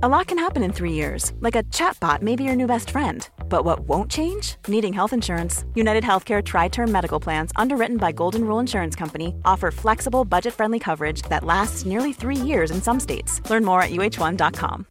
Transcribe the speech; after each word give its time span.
A 0.00 0.08
lot 0.08 0.28
can 0.28 0.38
happen 0.38 0.62
in 0.62 0.72
three 0.72 0.92
years, 0.92 1.32
like 1.40 1.56
a 1.56 1.64
chatbot 1.74 2.22
may 2.22 2.36
be 2.36 2.44
your 2.44 2.54
new 2.54 2.68
best 2.68 2.90
friend. 2.90 3.28
But 3.48 3.64
what 3.64 3.80
won't 3.80 4.08
change? 4.08 4.54
Needing 4.68 4.92
health 4.92 5.12
insurance. 5.12 5.64
United 5.74 6.04
Healthcare 6.04 6.40
TriTerm 6.40 6.88
Medical 6.88 7.18
Plans, 7.18 7.50
underwritten 7.56 7.96
by 7.96 8.12
Golden 8.12 8.44
Rule 8.44 8.60
Insurance 8.60 8.94
Company, 8.94 9.34
offer 9.44 9.72
flexible, 9.72 10.24
budget 10.24 10.54
friendly 10.54 10.78
coverage 10.78 11.22
that 11.22 11.42
lasts 11.42 11.84
nearly 11.84 12.12
three 12.12 12.36
years 12.36 12.70
in 12.70 12.80
some 12.80 13.00
states. 13.00 13.42
Learn 13.50 13.64
more 13.64 13.82
at 13.82 13.90
uh1.com. 13.90 14.86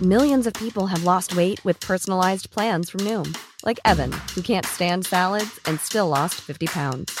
Millions 0.00 0.46
of 0.46 0.54
people 0.54 0.86
have 0.86 1.04
lost 1.04 1.36
weight 1.36 1.62
with 1.62 1.78
personalized 1.80 2.50
plans 2.50 2.88
from 2.88 3.00
Noom, 3.00 3.36
like 3.66 3.78
Evan, 3.84 4.12
who 4.34 4.40
can't 4.40 4.64
stand 4.64 5.04
salads 5.04 5.60
and 5.66 5.78
still 5.78 6.08
lost 6.08 6.36
50 6.36 6.68
pounds. 6.68 7.20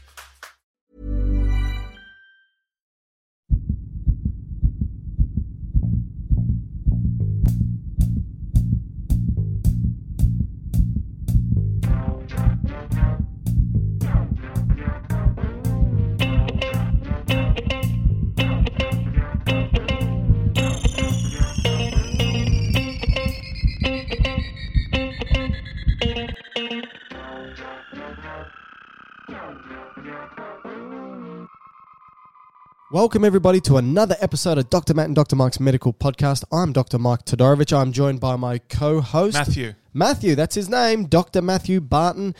Welcome, 32.91 33.23
everybody, 33.23 33.61
to 33.61 33.77
another 33.77 34.17
episode 34.19 34.57
of 34.57 34.69
Dr. 34.69 34.93
Matt 34.93 35.05
and 35.05 35.15
Dr. 35.15 35.37
Mike's 35.37 35.61
Medical 35.61 35.93
Podcast. 35.93 36.43
I'm 36.51 36.73
Dr. 36.73 36.99
Mike 36.99 37.23
Todorovic. 37.23 37.71
I'm 37.71 37.93
joined 37.93 38.19
by 38.19 38.35
my 38.35 38.57
co 38.57 38.99
host, 38.99 39.35
Matthew. 39.35 39.75
Matthew, 39.93 40.35
that's 40.35 40.55
his 40.55 40.67
name, 40.67 41.05
Dr. 41.05 41.41
Matthew 41.41 41.79
Barton. 41.79 42.35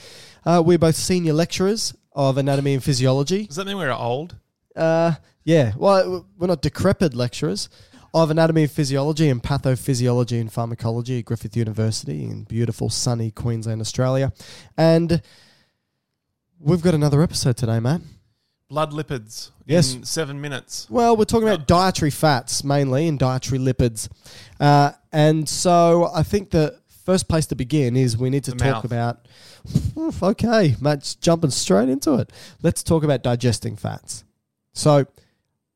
Uh, 0.46 0.62
we're 0.66 0.78
both 0.78 0.98
senior 0.98 1.32
lecturers 1.32 1.96
of 2.12 2.38
anatomy 2.38 2.74
and 2.74 2.84
physiology. 2.84 3.46
Does 3.46 3.56
that 3.56 3.66
mean 3.66 3.78
we're 3.78 3.94
old? 3.94 4.36
Uh, 4.76 5.14
yeah, 5.46 5.72
well, 5.78 6.28
we're 6.38 6.48
not 6.48 6.62
decrepit 6.62 7.14
lecturers 7.14 7.70
of 8.14 8.30
anatomy 8.30 8.64
and 8.64 8.72
physiology 8.72 9.30
and 9.30 9.42
pathophysiology 9.42 10.42
and 10.42 10.52
pharmacology 10.52 11.20
at 11.20 11.26
Griffith 11.26 11.56
University 11.56 12.26
in 12.26 12.44
beautiful, 12.44 12.90
sunny 12.90 13.32
Queensland, 13.32 13.80
Australia. 13.80 14.34
And 14.78 15.22
we've 16.60 16.82
got 16.82 16.94
another 16.94 17.22
episode 17.22 17.56
today, 17.56 17.80
Matt. 17.80 18.02
Blood 18.72 18.94
lipids 18.94 19.50
Yes. 19.66 19.94
in 19.96 20.06
seven 20.06 20.40
minutes. 20.40 20.88
Well, 20.90 21.18
we're 21.18 21.26
talking 21.26 21.46
about 21.50 21.68
dietary 21.68 22.10
fats 22.10 22.64
mainly 22.64 23.06
and 23.06 23.20
dietary 23.20 23.60
lipids. 23.60 24.08
Uh, 24.62 24.94
and 25.12 25.48
so 25.50 26.10
I 26.14 26.24
think 26.24 26.52
the 26.52 26.80
first 27.06 27.28
place 27.28 27.46
to 27.48 27.56
begin 27.56 27.98
is 27.98 28.16
we 28.18 28.30
need 28.30 28.46
to 28.46 28.52
The 28.52 28.58
talk 28.58 28.68
mouth. 28.76 28.86
about. 28.86 29.28
Oof, 29.98 30.24
okay, 30.24 30.78
Matt's 30.80 31.16
jumping 31.16 31.50
straight 31.50 31.90
into 31.90 32.14
it. 32.14 32.32
Let's 32.64 32.82
talk 32.82 33.04
about 33.04 33.24
digesting 33.24 33.76
fats. 33.76 34.24
So 34.74 35.06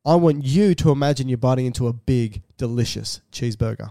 I 0.05 0.15
want 0.15 0.45
you 0.45 0.73
to 0.75 0.91
imagine 0.91 1.27
you're 1.27 1.37
biting 1.37 1.65
into 1.65 1.87
a 1.89 1.93
big, 1.93 2.43
delicious 2.57 3.19
cheeseburger. 3.29 3.89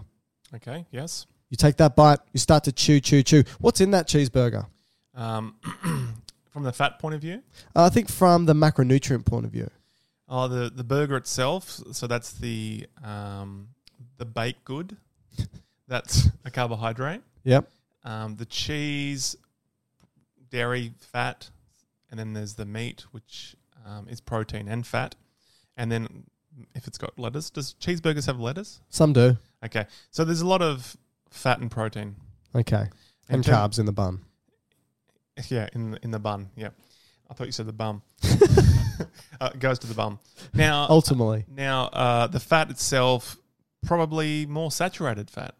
Okay, 0.55 0.87
yes. 0.91 1.27
You 1.51 1.57
take 1.57 1.77
that 1.77 1.95
bite, 1.95 2.21
you 2.33 2.39
start 2.39 2.63
to 2.63 2.71
chew, 2.71 2.99
chew, 2.99 3.21
chew. 3.21 3.43
What's 3.59 3.81
in 3.81 3.91
that 3.91 4.07
cheeseburger? 4.07 4.65
Um, 5.13 5.57
from 6.55 6.63
the 6.63 6.71
fat 6.71 6.99
point 6.99 7.13
of 7.13 7.19
view, 7.19 7.43
Uh, 7.75 7.83
I 7.83 7.89
think 7.89 8.09
from 8.09 8.45
the 8.45 8.53
macronutrient 8.53 9.25
point 9.25 9.43
of 9.45 9.51
view. 9.51 9.69
oh, 10.29 10.47
the 10.47 10.69
the 10.69 10.85
burger 10.85 11.17
itself. 11.17 11.81
So 11.91 12.07
that's 12.07 12.31
the 12.31 12.87
um, 13.03 13.67
the 14.17 14.23
baked 14.25 14.63
good. 14.63 14.95
That's 15.89 16.29
a 16.45 16.49
carbohydrate. 16.49 17.21
Yep. 17.43 17.69
Um, 18.05 18.37
the 18.37 18.45
cheese, 18.45 19.35
dairy, 20.49 20.93
fat, 20.97 21.49
and 22.09 22.17
then 22.19 22.31
there's 22.33 22.53
the 22.55 22.65
meat, 22.65 23.05
which 23.11 23.55
um, 23.85 24.07
is 24.07 24.19
protein 24.21 24.67
and 24.69 24.87
fat. 24.87 25.13
And 25.77 25.91
then 25.91 26.23
if 26.73 26.87
it's 26.87 26.97
got 26.97 27.19
lettuce, 27.19 27.49
does 27.51 27.75
cheeseburgers 27.81 28.25
have 28.27 28.39
lettuce? 28.39 28.79
Some 28.89 29.11
do. 29.13 29.37
Okay, 29.63 29.85
so 30.09 30.23
there's 30.23 30.41
a 30.41 30.47
lot 30.47 30.61
of 30.63 30.95
fat 31.29 31.59
and 31.59 31.69
protein. 31.69 32.15
Okay. 32.55 32.85
And 33.29 33.43
term- 33.43 33.55
carbs 33.55 33.77
in 33.77 33.85
the 33.85 33.91
bun. 33.91 34.21
Yeah, 35.49 35.67
in 35.73 35.91
the, 35.91 35.99
in 36.03 36.11
the 36.11 36.19
bun. 36.19 36.49
Yeah, 36.55 36.69
I 37.29 37.33
thought 37.33 37.47
you 37.47 37.51
said 37.51 37.65
the 37.67 37.73
bum. 37.73 38.01
uh, 39.41 39.49
it 39.53 39.59
goes 39.59 39.79
to 39.79 39.87
the 39.87 39.93
bum. 39.93 40.19
Now, 40.53 40.87
Ultimately. 40.89 41.45
now 41.49 41.85
uh, 41.87 42.27
the 42.27 42.39
fat 42.39 42.69
itself 42.69 43.37
probably 43.85 44.45
more 44.45 44.71
saturated 44.71 45.29
fat. 45.29 45.55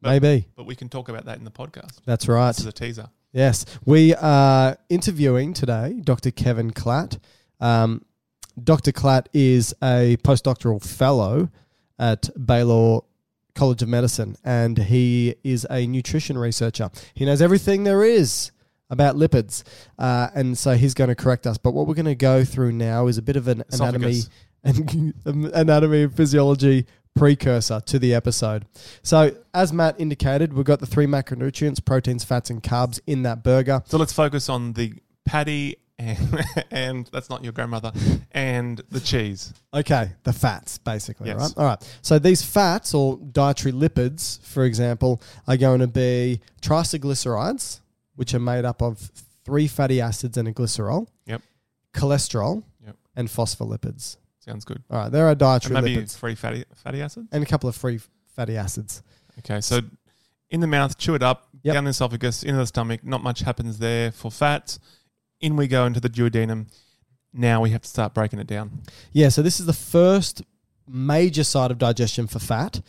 But, 0.00 0.22
Maybe. 0.22 0.48
but 0.56 0.66
we 0.66 0.74
can 0.74 0.88
talk 0.88 1.08
about 1.08 1.26
that 1.26 1.38
in 1.38 1.44
the 1.44 1.50
podcast. 1.50 1.98
That's 2.04 2.26
right. 2.26 2.48
This 2.48 2.60
is 2.60 2.66
a 2.66 2.72
teaser. 2.72 3.08
Yes, 3.32 3.64
we 3.84 4.14
are 4.14 4.76
interviewing 4.88 5.54
today 5.54 6.00
Dr. 6.02 6.30
Kevin 6.30 6.70
Klatt. 6.72 7.18
Um, 7.60 8.04
Dr. 8.62 8.92
Klatt 8.92 9.26
is 9.32 9.74
a 9.82 10.16
postdoctoral 10.24 10.84
fellow 10.84 11.48
at 11.98 12.28
Baylor 12.44 13.00
College 13.54 13.82
of 13.82 13.88
Medicine, 13.88 14.36
and 14.44 14.76
he 14.76 15.36
is 15.44 15.66
a 15.70 15.86
nutrition 15.86 16.36
researcher. 16.36 16.90
He 17.14 17.24
knows 17.24 17.40
everything 17.40 17.84
there 17.84 18.02
is 18.02 18.50
about 18.92 19.16
lipids, 19.16 19.64
uh, 19.98 20.28
and 20.34 20.56
so 20.56 20.74
he's 20.74 20.94
going 20.94 21.08
to 21.08 21.16
correct 21.16 21.46
us. 21.48 21.58
But 21.58 21.72
what 21.72 21.88
we're 21.88 21.94
going 21.94 22.04
to 22.06 22.14
go 22.14 22.44
through 22.44 22.72
now 22.72 23.08
is 23.08 23.18
a 23.18 23.22
bit 23.22 23.34
of 23.36 23.48
an 23.48 23.64
anatomy 23.72 24.20
and 24.62 25.14
anatomy 25.24 26.04
and 26.04 26.14
physiology 26.14 26.86
precursor 27.14 27.80
to 27.80 27.98
the 27.98 28.14
episode. 28.14 28.64
So, 29.02 29.34
as 29.52 29.72
Matt 29.72 29.96
indicated, 29.98 30.52
we've 30.52 30.64
got 30.64 30.80
the 30.80 30.86
three 30.86 31.06
macronutrients 31.06 31.84
proteins, 31.84 32.22
fats, 32.24 32.50
and 32.50 32.62
carbs 32.62 33.00
in 33.06 33.22
that 33.22 33.42
burger. 33.42 33.82
So 33.86 33.98
let's 33.98 34.12
focus 34.12 34.48
on 34.48 34.74
the 34.74 34.94
patty 35.24 35.76
and, 35.98 36.44
and 36.70 37.10
that's 37.12 37.28
not 37.30 37.44
your 37.44 37.52
grandmother 37.52 37.92
and 38.32 38.80
the 38.90 38.98
cheese. 39.00 39.52
Okay, 39.74 40.10
the 40.24 40.32
fats, 40.32 40.78
basically, 40.78 41.28
Yes. 41.28 41.38
right? 41.38 41.52
All 41.56 41.64
right. 41.66 41.98
So, 42.02 42.18
these 42.18 42.42
fats 42.42 42.94
or 42.94 43.18
dietary 43.18 43.72
lipids, 43.72 44.40
for 44.42 44.64
example, 44.64 45.20
are 45.46 45.56
going 45.56 45.80
to 45.80 45.86
be 45.86 46.40
triglycerides, 46.62 47.80
which 48.16 48.34
are 48.34 48.38
made 48.40 48.64
up 48.64 48.82
of 48.82 48.98
three 49.44 49.66
fatty 49.66 50.00
acids 50.00 50.36
and 50.36 50.46
a 50.48 50.52
glycerol, 50.52 51.06
Yep. 51.26 51.42
cholesterol, 51.94 52.62
Yep. 52.84 52.96
and 53.16 53.28
phospholipids. 53.28 54.16
Sounds 54.40 54.64
good. 54.64 54.82
All 54.90 54.98
right, 54.98 55.12
there 55.12 55.26
are 55.26 55.30
And 55.30 55.38
dietary 55.38 55.74
maybe 55.80 55.96
lipids 55.96 56.16
free 56.16 56.34
fatty 56.34 56.64
fatty 56.74 57.00
acids. 57.02 57.28
and 57.32 57.42
a 57.42 57.46
couple 57.46 57.68
of 57.68 57.76
free 57.76 58.00
fatty 58.34 58.56
acids. 58.56 59.02
Okay, 59.38 59.60
so 59.60 59.80
in 60.50 60.60
the 60.60 60.66
mouth, 60.66 60.98
chew 60.98 61.14
it 61.14 61.22
up, 61.22 61.48
Yep. 61.62 61.74
down 61.74 61.84
the 61.84 61.90
esophagus, 61.90 62.42
into 62.42 62.58
the 62.58 62.66
stomach. 62.66 63.04
Not 63.04 63.22
much 63.22 63.40
happens 63.40 63.78
there 63.78 64.10
for 64.12 64.30
fats. 64.30 64.78
In 65.40 65.56
we 65.56 65.66
go 65.68 65.86
into 65.86 66.00
the 66.00 66.08
duodenum. 66.10 66.66
Now 67.32 67.60
we 67.62 67.70
have 67.70 67.82
to 67.82 67.88
start 67.88 68.14
breaking 68.14 68.38
it 68.40 68.46
down. 68.46 68.82
Yeah, 69.12 69.28
so 69.28 69.42
this 69.42 69.58
is 69.60 69.66
the 69.66 69.72
first 69.72 70.42
major 70.86 71.44
side 71.44 71.70
of 71.70 71.78
digestion 71.78 72.26
for 72.26 72.38
fat. 72.38 72.82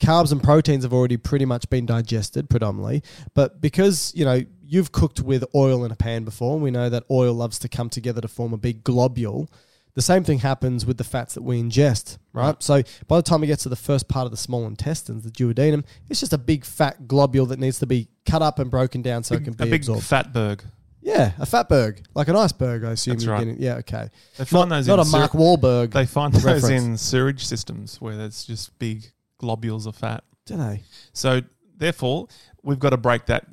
Carbs 0.00 0.30
and 0.32 0.42
proteins 0.42 0.84
have 0.84 0.92
already 0.92 1.16
pretty 1.16 1.44
much 1.44 1.68
been 1.70 1.86
digested 1.86 2.50
predominantly, 2.50 3.02
but 3.34 3.60
because, 3.60 4.12
you 4.14 4.24
know, 4.24 4.42
you've 4.62 4.92
cooked 4.92 5.20
with 5.20 5.44
oil 5.54 5.84
in 5.84 5.90
a 5.92 5.96
pan 5.96 6.24
before, 6.24 6.54
and 6.54 6.62
we 6.62 6.70
know 6.70 6.88
that 6.90 7.04
oil 7.10 7.32
loves 7.32 7.58
to 7.60 7.68
come 7.68 7.88
together 7.88 8.20
to 8.20 8.28
form 8.28 8.52
a 8.52 8.58
big 8.58 8.84
globule. 8.84 9.48
The 9.94 10.02
same 10.02 10.24
thing 10.24 10.40
happens 10.40 10.84
with 10.84 10.98
the 10.98 11.04
fats 11.04 11.32
that 11.34 11.42
we 11.42 11.58
ingest, 11.62 12.18
right? 12.34 12.62
So 12.62 12.82
by 13.08 13.16
the 13.16 13.22
time 13.22 13.42
it 13.42 13.46
gets 13.46 13.62
to 13.62 13.70
the 13.70 13.76
first 13.76 14.08
part 14.08 14.26
of 14.26 14.30
the 14.30 14.36
small 14.36 14.66
intestines, 14.66 15.22
the 15.24 15.30
duodenum, 15.30 15.84
it's 16.10 16.20
just 16.20 16.34
a 16.34 16.38
big 16.38 16.66
fat 16.66 17.08
globule 17.08 17.46
that 17.46 17.58
needs 17.58 17.78
to 17.78 17.86
be 17.86 18.08
cut 18.26 18.42
up 18.42 18.58
and 18.58 18.70
broken 18.70 19.00
down 19.00 19.22
so 19.24 19.36
it 19.36 19.44
can 19.44 19.54
a 19.54 19.56
be 19.56 19.70
big 19.70 19.80
absorbed. 19.80 20.02
fat 20.04 20.34
berg. 20.34 20.62
Yeah, 21.00 21.32
a 21.38 21.46
fatberg, 21.46 22.04
like 22.16 22.26
an 22.26 22.34
iceberg. 22.34 22.82
I 22.84 22.90
assume. 22.90 23.14
That's 23.14 23.24
you're 23.24 23.32
right. 23.34 23.44
getting- 23.44 23.62
Yeah, 23.62 23.74
okay. 23.76 24.10
They 24.36 24.44
find 24.44 24.68
Not, 24.68 24.76
those 24.76 24.88
not 24.88 24.98
in 24.98 25.06
a 25.06 25.10
Mark 25.10 25.32
Wahlberg. 25.32 25.92
They 25.92 26.04
find 26.04 26.34
those 26.34 26.44
reference. 26.44 26.68
in 26.84 26.96
sewage 26.98 27.46
systems 27.46 28.00
where 28.00 28.16
there's 28.16 28.44
just 28.44 28.76
big 28.80 29.12
globules 29.38 29.86
of 29.86 29.94
fat. 29.96 30.24
do 30.46 30.56
they? 30.56 30.82
So 31.12 31.40
therefore, 31.76 32.28
we've 32.62 32.78
got 32.78 32.90
to 32.90 32.96
break 32.96 33.26
that 33.26 33.46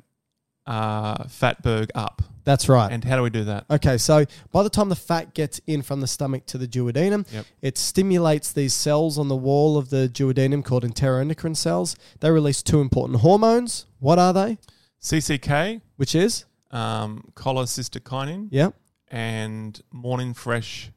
uh, 0.66 1.24
fatberg 1.24 1.90
up. 1.94 2.22
That's 2.44 2.68
right. 2.68 2.92
And 2.92 3.02
how 3.04 3.16
do 3.16 3.22
we 3.22 3.30
do 3.30 3.44
that? 3.44 3.64
Okay, 3.70 3.96
so 3.96 4.26
by 4.52 4.62
the 4.62 4.68
time 4.70 4.90
the 4.90 4.96
fat 4.96 5.32
gets 5.34 5.60
in 5.66 5.80
from 5.82 6.00
the 6.02 6.06
stomach 6.06 6.44
to 6.46 6.58
the 6.58 6.66
duodenum, 6.68 7.26
Yep. 7.32 7.46
it 7.62 7.78
stimulates 7.78 8.52
these 8.52 8.74
cells 8.74 9.18
on 9.18 9.28
the 9.28 9.36
wall 9.36 9.78
of 9.78 9.88
the 9.90 10.08
duodenum 10.10 10.62
called 10.62 10.84
enteroendocrine 10.84 11.56
cells. 11.56 11.96
They 12.20 12.30
release 12.30 12.62
two 12.62 12.80
important 12.82 13.20
hormones. 13.20 13.86
What 13.98 14.18
are 14.18 14.32
they? 14.34 14.58
CCK, 15.00 15.80
Which 15.96 16.14
is? 16.14 16.44
um, 16.70 17.30
cholecystokinin, 17.34 18.48
Yeah. 18.50 18.70
and 19.08 19.80
Morning 19.90 20.34
Fresh 20.34 20.90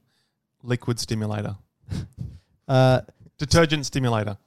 liquid 0.63 0.99
stimulator, 0.99 1.55
Uh, 2.67 3.01
detergent 3.37 3.85
stimulator. 3.85 4.37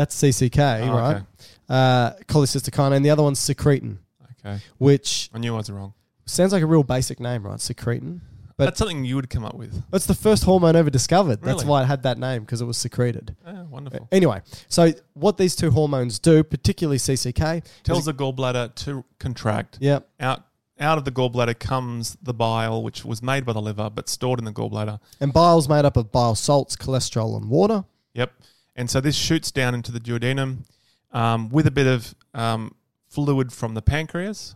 That's 0.00 0.14
CCK, 0.22 0.88
Oh, 0.88 0.92
right? 0.94 1.16
okay. 1.16 1.24
Uh, 1.68 2.12
cholecystokinin. 2.26 2.92
And 2.96 3.04
the 3.04 3.10
other 3.10 3.22
one's 3.22 3.38
secretin, 3.38 3.98
Okay, 4.44 4.58
which 4.78 5.30
I 5.34 5.38
knew 5.38 5.54
I 5.54 5.58
was 5.58 5.70
wrong. 5.70 5.92
sounds 6.26 6.52
like 6.52 6.62
a 6.62 6.66
real 6.66 6.82
basic 6.82 7.20
name, 7.20 7.44
right? 7.46 7.58
Secretin. 7.58 8.20
But- 8.56 8.64
That's 8.66 8.78
something 8.78 9.04
you 9.04 9.16
would 9.16 9.30
come 9.30 9.44
up 9.44 9.54
with. 9.54 9.82
That's 9.90 10.06
the 10.06 10.14
first 10.14 10.44
hormone 10.44 10.76
ever 10.76 10.90
discovered. 10.90 11.40
That's 11.42 11.58
Really? 11.62 11.66
why 11.66 11.82
it 11.82 11.86
had 11.86 12.02
that 12.02 12.18
name 12.18 12.42
because 12.42 12.60
it 12.60 12.66
was 12.66 12.76
secreted. 12.76 13.34
Oh, 13.46 13.64
wonderful. 13.70 14.06
Anyway, 14.12 14.42
so 14.68 14.92
what 15.14 15.36
these 15.38 15.54
two 15.56 15.70
hormones 15.70 16.18
do, 16.18 16.42
particularly 16.44 16.98
CCK, 16.98 17.62
Tells 17.84 18.04
the 18.06 18.12
gallbladder 18.14 18.74
to 18.84 19.04
contract. 19.18 19.78
yeah, 19.80 20.00
Out 20.18 20.42
out 20.78 20.96
of 20.96 21.04
the 21.04 21.10
gallbladder 21.12 21.58
comes 21.58 22.16
the 22.22 22.32
bile, 22.32 22.82
which 22.82 23.04
was 23.04 23.22
made 23.22 23.44
by 23.44 23.52
the 23.52 23.60
liver 23.60 23.90
but 23.90 24.08
stored 24.08 24.38
in 24.38 24.44
the 24.46 24.52
gallbladder. 24.52 24.98
and 25.20 25.30
bile's 25.32 25.68
made 25.68 25.84
up 25.84 25.94
of 25.96 26.10
bile 26.10 26.34
salts, 26.34 26.74
cholesterol, 26.74 27.36
and 27.36 27.50
water. 27.50 27.84
Yep. 28.14 28.32
And 28.80 28.88
so 28.88 28.98
this 28.98 29.14
shoots 29.14 29.50
down 29.50 29.74
into 29.74 29.92
the 29.92 30.00
duodenum 30.00 30.64
um, 31.12 31.50
with 31.50 31.66
a 31.66 31.70
bit 31.70 31.86
of 31.86 32.14
um, 32.32 32.74
fluid 33.10 33.52
from 33.52 33.74
the 33.74 33.82
pancreas. 33.82 34.54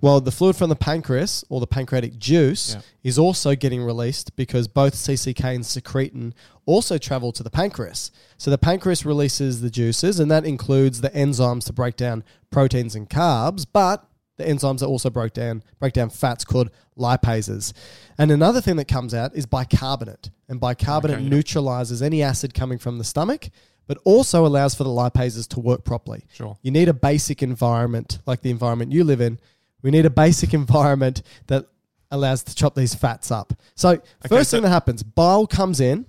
Well, 0.00 0.20
the 0.20 0.30
fluid 0.30 0.54
from 0.54 0.68
the 0.68 0.76
pancreas 0.76 1.42
or 1.48 1.58
the 1.58 1.66
pancreatic 1.66 2.16
juice 2.16 2.74
Yeah. 2.74 2.80
is 3.02 3.18
also 3.18 3.56
getting 3.56 3.82
released 3.82 4.36
because 4.36 4.68
both 4.68 4.94
CCK 4.94 5.42
and 5.56 5.64
secretin 5.64 6.32
also 6.64 6.96
travel 6.96 7.32
to 7.32 7.42
the 7.42 7.50
pancreas. 7.50 8.12
So 8.38 8.52
the 8.52 8.58
pancreas 8.58 9.04
releases 9.04 9.62
the 9.62 9.70
juices, 9.70 10.20
and 10.20 10.30
that 10.30 10.44
includes 10.44 11.00
the 11.00 11.10
enzymes 11.10 11.64
to 11.64 11.72
break 11.72 11.96
down 11.96 12.22
proteins 12.52 12.94
and 12.94 13.10
carbs, 13.10 13.66
but 13.72 14.06
the 14.36 14.44
enzymes 14.44 14.80
that 14.80 14.86
also 14.86 15.08
break 15.10 15.32
down 15.32 15.62
break 15.78 15.92
down 15.92 16.10
fats 16.10 16.44
called 16.44 16.70
lipases. 16.98 17.72
And 18.18 18.30
another 18.30 18.60
thing 18.60 18.76
that 18.76 18.86
comes 18.88 19.14
out 19.14 19.34
is 19.34 19.46
bicarbonate, 19.46 20.30
and 20.48 20.60
bicarbonate 20.60 21.16
Okay, 21.16 21.24
yeah. 21.24 21.30
neutralizes 21.30 22.02
any 22.02 22.22
acid 22.22 22.54
coming 22.54 22.78
from 22.78 22.98
the 22.98 23.04
stomach, 23.04 23.48
but 23.86 23.98
also 24.04 24.46
allows 24.46 24.74
for 24.74 24.84
the 24.84 24.90
lipases 24.90 25.46
to 25.48 25.60
work 25.60 25.84
properly. 25.84 26.24
Sure. 26.32 26.56
You 26.62 26.70
need 26.70 26.88
a 26.88 26.94
basic 26.94 27.42
environment 27.42 28.18
like 28.26 28.42
the 28.42 28.50
environment 28.50 28.92
you 28.92 29.04
live 29.04 29.20
in. 29.20 29.38
We 29.82 29.90
need 29.90 30.06
a 30.06 30.10
basic 30.10 30.52
environment 30.62 31.22
that 31.46 31.66
allows 32.10 32.42
to 32.44 32.54
chop 32.54 32.74
these 32.74 32.94
fats 32.94 33.30
up. 33.30 33.52
So 33.74 34.00
first 34.28 34.50
so- 34.50 34.56
thing 34.56 34.62
that 34.64 34.70
happens, 34.70 35.02
bile 35.02 35.46
comes 35.46 35.80
in, 35.80 36.06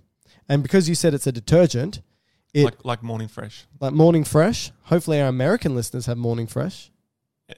and 0.50 0.63
because 0.63 0.88
you 0.88 0.95
said 0.95 1.13
it's 1.13 1.27
a 1.27 1.31
detergent, 1.31 2.01
it 2.53 2.63
like 2.63 2.85
like 2.85 3.03
morning 3.03 3.27
fresh. 3.27 3.65
Like 3.80 3.94
morning 3.94 4.23
Fresh. 4.23 4.71
Hopefully, 4.83 5.21
our 5.21 5.27
American 5.27 5.75
listeners 5.75 6.06
have 6.06 6.18
Morning 6.18 6.47
Fresh. 6.47 6.91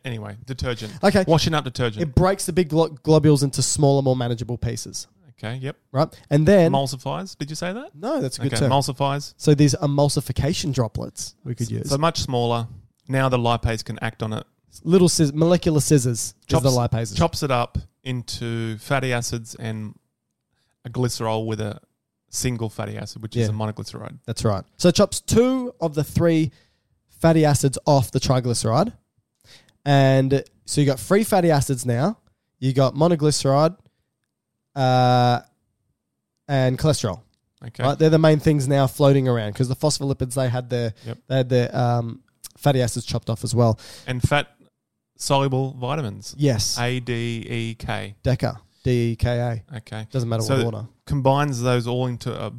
Anyway, 0.06 0.38
detergent. 0.46 0.94
Okay, 1.04 1.24
Washing 1.28 1.54
up 1.54 1.64
detergent. 1.64 2.02
it 2.04 2.14
breaks 2.16 2.46
the 2.46 2.54
big 2.54 2.70
glo- 2.70 2.90
globules 2.90 3.42
into 3.44 3.62
smaller, 3.62 4.02
more 4.04 4.16
manageable 4.16 4.58
pieces, 4.58 5.08
okay. 5.32 5.56
Yep. 5.56 5.78
right? 5.92 6.22
And 6.30 6.46
then 6.48 6.72
Emulsifies. 6.72 7.36
Did 7.38 7.50
you 7.50 7.56
say 7.56 7.74
that? 7.74 7.96
no, 7.96 8.22
that's 8.22 8.38
a 8.38 8.42
good 8.44 8.54
okay. 8.54 8.60
term. 8.62 8.72
Emulsifies. 8.72 9.34
so 9.38 9.56
these 9.56 9.74
emulsification 9.76 10.74
droplets 10.74 11.36
we 11.44 11.56
could 11.56 11.72
use. 11.72 11.90
So 11.90 11.98
much 11.98 12.20
smaller. 12.20 12.68
Now 13.08 13.30
the 13.30 13.38
lipase 13.40 13.84
can 13.84 13.98
act 14.02 14.22
on 14.22 14.34
it. 14.34 14.46
Little 14.84 15.10
scis- 15.10 15.34
molecular 15.34 15.80
scissors 15.80 16.36
Chops, 16.48 16.66
is 16.66 16.74
the 16.74 16.80
lipases. 16.80 17.18
chops 17.18 17.42
it 17.42 17.50
up 17.50 17.80
into 18.04 18.78
fatty 18.78 19.12
acids 19.12 19.56
and 19.56 19.96
a 20.86 20.90
glycerol 20.90 21.48
with 21.48 21.60
a 21.60 21.80
single 22.30 22.70
fatty 22.70 22.96
acid, 22.96 23.24
which 23.24 23.36
is 23.36 23.50
a 23.50 23.52
monoglyceride. 23.52 24.20
That's 24.28 24.46
right. 24.46 24.64
So 24.78 24.90
it 24.90 24.96
chops 24.96 25.20
two 25.20 25.74
of 25.82 25.96
the 25.96 26.04
three 26.04 26.52
fatty 27.08 27.44
acids 27.44 27.80
off 27.88 28.12
the 28.12 28.20
triglyceride. 28.20 28.94
And 29.90 30.44
so 30.66 30.82
you 30.82 30.86
got 30.88 31.00
free 31.00 31.24
fatty 31.24 31.50
acids 31.50 31.84
now. 31.86 32.20
You 32.60 32.74
got 32.74 32.94
monoglyceride 32.94 33.76
uh, 34.76 35.40
and 36.48 36.78
cholesterol. 36.78 37.22
Okay. 37.66 37.84
Right? 37.84 37.98
They're 37.98 38.10
the 38.10 38.20
main 38.20 38.40
things 38.40 38.68
now 38.68 38.86
floating 38.88 39.28
around 39.28 39.54
because 39.54 39.68
the 39.68 39.76
phospholipids 39.76 40.36
they 40.36 40.48
had 40.50 40.70
their 40.70 40.94
Yep. 41.06 41.18
they 41.28 41.38
had 41.38 41.50
their 41.50 41.76
um, 41.76 42.22
fatty 42.58 42.82
acids 42.82 43.06
chopped 43.06 43.30
off 43.30 43.44
as 43.44 43.56
well. 43.56 43.80
And 44.08 44.22
fat 44.22 44.48
soluble 45.18 45.74
vitamins. 45.74 46.36
Yes. 46.38 46.78
A, 46.80 47.00
D, 47.00 47.46
E, 47.50 47.76
K. 47.76 48.16
DECA. 48.24 48.60
D 48.84 49.12
E 49.12 49.16
K 49.18 49.40
A. 49.72 49.78
Okay. 49.78 50.08
Doesn't 50.12 50.30
matter 50.30 50.44
So 50.44 50.56
what 50.64 50.74
order. 50.76 50.88
combines 51.06 51.62
those 51.62 51.86
all 51.88 52.06
into 52.08 52.32
a, 52.34 52.54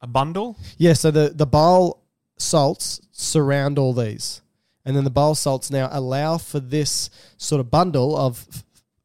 a 0.00 0.06
bundle. 0.06 0.56
Yeah, 0.78 0.94
so 0.94 1.10
the, 1.10 1.30
the 1.34 1.44
bile 1.46 2.00
salts 2.38 3.00
surround 3.12 3.78
all 3.78 3.92
these. 3.92 4.40
And 4.88 4.96
then 4.96 5.04
the 5.04 5.10
bile 5.10 5.34
salts 5.34 5.70
now 5.70 5.88
allow 5.92 6.38
for 6.38 6.58
this 6.60 7.10
sort 7.36 7.60
of 7.60 7.70
bundle 7.70 8.16
of 8.16 8.46
f- 8.50 8.64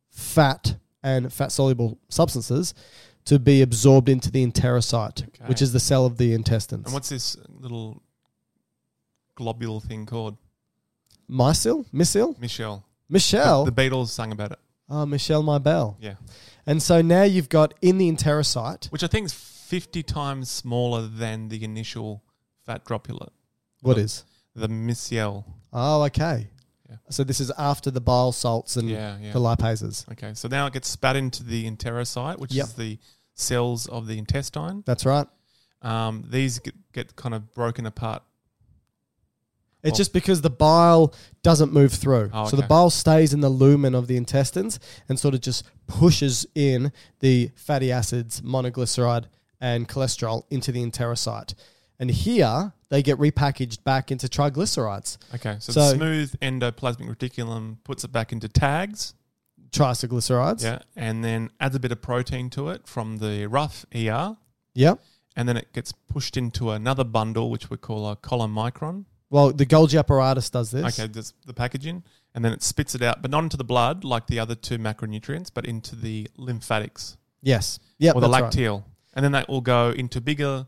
fat 0.10 0.78
and 1.04 1.32
fat 1.32 1.52
soluble 1.52 2.00
substances 2.08 2.74
to 3.26 3.38
be 3.38 3.62
absorbed 3.62 4.08
into 4.08 4.32
the 4.32 4.46
enterocyte, 4.48 5.28
Okay. 5.28 5.44
which 5.46 5.62
is 5.62 5.74
the 5.74 5.80
cell 5.82 6.06
of 6.06 6.18
the 6.18 6.34
intestines. 6.34 6.86
And 6.86 6.94
what's 6.94 7.10
this 7.10 7.36
little 7.50 8.02
globule 9.36 9.80
thing 9.82 10.06
called? 10.06 10.38
Micelle? 11.30 11.86
Micelle? 11.94 12.40
Michelle. 12.40 12.86
Michelle? 13.10 13.66
The, 13.66 13.72
the 13.72 13.82
Beatles 13.90 14.08
sang 14.10 14.32
about 14.32 14.54
it. 14.54 14.60
oh, 14.90 15.06
Michelle 15.06 15.44
My 15.44 15.58
Belle. 15.58 15.98
Yeah. 16.00 16.16
And 16.66 16.82
so 16.82 17.02
now 17.02 17.24
you've 17.24 17.50
got 17.50 17.74
in 17.82 17.98
the 17.98 18.10
enterocyte, 18.10 18.88
Which 18.92 19.04
I 19.04 19.08
think 19.08 19.26
is 19.26 19.34
50 19.34 20.02
times 20.04 20.50
smaller 20.50 21.08
than 21.08 21.50
the 21.50 21.64
initial 21.64 22.24
fat 22.66 22.86
droplet. 22.86 23.34
what 23.82 23.98
is? 23.98 24.24
The 24.56 24.68
Michelle. 24.68 25.46
Oh, 25.72 26.04
okay. 26.04 26.50
Yeah. 26.90 26.98
So 27.10 27.24
this 27.24 27.40
is 27.40 27.52
after 27.58 27.90
the 27.90 28.02
bile 28.02 28.32
salts 28.32 28.76
and 28.78 28.90
Yeah, 28.90 29.18
yeah. 29.20 29.34
the 29.34 29.40
lipases. 29.40 30.10
Okay, 30.12 30.34
so 30.36 30.48
now 30.48 30.68
it 30.68 30.74
gets 30.74 30.88
spat 30.90 31.16
into 31.16 31.44
the 31.44 31.70
enterocyte, 31.70 32.38
which 32.40 32.54
Yep. 32.54 32.66
is 32.66 32.74
the 32.74 33.00
cells 33.34 33.88
of 33.88 34.06
the 34.08 34.18
intestine. 34.20 34.84
That's 34.86 35.06
right. 35.06 35.28
Um, 35.82 36.26
these 36.30 36.60
get, 36.60 36.76
get 36.94 37.16
kind 37.16 37.34
of 37.34 37.52
broken 37.54 37.86
apart. 37.86 38.22
It's 39.82 39.98
just 39.98 40.14
because 40.14 40.40
the 40.40 40.50
bile 40.50 41.14
doesn't 41.42 41.74
move 41.74 41.92
through. 41.92 42.30
Oh, 42.34 42.48
So 42.48 42.56
the 42.56 42.64
bile 42.64 42.90
stays 42.90 43.34
in 43.34 43.42
the 43.42 43.50
lumen 43.50 43.94
of 43.96 44.08
the 44.08 44.16
intestines 44.16 44.80
and 45.10 45.20
sort 45.20 45.34
of 45.34 45.42
just 45.42 45.66
pushes 45.88 46.46
in 46.56 46.94
the 47.20 47.52
fatty 47.56 47.92
acids, 47.92 48.40
monoglyceride, 48.40 49.26
and 49.60 49.90
cholesterol 49.90 50.44
into 50.50 50.72
the 50.72 50.82
enterocyte. 50.86 51.54
And 52.00 52.10
here 52.12 52.74
they 52.90 53.02
get 53.04 53.18
repackaged 53.18 53.84
back 53.84 54.12
into 54.12 54.28
triglycerides, 54.28 55.18
Okay, 55.36 55.58
so, 55.60 55.72
So- 55.72 55.90
the 55.92 55.96
smooth 55.96 56.36
endoplasmic 56.42 57.08
reticulum 57.16 57.78
puts 57.84 58.04
it 58.04 58.12
back 58.12 58.32
into 58.32 58.48
tags, 58.50 59.14
triglycerides. 59.72 60.64
yeah, 60.64 60.80
and 60.96 61.24
then 61.24 61.50
adds 61.60 61.76
a 61.76 61.80
bit 61.80 61.92
of 61.92 62.02
protein 62.02 62.50
to 62.52 62.70
it 62.70 62.88
from 62.88 63.18
the 63.18 63.46
rough 63.48 63.86
ER, 63.94 64.38
Yep. 64.76 65.02
and 65.36 65.48
then 65.50 65.58
it 65.58 65.72
gets 65.74 65.92
pushed 65.92 66.38
into 66.38 66.72
another 66.72 67.04
bundle, 67.04 67.50
which 67.50 67.70
we 67.70 67.78
call 67.78 68.10
a 68.10 68.16
chylomicron. 68.16 69.06
Well, 69.30 69.52
the 69.52 69.66
Golgi 69.66 69.98
apparatus 69.98 70.50
does 70.52 70.70
this. 70.72 71.00
Okay, 71.00 71.08
that's 71.12 71.34
the 71.46 71.54
packaging, 71.54 72.04
and 72.36 72.46
then 72.46 72.54
it 72.54 72.62
spits 72.62 72.94
it 72.94 73.02
out, 73.02 73.22
but 73.24 73.32
not 73.32 73.44
into 73.44 73.58
the 73.58 73.64
blood 73.64 74.04
like 74.04 74.28
the 74.28 74.40
other 74.40 74.54
two 74.56 74.78
macronutrients, 74.78 75.50
but 75.54 75.66
into 75.66 75.96
the 75.96 76.28
lymphatics 76.38 77.18
Yes. 77.42 77.80
Yep. 77.98 78.16
or 78.16 78.22
the 78.22 78.28
that's 78.28 78.42
right. 78.44 78.52
lacteal, 78.54 78.84
and 79.14 79.26
then 79.26 79.32
that 79.32 79.50
will 79.50 79.62
go 79.62 79.90
into 79.90 80.22
bigger 80.22 80.68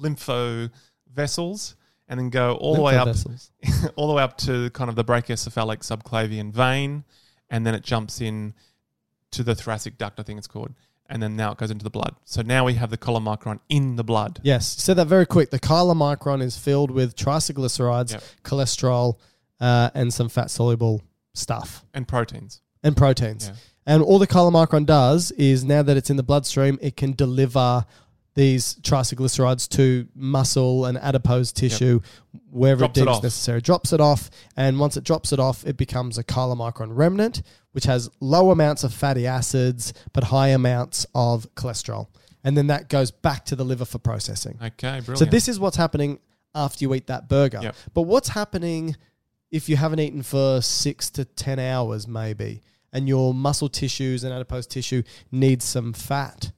lympho 0.00 0.70
vessels, 1.12 1.76
and 2.08 2.18
then 2.18 2.30
go 2.30 2.54
all 2.56 2.74
the 2.74 2.82
way 2.82 2.96
up, 2.96 3.08
all 3.96 4.08
the 4.08 4.14
way 4.14 4.22
up 4.22 4.36
to 4.38 4.70
kind 4.70 4.88
of 4.90 4.96
the 4.96 5.04
brachiocephalic 5.04 5.78
subclavian 5.80 6.52
vein, 6.52 7.04
and 7.48 7.66
then 7.66 7.74
it 7.74 7.82
jumps 7.82 8.20
in 8.20 8.54
to 9.32 9.42
the 9.42 9.54
thoracic 9.54 9.96
duct, 9.98 10.18
I 10.18 10.22
think 10.24 10.38
it's 10.38 10.46
called, 10.48 10.74
and 11.08 11.22
then 11.22 11.36
now 11.36 11.52
it 11.52 11.58
goes 11.58 11.70
into 11.70 11.84
the 11.84 11.90
blood. 11.90 12.16
So 12.24 12.42
now 12.42 12.64
we 12.64 12.74
have 12.74 12.90
the 12.90 12.98
chylomicron 12.98 13.60
in 13.68 13.96
the 13.96 14.04
blood. 14.04 14.40
Yes. 14.42 14.66
Said 14.66 14.94
that 14.96 15.06
very 15.06 15.26
quick. 15.26 15.50
The 15.50 15.60
chylomicron 15.60 16.42
is 16.42 16.56
filled 16.58 16.90
with 16.90 17.14
triglycerides, 17.16 18.12
Yep. 18.12 18.22
cholesterol, 18.44 19.18
uh, 19.60 19.90
and 19.94 20.12
some 20.12 20.28
fat 20.28 20.50
soluble 20.50 21.02
stuff. 21.34 21.84
And 21.94 22.06
proteins. 22.08 22.60
and 22.82 22.96
proteins. 22.96 23.48
Yeah. 23.48 23.54
And 23.86 24.02
all 24.02 24.18
the 24.18 24.26
chylomicron 24.26 24.86
does 24.86 25.30
is 25.32 25.64
now 25.64 25.82
that 25.82 25.96
it's 25.96 26.10
in 26.10 26.16
the 26.16 26.22
bloodstream, 26.22 26.78
it 26.82 26.96
can 26.96 27.12
deliver 27.12 27.84
these 28.34 28.76
triglycerides 28.76 29.68
to 29.70 30.06
muscle 30.14 30.86
and 30.86 30.96
adipose 30.98 31.52
tissue 31.52 32.00
wherever 32.50 32.80
Drops 32.80 32.98
it 32.98 33.00
it 33.00 33.04
deems 33.04 33.16
off. 33.16 33.22
necessary. 33.22 33.60
Drops 33.60 33.92
it 33.92 34.00
off, 34.00 34.30
and 34.56 34.78
once 34.78 34.96
it 34.96 35.04
drops 35.04 35.32
it 35.32 35.40
off, 35.40 35.66
it 35.66 35.76
becomes 35.76 36.16
a 36.16 36.24
chylomicron 36.24 36.88
remnant, 36.90 37.42
which 37.72 37.84
has 37.84 38.08
low 38.20 38.50
amounts 38.50 38.84
of 38.84 38.94
fatty 38.94 39.26
acids 39.26 39.92
but 40.12 40.24
high 40.24 40.48
amounts 40.48 41.06
of 41.14 41.46
cholesterol. 41.54 42.08
And 42.44 42.56
then 42.56 42.68
that 42.68 42.88
goes 42.88 43.10
back 43.10 43.44
to 43.46 43.56
the 43.56 43.64
liver 43.64 43.84
for 43.84 43.98
processing. 43.98 44.58
Okay, 44.62 45.00
brilliant. 45.00 45.18
So 45.18 45.24
this 45.24 45.48
is 45.48 45.60
what's 45.60 45.76
happening 45.76 46.18
after 46.54 46.84
you 46.84 46.94
eat 46.94 47.06
that 47.08 47.28
burger. 47.28 47.60
Yep. 47.62 47.76
But 47.94 48.02
what's 48.02 48.30
happening 48.30 48.96
if 49.50 49.68
you 49.68 49.76
haven't 49.76 50.00
eaten 50.00 50.22
for 50.22 50.60
six 50.62 51.10
to 51.10 51.24
ten 51.24 51.58
hours, 51.58 52.08
maybe, 52.08 52.62
and 52.92 53.08
your 53.08 53.34
muscle 53.34 53.68
tissues 53.68 54.24
and 54.24 54.32
adipose 54.32 54.66
tissue 54.66 55.02
needs 55.30 55.64
some 55.64 55.92
fat? 55.92 56.52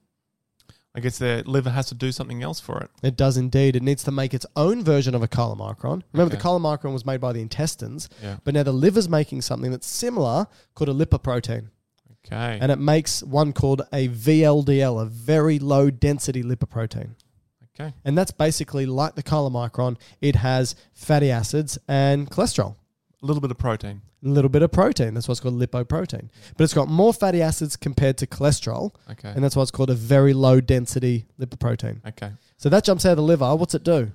I 0.95 1.01
guess 1.01 1.19
the 1.19 1.43
liver 1.47 1.71
has 1.71 1.87
to 1.87 1.95
do 1.95 2.13
something 2.13 2.43
else 2.43 2.61
for 2.61 2.79
it. 2.81 2.91
It 3.03 3.17
does 3.17 3.39
indeed. 3.39 3.77
It 3.77 3.83
needs 3.83 4.05
to 4.05 4.11
make 4.11 4.35
its 4.35 4.45
own 4.57 4.85
version 4.85 5.15
of 5.15 5.23
a 5.23 5.29
chylomicron. 5.29 6.03
Remember, 6.13 6.35
the 6.37 6.41
chylomicron 6.43 6.93
was 6.93 7.07
made 7.07 7.21
by 7.21 7.33
the 7.33 7.41
intestines, 7.41 8.11
Yeah. 8.23 8.37
but 8.45 8.53
now 8.53 8.63
the 8.63 8.73
liver's 8.73 9.09
making 9.09 9.41
something 9.43 9.71
that's 9.71 9.87
similar 9.87 10.47
called 10.75 10.91
a 10.91 10.93
lipoprotein. 10.95 11.69
Okay. 12.27 12.59
And 12.61 12.71
it 12.71 12.79
makes 12.79 13.23
one 13.23 13.53
called 13.55 13.83
a 13.93 14.09
VLDL, 14.09 15.01
a 15.01 15.07
very 15.07 15.59
low 15.59 15.91
density 15.91 16.43
lipoprotein. 16.43 17.15
okay. 17.75 17.95
And 18.05 18.17
that's 18.19 18.31
basically 18.31 18.85
like 18.85 19.15
the 19.15 19.23
chylomicron. 19.23 19.97
It 20.21 20.37
has 20.37 20.75
fatty 20.93 21.31
acids 21.31 21.79
and 21.89 22.31
cholesterol, 22.31 22.77
A 23.23 23.27
little 23.27 23.41
bit 23.41 23.51
of 23.51 23.59
protein. 23.59 24.03
a 24.25 24.29
little 24.29 24.49
bit 24.49 24.63
of 24.63 24.71
protein. 24.73 25.15
That's 25.15 25.29
what's 25.29 25.41
called 25.41 25.55
lipoprotein. 25.61 26.29
But 26.57 26.65
it's 26.65 26.75
got 26.75 26.89
more 26.89 27.13
fatty 27.13 27.41
acids 27.43 27.77
compared 27.77 28.17
to 28.19 28.27
cholesterol, 28.27 28.95
Okay. 29.11 29.31
and 29.35 29.43
that's 29.45 29.55
why 29.57 29.63
it's 29.63 29.71
called 29.71 29.91
a 29.91 29.95
very 29.95 30.33
low 30.33 30.61
density 30.61 31.27
lipoprotein. 31.41 32.05
okay. 32.07 32.33
So 32.57 32.69
that 32.69 32.85
jumps 32.85 33.05
out 33.05 33.13
of 33.13 33.17
the 33.19 33.23
liver. 33.23 33.55
What's 33.57 33.75
it 33.75 33.83
do? 33.85 34.13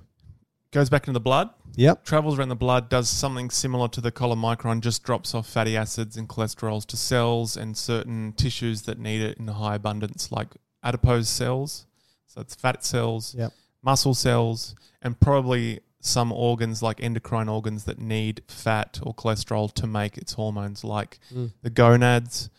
Goes 0.72 0.90
back 0.90 1.04
into 1.04 1.14
the 1.14 1.22
blood. 1.22 1.50
Yep. 1.76 2.06
travels 2.06 2.40
around 2.40 2.50
the 2.50 2.56
blood, 2.56 2.90
does 2.90 3.08
something 3.08 3.50
similar 3.52 3.88
to 3.90 4.02
the 4.02 4.12
chylomicron, 4.12 4.82
just 4.82 5.04
drops 5.04 5.36
off 5.36 5.48
fatty 5.48 5.78
acids 5.78 6.18
and 6.18 6.28
cholesterols 6.28 6.86
to 6.88 6.98
cells 6.98 7.56
and 7.56 7.78
certain 7.78 8.34
tissues 8.34 8.82
that 8.84 8.98
need 8.98 9.22
it 9.22 9.38
in 9.38 9.48
high 9.48 9.76
abundance, 9.76 10.32
like 10.32 10.48
adipose 10.84 11.30
cells, 11.30 11.86
so 12.26 12.42
it's 12.42 12.56
fat 12.56 12.84
cells, 12.84 13.36
Yep. 13.38 13.54
muscle 13.84 14.16
cells, 14.16 14.74
and 15.04 15.20
probably 15.20 15.82
some 16.08 16.32
organs 16.32 16.82
like 16.82 17.02
endocrine 17.04 17.50
organs 17.50 17.84
that 17.86 18.00
need 18.00 18.42
fat 18.48 19.00
or 19.04 19.14
cholesterol 19.14 19.72
to 19.74 19.86
make 19.88 20.18
its 20.18 20.34
hormones, 20.34 20.84
like 20.84 21.20
Mm. 21.34 21.52
the 21.62 21.70
gonads, 21.70 22.50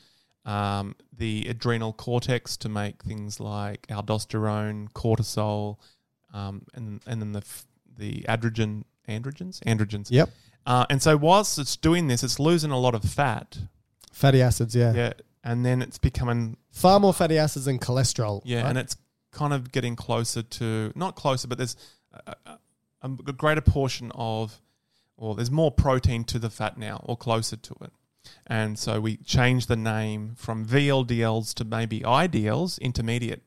um, 0.44 0.94
the 1.16 1.46
adrenal 1.48 1.92
cortex 1.92 2.56
to 2.58 2.68
make 2.68 3.02
things 3.02 3.40
like 3.40 3.86
aldosterone, 3.88 4.88
cortisol, 4.92 5.76
um, 6.32 6.62
and 6.74 7.00
and 7.06 7.20
then 7.20 7.32
the 7.32 7.40
f- 7.40 7.66
the 7.96 8.20
androgen 8.28 8.84
androgens 9.08 9.60
androgens. 9.64 10.10
Yep. 10.10 10.30
Uh, 10.66 10.84
and 10.90 11.02
so 11.02 11.16
whilst 11.16 11.58
it's 11.58 11.76
doing 11.76 12.08
this, 12.08 12.22
it's 12.22 12.38
losing 12.38 12.70
a 12.70 12.78
lot 12.78 12.94
of 12.94 13.02
fat. 13.02 13.58
Fatty 14.12 14.42
acids, 14.42 14.74
yeah. 14.76 14.92
Yeah, 14.92 15.12
and 15.42 15.64
then 15.64 15.80
it's 15.82 15.98
becoming 15.98 16.56
Far 16.70 17.00
more 17.00 17.14
fatty 17.14 17.38
acids 17.38 17.64
than 17.64 17.78
cholesterol. 17.78 18.42
yeah, 18.44 18.62
right? 18.62 18.68
and 18.70 18.78
it's 18.78 18.96
kind 19.32 19.52
of 19.52 19.72
getting 19.72 19.96
closer 19.96 20.42
to 20.42 20.92
not 20.94 21.16
closer, 21.16 21.48
but 21.48 21.58
there's 21.58 21.76
a, 22.12 22.34
a, 22.46 22.58
a 23.02 23.08
greater 23.32 23.60
portion 23.60 24.10
of, 24.14 24.60
or 25.16 25.34
there's 25.34 25.50
more 25.50 25.70
protein 25.70 26.24
to 26.24 26.38
the 26.38 26.50
fat 26.50 26.78
now, 26.78 27.00
or 27.04 27.16
closer 27.16 27.56
to 27.56 27.74
it. 27.82 27.92
And 28.46 28.78
so 28.78 29.00
we 29.00 29.16
changed 29.18 29.68
the 29.68 29.76
name 29.76 30.34
from 30.36 30.66
VLDLs 30.66 31.54
to 31.54 31.64
maybe 31.64 32.00
IDLs, 32.00 32.80
intermediate 32.80 33.42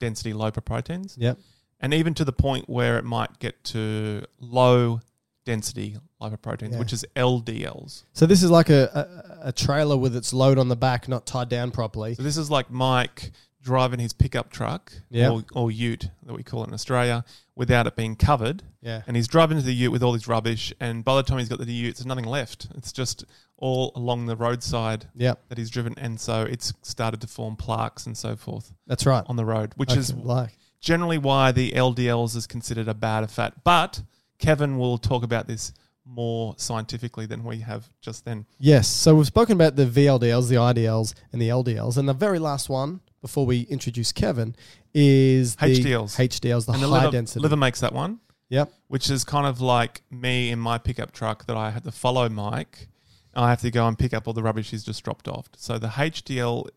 density 0.00 0.32
lipoproteins, 0.32 1.14
Yep. 1.16 1.38
and 1.80 1.94
even 1.94 2.12
to 2.14 2.24
the 2.24 2.32
point 2.32 2.68
where 2.68 2.98
it 2.98 3.04
might 3.04 3.38
get 3.38 3.62
to 3.64 4.24
low 4.40 5.00
density 5.44 5.96
lipoproteins, 6.20 6.72
Yeah. 6.72 6.78
which 6.78 6.92
is 6.92 7.04
LDLs. 7.16 8.04
So 8.12 8.26
this 8.26 8.42
is 8.42 8.50
like 8.50 8.68
a, 8.68 9.38
a, 9.42 9.48
a 9.48 9.52
trailer 9.52 9.96
with 9.96 10.14
its 10.14 10.32
load 10.32 10.58
on 10.58 10.68
the 10.68 10.76
back 10.76 11.08
not 11.08 11.24
tied 11.26 11.48
down 11.48 11.70
properly. 11.70 12.14
So 12.14 12.22
this 12.22 12.36
is 12.36 12.50
like 12.50 12.70
Mike 12.70 13.32
driving 13.62 14.00
his 14.00 14.12
pickup 14.12 14.50
truck 14.50 14.92
Yeah. 15.10 15.30
or, 15.30 15.44
or 15.54 15.70
ute 15.70 16.10
that 16.24 16.34
we 16.34 16.42
call 16.42 16.64
it 16.64 16.68
in 16.68 16.74
Australia 16.74 17.24
without 17.54 17.86
it 17.86 17.94
being 17.96 18.16
covered. 18.16 18.62
Yeah. 18.80 19.02
And 19.06 19.16
he's 19.16 19.28
driving 19.28 19.56
to 19.58 19.62
the 19.64 19.72
ute 19.74 19.92
with 19.92 20.02
all 20.02 20.14
his 20.14 20.26
rubbish. 20.26 20.72
And 20.80 21.04
by 21.04 21.16
the 21.16 21.22
time 21.22 21.38
he's 21.38 21.48
got 21.48 21.58
to 21.60 21.64
the 21.64 21.72
ute, 21.72 21.96
there's 21.96 22.06
nothing 22.06 22.24
left. 22.24 22.68
It's 22.74 22.92
just 22.92 23.24
all 23.56 23.92
along 23.94 24.26
the 24.26 24.34
roadside 24.36 25.06
Yep. 25.14 25.48
that 25.48 25.58
he's 25.58 25.70
driven. 25.70 25.94
And 25.96 26.20
so 26.20 26.42
it's 26.42 26.72
started 26.82 27.20
to 27.20 27.26
form 27.28 27.54
plaques 27.56 28.06
and 28.06 28.16
so 28.18 28.34
forth 28.36 28.72
That's 28.86 29.06
right. 29.06 29.24
on 29.28 29.36
the 29.36 29.44
road, 29.44 29.72
which 29.76 29.94
is 29.96 30.12
like 30.12 30.58
generally 30.80 31.18
why 31.18 31.52
the 31.52 31.70
LDLs 31.72 32.34
is 32.34 32.46
considered 32.48 32.88
a 32.88 32.94
bad 32.94 33.30
fat. 33.30 33.62
But 33.62 34.02
Kevin 34.38 34.76
will 34.78 34.98
talk 34.98 35.22
about 35.22 35.46
this 35.46 35.72
more 36.04 36.54
scientifically 36.58 37.26
than 37.26 37.44
we 37.44 37.58
have 37.58 37.88
just 38.00 38.24
then. 38.24 38.44
Yes. 38.58 38.88
So 38.88 39.14
we've 39.14 39.26
spoken 39.26 39.52
about 39.52 39.76
the 39.76 39.86
VLDLs, 39.86 40.48
the 40.48 40.56
IDLs, 40.56 41.14
and 41.32 41.40
the 41.40 41.48
LDLs, 41.48 41.96
and 41.96 42.08
the 42.08 42.12
very 42.14 42.40
last 42.40 42.68
one 42.68 43.00
before 43.22 43.46
we 43.46 43.62
introduce 43.62 44.12
Kevin 44.12 44.54
is 44.92 45.56
the 45.56 45.66
HDLs. 45.66 46.16
HDLs, 46.18 46.66
the 46.66 46.72
and 46.72 46.82
the 46.82 46.88
high 46.88 47.04
liver, 47.04 47.12
density. 47.12 47.40
liver 47.40 47.56
makes 47.56 47.80
that 47.80 47.94
one. 47.94 48.20
Yep. 48.50 48.70
which 48.88 49.08
is 49.08 49.24
kind 49.24 49.46
of 49.46 49.62
like 49.62 50.02
me 50.10 50.50
in 50.50 50.58
my 50.58 50.76
pickup 50.76 51.12
truck 51.12 51.46
that 51.46 51.56
I 51.56 51.70
have 51.70 51.84
to 51.84 51.90
follow 51.90 52.28
Mike. 52.28 52.88
I 53.34 53.48
have 53.48 53.62
to 53.62 53.70
go 53.70 53.88
and 53.88 53.98
pick 53.98 54.12
up 54.12 54.28
all 54.28 54.34
the 54.34 54.42
rubbish 54.42 54.72
he's 54.72 54.84
just 54.84 55.02
dropped 55.02 55.26
off. 55.26 55.48
So 55.56 55.78
the 55.78 55.88
HDL 55.88 56.68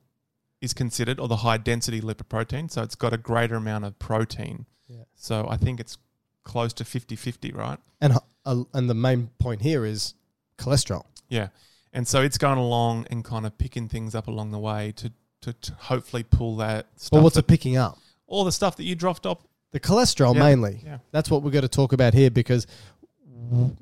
is 0.62 0.74
considered, 0.74 1.20
or 1.20 1.28
the 1.28 1.38
high 1.38 1.58
density 1.58 2.00
lipoprotein. 2.00 2.72
So 2.72 2.82
it's 2.82 2.96
got 2.96 3.12
a 3.12 3.18
greater 3.18 3.56
amount 3.56 3.84
of 3.84 4.00
protein. 4.00 4.68
Yeah. 4.88 5.04
So 5.16 5.48
I 5.50 5.58
think 5.58 5.82
it's 5.82 5.98
close 6.46 6.72
to 6.74 6.86
50 6.86 7.18
50, 7.18 7.52
right? 7.52 7.80
And 8.00 8.14
uh, 8.46 8.64
and 8.74 8.90
the 8.90 8.94
main 8.94 9.32
point 9.38 9.62
here 9.62 9.84
is 9.86 10.14
cholesterol. 10.58 11.06
Yeah. 11.28 11.50
And 11.92 12.08
so 12.08 12.22
it's 12.22 12.38
going 12.38 12.58
along 12.58 13.08
and 13.10 13.24
kind 13.24 13.46
of 13.46 13.58
picking 13.58 13.90
things 13.90 14.16
up 14.16 14.28
along 14.28 14.52
the 14.52 14.60
way 14.60 14.94
to, 14.98 15.12
to, 15.46 15.54
to 15.54 15.74
hopefully 15.74 16.24
pull 16.24 16.58
that 16.58 16.88
stuff. 16.96 17.12
But 17.12 17.24
what's 17.24 17.36
that, 17.36 17.46
it 17.46 17.48
picking 17.48 17.78
up? 17.78 17.98
all 18.28 18.44
the 18.44 18.52
stuff 18.52 18.76
that 18.78 18.84
you 18.84 18.96
dropped 18.96 19.26
off. 19.26 19.38
The 19.72 19.80
cholesterol 19.80 20.34
Yeah. 20.34 20.40
mainly. 20.44 20.82
Yeah. 20.84 20.98
That's 21.12 21.30
what 21.30 21.44
we're 21.44 21.52
going 21.52 21.62
to 21.64 21.68
talk 21.68 21.94
about 21.94 22.14
here 22.14 22.32
because 22.32 22.66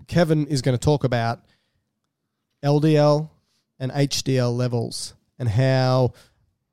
Kevin 0.08 0.48
is 0.48 0.62
going 0.62 0.78
to 0.78 0.84
talk 0.84 1.04
about 1.04 1.40
LDL 2.64 3.30
and 3.80 3.92
HDL 3.92 4.56
levels 4.56 5.14
and 5.40 5.50
how 5.50 6.14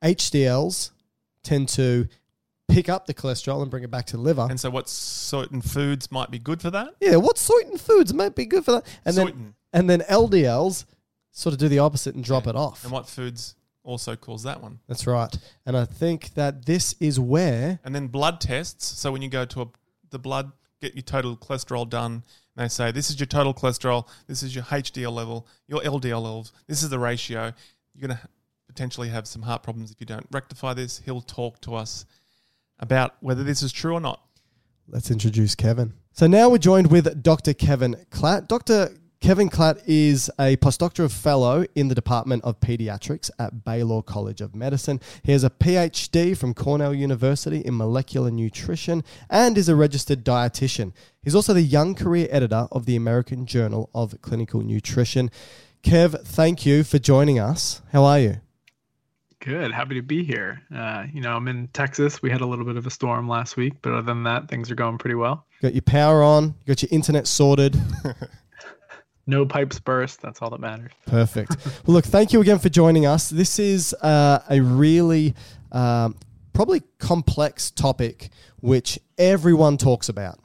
HDLs 0.03 0.91
tend 1.43 1.69
to 1.71 2.09
pick 2.69 2.89
up 2.89 3.07
the 3.07 3.15
cholesterol 3.15 3.63
and 3.63 3.71
bring 3.71 3.83
it 3.85 3.91
back 3.91 4.07
to 4.07 4.17
the 4.17 4.23
liver. 4.23 4.47
And 4.49 4.59
so 4.59 4.71
what 4.71 4.89
certain 4.89 5.61
foods 5.61 6.11
might 6.11 6.31
be 6.31 6.39
good 6.39 6.61
for 6.63 6.71
that? 6.71 6.95
yeah, 7.01 7.17
what 7.17 7.39
certain 7.39 7.79
foods 7.79 8.13
might 8.15 8.35
be 8.35 8.47
good 8.47 8.65
for 8.65 8.73
that? 8.73 8.87
And 9.05 9.17
then 9.17 9.55
and 9.73 9.89
then 9.89 10.01
LDLs 10.01 10.85
sort 11.33 11.53
of 11.53 11.59
do 11.59 11.69
the 11.69 11.79
opposite 11.79 12.15
and 12.15 12.25
drop 12.25 12.45
Yeah. 12.45 12.51
it 12.51 12.57
off. 12.57 12.83
And 12.85 12.93
what 12.93 13.09
foods 13.09 13.55
also 13.83 14.17
cause 14.17 14.43
that 14.43 14.63
one? 14.63 14.81
That's 14.89 15.07
right. 15.07 15.35
And 15.67 15.77
I 15.77 15.85
think 15.85 16.35
that 16.35 16.67
this 16.67 16.95
is 17.01 17.19
where 17.19 17.81
And 17.85 17.95
then 17.95 18.09
blood 18.09 18.41
tests. 18.41 18.87
So 18.99 19.13
when 19.13 19.23
you 19.23 19.29
go 19.29 19.45
to 19.45 19.63
a, 19.63 19.67
the 20.11 20.19
blood, 20.19 20.53
get 20.81 20.95
your 20.95 21.03
total 21.03 21.37
cholesterol 21.37 21.89
done, 21.89 22.25
and 22.57 22.65
they 22.65 22.69
say 22.69 22.91
this 22.91 23.11
is 23.11 23.19
your 23.19 23.27
total 23.27 23.55
cholesterol, 23.55 24.09
this 24.27 24.43
is 24.43 24.55
your 24.55 24.65
HDL 24.65 25.13
level, 25.13 25.47
your 25.67 25.81
LDL 25.81 26.23
levels, 26.23 26.53
this 26.67 26.83
is 26.83 26.91
the 26.91 26.99
ratio. 26.99 27.53
You're 27.95 28.09
going 28.09 28.19
to 28.19 28.29
potentially 28.67 29.09
have 29.09 29.27
some 29.27 29.43
heart 29.43 29.63
problems 29.63 29.91
if 29.91 30.01
you 30.01 30.07
don't 30.07 30.27
rectify 30.31 30.75
this. 30.75 31.01
He'll 31.05 31.21
talk 31.21 31.61
to 31.63 31.75
us 31.75 32.07
about 32.79 33.15
whether 33.21 33.45
this 33.45 33.63
is 33.63 33.73
true 33.73 33.95
or 33.95 34.01
not. 34.01 34.23
Let's 34.89 35.11
introduce 35.11 35.55
Kevin. 35.55 35.93
So 36.13 36.27
now 36.27 36.49
we're 36.49 36.59
joined 36.59 36.91
with 36.91 37.23
Dr. 37.23 37.55
Kevin 37.55 37.97
Klatt. 38.11 38.49
Dr. 38.49 38.91
Kevin 39.21 39.51
Klatt 39.51 39.83
is 39.87 40.31
a 40.39 40.57
postdoctoral 40.57 41.13
fellow 41.13 41.67
in 41.75 41.89
the 41.89 41.95
Department 41.95 42.43
of 42.43 42.59
Pediatrics 42.59 43.31
at 43.39 43.65
Baylor 43.65 44.01
College 44.01 44.41
of 44.41 44.55
Medicine. 44.55 44.99
He 45.23 45.33
has 45.33 45.45
a 45.45 45.51
PhD 45.51 46.35
from 46.35 46.55
Cornell 46.55 46.95
University 46.95 47.59
in 47.59 47.77
molecular 47.77 48.31
nutrition 48.31 49.05
and 49.29 49.59
is 49.59 49.69
a 49.69 49.77
registered 49.77 50.25
dietitian. 50.25 50.95
He's 51.23 51.35
also 51.35 51.53
the 51.53 51.61
young 51.61 51.95
career 51.95 52.29
editor 52.31 52.67
of 52.73 52.87
the 52.87 52.97
American 52.97 53.45
Journal 53.45 53.91
of 53.95 54.19
Clinical 54.23 54.63
Nutrition. 54.63 55.31
Kev, 55.83 56.19
thank 56.25 56.65
you 56.65 56.83
for 56.83 56.99
joining 56.99 57.39
us. 57.39 57.83
How 57.93 58.05
are 58.05 58.19
you? 58.19 58.41
Good. 59.41 59.71
Happy 59.71 59.97
to 59.97 60.03
be 60.03 60.25
here. 60.25 60.63
Uh, 60.75 61.05
you 61.13 61.21
know, 61.21 61.37
I'm 61.37 61.47
in 61.47 61.69
Texas. 61.69 62.23
We 62.23 62.31
had 62.31 62.41
a 62.41 62.47
little 62.47 62.65
bit 62.65 62.77
of 62.79 62.87
a 62.87 62.91
storm 62.91 63.29
last 63.29 63.59
week, 63.59 63.75
but 63.83 63.93
other 63.93 64.03
than 64.03 64.23
that, 64.23 64.49
things 64.49 64.71
are 64.71 64.75
going 64.75 64.97
pretty 64.97 65.15
well. 65.15 65.45
Got 65.61 65.75
your 65.75 65.83
power 65.83 66.23
on, 66.23 66.45
you 66.45 66.67
got 66.67 66.83
your 66.83 66.89
internet 66.91 67.27
sorted. 67.27 67.79
No 69.27 69.47
pipes 69.47 69.79
burst. 69.79 70.21
That's 70.23 70.43
all 70.43 70.51
that 70.51 70.61
matters. 70.61 70.93
Perfect. 71.07 71.57
well, 71.87 71.95
look, 71.95 72.05
thank 72.05 72.33
you 72.33 72.41
again 72.41 72.59
for 72.59 72.69
joining 72.69 73.07
us. 73.07 73.31
This 73.31 73.59
is 73.59 73.95
uh, 73.95 74.41
a 74.49 74.61
really 74.61 75.35
um, 75.73 76.17
probably 76.53 76.83
complex 76.99 77.71
topic 77.71 78.31
which 78.61 78.99
everyone 79.19 79.77
talks 79.77 80.09
about. 80.09 80.39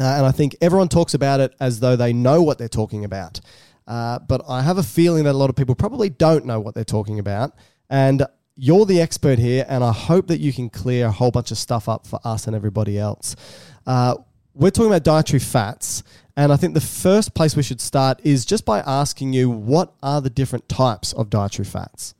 Uh, 0.00 0.04
and 0.04 0.26
I 0.26 0.32
think 0.32 0.56
everyone 0.60 0.88
talks 0.88 1.14
about 1.14 1.40
it 1.40 1.54
as 1.60 1.80
though 1.80 1.96
they 1.96 2.12
know 2.12 2.42
what 2.42 2.58
they're 2.58 2.68
talking 2.68 3.04
about. 3.04 3.40
Uh, 3.86 4.18
but 4.18 4.42
I 4.48 4.62
have 4.62 4.78
a 4.78 4.82
feeling 4.82 5.24
that 5.24 5.32
a 5.32 5.38
lot 5.38 5.50
of 5.50 5.56
people 5.56 5.74
probably 5.74 6.08
don't 6.08 6.46
know 6.46 6.60
what 6.60 6.74
they're 6.74 6.84
talking 6.84 7.18
about. 7.18 7.52
And 7.90 8.24
you're 8.56 8.86
the 8.86 9.00
expert 9.00 9.38
here, 9.38 9.66
and 9.68 9.84
I 9.84 9.92
hope 9.92 10.28
that 10.28 10.40
you 10.40 10.52
can 10.52 10.70
clear 10.70 11.06
a 11.06 11.10
whole 11.10 11.30
bunch 11.30 11.50
of 11.50 11.58
stuff 11.58 11.88
up 11.88 12.06
for 12.06 12.18
us 12.24 12.46
and 12.46 12.56
everybody 12.56 12.98
else. 12.98 13.36
We're 14.54 14.70
talking 14.70 14.90
about 14.90 15.02
dietary 15.02 15.40
fats. 15.40 16.04
And 16.36 16.52
I 16.52 16.56
think 16.56 16.74
the 16.74 16.80
first 16.80 17.34
place 17.34 17.56
we 17.56 17.62
should 17.62 17.80
start 17.80 18.20
is 18.24 18.44
just 18.44 18.64
by 18.64 18.80
asking 18.80 19.32
you 19.32 19.50
what 19.50 19.94
are 20.02 20.20
the 20.20 20.30
different 20.30 20.68
types 20.68 21.12
of 21.12 21.30
dietary 21.30 21.66
fats? 21.66 22.14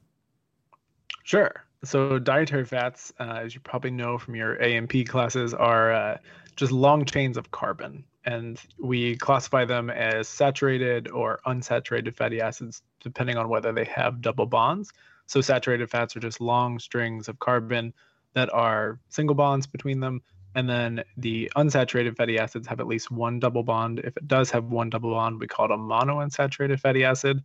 Sure. 1.24 1.64
So, 1.84 2.18
dietary 2.18 2.64
fats, 2.64 3.12
uh, 3.20 3.40
as 3.44 3.54
you 3.54 3.60
probably 3.60 3.90
know 3.90 4.16
from 4.18 4.34
your 4.34 4.54
A&P 4.54 5.04
classes, 5.04 5.52
are 5.52 5.92
uh, 5.92 6.18
just 6.56 6.72
long 6.72 7.04
chains 7.04 7.36
of 7.36 7.50
carbon. 7.50 8.04
And 8.24 8.58
we 8.78 9.16
classify 9.16 9.64
them 9.66 9.90
as 9.90 10.28
saturated 10.28 11.10
or 11.10 11.40
unsaturated 11.46 12.14
fatty 12.16 12.40
acids, 12.40 12.82
depending 13.00 13.36
on 13.36 13.48
whether 13.48 13.70
they 13.70 13.84
have 13.84 14.22
double 14.22 14.46
bonds. 14.46 14.92
So, 15.26 15.40
saturated 15.40 15.90
fats 15.90 16.16
are 16.16 16.20
just 16.20 16.40
long 16.40 16.78
strings 16.78 17.28
of 17.28 17.38
carbon 17.38 17.92
that 18.32 18.52
are 18.52 18.98
single 19.08 19.34
bonds 19.34 19.66
between 19.66 20.00
them. 20.00 20.22
And 20.54 20.68
then 20.68 21.04
the 21.16 21.50
unsaturated 21.56 22.16
fatty 22.16 22.38
acids 22.38 22.66
have 22.68 22.80
at 22.80 22.86
least 22.86 23.10
one 23.10 23.40
double 23.40 23.62
bond. 23.62 24.00
If 24.00 24.16
it 24.16 24.28
does 24.28 24.50
have 24.50 24.64
one 24.66 24.90
double 24.90 25.10
bond, 25.10 25.40
we 25.40 25.46
call 25.46 25.66
it 25.66 25.70
a 25.72 25.76
monounsaturated 25.76 26.80
fatty 26.80 27.04
acid, 27.04 27.42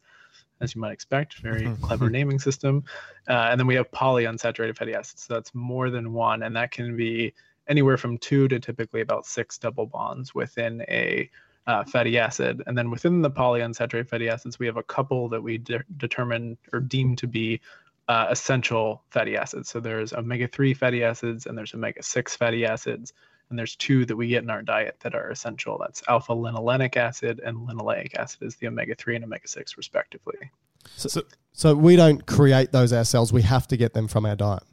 as 0.61 0.75
you 0.75 0.81
might 0.81 0.91
expect. 0.91 1.39
Very 1.39 1.75
clever 1.81 2.09
naming 2.09 2.39
system. 2.39 2.83
Uh, 3.27 3.49
and 3.49 3.59
then 3.59 3.67
we 3.67 3.75
have 3.75 3.89
polyunsaturated 3.91 4.77
fatty 4.77 4.93
acids. 4.93 5.23
So 5.23 5.33
that's 5.33 5.53
more 5.55 5.89
than 5.89 6.13
one. 6.13 6.43
And 6.43 6.55
that 6.55 6.71
can 6.71 6.95
be 6.95 7.33
anywhere 7.67 7.97
from 7.97 8.17
two 8.17 8.47
to 8.47 8.59
typically 8.59 9.01
about 9.01 9.25
six 9.25 9.57
double 9.57 9.85
bonds 9.85 10.35
within 10.35 10.81
a 10.87 11.29
uh, 11.67 11.83
fatty 11.83 12.17
acid. 12.17 12.63
And 12.65 12.77
then 12.77 12.89
within 12.89 13.21
the 13.21 13.29
polyunsaturated 13.29 14.09
fatty 14.09 14.29
acids, 14.29 14.59
we 14.59 14.65
have 14.65 14.77
a 14.77 14.83
couple 14.83 15.29
that 15.29 15.41
we 15.41 15.59
de- 15.59 15.83
determine 15.97 16.57
or 16.73 16.79
deem 16.79 17.15
to 17.17 17.27
be 17.27 17.61
uh, 18.09 18.25
essential 18.29 19.03
fatty 19.11 19.37
acids. 19.37 19.69
So 19.69 19.79
there's 19.79 20.13
omega 20.13 20.47
3 20.47 20.73
fatty 20.73 21.03
acids 21.03 21.45
and 21.45 21.57
there's 21.57 21.73
omega 21.73 22.01
6 22.03 22.35
fatty 22.35 22.65
acids. 22.65 23.13
And 23.49 23.57
there's 23.57 23.75
two 23.75 24.05
that 24.05 24.15
we 24.15 24.27
get 24.27 24.43
in 24.43 24.49
our 24.49 24.61
diet 24.61 24.97
that 25.01 25.15
are 25.15 25.29
essential. 25.29 25.77
That's 25.79 26.03
alpha 26.07 26.33
linolenic 26.33 26.97
acid 26.97 27.39
and 27.43 27.67
linoleic 27.67 28.15
acid 28.15 28.43
is 28.43 28.55
the 28.57 28.67
omega 28.67 28.95
3 28.95 29.15
and 29.15 29.25
omega 29.25 29.47
6, 29.47 29.77
respectively. 29.77 30.51
So, 30.95 31.09
so, 31.09 31.21
so 31.53 31.75
we 31.75 31.95
don't 31.95 32.25
create 32.25 32.71
those 32.71 32.93
ourselves. 32.93 33.31
We 33.31 33.41
have 33.43 33.67
to 33.67 33.77
get 33.77 33.93
them 33.93 34.07
from 34.07 34.25
our 34.25 34.35
diet. 34.35 34.63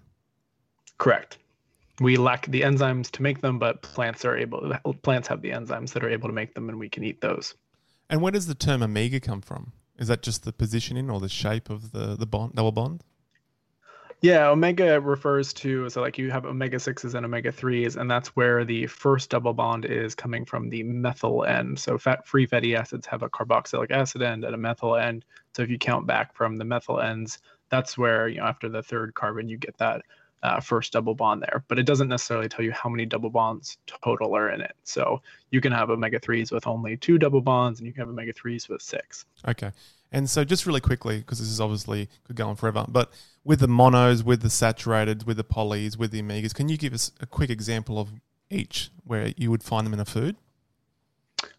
Correct. 0.99 1.39
We 2.01 2.17
lack 2.17 2.47
the 2.47 2.63
enzymes 2.63 3.11
to 3.13 3.23
make 3.23 3.41
them, 3.41 3.59
but 3.59 3.81
plants 3.81 4.25
are 4.27 4.37
able. 4.37 4.75
Plants 5.03 5.29
have 5.29 5.41
the 5.41 5.51
enzymes 5.51 5.93
that 5.95 6.05
are 6.05 6.11
able 6.11 6.29
to 6.29 6.35
make 6.35 6.55
them, 6.55 6.69
and 6.69 6.79
we 6.79 6.91
can 6.91 7.03
eat 7.05 7.23
those. 7.23 7.55
And 8.11 8.21
where 8.21 8.33
does 8.33 8.47
the 8.47 8.55
term 8.55 8.83
omega 8.83 9.21
come 9.21 9.41
from? 9.41 9.73
Is 9.99 10.09
that 10.09 10.23
just 10.23 10.45
the 10.45 10.53
positioning 10.53 11.09
or 11.09 11.21
the 11.21 11.31
shape 11.31 11.71
of 11.71 11.93
the 11.93 12.15
the 12.15 12.27
bond 12.27 12.55
double 12.55 12.73
bond? 12.73 13.03
Yeah, 14.23 14.49
omega 14.49 15.01
refers 15.01 15.53
to 15.55 15.91
so 15.91 16.01
like 16.01 16.17
you 16.17 16.31
have 16.31 16.47
omega 16.47 16.81
sixes 16.81 17.15
and 17.15 17.27
omega 17.27 17.53
threes, 17.53 17.97
and 17.97 18.11
that's 18.11 18.29
where 18.29 18.65
the 18.65 18.87
first 18.87 19.31
double 19.31 19.53
bond 19.53 19.85
is 19.85 20.15
coming 20.15 20.45
from 20.45 20.71
the 20.71 20.83
methyl 20.83 21.45
end. 21.45 21.79
So 21.79 21.99
fat-free 21.99 22.47
fatty 22.47 22.75
acids 22.75 23.07
have 23.07 23.23
a 23.23 23.29
carboxylic 23.29 23.91
acid 23.91 24.23
end 24.23 24.45
and 24.45 24.55
a 24.55 24.59
methyl 24.59 24.97
end. 24.97 25.25
So 25.55 25.63
if 25.63 25.71
you 25.71 25.79
count 25.79 26.07
back 26.07 26.35
from 26.35 26.57
the 26.57 26.65
methyl 26.65 27.01
ends, 27.01 27.39
that's 27.69 27.99
where 27.99 28.29
you 28.29 28.39
know 28.39 28.45
after 28.45 28.69
the 28.69 28.83
third 28.83 29.15
carbon 29.15 29.49
you 29.49 29.59
get 29.59 29.77
that 29.79 30.03
uh, 30.43 30.61
first 30.61 30.93
double 30.93 31.15
bond 31.15 31.43
there. 31.43 31.65
But 31.69 31.79
it 31.79 31.85
doesn't 31.85 32.09
necessarily 32.09 32.49
tell 32.49 32.65
you 32.65 32.73
how 32.73 32.89
many 32.89 33.05
double 33.05 33.31
bonds 33.31 33.79
total 33.87 34.35
are 34.37 34.51
in 34.51 34.61
it. 34.61 34.75
So 34.85 35.21
you 35.51 35.61
can 35.61 35.73
have 35.73 35.91
omega 35.91 36.21
threes 36.21 36.51
with 36.51 36.67
only 36.67 36.97
two 36.97 37.19
double 37.19 37.41
bonds, 37.41 37.81
and 37.81 37.87
you 37.87 37.93
can 37.93 38.01
have 38.01 38.09
omega 38.09 38.33
threes 38.33 38.69
with 38.69 38.81
six. 38.81 39.27
Okay. 39.47 39.73
And 40.13 40.31
so, 40.31 40.45
just 40.45 40.67
really 40.67 40.81
quickly, 40.81 41.19
because 41.19 41.41
this 41.41 41.49
is 41.49 41.61
obviously 41.61 42.09
could 42.27 42.37
go 42.37 42.49
on 42.49 42.57
forever, 42.57 42.87
but 42.89 43.13
with 43.47 43.61
the 43.61 43.69
monos, 43.69 44.25
with 44.25 44.43
the 44.43 44.51
saturated, 44.51 45.25
with 45.25 45.37
the 45.37 45.45
polys, 45.45 45.97
with 45.97 46.11
the 46.11 46.21
omegas, 46.21 46.53
can 46.53 46.69
you 46.69 46.77
give 46.77 46.93
us 46.93 47.13
a 47.21 47.27
quick 47.27 47.49
example 47.49 48.01
of 48.01 48.11
each 48.51 48.91
where 49.05 49.33
you 49.37 49.53
would 49.53 49.63
find 49.63 49.87
them 49.87 49.95
in 49.95 50.01
a 50.01 50.05
food? 50.05 50.35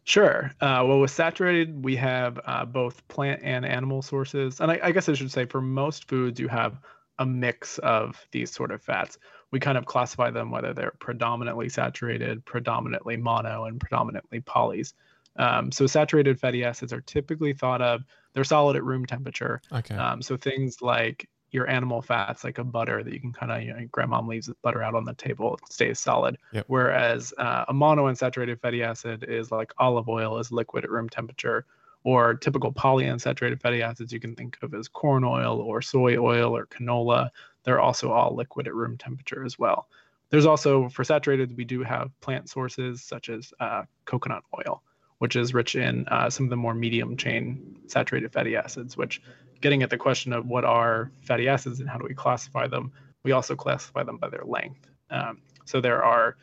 Sure. 0.03 0.51
Uh, 0.59 0.83
well, 0.85 0.99
with 0.99 1.11
saturated, 1.11 1.83
we 1.83 1.95
have 1.95 2.39
uh, 2.45 2.65
both 2.65 3.07
plant 3.07 3.41
and 3.41 3.65
animal 3.65 4.01
sources. 4.01 4.59
And 4.59 4.69
I, 4.69 4.79
I, 4.83 4.91
guess 4.91 5.07
I 5.07 5.13
should 5.13 5.31
say 5.31 5.45
for 5.45 5.61
most 5.61 6.09
foods, 6.09 6.41
you 6.41 6.49
have 6.49 6.77
a 7.19 7.25
mix 7.25 7.77
of 7.79 8.27
these 8.31 8.51
sort 8.51 8.71
of 8.71 8.81
fats. 8.81 9.17
We 9.51 9.59
kind 9.61 9.77
of 9.77 9.85
classify 9.85 10.29
them 10.29 10.51
whether 10.51 10.73
they're 10.73 10.93
predominantly 10.99 11.69
saturated, 11.69 12.43
predominantly 12.43 13.15
mono, 13.15 13.63
and 13.63 13.79
predominantly 13.79 14.41
polys. 14.41 14.93
Um, 15.37 15.71
so 15.71 15.87
saturated 15.87 16.37
fatty 16.37 16.65
acids 16.65 16.91
are 16.91 17.01
typically 17.01 17.53
thought 17.53 17.81
of 17.81 18.03
they're 18.33 18.43
solid 18.43 18.75
at 18.75 18.83
room 18.83 19.05
temperature. 19.05 19.61
Okay. 19.71 19.95
Um, 19.95 20.21
so 20.21 20.35
things 20.35 20.81
like 20.81 21.29
your 21.57 21.69
animal 21.69 22.01
fats, 22.01 22.43
like 22.43 22.59
a 22.59 22.63
butter 22.63 23.03
that 23.03 23.13
you 23.13 23.19
can 23.19 23.33
kind 23.33 23.51
of, 23.51 23.61
you 23.63 23.73
know, 23.73 23.85
grandma 23.91 24.21
leaves 24.21 24.49
butter 24.61 24.81
out 24.81 24.95
on 24.95 25.03
the 25.03 25.13
table, 25.15 25.55
it 25.55 25.73
stays 25.73 25.99
solid. 25.99 26.37
Yep. 26.53 26.65
Whereas 26.67 27.33
uh, 27.37 27.65
a 27.67 27.73
monounsaturated 27.73 28.61
fatty 28.61 28.83
acid 28.83 29.25
is 29.27 29.51
like 29.51 29.73
olive 29.79 30.07
oil 30.07 30.37
is 30.37 30.51
liquid 30.51 30.85
at 30.85 30.91
room 30.91 31.09
temperature, 31.09 31.65
or 32.03 32.35
typical 32.35 32.71
polyunsaturated 32.71 33.59
fatty 33.59 33.81
acids 33.81 34.13
you 34.13 34.19
can 34.19 34.35
think 34.35 34.57
of 34.61 34.73
as 34.73 34.87
corn 34.87 35.25
oil 35.25 35.59
or 35.59 35.81
soy 35.81 36.15
oil 36.15 36.55
or 36.55 36.65
canola. 36.67 37.29
They're 37.63 37.81
also 37.81 38.11
all 38.11 38.33
liquid 38.33 38.67
at 38.67 38.73
room 38.73 38.97
temperature 38.97 39.43
as 39.43 39.59
well. 39.59 39.89
There's 40.29 40.45
also, 40.45 40.87
for 40.89 41.03
saturated, 41.03 41.57
we 41.57 41.65
do 41.65 41.83
have 41.83 42.11
plant 42.21 42.49
sources 42.49 43.01
such 43.01 43.29
as 43.29 43.51
uh, 43.59 43.83
coconut 44.05 44.43
oil 44.57 44.83
which 45.19 45.35
is 45.35 45.53
rich 45.53 45.75
in 45.75 46.07
uh, 46.07 46.29
some 46.29 46.45
of 46.45 46.49
the 46.49 46.55
more 46.55 46.73
medium 46.73 47.17
chain 47.17 47.77
saturated 47.87 48.31
fatty 48.31 48.55
acids, 48.55 48.95
which 48.95 49.21
getting 49.61 49.83
at 49.83 49.89
the 49.89 49.97
question 49.97 50.33
of 50.33 50.45
what 50.47 50.63
are 50.63 51.11
fatty 51.21 51.47
acids 51.47 51.79
and 51.79 51.89
how 51.89 51.97
do 51.97 52.05
we 52.07 52.13
classify 52.13 52.67
them, 52.67 52.91
we 53.23 53.31
also 53.31 53.55
classify 53.55 54.03
them 54.03 54.17
by 54.17 54.29
their 54.29 54.43
length. 54.45 54.87
Um, 55.09 55.41
so 55.65 55.81
there 55.81 56.03
are 56.03 56.37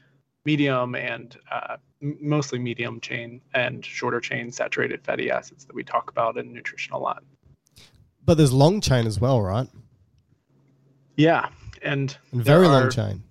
medium 0.44 0.94
and 0.94 1.36
uh, 1.50 1.76
mostly 2.00 2.58
medium 2.58 3.00
chain 3.00 3.40
and 3.54 3.84
shorter 3.84 4.20
chain 4.20 4.50
saturated 4.50 5.02
fatty 5.04 5.30
acids 5.30 5.64
that 5.64 5.74
we 5.74 5.84
talk 5.84 6.10
about 6.10 6.36
in 6.36 6.52
nutrition 6.52 6.92
a 6.92 6.98
lot. 6.98 7.22
But 8.24 8.34
there's 8.34 8.52
long 8.52 8.80
chain 8.80 9.06
as 9.06 9.20
well, 9.20 9.40
right? 9.40 9.68
Yeah, 11.16 11.48
and, 11.82 12.16
and 12.32 12.44
very 12.44 12.66
long 12.66 12.90
chain 12.90 13.22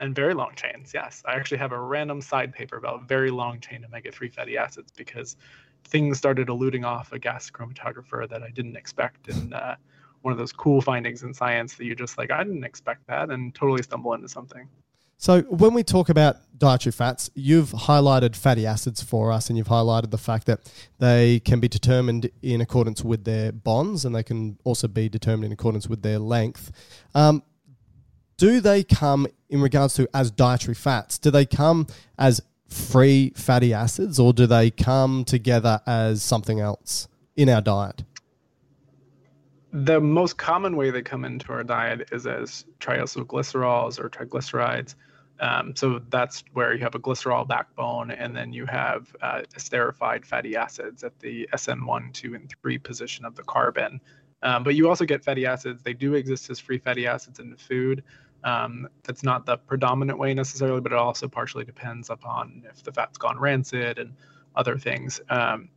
and 0.00 0.14
very 0.14 0.34
long 0.34 0.54
chains. 0.54 0.92
Yes, 0.94 1.22
I 1.26 1.34
actually 1.34 1.58
have 1.58 1.72
a 1.72 1.80
random 1.80 2.20
side 2.20 2.52
paper 2.52 2.76
about 2.76 3.08
very 3.08 3.30
long 3.30 3.60
chain 3.60 3.84
omega-3 3.84 4.32
fatty 4.32 4.56
acids 4.56 4.92
because 4.96 5.36
things 5.84 6.18
started 6.18 6.48
eluting 6.48 6.84
off 6.84 7.12
a 7.12 7.18
gas 7.18 7.50
chromatographer 7.50 8.28
that 8.28 8.42
I 8.42 8.50
didn't 8.50 8.76
expect, 8.76 9.28
and 9.28 9.54
uh, 9.54 9.76
one 10.22 10.32
of 10.32 10.38
those 10.38 10.52
cool 10.52 10.80
findings 10.80 11.22
in 11.22 11.32
science 11.32 11.74
that 11.76 11.84
you 11.84 11.94
just 11.94 12.18
like 12.18 12.30
I 12.30 12.44
didn't 12.44 12.64
expect 12.64 13.06
that, 13.08 13.30
and 13.30 13.54
totally 13.54 13.82
stumble 13.82 14.12
into 14.14 14.28
something. 14.28 14.68
So 15.20 15.42
when 15.42 15.74
we 15.74 15.82
talk 15.82 16.10
about 16.10 16.36
dietary 16.56 16.92
fats, 16.92 17.28
you've 17.34 17.70
highlighted 17.70 18.36
fatty 18.36 18.66
acids 18.66 19.02
for 19.02 19.32
us, 19.32 19.48
and 19.48 19.58
you've 19.58 19.68
highlighted 19.68 20.10
the 20.12 20.18
fact 20.18 20.46
that 20.46 20.60
they 20.98 21.40
can 21.40 21.58
be 21.58 21.66
determined 21.66 22.30
in 22.40 22.60
accordance 22.60 23.02
with 23.02 23.24
their 23.24 23.50
bonds, 23.50 24.04
and 24.04 24.14
they 24.14 24.22
can 24.22 24.58
also 24.62 24.86
be 24.86 25.08
determined 25.08 25.46
in 25.46 25.52
accordance 25.52 25.88
with 25.88 26.02
their 26.02 26.20
length. 26.20 26.70
Um, 27.16 27.42
do 28.38 28.60
they 28.60 28.82
come 28.82 29.26
in 29.50 29.60
regards 29.60 29.94
to 29.94 30.08
as 30.14 30.30
dietary 30.30 30.74
fats? 30.74 31.18
Do 31.18 31.30
they 31.30 31.44
come 31.44 31.86
as 32.18 32.40
free 32.68 33.32
fatty 33.36 33.74
acids 33.74 34.18
or 34.18 34.32
do 34.32 34.46
they 34.46 34.70
come 34.70 35.24
together 35.24 35.80
as 35.86 36.22
something 36.22 36.60
else 36.60 37.08
in 37.36 37.48
our 37.48 37.60
diet? 37.60 38.04
The 39.72 40.00
most 40.00 40.38
common 40.38 40.76
way 40.76 40.90
they 40.90 41.02
come 41.02 41.24
into 41.24 41.52
our 41.52 41.64
diet 41.64 42.08
is 42.12 42.26
as 42.26 42.64
triacylglycerols 42.80 43.98
or 43.98 44.08
triglycerides. 44.08 44.94
Um, 45.40 45.76
so 45.76 46.00
that's 46.08 46.42
where 46.52 46.74
you 46.74 46.80
have 46.80 46.94
a 46.94 46.98
glycerol 46.98 47.46
backbone, 47.46 48.10
and 48.10 48.34
then 48.34 48.52
you 48.52 48.66
have 48.66 49.14
uh, 49.22 49.42
esterified 49.56 50.24
fatty 50.24 50.56
acids 50.56 51.04
at 51.04 51.16
the 51.20 51.48
SN1, 51.52 52.12
2, 52.12 52.34
and 52.34 52.52
3 52.60 52.78
position 52.78 53.24
of 53.24 53.36
the 53.36 53.44
carbon. 53.44 54.00
Um, 54.42 54.62
but 54.62 54.74
you 54.74 54.88
also 54.88 55.04
get 55.04 55.24
fatty 55.24 55.46
acids. 55.46 55.82
They 55.82 55.94
do 55.94 56.14
exist 56.14 56.48
as 56.50 56.58
free 56.58 56.78
fatty 56.78 57.06
acids 57.06 57.40
in 57.40 57.56
food. 57.56 58.04
Um, 58.44 58.88
that's 59.02 59.22
not 59.22 59.46
the 59.46 59.56
predominant 59.56 60.18
way 60.18 60.32
necessarily, 60.32 60.80
but 60.80 60.92
it 60.92 60.98
also 60.98 61.28
partially 61.28 61.64
depends 61.64 62.08
upon 62.10 62.62
if 62.68 62.82
the 62.82 62.92
fat's 62.92 63.18
gone 63.18 63.38
rancid 63.38 63.98
and 63.98 64.14
other 64.54 64.78
things. 64.78 65.20
Um, 65.28 65.70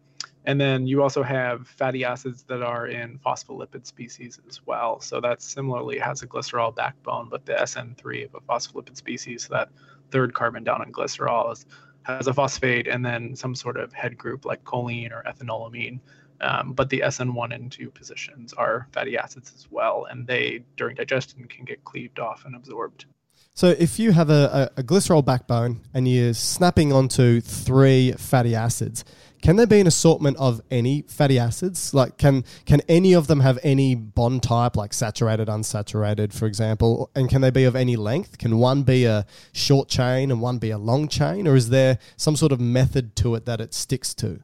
and 0.45 0.59
then 0.59 0.87
you 0.87 1.03
also 1.03 1.21
have 1.21 1.67
fatty 1.67 2.03
acids 2.03 2.43
that 2.43 2.63
are 2.63 2.87
in 2.87 3.19
phospholipid 3.19 3.85
species 3.85 4.39
as 4.47 4.65
well. 4.65 4.99
So 4.99 5.21
that 5.21 5.41
similarly 5.41 5.99
has 5.99 6.23
a 6.23 6.27
glycerol 6.27 6.75
backbone, 6.75 7.29
but 7.29 7.45
the 7.45 7.53
SN3 7.53 8.25
of 8.25 8.35
a 8.35 8.39
phospholipid 8.41 8.95
species, 8.95 9.47
that 9.49 9.69
third 10.09 10.33
carbon 10.33 10.63
down 10.63 10.81
in 10.81 10.91
glycerol, 10.91 11.51
is, 11.51 11.65
has 12.03 12.25
a 12.25 12.33
phosphate 12.33 12.87
and 12.87 13.05
then 13.05 13.35
some 13.35 13.53
sort 13.53 13.77
of 13.77 13.93
head 13.93 14.17
group 14.17 14.45
like 14.45 14.63
choline 14.63 15.11
or 15.11 15.23
ethanolamine 15.23 15.99
um, 16.41 16.73
but 16.73 16.89
the 16.89 17.01
SN1 17.05 17.53
and 17.53 17.71
2 17.71 17.91
positions 17.91 18.53
are 18.53 18.87
fatty 18.91 19.17
acids 19.17 19.53
as 19.55 19.67
well, 19.69 20.07
and 20.09 20.27
they, 20.27 20.63
during 20.75 20.95
digestion, 20.95 21.45
can 21.45 21.65
get 21.65 21.83
cleaved 21.83 22.19
off 22.19 22.45
and 22.45 22.55
absorbed. 22.55 23.05
So 23.53 23.67
if 23.67 23.99
you 23.99 24.13
have 24.13 24.29
a, 24.29 24.71
a, 24.77 24.83
glycerol 24.83 25.25
backbone 25.25 25.81
and 25.93 26.07
you're 26.07 26.33
snapping 26.33 26.93
onto 26.93 27.41
three 27.41 28.13
fatty 28.13 28.55
acids, 28.55 29.03
can 29.41 29.57
there 29.57 29.67
be 29.67 29.79
an 29.79 29.87
assortment 29.87 30.37
of 30.37 30.61
any 30.71 31.01
fatty 31.01 31.37
acids? 31.37 31.93
Like, 31.93 32.17
can 32.17 32.45
can 32.65 32.81
any 32.87 33.13
of 33.13 33.27
them 33.27 33.41
have 33.41 33.59
any 33.61 33.93
bond 33.93 34.43
type, 34.43 34.77
like 34.77 34.93
saturated, 34.93 35.47
unsaturated, 35.47 36.31
for 36.31 36.45
example? 36.45 37.09
And 37.13 37.29
can 37.29 37.41
they 37.41 37.49
be 37.49 37.65
of 37.65 37.75
any 37.75 37.95
length? 37.97 38.37
Can 38.37 38.57
one 38.57 38.83
be 38.83 39.05
a 39.05 39.25
short 39.51 39.89
chain 39.89 40.31
and 40.31 40.41
one 40.41 40.57
be 40.57 40.69
a 40.69 40.77
long 40.77 41.07
chain, 41.07 41.47
or 41.47 41.55
is 41.55 41.69
there 41.69 41.97
some 42.15 42.35
sort 42.35 42.51
of 42.51 42.59
method 42.59 43.15
to 43.17 43.35
it 43.35 43.45
that 43.45 43.59
it 43.59 43.73
sticks 43.73 44.13
to? 44.15 44.41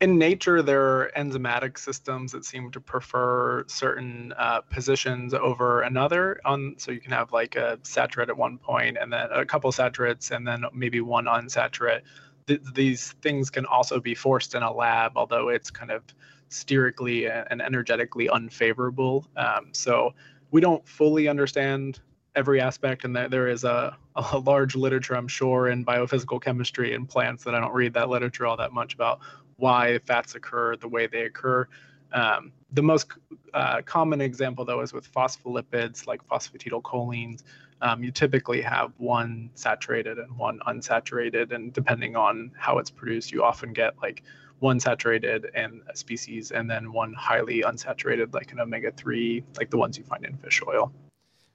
In 0.00 0.18
nature, 0.18 0.60
there 0.60 0.82
are 0.82 1.10
enzymatic 1.16 1.78
systems 1.78 2.32
that 2.32 2.44
seem 2.44 2.70
to 2.72 2.80
prefer 2.80 3.64
certain 3.66 4.34
uh, 4.36 4.60
positions 4.60 5.32
over 5.32 5.82
another. 5.82 6.38
On 6.44 6.74
so 6.76 6.90
you 6.90 7.00
can 7.00 7.12
have 7.12 7.32
like 7.32 7.56
a 7.56 7.78
saturate 7.82 8.28
at 8.28 8.36
one 8.36 8.58
point, 8.58 8.98
and 9.00 9.10
then 9.10 9.28
a 9.32 9.44
couple 9.44 9.72
saturates, 9.72 10.30
and 10.32 10.46
then 10.46 10.64
maybe 10.74 11.00
one 11.00 11.24
unsaturate. 11.24 12.02
Th- 12.46 12.60
these 12.74 13.12
things 13.22 13.48
can 13.48 13.64
also 13.64 13.98
be 13.98 14.14
forced 14.14 14.54
in 14.54 14.62
a 14.62 14.72
lab, 14.72 15.12
although 15.16 15.48
it's 15.48 15.70
kind 15.70 15.90
of 15.90 16.02
sterically 16.50 17.26
and 17.26 17.62
energetically 17.62 18.28
unfavorable. 18.28 19.26
Um, 19.36 19.70
so 19.72 20.14
we 20.50 20.60
don't 20.60 20.86
fully 20.86 21.26
understand 21.26 22.00
every 22.36 22.60
aspect, 22.60 23.04
and 23.04 23.16
there, 23.16 23.30
there 23.30 23.48
is 23.48 23.64
a, 23.64 23.96
a 24.14 24.38
large 24.38 24.76
literature, 24.76 25.16
I'm 25.16 25.26
sure, 25.26 25.68
in 25.68 25.86
biophysical 25.86 26.42
chemistry 26.42 26.94
and 26.94 27.08
plants 27.08 27.44
that 27.44 27.54
I 27.54 27.60
don't 27.60 27.72
read 27.72 27.94
that 27.94 28.10
literature 28.10 28.46
all 28.46 28.58
that 28.58 28.72
much 28.72 28.92
about 28.92 29.20
why 29.56 29.98
fats 30.04 30.34
occur 30.34 30.76
the 30.76 30.88
way 30.88 31.06
they 31.06 31.22
occur. 31.22 31.66
Um, 32.12 32.52
the 32.72 32.82
most 32.82 33.08
uh, 33.54 33.82
common 33.82 34.20
example, 34.20 34.64
though, 34.64 34.80
is 34.80 34.92
with 34.92 35.10
phospholipids 35.12 36.06
like 36.06 36.26
phosphatidylcholines. 36.26 37.42
Um, 37.82 38.02
you 38.02 38.10
typically 38.10 38.62
have 38.62 38.92
one 38.96 39.50
saturated 39.54 40.18
and 40.18 40.36
one 40.38 40.60
unsaturated, 40.66 41.52
and 41.52 41.72
depending 41.72 42.16
on 42.16 42.52
how 42.56 42.78
it's 42.78 42.90
produced, 42.90 43.32
you 43.32 43.42
often 43.42 43.72
get 43.72 43.94
like 44.00 44.22
one 44.60 44.80
saturated 44.80 45.50
and 45.54 45.82
a 45.88 45.96
species, 45.96 46.50
and 46.50 46.70
then 46.70 46.92
one 46.92 47.12
highly 47.12 47.62
unsaturated, 47.62 48.32
like 48.32 48.52
an 48.52 48.60
omega 48.60 48.90
3, 48.92 49.42
like 49.58 49.70
the 49.70 49.76
ones 49.76 49.98
you 49.98 50.04
find 50.04 50.24
in 50.24 50.36
fish 50.38 50.62
oil. 50.66 50.92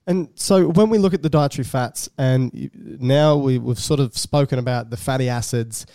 And 0.07 0.29
so 0.35 0.67
when 0.69 0.89
we 0.89 0.97
look 0.97 1.13
at 1.13 1.21
the 1.21 1.29
dietary 1.29 1.63
fats, 1.63 2.09
and 2.17 2.69
now 2.99 3.35
we, 3.35 3.59
have 3.59 3.79
sort 3.79 3.99
of 3.99 4.17
spoken 4.17 4.59
about 4.59 4.89
the 4.89 4.97
fatty 4.97 5.29
acids 5.29 5.85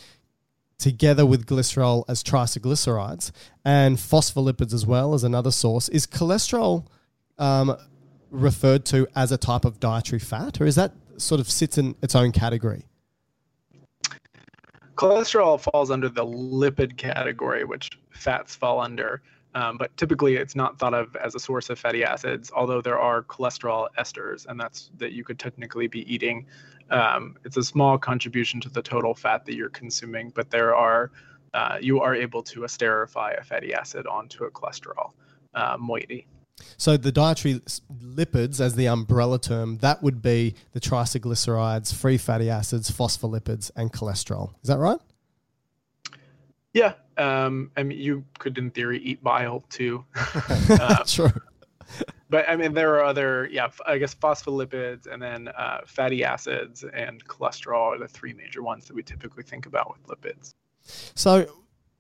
together 0.79 1.25
with 1.25 1.47
glycerol 1.47 2.05
as 2.09 2.23
triglycerides 2.23 3.33
and 3.65 3.97
phospholipids 3.97 4.75
as 4.75 4.87
well 4.87 5.15
as 5.15 5.25
another 5.25 5.51
source. 5.51 5.89
Is 5.89 6.07
cholesterol 6.07 6.87
um, 7.39 7.77
referred 8.31 8.85
to 8.87 9.07
as 9.15 9.33
a 9.33 9.39
type 9.39 9.65
of 9.65 9.81
dietary 9.81 10.21
fat, 10.21 10.61
or 10.61 10.67
is 10.67 10.77
that 10.77 10.93
sort 11.17 11.41
of 11.41 11.51
sits 11.51 11.79
in 11.79 11.95
its 12.03 12.15
own 12.15 12.33
category? 12.33 12.85
Cholesterol 14.97 15.61
falls 15.61 15.91
under 15.91 16.09
the 16.09 16.25
lipid 16.25 16.97
category, 16.97 17.65
which 17.65 17.91
fats 18.11 18.55
fall 18.55 18.81
under. 18.81 19.23
Um, 19.57 19.79
but 19.79 19.97
typically, 19.97 20.37
it's 20.37 20.55
not 20.55 20.79
thought 20.79 20.93
of 20.93 21.17
as 21.17 21.35
a 21.35 21.39
source 21.39 21.71
of 21.71 21.79
fatty 21.79 22.05
acids, 22.05 22.53
although 22.55 22.83
there 22.83 22.99
are 22.99 23.23
cholesterol 23.23 23.89
esters, 23.99 24.45
and 24.47 24.61
that's 24.61 24.91
that 24.99 25.13
you 25.13 25.25
could 25.25 25.39
technically 25.39 25.87
be 25.87 26.03
eating. 26.13 26.45
Um, 26.91 27.37
it's 27.43 27.57
a 27.57 27.63
small 27.65 27.97
contribution 27.97 28.61
to 28.61 28.69
the 28.69 28.83
total 28.83 29.15
fat 29.15 29.47
that 29.47 29.55
you're 29.55 29.71
consuming, 29.71 30.31
but 30.35 30.51
there 30.51 30.77
are 30.77 31.11
uh, 31.55 31.79
you 31.81 32.01
are 32.03 32.15
able 32.15 32.43
to 32.43 32.61
esterify 32.61 33.41
a 33.41 33.43
fatty 33.43 33.73
acid 33.73 34.07
onto 34.07 34.45
a 34.45 34.51
cholesterol 34.51 35.13
uh, 35.55 35.79
moiety. 35.81 36.27
So 36.77 36.99
the 36.99 37.13
dietary 37.13 37.63
lipids, 38.03 38.61
as 38.61 38.75
the 38.75 38.89
umbrella 38.89 39.39
term, 39.39 39.79
that 39.79 40.03
would 40.03 40.21
be 40.21 40.55
the 40.73 40.81
triglycerides, 40.81 41.95
free 41.95 42.19
fatty 42.19 42.51
acids, 42.51 42.91
phospholipids, 42.91 43.71
and 43.75 43.91
cholesterol. 43.91 44.53
Is 44.63 44.69
that 44.69 44.79
right? 44.79 44.99
Yeah, 46.77 46.93
um, 47.17 47.71
I 47.79 47.85
mean, 47.85 47.99
you 47.99 48.23
could, 48.39 48.59
in 48.59 48.71
theory, 48.71 48.99
eat 48.99 49.23
bile 49.23 49.65
too. 49.71 50.05
uh, 50.69 51.05
True. 51.07 51.33
But 52.29 52.47
I 52.51 52.57
mean, 52.57 52.75
there 52.75 52.95
are 52.97 53.03
other, 53.03 53.49
yeah, 53.51 53.69
I 53.87 53.97
guess 53.97 54.15
phospholipids 54.15 55.11
and 55.11 55.23
then 55.23 55.49
uh, 55.49 55.79
fatty 55.87 56.23
acids 56.23 56.85
and 56.93 57.25
cholesterol 57.25 57.95
are 57.95 57.99
the 57.99 58.09
three 58.09 58.35
major 58.35 58.63
ones 58.63 58.85
that 58.89 58.95
we 58.95 59.03
typically 59.03 59.43
think 59.43 59.65
about 59.65 59.91
with 59.91 60.19
lipids. 60.19 60.53
So, 61.15 61.47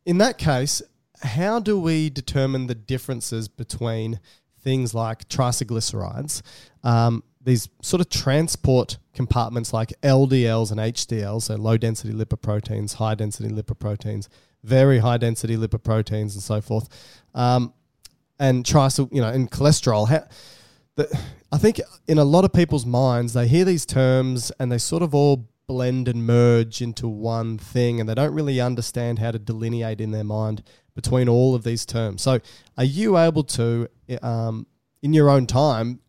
in 0.05 0.19
that 0.19 0.37
case, 0.37 0.83
how 1.23 1.59
do 1.59 1.81
we 1.81 2.11
determine 2.11 2.67
the 2.67 2.75
differences 2.75 3.49
between 3.49 4.21
things 4.61 4.93
like 4.93 5.27
triglycerides, 5.31 6.43
um, 6.85 7.23
these 7.41 7.71
sort 7.81 8.03
of 8.03 8.11
transport 8.11 8.99
compartments 9.15 9.73
like 9.73 9.95
LDLs 10.03 10.71
and 10.71 10.81
HDLs, 10.81 11.43
so 11.43 11.55
low 11.55 11.79
density 11.79 12.13
lipoproteins, 12.13 12.97
high 12.97 13.15
density 13.15 13.49
lipoproteins, 13.49 14.29
very 14.67 14.99
high 14.99 15.17
density 15.17 15.57
lipoproteins 15.57 16.35
and 16.35 16.43
so 16.43 16.61
forth, 16.61 16.89
um, 17.35 17.73
and 18.39 18.65
tricyl, 18.65 19.09
you 19.13 19.21
know, 19.21 19.29
and 19.29 19.51
cholesterol. 19.51 20.09
How, 20.09 20.25
the, 20.97 21.19
I 21.53 21.59
think 21.59 21.81
in 22.09 22.19
a 22.19 22.25
lot 22.25 22.45
of 22.45 22.53
people's 22.53 22.85
minds, 22.85 23.33
they 23.33 23.47
hear 23.47 23.65
these 23.65 23.87
terms 23.87 24.51
and 24.59 24.71
they 24.71 24.79
sort 24.79 25.03
of 25.03 25.15
all 25.15 25.49
blend 25.67 26.09
and 26.09 26.27
merge 26.27 26.81
into 26.81 27.09
one 27.09 27.59
thing, 27.59 28.01
and 28.01 28.09
they 28.09 28.15
don't 28.15 28.35
really 28.35 28.61
understand 28.61 29.19
how 29.19 29.31
to 29.31 29.39
delineate 29.39 30.01
in 30.01 30.11
their 30.11 30.25
mind 30.25 30.63
between 30.95 31.29
all 31.29 31.55
of 31.55 31.65
these 31.65 31.85
terms. 31.85 32.23
So, 32.23 32.41
are 32.79 32.85
you 32.85 33.19
able 33.19 33.45
to, 33.45 33.89
um, 34.23 34.67
in 35.03 35.13
your 35.13 35.29
own 35.29 35.47
time, 35.47 36.01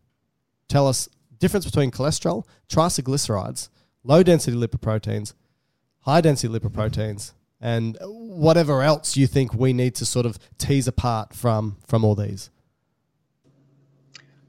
tell 0.67 0.87
us 0.87 1.09
difference 1.39 1.65
between 1.65 1.91
cholesterol, 1.91 2.45
triglycerides, 2.69 3.69
low 4.03 4.23
density 4.23 4.55
lipoproteins, 4.55 5.33
high 6.01 6.21
density 6.21 6.53
lipoproteins, 6.53 7.33
and 7.59 7.97
whatever 8.01 8.81
else 8.83 9.17
you 9.17 9.27
think 9.27 9.53
we 9.53 9.73
need 9.73 9.95
to 9.95 10.05
sort 10.05 10.25
of 10.25 10.37
tease 10.57 10.87
apart 10.87 11.33
from 11.33 11.77
from 11.85 12.03
all 12.03 12.15
these? 12.15 12.49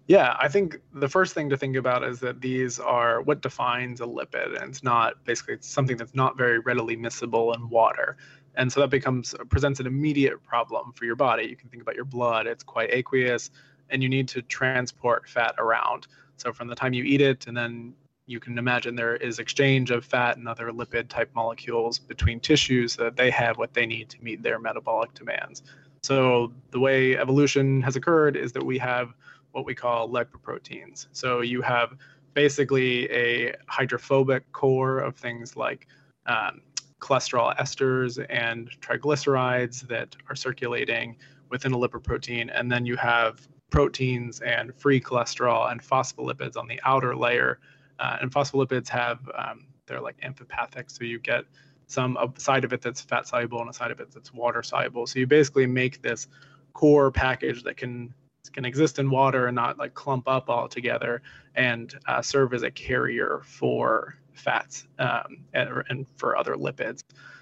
Yeah, 0.08 0.36
I 0.40 0.48
think 0.48 0.80
the 0.94 1.08
first 1.08 1.34
thing 1.34 1.50
to 1.50 1.56
think 1.58 1.76
about 1.76 2.02
is 2.02 2.18
that 2.20 2.40
these 2.40 2.78
are 2.78 3.20
what 3.20 3.42
defines 3.42 4.00
a 4.00 4.04
lipid, 4.04 4.58
and 4.58 4.70
it's 4.70 4.82
not 4.82 5.22
basically 5.24 5.54
it's 5.54 5.68
something 5.68 5.98
that's 5.98 6.14
not 6.14 6.36
very 6.38 6.58
readily 6.60 6.96
miscible 6.96 7.54
in 7.54 7.68
water. 7.68 8.16
And 8.54 8.72
so 8.72 8.80
that 8.80 8.88
becomes 8.88 9.34
presents 9.50 9.80
an 9.80 9.86
immediate 9.86 10.42
problem 10.42 10.92
for 10.94 11.04
your 11.04 11.14
body. 11.14 11.44
You 11.44 11.56
can 11.56 11.68
think 11.68 11.82
about 11.82 11.94
your 11.94 12.06
blood; 12.06 12.46
it's 12.46 12.64
quite 12.64 12.90
aqueous, 12.90 13.50
and 13.90 14.02
you 14.02 14.08
need 14.08 14.28
to 14.28 14.40
transport 14.42 15.28
fat 15.28 15.54
around. 15.58 16.06
So 16.38 16.54
from 16.54 16.68
the 16.68 16.74
time 16.74 16.94
you 16.94 17.04
eat 17.04 17.20
it, 17.20 17.46
and 17.46 17.54
then 17.54 17.92
you 18.28 18.38
can 18.38 18.58
imagine 18.58 18.94
there 18.94 19.16
is 19.16 19.38
exchange 19.38 19.90
of 19.90 20.04
fat 20.04 20.36
and 20.36 20.46
other 20.46 20.70
lipid 20.70 21.08
type 21.08 21.30
molecules 21.34 21.98
between 21.98 22.38
tissues 22.38 22.92
so 22.92 23.04
that 23.04 23.16
they 23.16 23.30
have 23.30 23.56
what 23.56 23.72
they 23.72 23.86
need 23.86 24.10
to 24.10 24.22
meet 24.22 24.42
their 24.42 24.58
metabolic 24.58 25.14
demands. 25.14 25.62
So 26.02 26.52
the 26.70 26.78
way 26.78 27.16
evolution 27.16 27.80
has 27.80 27.96
occurred 27.96 28.36
is 28.36 28.52
that 28.52 28.62
we 28.62 28.76
have 28.78 29.14
what 29.52 29.64
we 29.64 29.74
call 29.74 30.10
lipoproteins. 30.10 31.06
So 31.12 31.40
you 31.40 31.62
have 31.62 31.96
basically 32.34 33.10
a 33.10 33.54
hydrophobic 33.66 34.52
core 34.52 34.98
of 34.98 35.16
things 35.16 35.56
like 35.56 35.86
um, 36.26 36.60
cholesterol 37.00 37.56
esters 37.56 38.24
and 38.28 38.70
triglycerides 38.82 39.88
that 39.88 40.14
are 40.28 40.36
circulating 40.36 41.16
within 41.48 41.72
a 41.72 41.78
lipoprotein, 41.78 42.50
and 42.54 42.70
then 42.70 42.84
you 42.84 42.96
have 42.96 43.48
proteins 43.70 44.40
and 44.40 44.74
free 44.74 45.00
cholesterol 45.00 45.72
and 45.72 45.82
phospholipids 45.82 46.58
on 46.58 46.68
the 46.68 46.78
outer 46.84 47.16
layer 47.16 47.58
uh, 47.98 48.18
and 48.20 48.30
phospholipids 48.30 48.88
have 48.88 49.18
um, 49.36 49.66
they're 49.86 50.00
like 50.00 50.20
amphipathic, 50.20 50.90
so 50.90 51.04
you 51.04 51.18
get 51.18 51.44
some 51.86 52.16
a 52.16 52.28
side 52.38 52.64
of 52.64 52.72
it 52.72 52.82
that's 52.82 53.00
fat 53.00 53.26
soluble 53.26 53.60
and 53.60 53.70
a 53.70 53.72
side 53.72 53.90
of 53.90 54.00
it 54.00 54.10
that's 54.12 54.32
water 54.32 54.62
soluble. 54.62 55.06
So 55.06 55.18
you 55.18 55.26
basically 55.26 55.66
make 55.66 56.02
this 56.02 56.28
core 56.74 57.10
package 57.10 57.62
that 57.64 57.76
can 57.76 58.14
can 58.52 58.64
exist 58.64 58.98
in 58.98 59.10
water 59.10 59.46
and 59.46 59.54
not 59.54 59.78
like 59.78 59.94
clump 59.94 60.28
up 60.28 60.48
all 60.48 60.68
together 60.68 61.22
and 61.54 61.94
uh, 62.06 62.22
serve 62.22 62.54
as 62.54 62.62
a 62.62 62.70
carrier 62.70 63.42
for 63.44 64.16
fats 64.32 64.86
um, 64.98 65.44
and, 65.52 65.68
and 65.88 66.06
for 66.16 66.36
other 66.36 66.54
lipids. 66.54 67.00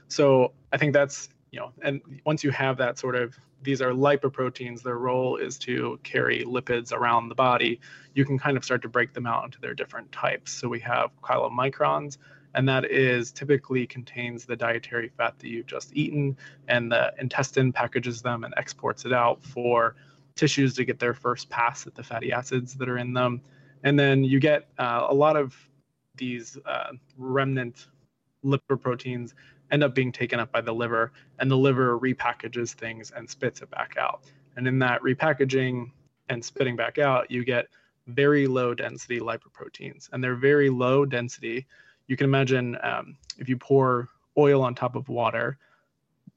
So 0.08 0.52
I 0.72 0.78
think 0.78 0.92
that's 0.92 1.28
you 1.56 1.62
know, 1.62 1.72
and 1.80 2.02
once 2.26 2.44
you 2.44 2.50
have 2.50 2.76
that 2.76 2.98
sort 2.98 3.16
of 3.16 3.38
these 3.62 3.80
are 3.80 3.92
lipoproteins. 3.92 4.82
Their 4.82 4.98
role 4.98 5.36
is 5.36 5.58
to 5.60 5.98
carry 6.02 6.44
lipids 6.44 6.92
around 6.92 7.30
the 7.30 7.34
body. 7.34 7.80
You 8.14 8.26
can 8.26 8.38
kind 8.38 8.58
of 8.58 8.64
start 8.64 8.82
to 8.82 8.88
break 8.88 9.14
them 9.14 9.26
out 9.26 9.46
into 9.46 9.58
their 9.58 9.72
different 9.72 10.12
types. 10.12 10.52
So 10.52 10.68
we 10.68 10.78
have 10.80 11.10
chylomicrons, 11.22 12.18
and 12.54 12.68
that 12.68 12.84
is 12.90 13.32
typically 13.32 13.86
contains 13.86 14.44
the 14.44 14.54
dietary 14.54 15.10
fat 15.16 15.38
that 15.38 15.48
you've 15.48 15.66
just 15.66 15.96
eaten, 15.96 16.36
and 16.68 16.92
the 16.92 17.14
intestine 17.18 17.72
packages 17.72 18.20
them 18.20 18.44
and 18.44 18.52
exports 18.58 19.06
it 19.06 19.14
out 19.14 19.42
for 19.42 19.96
tissues 20.34 20.74
to 20.74 20.84
get 20.84 20.98
their 20.98 21.14
first 21.14 21.48
pass 21.48 21.86
at 21.86 21.94
the 21.94 22.02
fatty 22.02 22.32
acids 22.32 22.74
that 22.74 22.90
are 22.90 22.98
in 22.98 23.14
them. 23.14 23.40
And 23.82 23.98
then 23.98 24.22
you 24.22 24.38
get 24.38 24.68
uh, 24.78 25.06
a 25.08 25.14
lot 25.14 25.36
of 25.36 25.56
these 26.16 26.58
uh, 26.66 26.92
remnant 27.16 27.86
lipoproteins 28.44 29.32
end 29.70 29.82
up 29.82 29.94
being 29.94 30.12
taken 30.12 30.40
up 30.40 30.52
by 30.52 30.60
the 30.60 30.72
liver, 30.72 31.12
and 31.38 31.50
the 31.50 31.56
liver 31.56 31.98
repackages 31.98 32.72
things 32.72 33.10
and 33.10 33.28
spits 33.28 33.62
it 33.62 33.70
back 33.70 33.96
out. 33.98 34.24
And 34.56 34.66
in 34.66 34.78
that 34.80 35.02
repackaging 35.02 35.90
and 36.28 36.44
spitting 36.44 36.76
back 36.76 36.98
out, 36.98 37.30
you 37.30 37.44
get 37.44 37.66
very 38.06 38.46
low 38.46 38.74
density 38.74 39.20
lipoproteins, 39.20 40.08
and 40.12 40.22
they're 40.22 40.36
very 40.36 40.70
low 40.70 41.04
density. 41.04 41.66
You 42.06 42.16
can 42.16 42.24
imagine 42.24 42.76
um, 42.82 43.16
if 43.38 43.48
you 43.48 43.56
pour 43.56 44.08
oil 44.38 44.62
on 44.62 44.74
top 44.74 44.94
of 44.94 45.08
water, 45.08 45.58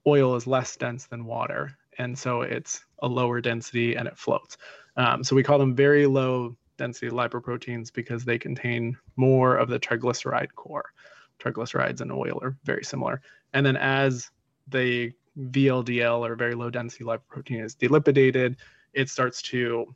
oil 0.08 0.36
is 0.36 0.48
less 0.48 0.76
dense 0.76 1.06
than 1.06 1.26
water, 1.26 1.78
and 1.98 2.18
so 2.18 2.42
it's 2.42 2.86
a 3.00 3.08
lower 3.08 3.42
density 3.42 3.96
and 3.96 4.08
it 4.08 4.18
floats. 4.18 4.58
Um, 4.98 5.24
so 5.24 5.36
we 5.36 5.44
call 5.44 5.60
them 5.60 5.76
very 5.76 6.06
low 6.06 6.56
density 6.78 7.10
lipoproteins 7.10 7.94
because 7.94 8.26
they 8.26 8.39
contain 8.39 8.98
more 9.15 9.58
of 9.58 9.70
the 9.70 9.80
triglyceride 9.80 10.56
core. 10.56 10.92
Triglycerides 11.39 12.02
and 12.02 12.12
oil 12.12 12.39
are 12.41 12.58
very 12.63 12.84
similar. 12.84 13.21
And 13.54 13.65
then 13.65 13.78
as 13.78 14.30
the 14.67 15.13
VLDL 15.38 16.19
or 16.19 16.36
very 16.36 16.56
low 16.56 16.69
density 16.69 17.04
lipoprotein 17.04 17.63
is 17.63 17.75
delipidated, 17.75 18.58
it 18.93 19.10
starts 19.10 19.41
to 19.43 19.95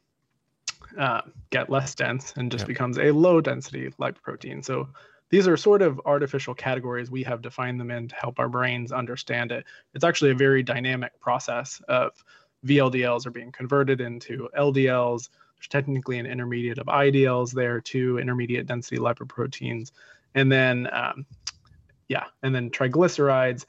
uh, 0.97 1.21
get 1.49 1.69
less 1.69 1.95
dense 1.95 2.34
and 2.38 2.51
just 2.51 2.63
yep. 2.63 2.67
becomes 2.67 2.97
a 2.97 3.12
low 3.12 3.41
density 3.41 3.89
lipoprotein. 3.99 4.63
So 4.63 4.89
these 5.29 5.47
are 5.47 5.58
sort 5.58 5.82
of 5.82 5.99
artificial 6.06 6.53
categories 6.53 7.10
we 7.10 7.23
have 7.23 7.41
defined 7.41 7.79
them 7.79 7.89
in 7.89 8.08
to 8.08 8.15
help 8.15 8.39
our 8.39 8.49
brains 8.49 8.91
understand 8.91 9.51
it. 9.51 9.65
It's 9.93 10.03
actually 10.03 10.32
a 10.32 10.36
very 10.36 10.62
dynamic 10.62 11.19
process 11.19 11.82
of 11.88 12.12
VLDLs 12.65 13.25
are 13.25 13.32
being 13.32 13.51
converted 13.51 13.99
into 13.99 14.47
LDLs. 14.58 15.29
There's 15.58 15.67
technically 15.69 16.19
an 16.19 16.25
intermediate 16.25 16.77
of 16.77 16.88
IDLs 16.88 17.51
there 17.51 17.82
too, 17.82 18.19
intermediate 18.19 18.67
density 18.67 18.97
lipoproteins, 18.97 19.91
and 20.36 20.52
then 20.52 20.88
um, 20.91 21.26
yeah, 22.08 22.26
and 22.41 22.54
then 22.54 22.69
triglycerides 22.69 23.65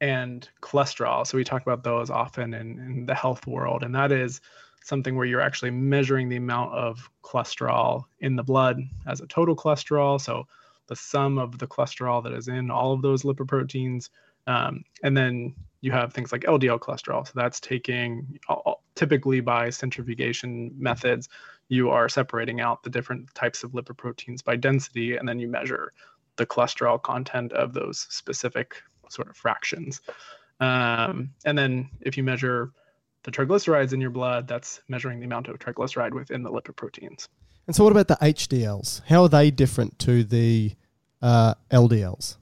and 0.00 0.48
cholesterol. 0.62 1.26
So 1.26 1.36
we 1.36 1.44
talk 1.44 1.62
about 1.62 1.82
those 1.82 2.10
often 2.10 2.54
in, 2.54 2.78
in 2.78 3.06
the 3.06 3.14
health 3.14 3.46
world, 3.46 3.82
and 3.82 3.94
that 3.94 4.12
is 4.12 4.40
something 4.84 5.16
where 5.16 5.26
you're 5.26 5.40
actually 5.40 5.70
measuring 5.70 6.28
the 6.28 6.36
amount 6.36 6.72
of 6.72 7.10
cholesterol 7.22 8.04
in 8.20 8.36
the 8.36 8.42
blood 8.42 8.80
as 9.06 9.20
a 9.20 9.26
total 9.26 9.54
cholesterol. 9.54 10.20
So 10.20 10.46
the 10.86 10.96
sum 10.96 11.38
of 11.38 11.58
the 11.58 11.66
cholesterol 11.66 12.22
that 12.24 12.32
is 12.32 12.48
in 12.48 12.70
all 12.70 12.92
of 12.92 13.02
those 13.02 13.22
lipoproteins. 13.22 14.08
Um, 14.46 14.82
and 15.02 15.16
then 15.16 15.54
you 15.82 15.92
have 15.92 16.12
things 16.12 16.32
like 16.32 16.42
LDL 16.42 16.78
cholesterol. 16.78 17.26
So 17.26 17.32
that's 17.34 17.60
taking, 17.60 18.38
typically 18.94 19.40
by 19.40 19.70
centrifugation 19.70 20.72
methods, 20.76 21.28
you 21.68 21.90
are 21.90 22.08
separating 22.08 22.60
out 22.60 22.82
the 22.82 22.90
different 22.90 23.32
types 23.34 23.62
of 23.62 23.72
lipoproteins 23.72 24.42
by 24.42 24.56
density, 24.56 25.16
and 25.16 25.28
then 25.28 25.38
you 25.38 25.48
measure 25.48 25.92
the 26.36 26.46
cholesterol 26.46 27.00
content 27.02 27.52
of 27.52 27.74
those 27.74 28.06
specific 28.10 28.76
sort 29.08 29.28
of 29.28 29.36
fractions. 29.36 30.00
Um, 30.60 31.30
and 31.44 31.56
then 31.56 31.90
if 32.00 32.16
you 32.16 32.22
measure 32.22 32.72
the 33.24 33.30
triglycerides 33.30 33.92
in 33.92 34.00
your 34.00 34.10
blood, 34.10 34.48
that's 34.48 34.80
measuring 34.88 35.20
the 35.20 35.26
amount 35.26 35.48
of 35.48 35.58
triglyceride 35.58 36.14
within 36.14 36.42
the 36.42 36.50
lipoproteins. 36.50 37.28
And 37.66 37.76
so, 37.76 37.84
what 37.84 37.90
about 37.90 38.08
the 38.08 38.16
HDLs? 38.16 39.02
How 39.06 39.24
are 39.24 39.28
they 39.28 39.50
different 39.50 39.98
to 40.00 40.24
the 40.24 40.74
uh, 41.20 41.54
LDLs? 41.70 42.36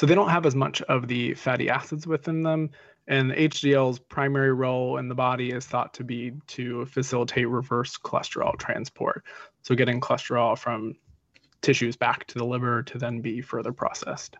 So 0.00 0.06
they 0.06 0.14
don't 0.14 0.30
have 0.30 0.46
as 0.46 0.54
much 0.54 0.80
of 0.82 1.08
the 1.08 1.34
fatty 1.34 1.68
acids 1.68 2.06
within 2.06 2.42
them. 2.42 2.70
And 3.10 3.32
HDL's 3.32 3.98
primary 3.98 4.52
role 4.52 4.98
in 4.98 5.08
the 5.08 5.16
body 5.16 5.50
is 5.50 5.66
thought 5.66 5.92
to 5.94 6.04
be 6.04 6.32
to 6.46 6.86
facilitate 6.86 7.48
reverse 7.48 7.98
cholesterol 7.98 8.56
transport. 8.56 9.24
So 9.62 9.74
getting 9.74 10.00
cholesterol 10.00 10.56
from 10.56 10.94
tissues 11.60 11.96
back 11.96 12.24
to 12.28 12.38
the 12.38 12.44
liver 12.44 12.84
to 12.84 12.98
then 12.98 13.20
be 13.20 13.40
further 13.40 13.72
processed. 13.72 14.36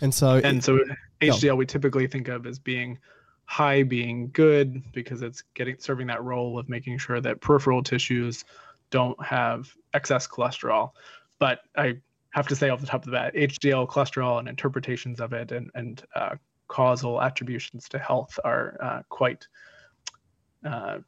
And 0.00 0.14
so, 0.14 0.36
and 0.36 0.64
so 0.64 0.80
HDL 1.20 1.48
no. 1.48 1.56
we 1.56 1.66
typically 1.66 2.06
think 2.06 2.28
of 2.28 2.46
as 2.46 2.58
being 2.58 2.98
high 3.44 3.82
being 3.82 4.30
good 4.32 4.82
because 4.94 5.20
it's 5.20 5.42
getting 5.52 5.76
serving 5.78 6.06
that 6.06 6.24
role 6.24 6.58
of 6.58 6.70
making 6.70 6.96
sure 6.96 7.20
that 7.20 7.42
peripheral 7.42 7.82
tissues 7.82 8.46
don't 8.88 9.22
have 9.22 9.70
excess 9.92 10.26
cholesterol. 10.26 10.92
But 11.38 11.60
I 11.76 11.98
have 12.30 12.48
to 12.48 12.56
say 12.56 12.70
off 12.70 12.80
the 12.80 12.86
top 12.86 13.02
of 13.02 13.06
the 13.06 13.12
bat, 13.12 13.34
HDL 13.34 13.86
cholesterol 13.86 14.38
and 14.38 14.48
interpretations 14.48 15.20
of 15.20 15.34
it 15.34 15.52
and, 15.52 15.70
and 15.74 16.02
uh, 16.14 16.36
causal 16.68 17.22
attributions 17.22 17.88
to 17.90 17.98
health 17.98 18.38
are 18.44 18.76
uh, 18.80 19.02
quite, 19.08 19.46
uh, 20.64 20.98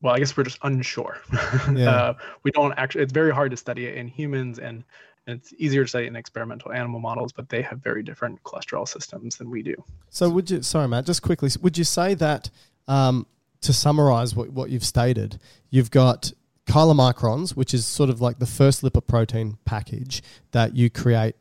well, 0.00 0.14
I 0.14 0.18
guess 0.18 0.36
we're 0.36 0.44
just 0.44 0.58
unsure. 0.62 1.18
Yeah. 1.74 1.90
Uh, 1.90 2.14
we 2.42 2.50
don't 2.50 2.72
actually, 2.76 3.02
it's 3.02 3.12
very 3.12 3.32
hard 3.32 3.50
to 3.50 3.56
study 3.56 3.86
it 3.86 3.96
in 3.96 4.08
humans 4.08 4.58
and, 4.58 4.84
and 5.26 5.38
it's 5.38 5.52
easier 5.58 5.82
to 5.82 5.88
study 5.88 6.06
in 6.06 6.16
experimental 6.16 6.72
animal 6.72 7.00
models, 7.00 7.32
but 7.32 7.48
they 7.48 7.62
have 7.62 7.80
very 7.80 8.02
different 8.02 8.42
cholesterol 8.44 8.86
systems 8.88 9.36
than 9.36 9.50
we 9.50 9.62
do. 9.62 9.74
So 10.10 10.30
would 10.30 10.50
you, 10.50 10.62
sorry, 10.62 10.88
Matt, 10.88 11.06
just 11.06 11.22
quickly, 11.22 11.50
would 11.60 11.76
you 11.76 11.84
say 11.84 12.14
that 12.14 12.50
um, 12.86 13.26
to 13.62 13.72
summarize 13.72 14.34
what, 14.34 14.50
what 14.50 14.70
you've 14.70 14.84
stated, 14.84 15.40
you've 15.70 15.90
got 15.90 16.32
chylomicrons, 16.66 17.50
which 17.50 17.72
is 17.72 17.86
sort 17.86 18.10
of 18.10 18.20
like 18.20 18.38
the 18.38 18.46
first 18.46 18.82
lipoprotein 18.82 19.56
package 19.64 20.22
that 20.52 20.76
you 20.76 20.90
create 20.90 21.36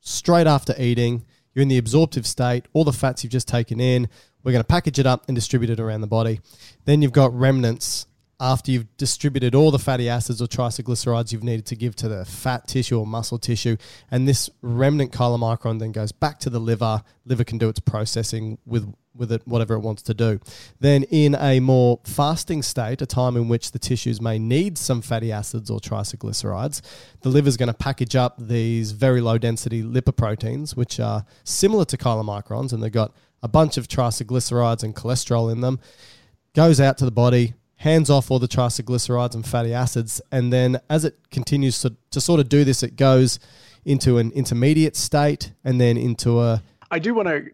straight 0.00 0.46
after 0.46 0.74
eating. 0.78 1.24
You're 1.54 1.62
in 1.62 1.68
the 1.68 1.78
absorptive 1.78 2.26
state, 2.26 2.66
all 2.72 2.84
the 2.84 2.92
fats 2.92 3.24
you've 3.24 3.32
just 3.32 3.48
taken 3.48 3.80
in. 3.80 4.08
We're 4.42 4.52
going 4.52 4.62
to 4.62 4.68
package 4.68 4.98
it 4.98 5.06
up 5.06 5.24
and 5.28 5.34
distribute 5.34 5.70
it 5.70 5.80
around 5.80 6.00
the 6.00 6.06
body. 6.06 6.40
Then 6.84 7.02
you've 7.02 7.12
got 7.12 7.34
remnants 7.34 8.06
after 8.40 8.72
you've 8.72 8.96
distributed 8.96 9.54
all 9.54 9.70
the 9.70 9.78
fatty 9.78 10.08
acids 10.08 10.40
or 10.40 10.46
triglycerides 10.46 11.30
you've 11.30 11.44
needed 11.44 11.66
to 11.66 11.76
give 11.76 11.94
to 11.96 12.08
the 12.08 12.24
fat 12.24 12.66
tissue 12.66 12.98
or 12.98 13.06
muscle 13.06 13.38
tissue. 13.38 13.76
And 14.10 14.26
this 14.26 14.48
remnant 14.62 15.12
chylomicron 15.12 15.78
then 15.78 15.92
goes 15.92 16.10
back 16.10 16.40
to 16.40 16.50
the 16.50 16.58
liver. 16.58 17.02
Liver 17.26 17.44
can 17.44 17.58
do 17.58 17.68
its 17.68 17.80
processing 17.80 18.58
with 18.64 18.92
with 19.14 19.32
it 19.32 19.42
whatever 19.46 19.74
it 19.74 19.80
wants 19.80 20.02
to 20.02 20.14
do. 20.14 20.40
Then, 20.78 21.02
in 21.04 21.34
a 21.34 21.60
more 21.60 22.00
fasting 22.04 22.62
state, 22.62 23.02
a 23.02 23.06
time 23.06 23.36
in 23.36 23.48
which 23.48 23.72
the 23.72 23.78
tissues 23.78 24.20
may 24.20 24.38
need 24.38 24.78
some 24.78 25.02
fatty 25.02 25.32
acids 25.32 25.68
or 25.68 25.80
triglycerides, 25.80 26.80
the 27.20 27.28
liver 27.28 27.48
is 27.48 27.56
going 27.56 27.66
to 27.66 27.74
package 27.74 28.16
up 28.16 28.36
these 28.38 28.92
very 28.92 29.20
low 29.20 29.36
density 29.36 29.82
lipoproteins, 29.82 30.76
which 30.76 31.00
are 31.00 31.26
similar 31.44 31.84
to 31.86 31.96
chylomicrons, 31.96 32.72
and 32.72 32.82
they've 32.82 32.92
got 32.92 33.12
a 33.42 33.48
bunch 33.48 33.76
of 33.76 33.88
triglycerides 33.88 34.82
and 34.82 34.94
cholesterol 34.94 35.52
in 35.52 35.60
them. 35.60 35.80
Goes 36.54 36.80
out 36.80 36.98
to 36.98 37.04
the 37.04 37.12
body, 37.12 37.54
hands 37.80 38.10
off 38.10 38.30
all 38.30 38.38
the 38.38 38.46
triglycerides 38.46 39.34
and 39.34 39.46
fatty 39.46 39.72
acids, 39.72 40.20
and 40.30 40.52
then 40.52 40.78
as 40.90 41.04
it 41.04 41.18
continues 41.30 41.80
to, 41.80 41.96
to 42.10 42.20
sort 42.20 42.38
of 42.38 42.48
do 42.48 42.62
this, 42.62 42.82
it 42.82 42.94
goes 42.94 43.38
into 43.86 44.18
an 44.18 44.30
intermediate 44.32 44.96
state 44.96 45.52
and 45.64 45.80
then 45.80 45.96
into 45.96 46.40
a. 46.40 46.62
I 46.90 46.98
do 46.98 47.14
want 47.14 47.28
to 47.28 47.46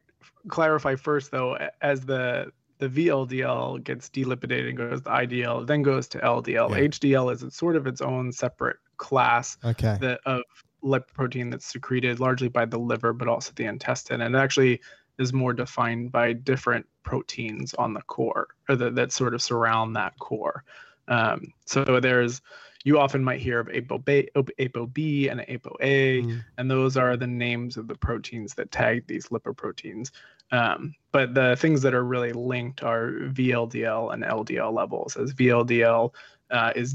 clarify 0.48 0.96
first 0.96 1.30
though, 1.30 1.56
as 1.80 2.00
the 2.00 2.50
the 2.78 2.88
VLDL 2.88 3.82
gets 3.84 4.08
delipidated 4.10 4.68
and 4.68 4.76
goes 4.76 5.00
to 5.00 5.08
IDL, 5.08 5.66
then 5.66 5.82
goes 5.82 6.08
to 6.08 6.18
LDL. 6.18 6.70
Yeah. 6.70 6.88
HDL 6.88 7.32
is 7.32 7.54
sort 7.54 7.74
of 7.74 7.86
its 7.86 8.02
own 8.02 8.32
separate 8.32 8.76
class 8.98 9.56
okay. 9.64 9.96
that, 10.02 10.20
of 10.26 10.42
lipoprotein 10.84 11.50
that's 11.50 11.64
secreted 11.64 12.20
largely 12.20 12.48
by 12.48 12.66
the 12.66 12.78
liver, 12.78 13.14
but 13.14 13.28
also 13.28 13.52
the 13.56 13.64
intestine, 13.64 14.20
and 14.20 14.36
actually 14.36 14.80
is 15.18 15.32
more 15.32 15.52
defined 15.52 16.12
by 16.12 16.32
different 16.32 16.86
proteins 17.02 17.74
on 17.74 17.94
the 17.94 18.02
core 18.02 18.48
or 18.68 18.76
the, 18.76 18.90
that 18.90 19.12
sort 19.12 19.34
of 19.34 19.42
surround 19.42 19.96
that 19.96 20.18
core. 20.18 20.64
Um, 21.08 21.52
so 21.64 22.00
there's 22.00 22.42
you 22.86 23.00
often 23.00 23.24
might 23.24 23.40
hear 23.40 23.58
of 23.58 23.66
ApoB, 23.66 24.28
ApoB 24.36 25.30
and 25.30 25.40
ApoA, 25.40 26.22
mm. 26.22 26.44
and 26.56 26.70
those 26.70 26.96
are 26.96 27.16
the 27.16 27.26
names 27.26 27.76
of 27.76 27.88
the 27.88 27.96
proteins 27.96 28.54
that 28.54 28.70
tag 28.70 29.04
these 29.08 29.26
lipoproteins. 29.26 30.12
Um, 30.52 30.94
but 31.10 31.34
the 31.34 31.56
things 31.56 31.82
that 31.82 31.94
are 31.94 32.04
really 32.04 32.32
linked 32.32 32.84
are 32.84 33.10
VLDL 33.10 34.14
and 34.14 34.22
LDL 34.22 34.72
levels, 34.72 35.16
as 35.16 35.34
VLDL 35.34 36.14
uh, 36.52 36.72
is 36.76 36.94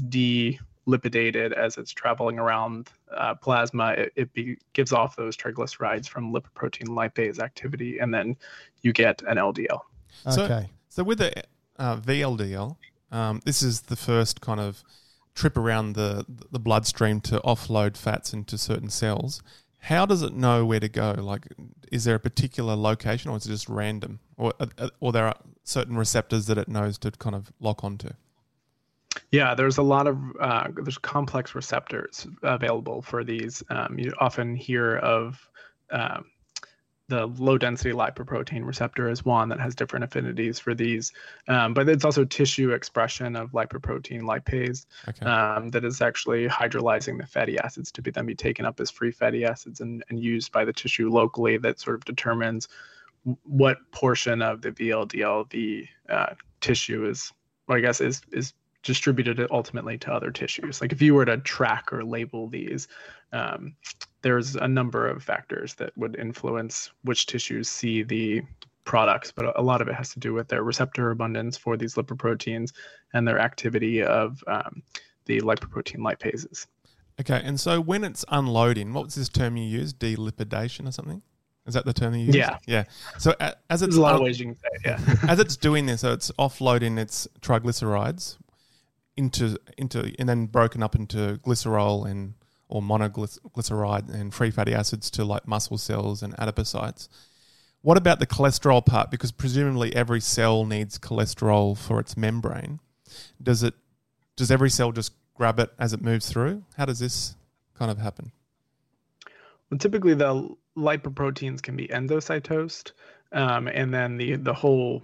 delipidated 0.84 1.52
as 1.52 1.78
it's 1.78 1.92
traveling 1.92 2.38
around 2.38 2.90
uh, 3.16 3.34
plasma. 3.34 3.92
It, 3.92 4.12
it 4.16 4.32
be, 4.32 4.58
gives 4.72 4.92
off 4.92 5.16
those 5.16 5.36
triglycerides 5.36 6.08
from 6.08 6.32
lipoprotein 6.32 6.88
lipase 6.88 7.38
activity, 7.38 7.98
and 7.98 8.12
then 8.12 8.36
you 8.82 8.92
get 8.92 9.22
an 9.22 9.36
LDL. 9.36 9.80
So, 10.30 10.42
okay. 10.42 10.70
So 10.88 11.04
with 11.04 11.18
the 11.18 11.32
uh, 11.78 11.96
VLDL, 11.96 12.76
um, 13.10 13.40
this 13.44 13.62
is 13.62 13.82
the 13.82 13.96
first 13.96 14.40
kind 14.40 14.60
of 14.60 14.82
trip 15.34 15.56
around 15.56 15.94
the 15.94 16.26
the 16.50 16.58
bloodstream 16.58 17.20
to 17.20 17.40
offload 17.40 17.96
fats 17.96 18.32
into 18.32 18.58
certain 18.58 18.90
cells. 18.90 19.42
How 19.78 20.06
does 20.06 20.22
it 20.22 20.34
know 20.34 20.64
where 20.64 20.78
to 20.78 20.88
go? 20.88 21.14
Like, 21.18 21.48
is 21.90 22.04
there 22.04 22.14
a 22.14 22.20
particular 22.20 22.76
location, 22.76 23.30
or 23.30 23.36
is 23.36 23.46
it 23.46 23.50
just 23.50 23.68
random, 23.68 24.20
or 24.36 24.52
or 25.00 25.12
there 25.12 25.26
are 25.26 25.36
certain 25.64 25.96
receptors 25.96 26.46
that 26.46 26.58
it 26.58 26.68
knows 26.68 26.98
to 26.98 27.10
kind 27.12 27.34
of 27.34 27.52
lock 27.60 27.82
onto? 27.82 28.10
Yeah, 29.30 29.54
there's 29.54 29.78
a 29.78 29.82
lot 29.82 30.06
of 30.06 30.18
uh, 30.40 30.68
there's 30.74 30.98
complex 30.98 31.54
receptors 31.54 32.26
available 32.42 33.02
for 33.02 33.24
these. 33.24 33.62
Um, 33.70 33.98
you 33.98 34.12
often 34.18 34.54
hear 34.54 34.96
of 34.96 35.50
um, 35.90 36.26
the 37.12 37.26
low 37.26 37.58
density 37.58 37.92
lipoprotein 37.92 38.64
receptor 38.64 39.10
is 39.10 39.22
one 39.22 39.50
that 39.50 39.60
has 39.60 39.74
different 39.74 40.02
affinities 40.02 40.58
for 40.58 40.74
these. 40.74 41.12
Um, 41.46 41.74
but 41.74 41.86
it's 41.86 42.06
also 42.06 42.24
tissue 42.24 42.70
expression 42.70 43.36
of 43.36 43.52
lipoprotein 43.52 44.22
lipase 44.22 44.86
okay. 45.06 45.26
um, 45.26 45.68
that 45.70 45.84
is 45.84 46.00
actually 46.00 46.48
hydrolyzing 46.48 47.18
the 47.18 47.26
fatty 47.26 47.58
acids 47.58 47.92
to 47.92 48.02
be 48.02 48.10
then 48.10 48.24
be 48.24 48.34
taken 48.34 48.64
up 48.64 48.80
as 48.80 48.90
free 48.90 49.10
fatty 49.10 49.44
acids 49.44 49.80
and, 49.80 50.02
and 50.08 50.20
used 50.20 50.52
by 50.52 50.64
the 50.64 50.72
tissue 50.72 51.10
locally 51.10 51.58
that 51.58 51.78
sort 51.78 51.96
of 51.96 52.04
determines 52.06 52.68
what 53.44 53.78
portion 53.90 54.40
of 54.40 54.62
the 54.62 54.72
VLDL 54.72 55.50
the 55.50 55.86
uh, 56.08 56.34
tissue 56.62 57.06
is, 57.06 57.30
well, 57.68 57.76
I 57.76 57.82
guess, 57.82 58.00
is, 58.00 58.22
is 58.32 58.54
distributed 58.82 59.38
it 59.38 59.50
ultimately 59.50 59.96
to 59.98 60.12
other 60.12 60.30
tissues. 60.30 60.80
Like 60.80 60.92
if 60.92 61.00
you 61.00 61.14
were 61.14 61.24
to 61.24 61.38
track 61.38 61.92
or 61.92 62.04
label 62.04 62.48
these, 62.48 62.88
um, 63.32 63.74
there's 64.22 64.56
a 64.56 64.68
number 64.68 65.06
of 65.06 65.22
factors 65.22 65.74
that 65.74 65.96
would 65.96 66.16
influence 66.16 66.90
which 67.02 67.26
tissues 67.26 67.68
see 67.68 68.02
the 68.02 68.42
products, 68.84 69.32
but 69.32 69.58
a 69.58 69.62
lot 69.62 69.80
of 69.80 69.88
it 69.88 69.94
has 69.94 70.12
to 70.12 70.18
do 70.18 70.32
with 70.32 70.48
their 70.48 70.62
receptor 70.62 71.10
abundance 71.10 71.56
for 71.56 71.76
these 71.76 71.94
lipoproteins 71.94 72.72
and 73.14 73.26
their 73.26 73.38
activity 73.38 74.02
of 74.02 74.42
um, 74.46 74.82
the 75.26 75.40
lipoprotein 75.40 75.98
lipases. 75.98 76.66
Okay, 77.20 77.40
and 77.44 77.60
so 77.60 77.80
when 77.80 78.04
it's 78.04 78.24
unloading, 78.28 78.92
what 78.92 79.04
was 79.04 79.14
this 79.14 79.28
term 79.28 79.56
you 79.56 79.64
used? 79.64 79.98
Delipidation 79.98 80.88
or 80.88 80.92
something? 80.92 81.22
Is 81.66 81.74
that 81.74 81.84
the 81.84 81.92
term 81.92 82.14
you 82.14 82.26
use? 82.26 82.34
Yeah. 82.34 82.58
Yeah. 82.66 82.84
So 83.18 83.36
as 83.38 83.54
it's 83.70 83.80
There's 83.80 83.96
a 83.96 84.00
lot 84.00 84.16
of 84.16 84.22
ways 84.22 84.40
you 84.40 84.46
can 84.46 84.56
say 84.56 84.68
it, 84.72 84.80
yeah. 84.84 85.16
as 85.28 85.38
it's 85.38 85.56
doing 85.56 85.86
this, 85.86 86.00
so 86.00 86.12
it's 86.12 86.32
offloading 86.32 86.98
its 86.98 87.28
triglycerides 87.40 88.38
into 89.16 89.58
into 89.76 90.12
and 90.18 90.28
then 90.28 90.46
broken 90.46 90.82
up 90.82 90.94
into 90.94 91.38
glycerol 91.44 92.10
and 92.10 92.34
or 92.68 92.80
monoglyceride 92.80 94.12
and 94.12 94.32
free 94.32 94.50
fatty 94.50 94.72
acids 94.72 95.10
to 95.10 95.24
like 95.24 95.46
muscle 95.46 95.76
cells 95.76 96.22
and 96.22 96.34
adipocytes. 96.36 97.08
What 97.82 97.98
about 97.98 98.18
the 98.18 98.26
cholesterol 98.26 98.84
part? 98.84 99.10
Because 99.10 99.32
presumably 99.32 99.94
every 99.94 100.20
cell 100.20 100.64
needs 100.64 100.98
cholesterol 100.98 101.76
for 101.76 102.00
its 102.00 102.16
membrane. 102.16 102.80
Does 103.42 103.62
it? 103.62 103.74
Does 104.36 104.50
every 104.50 104.70
cell 104.70 104.92
just 104.92 105.12
grab 105.34 105.58
it 105.58 105.70
as 105.78 105.92
it 105.92 106.00
moves 106.00 106.30
through? 106.30 106.64
How 106.76 106.86
does 106.86 106.98
this 106.98 107.36
kind 107.74 107.90
of 107.90 107.98
happen? 107.98 108.32
Well, 109.70 109.78
typically 109.78 110.14
the 110.14 110.48
lipoproteins 110.76 111.60
can 111.60 111.76
be 111.76 111.88
endocytosed, 111.88 112.92
um, 113.32 113.68
and 113.68 113.92
then 113.92 114.16
the 114.16 114.36
the 114.36 114.54
whole 114.54 115.02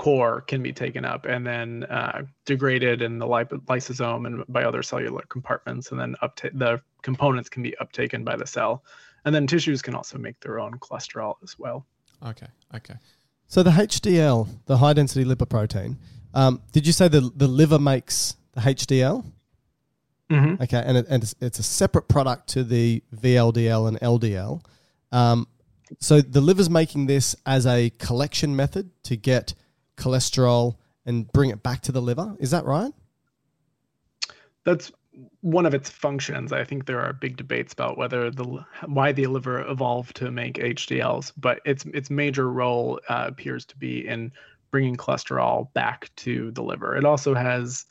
core 0.00 0.40
can 0.40 0.62
be 0.62 0.72
taken 0.72 1.04
up 1.04 1.26
and 1.26 1.46
then 1.46 1.84
uh, 1.84 2.22
degraded 2.46 3.02
in 3.02 3.18
the 3.18 3.26
lysosome 3.26 4.26
and 4.26 4.42
by 4.48 4.64
other 4.64 4.82
cellular 4.82 5.20
compartments, 5.28 5.90
and 5.90 6.00
then 6.00 6.16
upta- 6.22 6.58
the 6.58 6.80
components 7.02 7.50
can 7.50 7.62
be 7.62 7.74
uptaken 7.82 8.24
by 8.24 8.34
the 8.34 8.46
cell, 8.46 8.82
and 9.26 9.34
then 9.34 9.46
tissues 9.46 9.82
can 9.82 9.94
also 9.94 10.16
make 10.16 10.40
their 10.40 10.58
own 10.58 10.72
cholesterol 10.78 11.34
as 11.42 11.58
well. 11.58 11.84
Okay. 12.26 12.46
Okay. 12.74 12.94
So 13.46 13.62
the 13.62 13.72
HDL, 13.72 14.48
the 14.64 14.78
high 14.78 14.94
density 14.94 15.26
lipoprotein, 15.26 15.98
um, 16.32 16.62
did 16.72 16.86
you 16.86 16.94
say 16.94 17.08
the 17.08 17.20
the 17.36 17.46
liver 17.46 17.78
makes 17.78 18.36
the 18.52 18.62
HDL? 18.62 19.22
Mm-hmm. 20.30 20.62
Okay, 20.62 20.82
and, 20.82 20.96
it, 20.96 21.06
and 21.10 21.22
it's, 21.22 21.34
it's 21.42 21.58
a 21.58 21.62
separate 21.62 22.08
product 22.08 22.48
to 22.50 22.64
the 22.64 23.02
VLDL 23.14 23.86
and 23.86 24.00
LDL. 24.00 24.64
Um, 25.12 25.46
so 25.98 26.22
the 26.22 26.40
liver's 26.40 26.70
making 26.70 27.06
this 27.06 27.36
as 27.44 27.66
a 27.66 27.90
collection 27.98 28.56
method 28.56 28.90
to 29.02 29.16
get 29.16 29.52
cholesterol 30.00 30.76
and 31.06 31.30
bring 31.32 31.50
it 31.50 31.62
back 31.62 31.80
to 31.82 31.92
the 31.92 32.02
liver. 32.02 32.36
Is 32.38 32.50
that 32.50 32.64
right? 32.64 32.92
That's 34.64 34.92
one 35.40 35.66
of 35.66 35.74
its 35.74 35.90
functions. 35.90 36.52
I 36.52 36.62
think 36.64 36.86
there 36.86 37.00
are 37.00 37.12
big 37.12 37.36
debates 37.36 37.72
about 37.72 37.98
whether 37.98 38.30
the 38.30 38.64
why 38.86 39.12
the 39.12 39.26
liver 39.26 39.68
evolved 39.68 40.16
to 40.16 40.30
make 40.30 40.54
HDLs, 40.54 41.32
but 41.36 41.60
its 41.64 41.84
its 41.86 42.10
major 42.10 42.50
role 42.50 43.00
uh, 43.08 43.24
appears 43.28 43.64
to 43.66 43.76
be 43.76 44.06
in 44.06 44.32
bringing 44.70 44.96
cholesterol 44.96 45.72
back 45.72 46.10
to 46.16 46.50
the 46.52 46.62
liver. 46.62 46.96
It 46.96 47.04
also 47.04 47.34
has 47.34 47.86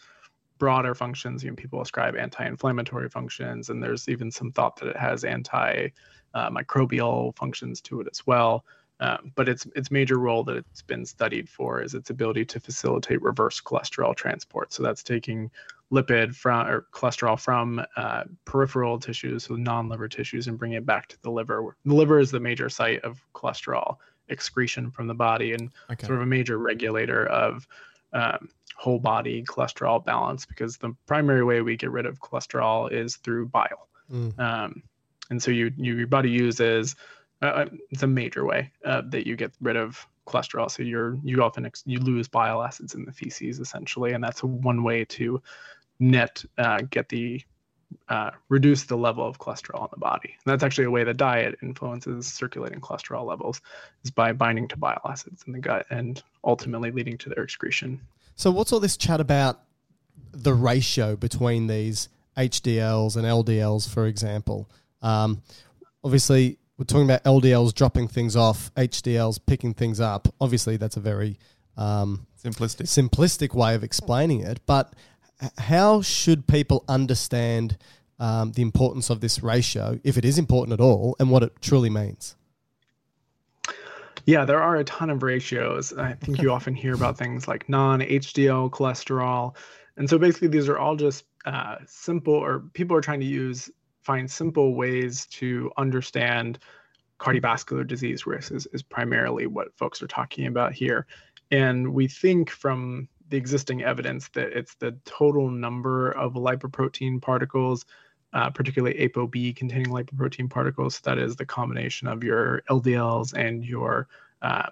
broader 0.60 0.96
functions. 0.96 1.44
You 1.44 1.52
know, 1.52 1.56
people 1.56 1.82
ascribe 1.82 2.16
anti-inflammatory 2.16 3.10
functions, 3.10 3.70
and 3.70 3.84
there's 3.84 4.08
even 4.08 4.32
some 4.32 4.52
thought 4.52 4.78
that 4.78 4.90
it 4.90 4.98
has 4.98 5.24
anti-microbial 5.24 7.36
functions 7.36 7.82
to 7.82 8.02
it 8.02 8.08
as 8.12 8.26
well. 8.26 8.66
Um, 9.02 9.32
but 9.36 9.48
its 9.48 9.66
its 9.76 9.92
major 9.92 10.18
role 10.18 10.44
that 10.44 10.58
it's 10.58 10.82
been 10.82 11.06
studied 11.06 11.48
for 11.48 11.82
is 11.82 11.94
its 11.94 12.10
ability 12.10 12.46
to 12.46 12.60
facilitate 12.60 13.22
reverse 13.22 13.62
cholesterol 13.62 14.14
transport. 14.14 14.74
So 14.74 14.84
that's 14.84 15.04
taking 15.04 15.50
lipid 15.92 16.36
from 16.36 16.68
or 16.68 16.86
cholesterol 16.94 17.40
from 17.40 17.82
uh, 17.96 18.24
peripheral 18.46 19.00
tissues, 19.00 19.46
so 19.46 19.56
non-liver 19.56 20.08
tissues, 20.08 20.48
and 20.48 20.58
bringing 20.58 20.78
it 20.78 20.86
back 20.86 21.08
to 21.08 21.22
the 21.22 21.32
liver. 21.32 21.76
The 21.86 21.96
liver 21.96 22.20
is 22.20 22.30
the 22.30 22.40
major 22.40 22.70
site 22.70 23.02
of 23.04 23.22
cholesterol 23.34 23.98
excretion 24.28 24.92
from 24.92 25.08
the 25.08 25.16
body 25.16 25.54
and 25.54 25.72
Okay. 25.90 26.06
sort 26.06 26.18
of 26.20 26.24
a 26.24 26.28
major 26.28 26.58
regulator 26.58 27.26
of 27.28 27.68
um, 28.14 28.50
whole 28.76 29.00
body 29.00 29.44
cholesterol 29.44 30.04
balance 30.04 30.46
because 30.46 30.78
the 30.78 30.96
primary 31.06 31.44
way 31.44 31.62
we 31.62 31.76
get 31.76 31.92
rid 31.92 32.06
of 32.06 32.20
cholesterol 32.20 32.92
is 32.92 33.16
through 33.18 33.48
bile. 33.48 33.88
Mm. 34.12 34.40
Um, 34.40 34.84
and 35.30 35.42
so 35.42 35.52
you, 35.52 35.72
you 35.78 35.96
your 35.96 36.08
body 36.08 36.30
uses 36.32 36.96
uh, 37.42 37.66
it's 37.90 38.04
a 38.04 38.08
major 38.08 38.46
way 38.46 38.72
uh, 38.86 39.02
that 39.06 39.26
you 39.26 39.36
get 39.36 39.52
rid 39.62 39.76
of 39.76 40.06
cholesterol. 40.28 40.70
So 40.70 40.84
you're 40.84 41.18
you 41.24 41.42
often 41.42 41.66
ex- 41.66 41.84
you 41.86 42.00
lose 42.00 42.28
bile 42.28 42.62
acids 42.62 42.96
in 42.96 43.06
the 43.06 43.12
feces 43.12 43.60
essentially, 43.60 44.14
and 44.14 44.24
that's 44.24 44.44
one 44.44 44.84
way 44.84 45.06
to 45.06 45.42
net 46.00 46.44
uh, 46.58 46.82
get 46.90 47.10
the 47.10 47.42
uh, 48.08 48.32
reduce 48.50 48.84
the 48.84 48.96
level 48.96 49.26
of 49.26 49.40
cholesterol 49.40 49.82
in 49.82 49.88
the 49.92 50.00
body. 50.00 50.30
And 50.30 50.52
that's 50.52 50.64
actually 50.64 50.86
a 50.86 50.92
way 50.92 51.04
that 51.04 51.18
diet 51.18 51.58
influences 51.62 52.28
circulating 52.28 52.80
cholesterol 52.82 53.26
levels 53.26 53.62
is 54.04 54.12
by 54.12 54.32
binding 54.32 54.68
to 54.70 54.78
bile 54.78 55.02
acids 55.06 55.44
in 55.48 55.54
the 55.54 55.60
gut 55.60 55.86
and 55.90 56.22
ultimately 56.44 56.92
leading 56.92 57.18
to 57.20 57.30
their 57.30 57.44
excretion. 57.44 58.00
So 58.36 58.52
what's 58.52 58.72
all 58.72 58.80
this 58.80 58.96
chat 58.96 59.20
about 59.20 59.62
the 60.32 60.54
ratio 60.54 61.16
between 61.16 61.68
these 61.68 62.10
HDLs 62.38 63.16
and 63.16 63.26
LDLs, 63.26 63.90
for 63.90 64.06
example? 64.06 64.70
Um, 65.02 65.42
obviously, 66.04 66.60
we're 66.80 66.86
talking 66.86 67.04
about 67.04 67.26
LDLs 67.26 67.74
dropping 67.74 68.08
things 68.08 68.38
off, 68.38 68.74
HDLs 68.76 69.38
picking 69.46 69.74
things 69.74 70.00
up. 70.00 70.30
Obviously, 70.40 70.78
that's 70.78 70.96
a 70.96 71.02
very 71.02 71.38
um, 71.76 72.26
Simplistic. 72.42 72.84
simplistic 72.84 73.54
way 73.54 73.76
of 73.76 73.84
explaining 73.84 74.40
it. 74.40 74.62
But 74.66 74.94
how 75.58 76.02
should 76.02 76.48
people 76.48 76.86
understand 76.88 77.78
um, 78.18 78.54
the 78.54 78.62
importance 78.62 79.10
of 79.10 79.20
this 79.20 79.44
ratio, 79.44 80.00
if 80.06 80.18
it 80.18 80.24
is 80.24 80.38
important 80.38 80.74
at 80.74 80.80
all, 80.80 81.18
and 81.20 81.30
what 81.30 81.44
it 81.44 81.62
truly 81.62 81.90
means? 81.90 82.38
Yeah, 84.26 84.46
there 84.46 84.62
are 84.62 84.78
a 84.78 84.86
ton 84.86 85.10
of 85.10 85.22
ratios. 85.22 85.92
I 85.92 86.14
think 86.14 86.42
you 86.42 86.50
often 86.54 86.76
hear 86.76 86.94
about 86.94 87.18
things 87.18 87.46
like 87.46 87.68
non 87.68 88.00
HDL 88.00 88.70
cholesterol. 88.70 89.54
And 89.98 90.10
so 90.10 90.18
basically, 90.18 90.48
these 90.48 90.70
are 90.70 90.78
all 90.78 90.96
just 90.96 91.26
uh, 91.44 91.76
simple, 91.88 92.36
or 92.36 92.62
people 92.74 92.96
are 92.96 93.02
trying 93.02 93.20
to 93.20 93.26
use, 93.26 93.70
find 94.10 94.32
simple 94.32 94.74
ways 94.74 95.28
to 95.28 95.72
understand 95.78 96.58
cardiovascular 97.20 97.86
disease 97.86 98.26
risk, 98.26 98.52
is, 98.52 98.66
is 98.74 98.82
primarily 98.82 99.46
what 99.46 99.78
folks 99.78 100.02
are 100.02 100.08
talking 100.08 100.48
about 100.48 100.74
here. 100.74 101.06
And 101.52 101.94
we 101.94 102.08
think 102.08 102.50
from 102.50 103.08
the 103.30 103.38
existing 103.38 103.84
evidence 103.84 104.28
that 104.30 104.48
it's 104.58 104.74
the 104.74 104.98
total 105.06 105.52
number 105.52 106.10
of 106.10 106.34
lipoprotein 106.34 107.22
particles 107.22 107.86
uh, 108.34 108.50
particularly 108.50 108.96
ApoB 109.08 109.56
containing 109.56 109.88
lipoprotein 109.88 110.50
particles. 110.50 111.00
That 111.02 111.18
is 111.18 111.36
the 111.36 111.46
combination 111.46 112.08
of 112.08 112.24
your 112.24 112.62
LDLs 112.70 113.34
and 113.34 113.66
your, 113.66 114.08
well, 114.42 114.70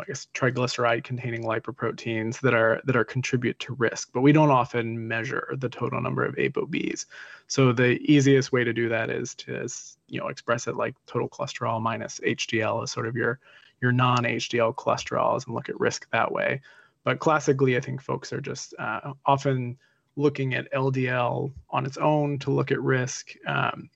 I 0.00 0.04
guess, 0.04 0.26
triglyceride 0.34 1.04
containing 1.04 1.42
lipoproteins 1.42 2.40
that 2.40 2.54
are 2.54 2.80
that 2.84 2.96
are 2.96 3.04
contribute 3.04 3.58
to 3.60 3.74
risk. 3.74 4.10
But 4.12 4.22
we 4.22 4.32
don't 4.32 4.50
often 4.50 5.08
measure 5.08 5.54
the 5.58 5.68
total 5.68 6.00
number 6.00 6.24
of 6.24 6.34
ApoBs. 6.36 7.06
So 7.46 7.72
the 7.72 7.98
easiest 8.00 8.52
way 8.52 8.64
to 8.64 8.72
do 8.72 8.88
that 8.88 9.10
is 9.10 9.34
to 9.36 9.68
you 10.08 10.20
know 10.20 10.28
express 10.28 10.66
it 10.66 10.76
like 10.76 10.94
total 11.06 11.28
cholesterol 11.28 11.80
minus 11.80 12.20
HDL 12.20 12.82
as 12.82 12.90
sort 12.90 13.06
of 13.06 13.16
your 13.16 13.38
your 13.80 13.92
non-HDL 13.92 14.74
cholesterols 14.74 15.46
and 15.46 15.54
look 15.54 15.68
at 15.68 15.80
risk 15.80 16.08
that 16.10 16.30
way. 16.30 16.60
But 17.04 17.18
classically, 17.18 17.76
I 17.76 17.80
think 17.80 18.02
folks 18.02 18.32
are 18.32 18.40
just 18.40 18.74
uh, 18.78 19.12
often 19.24 19.78
looking 20.16 20.54
at 20.54 20.70
LDL 20.72 21.52
on 21.70 21.86
its 21.86 21.96
own 21.96 22.38
to 22.40 22.50
look 22.50 22.70
at 22.70 22.80
risk. 22.80 23.32
Um, 23.46 23.88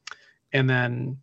and 0.52 0.68
then, 0.70 1.18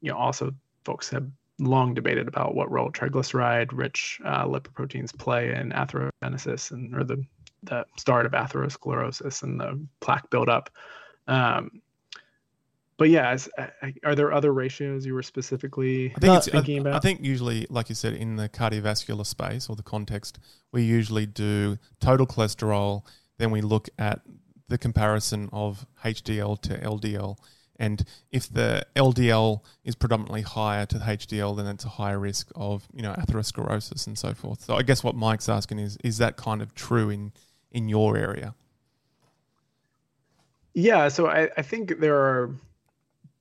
you 0.00 0.10
know, 0.10 0.18
also 0.18 0.54
folks 0.84 1.08
have 1.10 1.26
long 1.58 1.94
debated 1.94 2.28
about 2.28 2.54
what 2.54 2.70
role 2.70 2.90
triglyceride 2.90 3.68
rich 3.72 4.20
uh, 4.24 4.44
lipoproteins 4.44 5.16
play 5.16 5.54
in 5.54 5.70
atherogenesis 5.70 6.72
and 6.72 6.94
or 6.94 7.04
the, 7.04 7.24
the 7.62 7.84
start 7.96 8.26
of 8.26 8.32
atherosclerosis 8.32 9.42
and 9.42 9.60
the 9.60 9.80
plaque 10.00 10.28
buildup. 10.30 10.70
Um, 11.26 11.82
but 12.96 13.10
yeah, 13.10 13.30
as, 13.30 13.48
uh, 13.58 13.66
are 14.04 14.14
there 14.14 14.32
other 14.32 14.52
ratios 14.52 15.04
you 15.04 15.14
were 15.14 15.22
specifically 15.22 16.12
I 16.16 16.20
think, 16.20 16.44
thinking 16.44 16.78
I, 16.78 16.80
about? 16.80 16.94
I 16.94 16.98
think 17.00 17.24
usually, 17.24 17.66
like 17.68 17.88
you 17.88 17.94
said, 17.94 18.14
in 18.14 18.36
the 18.36 18.48
cardiovascular 18.48 19.26
space 19.26 19.68
or 19.68 19.74
the 19.74 19.82
context, 19.82 20.38
we 20.72 20.82
usually 20.82 21.26
do 21.26 21.76
total 22.00 22.26
cholesterol, 22.26 23.02
then 23.38 23.50
we 23.50 23.62
look 23.62 23.88
at 23.98 24.20
the 24.68 24.78
comparison 24.78 25.48
of 25.52 25.86
HDL 26.04 26.60
to 26.62 26.78
LDL. 26.78 27.36
And 27.76 28.04
if 28.30 28.52
the 28.52 28.86
LDL 28.94 29.60
is 29.84 29.94
predominantly 29.94 30.42
higher 30.42 30.86
to 30.86 30.98
the 30.98 31.04
HDL, 31.04 31.56
then 31.56 31.66
it's 31.66 31.84
a 31.84 31.88
higher 31.88 32.18
risk 32.18 32.50
of 32.54 32.86
you 32.92 33.02
know 33.02 33.12
atherosclerosis 33.14 34.06
and 34.06 34.18
so 34.18 34.34
forth. 34.34 34.62
So 34.62 34.76
I 34.76 34.82
guess 34.82 35.02
what 35.02 35.14
Mike's 35.14 35.48
asking 35.48 35.80
is, 35.80 35.98
is 36.04 36.18
that 36.18 36.36
kind 36.36 36.62
of 36.62 36.74
true 36.74 37.10
in 37.10 37.32
in 37.72 37.88
your 37.88 38.16
area? 38.16 38.54
Yeah, 40.74 41.08
so 41.08 41.26
I, 41.28 41.50
I 41.56 41.62
think 41.62 42.00
there 42.00 42.16
are 42.16 42.50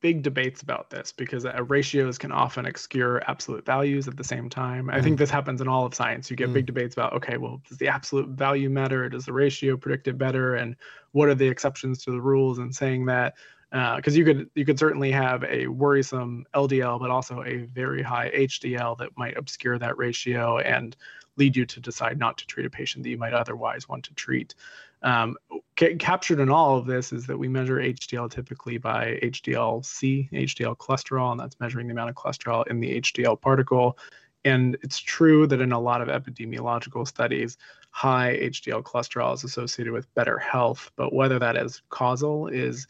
big 0.02 0.22
debates 0.22 0.62
about 0.62 0.90
this 0.90 1.14
because 1.14 1.46
uh, 1.46 1.64
ratios 1.64 2.18
can 2.18 2.32
often 2.32 2.66
obscure 2.66 3.24
absolute 3.28 3.66
values 3.66 4.08
at 4.08 4.18
the 4.18 4.24
same 4.24 4.50
time. 4.50 4.90
I 4.90 5.02
think 5.02 5.16
mm. 5.16 5.20
this 5.20 5.30
happens 5.30 5.62
in 5.62 5.68
all 5.70 5.86
of 5.86 5.96
science. 5.96 6.30
You 6.30 6.36
get 6.36 6.50
mm. 6.50 6.54
big 6.54 6.66
debates 6.66 6.94
about, 6.94 7.14
okay, 7.14 7.38
well, 7.38 7.62
does 7.68 7.78
the 7.78 7.88
absolute 7.88 8.28
value 8.28 8.70
matter? 8.70 9.08
Does 9.08 9.26
the 9.26 9.34
ratio 9.34 9.78
predict 9.78 10.10
it 10.10 10.18
better? 10.18 10.56
And 10.56 10.76
what 11.14 11.30
are 11.30 11.36
the 11.36 11.48
exceptions 11.48 12.04
to 12.04 12.12
the 12.12 12.20
rules? 12.20 12.60
And 12.60 12.76
saying 12.76 13.06
that, 13.06 13.36
because 13.74 14.14
uh, 14.14 14.18
you 14.18 14.24
could 14.24 14.50
you 14.54 14.66
could 14.66 14.78
certainly 14.78 15.12
have 15.12 15.44
a 15.46 15.66
worrisome 15.66 16.46
LDL, 16.54 17.00
but 17.00 17.10
also 17.10 17.44
a 17.44 17.64
very 17.64 18.04
high 18.04 18.30
HDL 18.30 18.96
that 19.00 19.10
might 19.18 19.36
obscure 19.36 19.80
that 19.80 19.98
ratio 19.98 20.60
and 20.60 20.96
lead 21.38 21.56
you 21.56 21.66
to 21.66 21.80
decide 21.80 22.20
not 22.20 22.38
to 22.38 22.46
treat 22.46 22.68
a 22.68 22.70
patient 22.70 23.04
that 23.04 23.10
you 23.10 23.18
might 23.18 23.34
otherwise 23.34 23.90
want 23.90 24.04
to 24.06 24.14
treat. 24.14 24.54
Um, 25.02 25.36
ca- 25.76 25.96
captured 25.96 26.40
in 26.40 26.52
all 26.52 26.78
of 26.78 26.86
this 26.86 27.12
is 27.12 27.26
that 27.26 27.38
we 27.38 27.48
measure 27.48 27.78
HDL 27.78 28.30
typically 28.30 28.78
by 28.78 29.20
HDL-C, 29.24 30.30
HDL 30.32 30.78
cholesterol, 30.78 31.32
and 31.32 31.40
that's 31.40 31.60
measuring 31.60 31.88
the 31.88 31.94
amount 31.94 32.12
of 32.12 32.16
cholesterol 32.16 32.68
in 32.68 32.80
the 32.80 33.02
HDL 33.02 33.42
particle. 33.42 33.98
And 34.46 34.78
it's 34.84 35.00
true 35.00 35.48
that 35.48 35.62
in 35.62 35.72
a 35.72 35.80
lot 35.80 36.08
of 36.08 36.10
epidemiological 36.10 37.08
studies, 37.08 37.58
high 37.90 38.38
HDL 38.40 38.84
cholesterol 38.84 39.34
is 39.34 39.44
associated 39.44 39.94
with 39.94 40.14
better 40.14 40.38
health, 40.38 40.92
but 40.96 41.12
whether 41.12 41.40
that 41.40 41.58
is 41.58 41.82
causal 41.90 42.48
is 42.48 42.86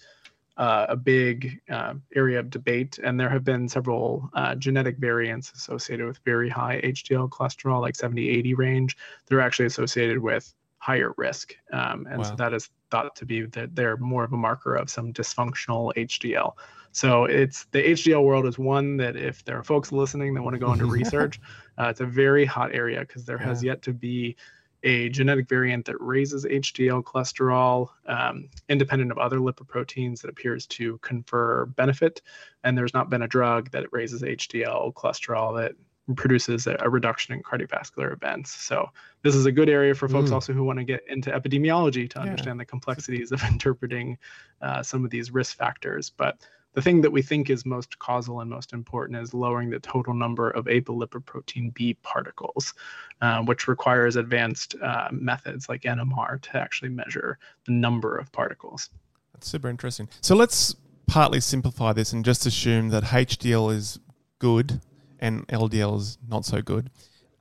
uh, 0.57 0.85
a 0.89 0.95
big 0.95 1.59
uh, 1.69 1.95
area 2.15 2.39
of 2.39 2.49
debate. 2.49 2.99
And 3.03 3.19
there 3.19 3.29
have 3.29 3.43
been 3.43 3.67
several 3.67 4.29
uh, 4.33 4.55
genetic 4.55 4.97
variants 4.97 5.51
associated 5.53 6.05
with 6.05 6.19
very 6.25 6.49
high 6.49 6.81
HDL 6.83 7.29
cholesterol, 7.29 7.81
like 7.81 7.95
70, 7.95 8.29
80 8.29 8.53
range. 8.53 8.97
They're 9.27 9.41
actually 9.41 9.65
associated 9.65 10.19
with 10.19 10.53
higher 10.77 11.13
risk. 11.17 11.55
Um, 11.71 12.07
and 12.09 12.17
wow. 12.19 12.23
so 12.23 12.35
that 12.35 12.53
is 12.53 12.69
thought 12.91 13.15
to 13.15 13.25
be 13.25 13.45
that 13.45 13.75
they're 13.75 13.97
more 13.97 14.23
of 14.23 14.33
a 14.33 14.37
marker 14.37 14.75
of 14.75 14.89
some 14.89 15.13
dysfunctional 15.13 15.93
HDL. 15.95 16.53
So 16.91 17.23
it's 17.25 17.65
the 17.71 17.81
HDL 17.81 18.23
world 18.23 18.45
is 18.45 18.59
one 18.59 18.97
that 18.97 19.15
if 19.15 19.43
there 19.45 19.57
are 19.57 19.63
folks 19.63 19.91
listening 19.91 20.33
that 20.35 20.43
want 20.43 20.53
to 20.53 20.59
go 20.59 20.71
into 20.73 20.85
research, 20.99 21.39
uh, 21.79 21.85
it's 21.85 22.01
a 22.01 22.05
very 22.05 22.45
hot 22.45 22.71
area 22.73 22.99
because 22.99 23.25
there 23.25 23.39
yeah. 23.39 23.47
has 23.47 23.63
yet 23.63 23.81
to 23.83 23.93
be 23.93 24.35
a 24.83 25.09
genetic 25.09 25.47
variant 25.47 25.85
that 25.85 25.99
raises 25.99 26.45
HDL 26.45 27.03
cholesterol 27.03 27.89
um, 28.05 28.49
independent 28.69 29.11
of 29.11 29.17
other 29.17 29.39
lipoproteins 29.39 30.21
that 30.21 30.29
appears 30.29 30.67
to 30.67 30.97
confer 30.99 31.65
benefit. 31.67 32.21
And 32.63 32.77
there's 32.77 32.93
not 32.93 33.09
been 33.09 33.21
a 33.21 33.27
drug 33.27 33.71
that 33.71 33.91
raises 33.91 34.21
HDL 34.21 34.93
cholesterol 34.93 35.57
that 35.61 35.73
produces 36.15 36.67
a, 36.67 36.75
a, 36.81 36.89
reduction 36.89 37.33
in 37.33 37.41
cardiovascular 37.41 38.11
events. 38.11 38.51
So 38.53 38.89
this 39.21 39.35
is 39.35 39.45
a 39.45 39.51
good 39.53 39.69
area 39.69 39.95
for 39.95 40.09
folks 40.09 40.31
mm. 40.31 40.33
also 40.33 40.51
who 40.51 40.65
want 40.65 40.79
to 40.79 40.83
get 40.83 41.01
into 41.07 41.31
epidemiology 41.31 42.09
to 42.09 42.19
understand 42.19 42.57
yeah. 42.57 42.63
the 42.63 42.65
complexities 42.65 43.31
of 43.31 43.41
interpreting 43.49 44.17
uh, 44.61 44.83
some 44.83 45.05
of 45.05 45.11
these 45.11 45.31
risk 45.31 45.57
factors. 45.57 46.09
But 46.09 46.45
the 46.73 46.81
thing 46.81 47.01
that 47.01 47.11
we 47.11 47.21
think 47.21 47.49
is 47.49 47.65
most 47.65 47.97
causal 47.99 48.41
and 48.41 48.49
most 48.49 48.73
important 48.73 49.19
is 49.21 49.33
lowering 49.33 49.69
the 49.69 49.79
total 49.79 50.13
number 50.13 50.49
of 50.51 50.65
apolipoprotein 50.65 51.73
B 51.73 51.95
particles, 52.01 52.73
uh, 53.21 53.43
which 53.43 53.67
requires 53.67 54.15
advanced 54.15 54.75
uh, 54.81 55.09
methods 55.11 55.69
like 55.69 55.83
NMR 55.83 56.41
to 56.41 56.57
actually 56.57 56.89
measure 56.89 57.37
the 57.65 57.71
number 57.71 58.17
of 58.17 58.31
particles. 58.31 58.89
That's 59.33 59.47
super 59.47 59.69
interesting. 59.69 60.09
So 60.21 60.35
let's 60.35 60.75
partly 61.07 61.41
simplify 61.41 61.93
this 61.93 62.13
and 62.13 62.25
just 62.25 62.45
assume 62.45 62.89
that 62.89 63.03
HDL 63.03 63.73
is 63.73 63.99
good 64.39 64.81
and 65.19 65.47
LDL 65.47 65.97
is 65.97 66.17
not 66.27 66.45
so 66.45 66.61
good. 66.61 66.89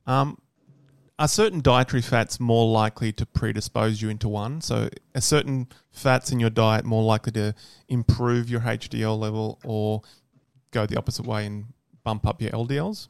Um, 0.07 0.39
are 1.19 1.29
certain 1.29 1.61
dietary 1.61 2.03
fats 2.03 2.41
more 2.41 2.71
likely 2.71 3.13
to 3.13 3.27
predispose 3.27 4.03
you 4.03 4.09
into 4.09 4.29
one? 4.29 4.61
So, 4.61 4.89
are 5.15 5.21
certain 5.21 5.69
fats 5.91 6.33
in 6.33 6.41
your 6.41 6.51
diet 6.51 6.85
more 6.85 7.03
likely 7.03 7.33
to 7.33 7.55
improve 7.89 8.49
your 8.49 8.61
HDL 8.61 9.19
level 9.19 9.59
or 9.65 10.03
go 10.71 10.87
the 10.87 10.97
opposite 10.97 11.27
way 11.27 11.47
and 11.47 11.67
bump 12.03 12.27
up 12.27 12.41
your 12.41 12.51
LDLs? 12.51 13.09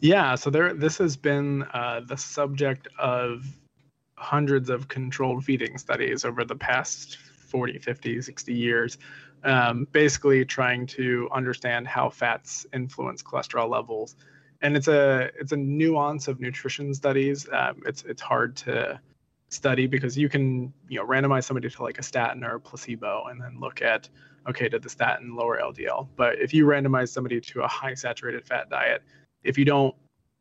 Yeah, 0.00 0.34
so 0.34 0.50
there. 0.50 0.74
This 0.74 0.98
has 0.98 1.16
been 1.16 1.62
uh, 1.72 2.00
the 2.06 2.16
subject 2.16 2.88
of 2.98 3.46
hundreds 4.16 4.70
of 4.70 4.88
controlled 4.88 5.44
feeding 5.44 5.78
studies 5.78 6.24
over 6.24 6.44
the 6.44 6.56
past 6.56 7.18
40, 7.18 7.78
50, 7.78 8.22
60 8.22 8.54
years 8.54 8.98
um, 9.44 9.86
basically 9.92 10.44
trying 10.44 10.86
to 10.86 11.28
understand 11.32 11.86
how 11.86 12.10
fats 12.10 12.66
influence 12.72 13.22
cholesterol 13.22 13.70
levels. 13.70 14.16
And 14.62 14.76
it's 14.76 14.88
a 14.88 15.30
it's 15.38 15.52
a 15.52 15.56
nuance 15.56 16.28
of 16.28 16.40
nutrition 16.40 16.94
studies. 16.94 17.48
Um, 17.52 17.82
it's 17.84 18.02
it's 18.04 18.22
hard 18.22 18.56
to 18.56 19.00
study 19.48 19.86
because 19.86 20.18
you 20.18 20.28
can 20.28 20.72
you 20.88 20.98
know 20.98 21.06
randomize 21.06 21.44
somebody 21.44 21.70
to 21.70 21.82
like 21.82 21.98
a 21.98 22.02
statin 22.02 22.42
or 22.42 22.56
a 22.56 22.60
placebo 22.60 23.26
and 23.30 23.40
then 23.40 23.60
look 23.60 23.80
at 23.80 24.08
okay 24.48 24.68
did 24.68 24.82
the 24.82 24.88
statin 24.88 25.36
lower 25.36 25.60
LDL. 25.60 26.08
But 26.16 26.38
if 26.40 26.54
you 26.54 26.66
randomize 26.66 27.08
somebody 27.08 27.40
to 27.40 27.62
a 27.62 27.68
high 27.68 27.94
saturated 27.94 28.44
fat 28.44 28.70
diet, 28.70 29.02
if 29.44 29.58
you 29.58 29.64
don't 29.64 29.94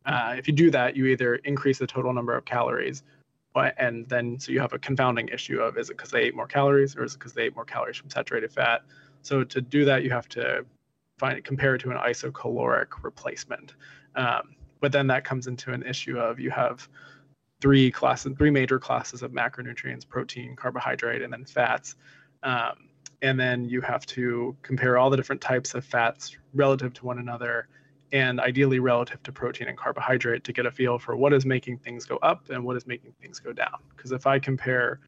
uh, 0.05 0.36
if 0.38 0.47
you 0.47 0.53
do 0.53 0.72
that, 0.72 0.95
you 0.95 1.07
either 1.07 1.36
increase 1.36 1.80
the 1.80 1.88
total 1.88 2.13
number 2.13 2.36
of 2.36 2.45
calories 2.45 3.03
but 3.55 3.74
and 3.78 4.07
then 4.09 4.38
so 4.38 4.51
you 4.51 4.59
have 4.59 4.74
a 4.74 4.78
confounding 4.78 5.30
issue 5.30 5.59
of 5.59 5.78
is 5.80 5.89
it 5.89 5.97
because 5.97 6.11
they 6.11 6.22
ate 6.22 6.36
more 6.36 6.45
calories 6.45 6.95
or 6.95 7.03
is 7.03 7.16
it 7.16 7.18
because 7.18 7.34
they 7.34 7.43
ate 7.43 7.55
more 7.55 7.66
calories 7.66 7.95
from 7.97 8.09
saturated 8.11 8.51
fat 8.51 8.84
so 9.24 9.43
to 9.43 9.61
do 9.61 9.86
that 9.86 10.03
you 10.03 10.11
have 10.11 10.28
to 10.28 10.63
find 11.18 11.43
compare 11.43 11.76
it 11.76 11.80
to 11.80 11.91
an 11.91 11.97
isocaloric 11.97 12.88
replacement 13.03 13.74
um, 14.16 14.55
but 14.82 14.91
then 14.91 15.07
that 15.07 15.24
comes 15.24 15.47
into 15.47 15.72
an 15.72 15.84
issue 15.84 16.18
of 16.18 16.39
you 16.39 16.49
have 16.49 16.88
three 17.61 17.91
classes 17.91 18.34
three 18.38 18.51
major 18.51 18.80
classes 18.80 19.22
of 19.22 19.32
macronutrients 19.32 20.07
protein 20.07 20.55
carbohydrate 20.55 21.22
and 21.22 21.32
then 21.32 21.45
fats 21.45 21.95
um, 22.43 22.89
and 23.22 23.39
then 23.39 23.66
you 23.66 23.82
have 23.82 24.05
to 24.05 24.55
compare 24.61 24.97
all 24.97 25.09
the 25.09 25.18
different 25.18 25.41
types 25.41 25.74
of 25.74 25.84
fats 25.84 26.38
relative 26.53 26.93
to 26.93 27.05
one 27.05 27.20
another 27.20 27.68
and 28.11 28.39
ideally 28.39 28.80
relative 28.80 29.22
to 29.24 29.32
protein 29.32 29.68
and 29.68 29.78
carbohydrate 29.78 30.43
to 30.43 30.53
get 30.53 30.66
a 30.66 30.72
feel 30.72 30.97
for 30.97 31.16
what 31.16 31.34
is 31.34 31.45
making 31.45 31.78
things 31.78 32.05
go 32.05 32.18
up 32.18 32.49
and 32.49 32.63
what 32.63 32.78
is 32.78 32.86
making 32.86 33.13
things 33.22 33.39
go 33.39 33.51
down. 33.51 33.78
Because 33.95 34.11
if 34.11 34.28
I 34.28 34.39
compare 34.39 34.99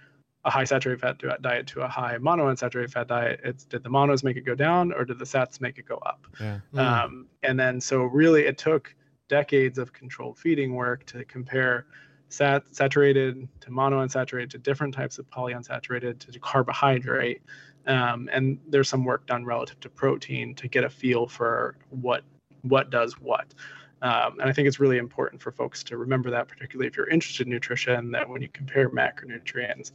a 0.47 0.49
high 0.49 0.63
saturated 0.63 1.01
fat 1.01 1.41
diet 1.41 1.67
to 1.67 1.81
a 1.81 1.87
high 1.87 2.17
monounsaturated 2.17 2.89
fat 2.89 3.09
diet, 3.09 3.41
it's 3.43 3.65
did 3.65 3.83
the 3.83 3.89
monos 3.89 4.23
make 4.23 4.37
it 4.37 4.45
go 4.45 4.55
down 4.55 4.93
or 4.93 5.03
did 5.03 5.19
the 5.19 5.25
sats 5.25 5.59
make 5.59 5.77
it 5.77 5.85
go 5.85 5.97
up? 5.97 6.25
Yeah. 6.39 6.59
Mm. 6.73 6.79
Um, 6.79 7.27
and 7.43 7.59
then 7.59 7.81
so 7.81 8.03
really 8.03 8.45
it 8.45 8.57
took 8.57 8.95
decades 9.27 9.77
of 9.77 9.91
controlled 9.91 10.39
feeding 10.39 10.73
work 10.73 11.05
to 11.07 11.25
compare 11.25 11.85
sat, 12.29 12.63
saturated 12.71 13.47
to 13.59 13.69
monounsaturated 13.69 14.49
to 14.51 14.57
different 14.57 14.93
types 14.93 15.19
of 15.19 15.29
polyunsaturated 15.29 16.19
to 16.31 16.39
carbohydrate. 16.39 17.41
Um, 17.85 18.29
and 18.31 18.57
there's 18.69 18.87
some 18.87 19.03
work 19.03 19.27
done 19.27 19.43
relative 19.43 19.81
to 19.81 19.89
protein 19.89 20.55
to 20.55 20.69
get 20.69 20.85
a 20.85 20.89
feel 20.89 21.27
for 21.27 21.75
what 21.89 22.23
what 22.61 22.89
does 22.89 23.19
what. 23.19 23.53
Um, 24.01 24.39
and 24.39 24.49
I 24.49 24.53
think 24.53 24.67
it's 24.67 24.79
really 24.79 24.97
important 24.97 25.41
for 25.41 25.51
folks 25.51 25.83
to 25.85 25.97
remember 25.97 26.29
that, 26.29 26.47
particularly 26.47 26.87
if 26.87 26.95
you're 26.95 27.09
interested 27.09 27.47
in 27.47 27.53
nutrition, 27.53 28.11
that 28.11 28.29
when 28.29 28.41
you 28.41 28.49
compare 28.49 28.89
macronutrients, 28.89 29.91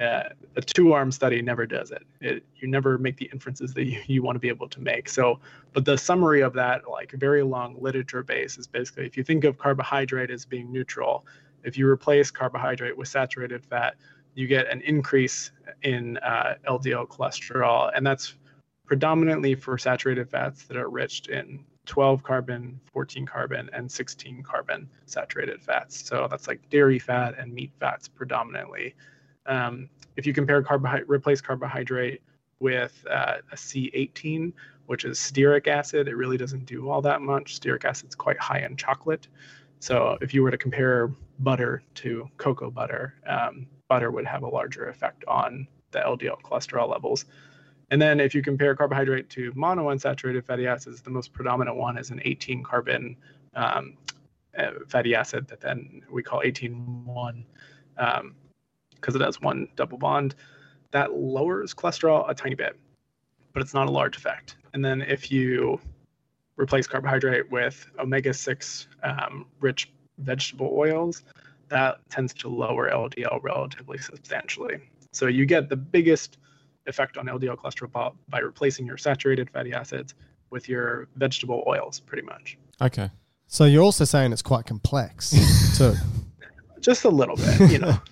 uh, 0.00 0.30
a 0.56 0.60
two-arm 0.62 1.12
study 1.12 1.42
never 1.42 1.66
does 1.66 1.90
it. 1.90 2.02
it. 2.20 2.42
You 2.56 2.68
never 2.68 2.96
make 2.96 3.16
the 3.16 3.28
inferences 3.32 3.74
that 3.74 3.84
you, 3.84 4.00
you 4.06 4.22
want 4.22 4.36
to 4.36 4.40
be 4.40 4.48
able 4.48 4.68
to 4.68 4.80
make. 4.80 5.08
So, 5.08 5.38
but 5.72 5.84
the 5.84 5.98
summary 5.98 6.40
of 6.40 6.52
that, 6.54 6.88
like 6.88 7.12
very 7.12 7.42
long 7.42 7.76
literature 7.80 8.22
base, 8.22 8.58
is 8.58 8.66
basically 8.66 9.06
if 9.06 9.16
you 9.16 9.24
think 9.24 9.44
of 9.44 9.58
carbohydrate 9.58 10.30
as 10.30 10.44
being 10.44 10.72
neutral, 10.72 11.26
if 11.62 11.76
you 11.76 11.88
replace 11.88 12.30
carbohydrate 12.30 12.96
with 12.96 13.08
saturated 13.08 13.64
fat, 13.64 13.96
you 14.34 14.46
get 14.46 14.68
an 14.68 14.80
increase 14.82 15.50
in 15.82 16.16
uh, 16.18 16.54
LDL 16.66 17.06
cholesterol, 17.08 17.90
and 17.94 18.06
that's 18.06 18.34
predominantly 18.86 19.54
for 19.54 19.76
saturated 19.76 20.30
fats 20.30 20.64
that 20.64 20.76
are 20.76 20.88
rich 20.88 21.28
in 21.28 21.64
12 21.86 22.22
carbon, 22.22 22.80
14 22.92 23.26
carbon, 23.26 23.68
and 23.72 23.90
16 23.90 24.42
carbon 24.42 24.88
saturated 25.06 25.62
fats. 25.62 26.06
So 26.06 26.26
that's 26.30 26.48
like 26.48 26.68
dairy 26.70 26.98
fat 26.98 27.34
and 27.38 27.52
meat 27.52 27.72
fats 27.78 28.08
predominantly. 28.08 28.94
Um, 29.46 29.88
if 30.16 30.26
you 30.26 30.32
compare 30.32 30.62
carbohydrate, 30.62 31.08
replace 31.08 31.40
carbohydrate 31.40 32.22
with 32.60 33.04
uh, 33.10 33.36
a 33.52 33.56
C18, 33.56 34.52
which 34.86 35.04
is 35.04 35.18
stearic 35.18 35.66
acid, 35.66 36.08
it 36.08 36.16
really 36.16 36.36
doesn't 36.36 36.66
do 36.66 36.90
all 36.90 37.00
that 37.02 37.22
much. 37.22 37.58
Stearic 37.58 37.84
acid 37.84 38.10
is 38.10 38.14
quite 38.14 38.38
high 38.38 38.60
in 38.60 38.76
chocolate. 38.76 39.28
So 39.78 40.18
if 40.20 40.34
you 40.34 40.42
were 40.42 40.50
to 40.50 40.58
compare 40.58 41.10
butter 41.38 41.82
to 41.94 42.28
cocoa 42.36 42.70
butter, 42.70 43.14
um, 43.26 43.66
butter 43.88 44.10
would 44.10 44.26
have 44.26 44.42
a 44.42 44.48
larger 44.48 44.88
effect 44.88 45.24
on 45.26 45.66
the 45.90 46.00
LDL 46.00 46.40
cholesterol 46.42 46.88
levels. 46.88 47.24
And 47.90 48.00
then 48.00 48.20
if 48.20 48.34
you 48.34 48.42
compare 48.42 48.76
carbohydrate 48.76 49.28
to 49.30 49.52
monounsaturated 49.52 50.44
fatty 50.44 50.66
acids, 50.66 51.00
the 51.00 51.10
most 51.10 51.32
predominant 51.32 51.76
one 51.76 51.98
is 51.98 52.10
an 52.10 52.20
18 52.24 52.62
carbon 52.62 53.16
um, 53.54 53.96
uh, 54.56 54.70
fatty 54.88 55.14
acid 55.14 55.48
that 55.48 55.60
then 55.60 56.02
we 56.10 56.22
call 56.22 56.42
18-1 56.42 57.44
because 59.00 59.14
it 59.14 59.20
has 59.20 59.40
one 59.40 59.68
double 59.76 59.98
bond. 59.98 60.34
That 60.92 61.14
lowers 61.14 61.74
cholesterol 61.74 62.28
a 62.28 62.34
tiny 62.34 62.54
bit, 62.54 62.76
but 63.52 63.62
it's 63.62 63.74
not 63.74 63.88
a 63.88 63.90
large 63.90 64.16
effect. 64.16 64.56
And 64.72 64.84
then 64.84 65.02
if 65.02 65.30
you 65.30 65.80
replace 66.56 66.86
carbohydrate 66.86 67.50
with 67.50 67.90
omega-6 67.98 68.86
um, 69.02 69.46
rich 69.60 69.90
vegetable 70.18 70.70
oils, 70.72 71.22
that 71.68 71.98
tends 72.10 72.34
to 72.34 72.48
lower 72.48 72.90
LDL 72.90 73.42
relatively 73.42 73.98
substantially. 73.98 74.80
So 75.12 75.26
you 75.26 75.46
get 75.46 75.68
the 75.68 75.76
biggest 75.76 76.38
effect 76.86 77.16
on 77.16 77.26
LDL 77.26 77.56
cholesterol 77.56 77.90
by, 77.90 78.10
by 78.28 78.38
replacing 78.40 78.86
your 78.86 78.98
saturated 78.98 79.50
fatty 79.50 79.72
acids 79.72 80.14
with 80.50 80.68
your 80.68 81.08
vegetable 81.16 81.64
oils, 81.66 82.00
pretty 82.00 82.26
much. 82.26 82.58
Okay. 82.80 83.10
So 83.46 83.64
you're 83.64 83.82
also 83.82 84.04
saying 84.04 84.32
it's 84.32 84.42
quite 84.42 84.66
complex 84.66 85.30
too. 85.76 85.94
Just 86.80 87.04
a 87.04 87.10
little 87.10 87.36
bit, 87.36 87.70
you 87.70 87.78
know. 87.78 88.00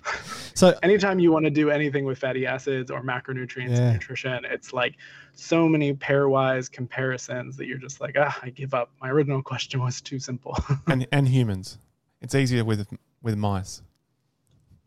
So 0.59 0.77
Anytime 0.83 1.19
you 1.19 1.31
want 1.31 1.45
to 1.45 1.49
do 1.49 1.69
anything 1.69 2.03
with 2.03 2.17
fatty 2.19 2.45
acids 2.45 2.91
or 2.91 3.01
macronutrients 3.01 3.77
Yeah. 3.77 3.83
and 3.83 3.93
nutrition, 3.93 4.43
it's 4.43 4.73
like 4.73 4.95
so 5.31 5.69
many 5.69 5.93
pairwise 5.93 6.69
comparisons 6.69 7.55
that 7.55 7.65
you're 7.65 7.77
just 7.77 8.01
like, 8.01 8.17
ah, 8.19 8.37
I 8.43 8.49
give 8.49 8.73
up. 8.73 8.91
My 9.01 9.09
original 9.09 9.41
question 9.51 9.79
was 9.81 10.01
too 10.01 10.19
simple. 10.19 10.57
And 10.87 11.07
and 11.13 11.29
humans, 11.29 11.77
it's 12.21 12.35
easier 12.35 12.65
with 12.65 12.85
with 13.21 13.37
mice. 13.37 13.81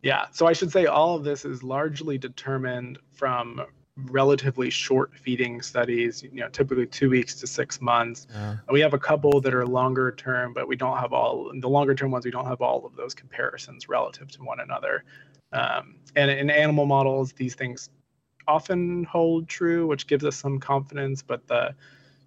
Yeah. 0.03 0.25
So 0.31 0.45
I 0.45 0.53
should 0.53 0.71
say 0.71 0.85
all 0.85 1.15
of 1.15 1.23
this 1.23 1.43
is 1.43 1.63
largely 1.63 2.19
determined 2.19 2.99
from 3.11 3.59
relatively 3.97 4.69
short 4.69 5.11
feeding 5.15 5.61
studies, 5.61 6.23
you 6.23 6.41
know, 6.41 6.49
typically 6.49 6.85
two 6.85 7.09
weeks 7.09 7.35
to 7.35 7.47
six 7.47 7.79
months. 7.79 8.27
Uh, 8.35 8.55
We 8.71 8.79
have 8.81 8.93
a 8.93 8.99
couple 8.99 9.39
that 9.41 9.53
are 9.53 9.65
longer 9.65 10.11
term, 10.11 10.53
but 10.53 10.67
we 10.67 10.75
don't 10.75 10.97
have 10.97 11.13
all 11.13 11.51
the 11.53 11.69
longer 11.69 11.93
term 11.93 12.11
ones. 12.11 12.25
We 12.25 12.31
don't 12.31 12.47
have 12.47 12.61
all 12.61 12.85
of 12.85 12.95
those 12.95 13.13
comparisons 13.13 13.87
relative 13.87 14.31
to 14.31 14.43
one 14.43 14.59
another. 14.59 15.03
Um, 15.51 15.95
and 16.15 16.31
in 16.31 16.49
animal 16.49 16.85
models, 16.85 17.33
these 17.33 17.53
things 17.53 17.89
often 18.47 19.03
hold 19.05 19.47
true, 19.47 19.85
which 19.87 20.07
gives 20.07 20.25
us 20.25 20.35
some 20.35 20.59
confidence. 20.59 21.21
But 21.21 21.47
the 21.47 21.75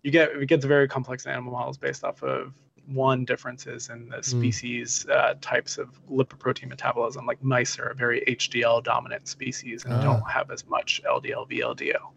you 0.03 0.13
get 0.13 0.31
it 0.31 0.47
gets 0.47 0.65
very 0.65 0.87
complex 0.87 1.27
in 1.27 1.33
animal 1.33 1.53
models 1.53 1.79
based 1.79 2.05
off 2.05 2.23
of 2.23 2.55
one 2.87 3.25
differences 3.25 3.89
in 3.91 4.09
the 4.09 4.23
species 4.23 5.07
uh, 5.09 5.35
types 5.41 5.77
of 5.79 5.89
lipoprotein 6.09 6.69
metabolism. 6.69 7.27
Like 7.27 7.43
mice 7.43 7.79
are 7.79 7.89
a 7.89 7.95
very 7.95 8.23
HDL 8.27 8.83
dominant 8.85 9.29
species 9.29 9.85
and 9.85 9.95
Ah. 9.95 10.03
don't 10.03 10.31
have 10.31 10.51
as 10.51 10.67
much 10.67 11.01
LDL 11.05 11.49
VLDL. 11.49 12.13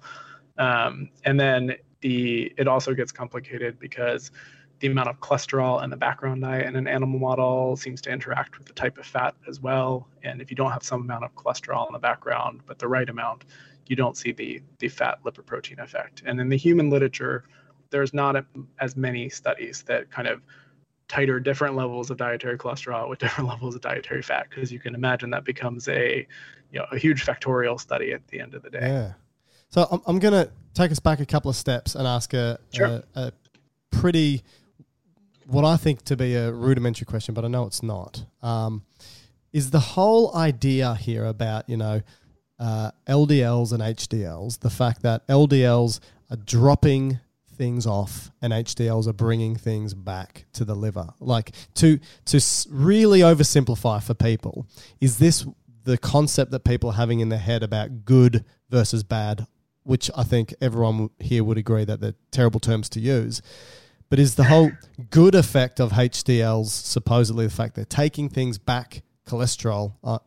Um, 0.57 1.09
and 1.25 1.39
then 1.39 1.75
the 2.01 2.53
it 2.57 2.67
also 2.67 2.93
gets 2.93 3.11
complicated 3.11 3.79
because 3.79 4.31
the 4.79 4.87
amount 4.87 5.09
of 5.09 5.19
cholesterol 5.19 5.83
in 5.83 5.89
the 5.89 5.97
background 5.97 6.41
diet 6.41 6.65
in 6.65 6.75
an 6.75 6.87
animal 6.87 7.19
model 7.19 7.75
seems 7.75 7.99
to 8.01 8.09
interact 8.09 8.57
with 8.57 8.65
the 8.67 8.73
type 8.73 8.97
of 8.97 9.05
fat 9.05 9.35
as 9.47 9.59
well. 9.59 10.07
And 10.23 10.41
if 10.41 10.49
you 10.49 10.55
don't 10.55 10.71
have 10.71 10.83
some 10.83 11.01
amount 11.01 11.25
of 11.25 11.35
cholesterol 11.35 11.87
in 11.87 11.93
the 11.93 11.99
background, 11.99 12.61
but 12.65 12.79
the 12.79 12.87
right 12.87 13.09
amount, 13.09 13.43
you 13.87 13.95
don't 13.95 14.15
see 14.15 14.31
the 14.31 14.61
the 14.79 14.87
fat 14.87 15.19
lipoprotein 15.25 15.79
effect. 15.79 16.23
And 16.25 16.39
in 16.39 16.47
the 16.49 16.55
human 16.57 16.89
literature, 16.89 17.43
there's 17.91 18.13
not 18.13 18.35
a, 18.35 18.45
as 18.79 18.95
many 18.95 19.29
studies 19.29 19.83
that 19.87 20.09
kind 20.11 20.27
of 20.27 20.41
tighter 21.07 21.39
different 21.39 21.75
levels 21.75 22.11
of 22.11 22.17
dietary 22.17 22.57
cholesterol 22.57 23.09
with 23.09 23.19
different 23.23 23.49
levels 23.49 23.75
of 23.75 23.81
dietary 23.81 24.21
fat 24.21 24.47
because 24.49 24.71
you 24.71 24.79
can 24.79 24.93
imagine 24.95 25.31
that 25.31 25.43
becomes 25.43 25.87
a 25.87 26.27
you 26.71 26.79
know 26.79 26.85
a 26.91 26.97
huge 26.97 27.25
factorial 27.25 27.79
study 27.79 28.11
at 28.13 28.27
the 28.27 28.39
end 28.39 28.53
of 28.53 28.61
the 28.63 28.69
day. 28.69 28.79
Yeah. 28.81 29.13
So 29.69 29.87
I'm, 29.91 30.01
I'm 30.07 30.19
going 30.19 30.33
to 30.33 30.51
take 30.73 30.91
us 30.91 30.99
back 30.99 31.19
a 31.19 31.25
couple 31.25 31.49
of 31.49 31.55
steps 31.55 31.93
and 31.95 32.07
ask 32.07 32.33
a, 32.33 32.59
Sure. 32.73 32.87
a, 32.87 33.03
a 33.15 33.31
pretty, 33.91 34.41
what 35.45 35.63
I 35.63 35.77
think 35.77 36.03
to 36.05 36.15
be 36.15 36.35
a 36.35 36.51
rudimentary 36.51 37.05
question, 37.05 37.35
but 37.35 37.45
I 37.45 37.49
know 37.49 37.67
it's 37.67 37.83
not. 37.83 38.25
Um, 38.41 38.83
is 39.53 39.71
the 39.71 39.79
whole 39.79 40.35
idea 40.35 40.95
here 40.95 41.25
about, 41.25 41.69
you 41.69 41.77
know, 41.77 42.01
uh, 42.59 42.91
LDLs 43.07 43.71
and 43.71 43.81
HDLs, 43.81 44.59
the 44.59 44.69
fact 44.69 45.01
that 45.03 45.25
LDLs 45.27 45.99
are 46.31 46.37
dropping 46.37 47.19
things 47.59 47.85
off 47.85 48.31
and 48.41 48.53
HDLs 48.53 49.05
are 49.05 49.13
bringing 49.13 49.55
things 49.55 49.93
back 49.93 50.45
to 50.53 50.65
the 50.65 50.73
liver. 50.73 51.09
Like 51.19 51.51
to 51.75 51.99
to 52.25 52.41
really 52.69 53.19
oversimplify 53.19 54.01
for 54.01 54.15
people, 54.15 54.65
is 54.99 55.19
this 55.19 55.45
the 55.83 55.97
concept 55.97 56.51
that 56.51 56.63
people 56.63 56.89
are 56.91 56.93
having 56.93 57.19
in 57.19 57.29
their 57.29 57.37
head 57.37 57.61
about 57.61 58.05
good 58.05 58.45
versus 58.69 59.03
bad, 59.03 59.45
which 59.83 60.09
I 60.15 60.23
think 60.23 60.55
everyone 60.61 61.09
here 61.19 61.43
would 61.43 61.57
agree 61.57 61.83
that 61.83 61.99
they're 61.99 62.15
terrible 62.31 62.61
terms 62.61 62.89
to 62.89 62.99
use. 62.99 63.41
But 64.09 64.19
is 64.19 64.35
the 64.35 64.45
whole 64.45 64.71
good 65.09 65.35
effect 65.35 65.79
of 65.81 65.91
HDLs 65.91 66.69
supposedly 66.69 67.45
the 67.45 67.51
fact 67.53 67.75
they're 67.75 67.85
taking 67.85 68.29
things 68.29 68.57
back, 68.57 69.03
cholesterol 69.27 69.95
uh, 70.03 70.19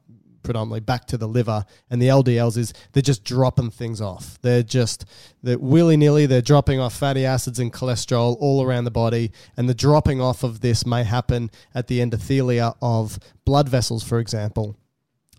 predominantly 0.42 0.80
back 0.80 1.06
to 1.06 1.16
the 1.16 1.28
liver, 1.28 1.64
and 1.90 2.00
the 2.00 2.08
LDLs 2.08 2.56
is 2.56 2.72
they're 2.92 3.02
just 3.02 3.24
dropping 3.24 3.70
things 3.70 4.00
off. 4.00 4.38
They're 4.42 4.62
just 4.62 5.04
they're 5.42 5.58
willy 5.58 5.96
nilly. 5.96 6.26
They're 6.26 6.42
dropping 6.42 6.80
off 6.80 6.94
fatty 6.94 7.24
acids 7.24 7.58
and 7.58 7.72
cholesterol 7.72 8.36
all 8.40 8.62
around 8.62 8.84
the 8.84 8.90
body, 8.90 9.32
and 9.56 9.68
the 9.68 9.74
dropping 9.74 10.20
off 10.20 10.42
of 10.42 10.60
this 10.60 10.86
may 10.86 11.04
happen 11.04 11.50
at 11.74 11.86
the 11.86 12.00
endothelia 12.00 12.76
of 12.82 13.18
blood 13.44 13.68
vessels, 13.68 14.02
for 14.02 14.18
example, 14.18 14.76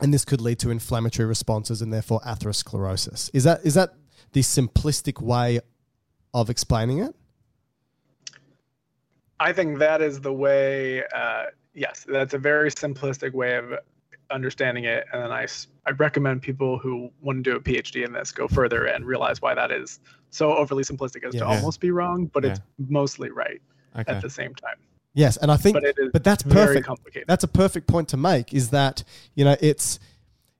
and 0.01 0.13
this 0.13 0.25
could 0.25 0.41
lead 0.41 0.59
to 0.59 0.69
inflammatory 0.69 1.27
responses 1.27 1.81
and 1.81 1.93
therefore 1.93 2.19
atherosclerosis. 2.21 3.29
Is 3.33 3.43
that 3.43 3.61
is 3.63 3.73
that 3.75 3.93
the 4.33 4.41
simplistic 4.41 5.21
way 5.21 5.59
of 6.33 6.49
explaining 6.49 6.99
it? 6.99 7.15
I 9.39 9.51
think 9.53 9.79
that 9.79 10.01
is 10.01 10.21
the 10.21 10.33
way. 10.33 11.03
Uh, 11.13 11.45
yes, 11.73 12.05
that's 12.07 12.33
a 12.33 12.37
very 12.37 12.71
simplistic 12.71 13.33
way 13.33 13.55
of 13.55 13.73
understanding 14.31 14.85
it. 14.85 15.05
And 15.11 15.21
then 15.23 15.31
I 15.31 15.47
I 15.85 15.91
recommend 15.91 16.41
people 16.41 16.77
who 16.77 17.11
want 17.21 17.43
to 17.43 17.51
do 17.51 17.55
a 17.57 17.59
PhD 17.59 18.05
in 18.05 18.13
this 18.13 18.31
go 18.31 18.47
further 18.47 18.85
and 18.85 19.05
realize 19.05 19.41
why 19.41 19.53
that 19.55 19.71
is 19.71 19.99
so 20.29 20.53
overly 20.55 20.83
simplistic 20.83 21.23
as 21.25 21.33
to 21.33 21.39
Yeah. 21.39 21.45
almost 21.45 21.79
be 21.79 21.91
wrong, 21.91 22.27
but 22.27 22.45
it's 22.45 22.59
mostly 22.89 23.29
right 23.29 23.61
okay. 23.95 24.11
at 24.11 24.21
the 24.21 24.29
same 24.29 24.55
time. 24.55 24.77
Yes, 25.13 25.37
and 25.37 25.51
I 25.51 25.57
think, 25.57 25.75
But 25.75 25.83
it 25.83 25.95
is 25.99 26.09
but 26.11 26.23
that's 26.23 26.41
very 26.43 26.67
perfect. 26.67 26.87
complicated. 26.87 27.27
That's 27.27 27.43
a 27.43 27.47
perfect 27.47 27.87
point 27.87 28.07
to 28.09 28.17
make. 28.17 28.53
Is 28.53 28.69
that 28.69 29.03
you 29.35 29.45
know 29.45 29.55
it's 29.61 29.99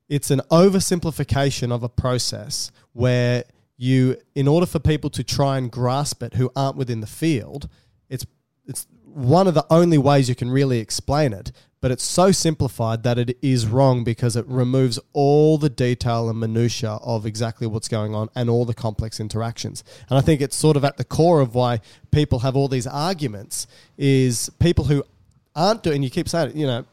it's 0.09 0.30
an 0.30 0.41
oversimplification 0.51 1.72
of 1.72 1.82
a 1.84 1.89
process 1.89 2.72
where 2.91 3.45
you, 3.78 4.18
in 4.36 4.47
order 4.47 4.66
for 4.68 4.80
people 4.80 5.09
to 5.09 5.24
try 5.24 5.57
and 5.57 5.72
grasp 5.72 6.22
it 6.22 6.36
who 6.36 6.51
aren't 6.55 6.78
within 6.78 7.01
the 7.01 7.07
field, 7.07 7.68
it's 8.09 8.26
it's 8.68 8.86
one 9.05 9.47
of 9.47 9.53
the 9.53 9.66
only 9.70 9.97
ways 9.97 10.30
you 10.30 10.36
can 10.36 10.49
really 10.51 10.80
explain 10.80 11.34
it. 11.34 11.51
But 11.84 11.92
it's 11.92 12.06
so 12.06 12.32
simplified 12.32 13.04
that 13.04 13.20
it 13.20 13.38
is 13.42 13.68
wrong 13.68 14.06
because 14.06 14.38
it 14.38 14.48
removes 14.48 14.98
all 15.12 15.58
the 15.58 15.70
detail 15.70 16.30
and 16.30 16.40
minutia 16.40 16.92
of 17.04 17.26
exactly 17.26 17.68
what's 17.68 17.90
going 17.90 18.16
on 18.16 18.30
and 18.36 18.50
all 18.50 18.64
the 18.64 18.74
complex 18.74 19.20
interactions. 19.20 19.84
And 20.10 20.18
I 20.18 20.22
think 20.22 20.40
it's 20.40 20.56
sort 20.56 20.78
of 20.78 20.86
at 20.86 20.96
the 20.96 21.04
core 21.04 21.42
of 21.42 21.56
why 21.56 21.82
people 22.10 22.40
have 22.40 22.56
all 22.56 22.70
these 22.70 22.88
arguments 22.88 23.68
is 23.98 24.50
people 24.60 24.86
who 24.86 25.04
aren't 25.58 25.84
doing. 25.84 26.04
You 26.04 26.10
keep 26.10 26.30
saying 26.30 26.52
it, 26.52 26.56
you 26.56 26.66
know, 26.66 26.86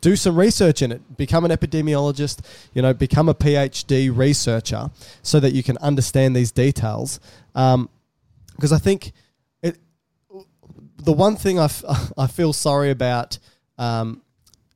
do 0.00 0.16
some 0.16 0.36
research 0.36 0.80
in 0.80 0.90
it. 0.90 1.18
Become 1.18 1.44
an 1.44 1.50
epidemiologist. 1.50 2.40
You 2.72 2.80
know, 2.80 2.94
become 2.94 3.28
a 3.28 3.34
PhD 3.34 4.10
researcher 4.10 4.88
so 5.20 5.38
that 5.38 5.52
you 5.52 5.62
can 5.62 5.76
understand 5.82 6.34
these 6.34 6.50
details. 6.50 7.20
Um, 7.54 7.90
because 8.56 8.72
I 8.72 8.78
think 8.78 9.12
it. 9.60 9.76
The 10.96 11.12
one 11.12 11.36
thing 11.36 11.58
I, 11.58 11.64
f- 11.64 11.84
I 12.16 12.26
feel 12.26 12.54
sorry 12.54 12.90
about 12.90 13.38
um, 13.76 14.22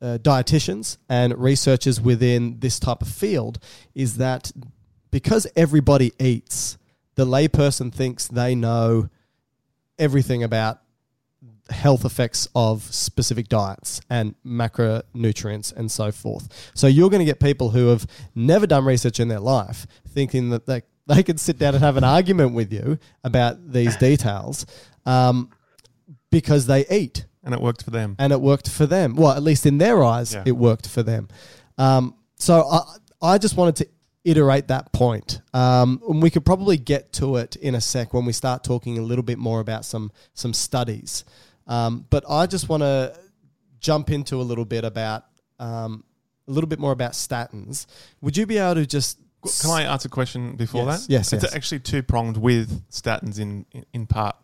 uh, 0.05 0.19
dietitians 0.19 0.99
and 1.09 1.37
researchers 1.39 1.99
within 1.99 2.61
this 2.61 2.79
type 2.79 3.01
of 3.01 3.09
field 3.09 3.59
is 3.95 4.19
that 4.19 4.53
because 5.11 5.47
everybody 5.57 6.13
eats, 6.21 6.77
the 7.15 7.25
layperson 7.25 7.91
thinks 7.91 8.29
they 8.29 8.55
know 8.55 9.09
everything 9.99 10.43
about 10.43 10.81
health 11.71 12.05
effects 12.05 12.47
of 12.55 12.83
specific 12.83 13.49
diets 13.49 14.03
and 14.11 14.35
macronutrients 14.45 15.75
and 15.75 15.91
so 15.91 16.13
forth. 16.13 16.73
So 16.75 16.87
you're 16.87 17.09
going 17.09 17.21
to 17.21 17.25
get 17.25 17.41
people 17.41 17.71
who 17.71 17.87
have 17.87 18.07
never 18.35 18.67
done 18.67 18.85
research 18.85 19.21
in 19.21 19.29
their 19.29 19.41
life 19.41 19.87
thinking 20.09 20.51
that 20.51 20.67
they, 20.67 20.83
they 21.07 21.23
could 21.23 21.41
sit 21.41 21.59
down 21.59 21.75
and 21.75 21.83
have 21.83 21.97
an 21.97 22.05
argument 22.05 22.53
with 22.53 22.71
you 22.71 22.99
about 23.23 23.73
these 23.73 23.97
details 23.97 24.67
um, 25.07 25.49
because 26.31 26.67
they 26.67 26.87
eat 26.89 27.25
and 27.45 27.55
it 27.55 27.61
worked 27.61 27.83
for 27.85 27.91
them. 27.91 28.17
and 28.19 28.33
it 28.33 28.41
worked 28.41 28.69
for 28.69 28.87
them. 28.87 29.15
Well, 29.15 29.33
at 29.33 29.43
least 29.43 29.67
in 29.67 29.79
their 29.79 30.03
eyes, 30.03 30.35
Yeah. 30.35 30.43
it 30.47 30.53
worked 30.57 30.89
for 30.89 31.03
them. 31.03 31.29
Um, 31.79 32.15
so 32.37 32.67
I, 32.69 32.81
I 33.35 33.39
just 33.39 33.57
wanted 33.57 33.77
to 33.77 33.89
iterate 34.25 34.69
that 34.69 34.93
point. 34.93 35.41
Um, 35.53 36.01
and 36.09 36.23
we 36.23 36.31
could 36.31 36.45
probably 36.45 36.77
get 36.79 37.13
to 37.15 37.37
it 37.37 37.57
in 37.57 37.75
a 37.75 37.81
sec 37.81 38.15
when 38.15 38.25
we 38.25 38.33
start 38.33 38.65
talking 38.65 38.99
a 38.99 39.03
little 39.03 39.23
bit 39.25 39.39
more 39.39 39.61
about 39.61 39.85
some 39.85 40.11
some 40.35 40.53
studies. 40.55 41.25
Um, 41.67 42.07
but 42.11 42.25
I 42.29 42.47
just 42.47 42.69
want 42.69 42.83
to 42.83 43.15
jump 43.81 44.11
into 44.11 44.37
a 44.41 44.43
little 44.43 44.65
bit 44.65 44.85
about 44.85 45.25
um, 45.59 46.05
a 46.49 46.51
little 46.53 46.69
bit 46.69 46.79
more 46.79 46.93
about 46.93 47.13
statins. 47.13 47.87
Would 48.23 48.37
you 48.37 48.47
be 48.47 48.59
able 48.59 48.77
to 48.77 48.87
just 48.87 49.19
Can 49.61 49.71
I 49.71 49.83
ask 49.83 50.07
a 50.07 50.09
question 50.09 50.57
before 50.57 50.85
Yes, 50.87 51.07
that? 51.07 51.13
yes, 51.13 51.33
It's 51.35 51.45
yes. 51.45 51.55
actually 51.55 51.81
two 51.81 52.03
pronged 52.03 52.37
with 52.39 52.83
statins 52.91 53.39
in, 53.39 53.67
in 53.73 53.85
in 53.93 54.07
part. 54.07 54.37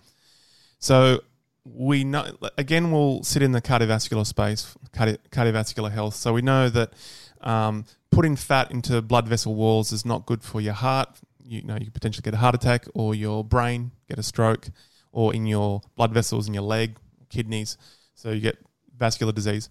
So 0.78 1.20
we 1.64 2.04
know 2.04 2.36
again 2.56 2.90
we'll 2.90 3.22
sit 3.22 3.42
in 3.42 3.52
the 3.52 3.60
cardiovascular 3.60 4.26
space, 4.26 4.74
cardi- 4.92 5.18
cardiovascular 5.30 5.90
health. 5.90 6.14
So 6.14 6.32
we 6.32 6.42
know 6.42 6.68
that 6.68 6.92
um, 7.40 7.84
putting 8.10 8.36
fat 8.36 8.70
into 8.70 9.00
blood 9.02 9.28
vessel 9.28 9.54
walls 9.54 9.92
is 9.92 10.04
not 10.04 10.26
good 10.26 10.42
for 10.42 10.60
your 10.60 10.74
heart. 10.74 11.08
You 11.44 11.62
know 11.62 11.74
you 11.74 11.86
could 11.86 11.94
potentially 11.94 12.22
get 12.22 12.34
a 12.34 12.38
heart 12.38 12.54
attack, 12.54 12.86
or 12.94 13.14
your 13.14 13.44
brain 13.44 13.92
get 14.08 14.18
a 14.18 14.22
stroke, 14.22 14.68
or 15.12 15.34
in 15.34 15.46
your 15.46 15.82
blood 15.96 16.12
vessels 16.12 16.48
in 16.48 16.54
your 16.54 16.62
leg, 16.62 16.96
kidneys. 17.28 17.76
So 18.14 18.30
you 18.30 18.40
get 18.40 18.58
vascular 18.96 19.32
disease. 19.32 19.68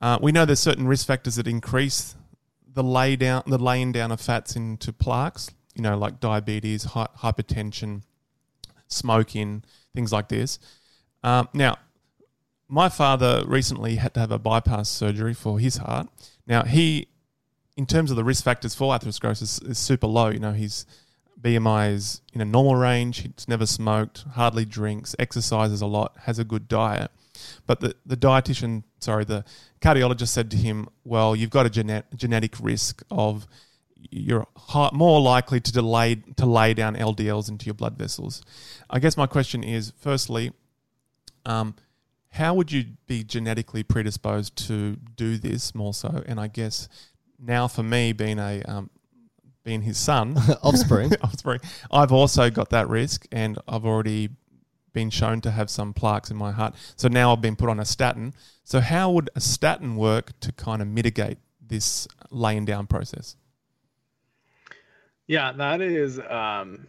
Uh, 0.00 0.18
we 0.20 0.32
know 0.32 0.44
there's 0.44 0.60
certain 0.60 0.86
risk 0.86 1.06
factors 1.06 1.36
that 1.36 1.46
increase 1.46 2.14
the 2.76 2.82
lay 2.82 3.16
down, 3.16 3.42
the 3.46 3.58
laying 3.58 3.90
down 3.92 4.12
of 4.12 4.20
fats 4.20 4.54
into 4.54 4.92
plaques, 4.92 5.50
you 5.74 5.82
know, 5.82 5.96
like 5.96 6.20
diabetes, 6.20 6.84
hy- 6.84 7.08
hypertension, 7.18 8.02
smoking, 8.88 9.64
things 9.94 10.12
like 10.12 10.28
this. 10.28 10.58
Um, 11.26 11.48
now, 11.52 11.78
my 12.68 12.88
father 12.88 13.42
recently 13.48 13.96
had 13.96 14.14
to 14.14 14.20
have 14.20 14.30
a 14.30 14.38
bypass 14.38 14.88
surgery 14.88 15.34
for 15.34 15.58
his 15.58 15.78
heart. 15.78 16.08
Now, 16.46 16.62
he, 16.62 17.08
in 17.76 17.84
terms 17.84 18.12
of 18.12 18.16
the 18.16 18.22
risk 18.22 18.44
factors 18.44 18.76
for 18.76 18.96
atherosclerosis, 18.96 19.68
is 19.68 19.76
super 19.76 20.06
low. 20.06 20.28
You 20.28 20.38
know, 20.38 20.52
his 20.52 20.86
BMI 21.40 21.94
is 21.94 22.20
in 22.32 22.40
a 22.40 22.44
normal 22.44 22.76
range. 22.76 23.22
He's 23.22 23.48
never 23.48 23.66
smoked, 23.66 24.24
hardly 24.34 24.64
drinks, 24.64 25.16
exercises 25.18 25.80
a 25.80 25.86
lot, 25.86 26.16
has 26.22 26.38
a 26.38 26.44
good 26.44 26.68
diet. 26.68 27.10
But 27.66 27.80
the, 27.80 27.96
the 28.06 28.16
dietitian, 28.16 28.84
sorry, 29.00 29.24
the 29.24 29.44
cardiologist 29.80 30.28
said 30.28 30.48
to 30.52 30.56
him, 30.56 30.88
Well, 31.02 31.34
you've 31.34 31.50
got 31.50 31.66
a 31.66 31.70
genet- 31.70 32.06
genetic 32.14 32.54
risk 32.60 33.02
of 33.10 33.48
you're 34.10 34.46
more 34.92 35.20
likely 35.20 35.58
to 35.58 35.72
delay 35.72 36.22
to 36.36 36.46
lay 36.46 36.72
down 36.72 36.94
LDLs 36.94 37.48
into 37.48 37.66
your 37.66 37.74
blood 37.74 37.98
vessels. 37.98 38.42
I 38.88 39.00
guess 39.00 39.16
my 39.16 39.26
question 39.26 39.64
is, 39.64 39.92
firstly, 39.98 40.52
um, 41.46 41.74
how 42.30 42.52
would 42.52 42.70
you 42.70 42.84
be 43.06 43.24
genetically 43.24 43.82
predisposed 43.82 44.56
to 44.66 44.96
do 45.16 45.38
this 45.38 45.74
more 45.74 45.94
so? 45.94 46.22
And 46.26 46.38
I 46.38 46.48
guess 46.48 46.88
now 47.38 47.68
for 47.68 47.82
me, 47.82 48.12
being 48.12 48.38
a 48.38 48.62
um, 48.62 48.90
being 49.64 49.82
his 49.82 49.96
son, 49.98 50.36
Offspring. 50.62 51.12
offspring, 51.22 51.60
I've 51.90 52.12
also 52.12 52.50
got 52.50 52.70
that 52.70 52.88
risk, 52.88 53.26
and 53.32 53.58
I've 53.66 53.86
already 53.86 54.28
been 54.92 55.10
shown 55.10 55.40
to 55.42 55.50
have 55.50 55.70
some 55.70 55.92
plaques 55.92 56.30
in 56.30 56.36
my 56.36 56.52
heart. 56.52 56.74
So 56.96 57.08
now 57.08 57.32
I've 57.32 57.40
been 57.40 57.56
put 57.56 57.68
on 57.68 57.80
a 57.80 57.84
statin. 57.84 58.34
So 58.64 58.80
how 58.80 59.10
would 59.12 59.30
a 59.34 59.40
statin 59.40 59.96
work 59.96 60.38
to 60.40 60.52
kind 60.52 60.80
of 60.80 60.88
mitigate 60.88 61.38
this 61.60 62.08
laying 62.30 62.64
down 62.64 62.86
process? 62.86 63.36
Yeah, 65.26 65.52
that 65.52 65.80
is 65.80 66.18
um, 66.20 66.86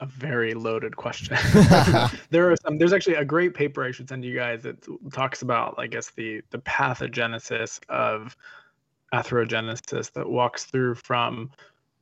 a 0.00 0.06
very 0.06 0.54
loaded 0.54 0.96
question. 0.96 1.36
there 2.30 2.50
are 2.50 2.56
some. 2.56 2.78
There's 2.78 2.92
actually 2.92 3.16
a 3.16 3.24
great 3.24 3.54
paper 3.54 3.84
I 3.84 3.90
should 3.90 4.08
send 4.08 4.24
you 4.24 4.34
guys 4.34 4.62
that 4.62 4.86
talks 5.12 5.42
about, 5.42 5.74
I 5.78 5.86
guess, 5.86 6.10
the 6.10 6.42
the 6.50 6.58
pathogenesis 6.58 7.80
of 7.88 8.36
atherogenesis 9.12 10.12
that 10.12 10.28
walks 10.28 10.64
through 10.64 10.96
from 10.96 11.50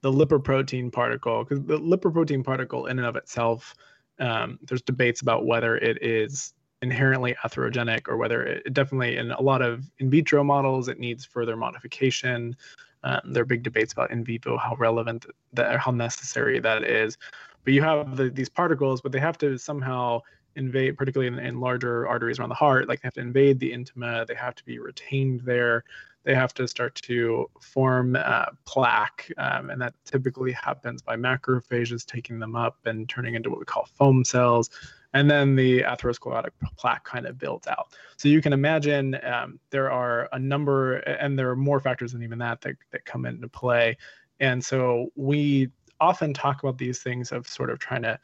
the 0.00 0.10
lipoprotein 0.10 0.92
particle 0.92 1.44
because 1.44 1.64
the 1.64 1.78
lipoprotein 1.78 2.44
particle 2.44 2.86
in 2.86 2.98
and 2.98 3.06
of 3.06 3.16
itself 3.16 3.74
um, 4.18 4.58
there's 4.62 4.82
debates 4.82 5.20
about 5.20 5.46
whether 5.46 5.76
it 5.76 6.02
is 6.02 6.54
inherently 6.82 7.34
atherogenic 7.44 8.08
or 8.08 8.16
whether 8.16 8.42
it 8.42 8.72
definitely 8.72 9.16
in 9.16 9.30
a 9.30 9.40
lot 9.40 9.62
of 9.62 9.90
in 9.98 10.10
vitro 10.10 10.42
models 10.42 10.88
it 10.88 10.98
needs 10.98 11.24
further 11.24 11.56
modification 11.56 12.56
um, 13.04 13.20
there 13.32 13.42
are 13.42 13.46
big 13.46 13.62
debates 13.62 13.92
about 13.92 14.10
in 14.10 14.24
vivo 14.24 14.56
how 14.56 14.74
relevant 14.76 15.26
that 15.52 15.78
how 15.78 15.92
necessary 15.92 16.58
that 16.58 16.82
is 16.82 17.16
but 17.64 17.72
you 17.72 17.82
have 17.82 18.16
the, 18.16 18.30
these 18.30 18.48
particles 18.48 19.00
but 19.00 19.12
they 19.12 19.20
have 19.20 19.38
to 19.38 19.58
somehow 19.58 20.20
invade 20.56 20.96
particularly 20.96 21.26
in, 21.26 21.38
in 21.44 21.60
larger 21.60 22.06
arteries 22.06 22.38
around 22.38 22.50
the 22.50 22.54
heart 22.54 22.88
like 22.88 23.00
they 23.00 23.06
have 23.06 23.14
to 23.14 23.20
invade 23.20 23.58
the 23.58 23.72
intima 23.72 24.26
they 24.26 24.34
have 24.34 24.54
to 24.54 24.64
be 24.64 24.78
retained 24.78 25.40
there 25.40 25.84
they 26.24 26.34
have 26.34 26.54
to 26.54 26.68
start 26.68 26.94
to 26.94 27.50
form 27.60 28.16
uh, 28.16 28.46
plaque, 28.64 29.30
um, 29.38 29.70
and 29.70 29.80
that 29.80 29.94
typically 30.04 30.52
happens 30.52 31.02
by 31.02 31.16
macrophages 31.16 32.06
taking 32.06 32.38
them 32.38 32.54
up 32.54 32.76
and 32.84 33.08
turning 33.08 33.34
into 33.34 33.50
what 33.50 33.58
we 33.58 33.64
call 33.64 33.88
foam 33.94 34.24
cells. 34.24 34.70
And 35.14 35.30
then 35.30 35.56
the 35.56 35.80
atherosclerotic 35.82 36.50
plaque 36.78 37.04
kind 37.04 37.26
of 37.26 37.38
builds 37.38 37.66
out. 37.66 37.88
So 38.16 38.28
you 38.28 38.40
can 38.40 38.52
imagine 38.52 39.18
um, 39.24 39.58
there 39.70 39.90
are 39.90 40.28
a 40.32 40.38
number, 40.38 40.96
and 40.96 41.38
there 41.38 41.50
are 41.50 41.56
more 41.56 41.80
factors 41.80 42.12
than 42.12 42.22
even 42.22 42.38
that, 42.38 42.60
that 42.62 42.76
that 42.92 43.04
come 43.04 43.26
into 43.26 43.48
play. 43.48 43.96
And 44.40 44.64
so 44.64 45.10
we 45.14 45.70
often 46.02 46.34
talk 46.34 46.62
about 46.62 46.78
these 46.78 47.00
things 47.00 47.32
of 47.32 47.48
sort 47.48 47.70
of 47.70 47.78
trying 47.78 48.02
to 48.02 48.18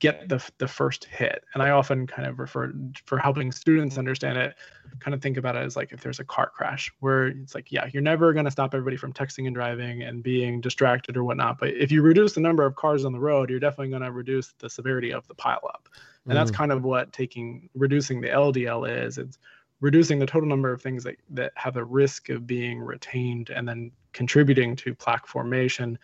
get 0.00 0.28
the, 0.28 0.42
the 0.58 0.68
first 0.68 1.04
hit. 1.04 1.44
And 1.54 1.62
I 1.62 1.70
often 1.70 2.06
kind 2.06 2.28
of 2.28 2.38
refer 2.38 2.72
for 3.04 3.18
helping 3.18 3.50
students 3.50 3.98
understand 3.98 4.38
it, 4.38 4.54
kind 5.00 5.12
of 5.14 5.20
think 5.20 5.36
about 5.36 5.56
it 5.56 5.64
as 5.64 5.76
like 5.76 5.92
if 5.92 6.00
there's 6.00 6.20
a 6.20 6.24
car 6.24 6.50
crash 6.54 6.92
where 7.00 7.26
it's 7.26 7.54
like, 7.54 7.72
yeah, 7.72 7.88
you're 7.92 8.02
never 8.02 8.32
going 8.32 8.44
to 8.44 8.50
stop 8.50 8.74
everybody 8.74 8.96
from 8.96 9.12
texting 9.12 9.46
and 9.46 9.54
driving 9.54 10.02
and 10.02 10.22
being 10.22 10.60
distracted 10.60 11.16
or 11.16 11.24
whatnot. 11.24 11.58
But 11.58 11.70
if 11.70 11.90
you 11.90 12.02
reduce 12.02 12.34
the 12.34 12.40
number 12.40 12.64
of 12.64 12.76
cars 12.76 13.04
on 13.04 13.12
the 13.12 13.18
road, 13.18 13.50
you're 13.50 13.60
definitely 13.60 13.90
going 13.90 14.02
to 14.02 14.12
reduce 14.12 14.54
the 14.58 14.70
severity 14.70 15.12
of 15.12 15.26
the 15.26 15.34
pileup. 15.34 15.86
And 16.26 16.36
that's 16.36 16.50
mm. 16.50 16.54
kind 16.54 16.72
of 16.72 16.84
what 16.84 17.12
taking 17.12 17.68
reducing 17.74 18.20
the 18.20 18.28
LDL 18.28 19.06
is. 19.06 19.18
It's 19.18 19.38
reducing 19.80 20.18
the 20.18 20.26
total 20.26 20.48
number 20.48 20.72
of 20.72 20.82
things 20.82 21.04
that, 21.04 21.16
that 21.30 21.52
have 21.56 21.76
a 21.76 21.84
risk 21.84 22.28
of 22.28 22.46
being 22.46 22.80
retained 22.80 23.50
and 23.50 23.66
then 23.66 23.90
contributing 24.12 24.74
to 24.76 24.94
plaque 24.94 25.26
formation. 25.26 25.98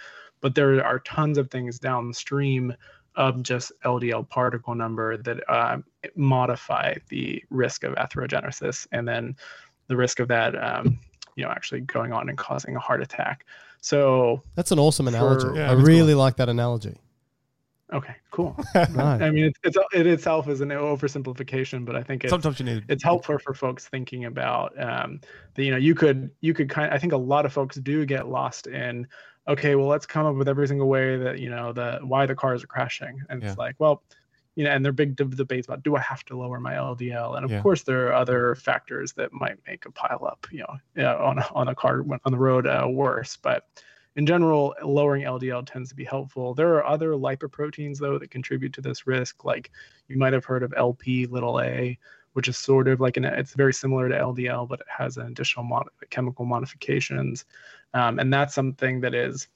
But 0.45 0.55
there 0.55 0.85
are 0.85 0.99
tons 0.99 1.39
of 1.39 1.51
things 1.51 1.79
downstream 1.79 2.75
of 3.17 3.43
just 3.43 3.73
LDL 3.83 4.29
particle 4.29 4.75
number 4.75 5.17
that 5.17 5.43
uh, 5.49 5.79
modify 6.17 6.97
the 7.09 7.43
risk 7.49 7.83
of 7.83 7.95
atherogenesis 7.95 8.87
and 8.93 9.09
then 9.09 9.37
the 9.87 9.97
risk 9.97 10.21
of 10.21 10.29
that, 10.29 10.55
um, 10.63 10.99
you 11.37 11.45
know, 11.45 11.51
actually 11.51 11.81
going 11.81 12.13
on 12.13 12.29
and 12.29 12.37
causing 12.37 12.77
a 12.77 12.79
heart 12.79 13.01
attack. 13.01 13.47
So 13.81 14.43
That's 14.55 14.71
an 14.71 14.79
awesome 14.79 15.09
analogy. 15.09 15.47
Yeah, 15.55 15.73
I 15.73 15.77
that's 15.77 15.89
really 15.89 16.13
like 16.13 16.37
that 16.37 16.51
analogy. 16.51 16.99
okay, 17.95 18.17
cool. 18.31 18.55
Right. 18.75 19.23
I 19.23 19.31
mean, 19.31 19.45
it's, 19.45 19.59
it's 19.65 19.79
it 19.95 20.07
itself 20.07 20.47
is 20.49 20.61
an 20.61 20.69
oversimplification, 20.69 21.87
but 21.87 21.97
I 21.97 22.03
think 22.03 22.23
it's, 22.23 22.31
Sometimes 22.31 22.59
you 22.59 22.67
need 22.67 22.85
it's 22.91 23.03
helpful 23.03 23.39
for 23.39 23.55
folks 23.55 23.89
thinking 23.89 24.27
about 24.27 24.79
um, 24.79 25.23
that. 25.55 25.65
You 25.65 25.71
know, 25.71 25.79
you 25.79 25.95
could 25.95 26.31
you 26.43 26.53
could 26.53 26.69
kind. 26.69 26.93
I 26.93 26.99
think 26.99 27.15
a 27.15 27.17
lot 27.17 27.47
of 27.47 27.53
folks 27.55 27.77
do 27.77 28.05
get 28.05 28.29
lost 28.29 28.67
in. 28.67 29.07
Okay, 29.47 29.75
well, 29.75 29.87
let's 29.87 30.07
come 30.07 30.25
up 30.27 30.37
with 30.37 30.49
every 30.49 30.67
single 30.67 30.89
way 30.89 31.17
that 31.19 31.39
you 31.39 31.51
know 31.51 31.73
the 31.73 31.99
why 32.03 32.27
the 32.27 32.35
cars 32.35 32.65
are 32.65 32.67
crashing, 32.69 33.23
and 33.29 33.43
Yeah. 33.43 33.49
it's 33.51 33.59
like, 33.59 33.77
well, 33.79 34.03
you 34.55 34.65
know, 34.65 34.71
and 34.71 34.85
there 34.85 34.91
are 34.91 34.93
big 34.93 35.17
deb- 35.17 35.37
debates 35.37 35.67
about 35.67 35.83
do 35.83 35.97
I 35.97 36.01
have 36.01 36.25
to 36.27 36.37
lower 36.37 36.61
my 36.61 36.75
LDL, 36.75 37.37
and 37.37 37.45
of 37.45 37.51
Yeah. 37.51 37.61
course 37.61 37.83
there 37.83 38.07
are 38.09 38.15
other 38.15 38.55
factors 38.55 39.13
that 39.15 39.33
might 39.33 39.59
make 39.67 39.85
a 39.85 39.91
pile 39.93 40.25
up, 40.27 40.47
you 40.51 40.61
know, 40.61 40.79
yeah, 40.97 41.15
on 41.17 41.39
a, 41.39 41.47
on 41.55 41.69
a 41.69 41.75
car 41.75 42.05
on 42.25 42.33
the 42.33 42.39
road 42.39 42.67
uh, 42.67 42.87
worse, 42.89 43.37
but 43.37 43.67
in 44.17 44.27
general, 44.27 44.75
lowering 44.83 45.25
LDL 45.25 45.67
tends 45.67 45.89
to 45.91 45.97
be 45.97 46.05
helpful. 46.05 46.55
There 46.55 46.75
are 46.77 46.87
other 46.87 47.11
lipoproteins 47.11 47.99
though 47.99 48.17
that 48.19 48.31
contribute 48.31 48.73
to 48.75 48.81
this 48.81 49.07
risk. 49.09 49.45
Like 49.45 49.73
you 50.09 50.17
might 50.17 50.33
have 50.33 50.45
heard 50.45 50.63
of 50.63 50.73
LP 50.77 51.27
little 51.27 51.61
a, 51.61 51.99
which 52.35 52.47
is 52.49 52.57
sort 52.57 52.87
of 52.89 53.01
like 53.01 53.17
an 53.17 53.25
it's 53.25 53.55
very 53.55 53.75
similar 53.75 54.09
to 54.09 54.15
LDL, 54.17 54.69
but 54.69 54.81
it 54.81 54.87
has 54.89 55.17
an 55.17 55.27
additional 55.27 55.65
mod- 55.65 55.89
chemical 56.11 56.45
modifications, 56.45 57.45
um, 57.95 58.19
and 58.19 58.33
that's 58.33 58.55
something 58.55 59.01
that 59.01 59.15
is 59.15 59.49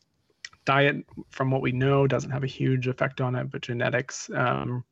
diet 0.64 0.96
from 1.30 1.50
what 1.50 1.62
we 1.62 1.72
know 1.72 2.06
doesn't 2.06 2.30
have 2.30 2.44
a 2.44 2.48
huge 2.48 2.88
effect 2.88 3.20
on 3.20 3.34
it, 3.34 3.50
but 3.50 3.60
genetics 3.62 4.30
um, 4.34 4.84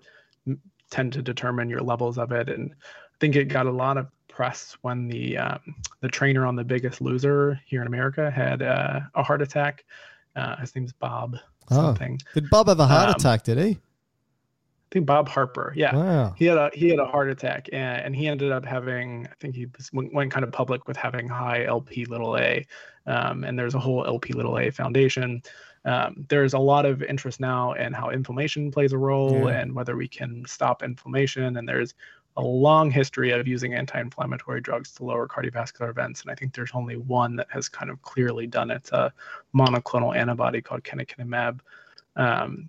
tend 0.90 1.12
to 1.12 1.22
determine 1.22 1.68
your 1.68 1.80
levels 1.82 2.18
of 2.18 2.32
it. 2.32 2.48
And 2.48 2.72
I 2.72 3.16
think 3.20 3.36
it 3.36 3.46
got 3.46 3.66
a 3.66 3.70
lot 3.70 3.96
of 3.96 4.06
press 4.28 4.76
when 4.82 5.08
the 5.08 5.36
um, 5.38 5.60
the 6.00 6.08
trainer 6.08 6.46
on 6.46 6.56
The 6.56 6.64
Biggest 6.64 7.00
Loser 7.00 7.58
here 7.66 7.80
in 7.80 7.86
America 7.86 8.30
had 8.30 8.60
uh, 8.62 9.00
a 9.14 9.22
heart 9.22 9.40
attack. 9.42 9.84
Uh, 10.34 10.56
his 10.56 10.74
name's 10.74 10.92
Bob 10.92 11.36
Oh. 11.70 11.74
something. 11.76 12.20
Did 12.32 12.48
Bob 12.48 12.68
have 12.68 12.78
a 12.78 12.86
heart 12.86 13.08
Um, 13.08 13.14
attack? 13.16 13.42
Did 13.42 13.58
he? 13.58 13.78
I 14.86 14.88
think 14.92 15.06
Bob 15.06 15.28
Harper. 15.28 15.72
Yeah. 15.76 15.96
Wow. 15.96 16.34
He 16.36 16.44
had 16.44 16.58
a 16.58 16.70
he 16.72 16.88
had 16.88 17.00
a 17.00 17.04
heart 17.04 17.28
attack 17.28 17.68
and, 17.72 18.06
and 18.06 18.16
he 18.16 18.28
ended 18.28 18.52
up 18.52 18.64
having 18.64 19.26
I 19.26 19.34
think 19.40 19.56
he 19.56 19.66
went, 19.92 20.14
went 20.14 20.30
kind 20.32 20.44
of 20.44 20.52
public 20.52 20.86
with 20.86 20.96
having 20.96 21.28
high 21.28 21.64
LP 21.64 22.04
little 22.04 22.36
a, 22.38 22.64
um, 23.06 23.42
and 23.42 23.58
there's 23.58 23.74
a 23.74 23.80
whole 23.80 24.06
LP 24.06 24.32
little 24.32 24.58
a 24.58 24.70
foundation. 24.70 25.42
Um, 25.84 26.24
there's 26.28 26.54
a 26.54 26.58
lot 26.58 26.86
of 26.86 27.02
interest 27.02 27.40
now 27.40 27.72
in 27.72 27.92
how 27.92 28.10
inflammation 28.10 28.70
plays 28.70 28.92
a 28.92 28.98
role 28.98 29.48
Yeah. 29.48 29.60
and 29.60 29.74
whether 29.74 29.96
we 29.96 30.08
can 30.08 30.44
stop 30.46 30.82
inflammation. 30.82 31.56
And 31.56 31.68
there's 31.68 31.94
a 32.36 32.42
long 32.42 32.90
history 32.90 33.30
of 33.30 33.48
using 33.48 33.74
anti-inflammatory 33.74 34.60
drugs 34.60 34.92
to 34.92 35.04
lower 35.04 35.26
cardiovascular 35.26 35.88
events, 35.88 36.20
and 36.22 36.30
I 36.30 36.34
think 36.34 36.54
there's 36.54 36.72
only 36.74 36.96
one 36.96 37.34
that 37.36 37.46
has 37.50 37.68
kind 37.68 37.90
of 37.90 38.02
clearly 38.02 38.46
done 38.46 38.70
it. 38.70 38.76
It's 38.76 38.92
a 38.92 39.12
monoclonal 39.54 40.14
antibody 40.14 40.60
called 40.60 40.82
canakinumab. 40.84 41.60
Um, 42.14 42.68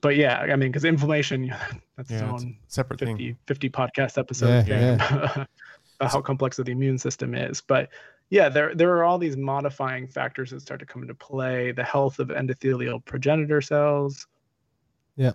but 0.00 0.16
yeah, 0.16 0.40
I 0.40 0.56
mean, 0.56 0.70
because 0.70 0.84
inflammation, 0.84 1.48
that's 1.96 2.10
its 2.10 2.20
Yeah, 2.20 2.32
it's 2.34 2.42
own 2.44 2.56
a 2.68 2.72
separate 2.72 3.00
50, 3.00 3.14
thing. 3.16 3.38
50 3.46 3.70
podcast 3.70 4.18
episode 4.18 4.66
Yeah, 4.66 4.96
thing 4.96 5.46
about 6.00 6.10
how 6.12 6.20
complex 6.20 6.56
the 6.56 6.70
immune 6.70 6.98
system 6.98 7.34
is. 7.34 7.60
But 7.60 7.88
yeah, 8.30 8.48
there 8.48 8.74
there 8.74 8.90
are 8.96 9.04
all 9.04 9.18
these 9.18 9.36
modifying 9.36 10.08
factors 10.08 10.50
that 10.50 10.60
start 10.60 10.80
to 10.80 10.86
come 10.86 11.02
into 11.02 11.14
play. 11.14 11.72
The 11.72 11.84
health 11.84 12.18
of 12.18 12.28
endothelial 12.28 13.04
progenitor 13.04 13.60
cells. 13.60 14.26
Yeah. 15.16 15.32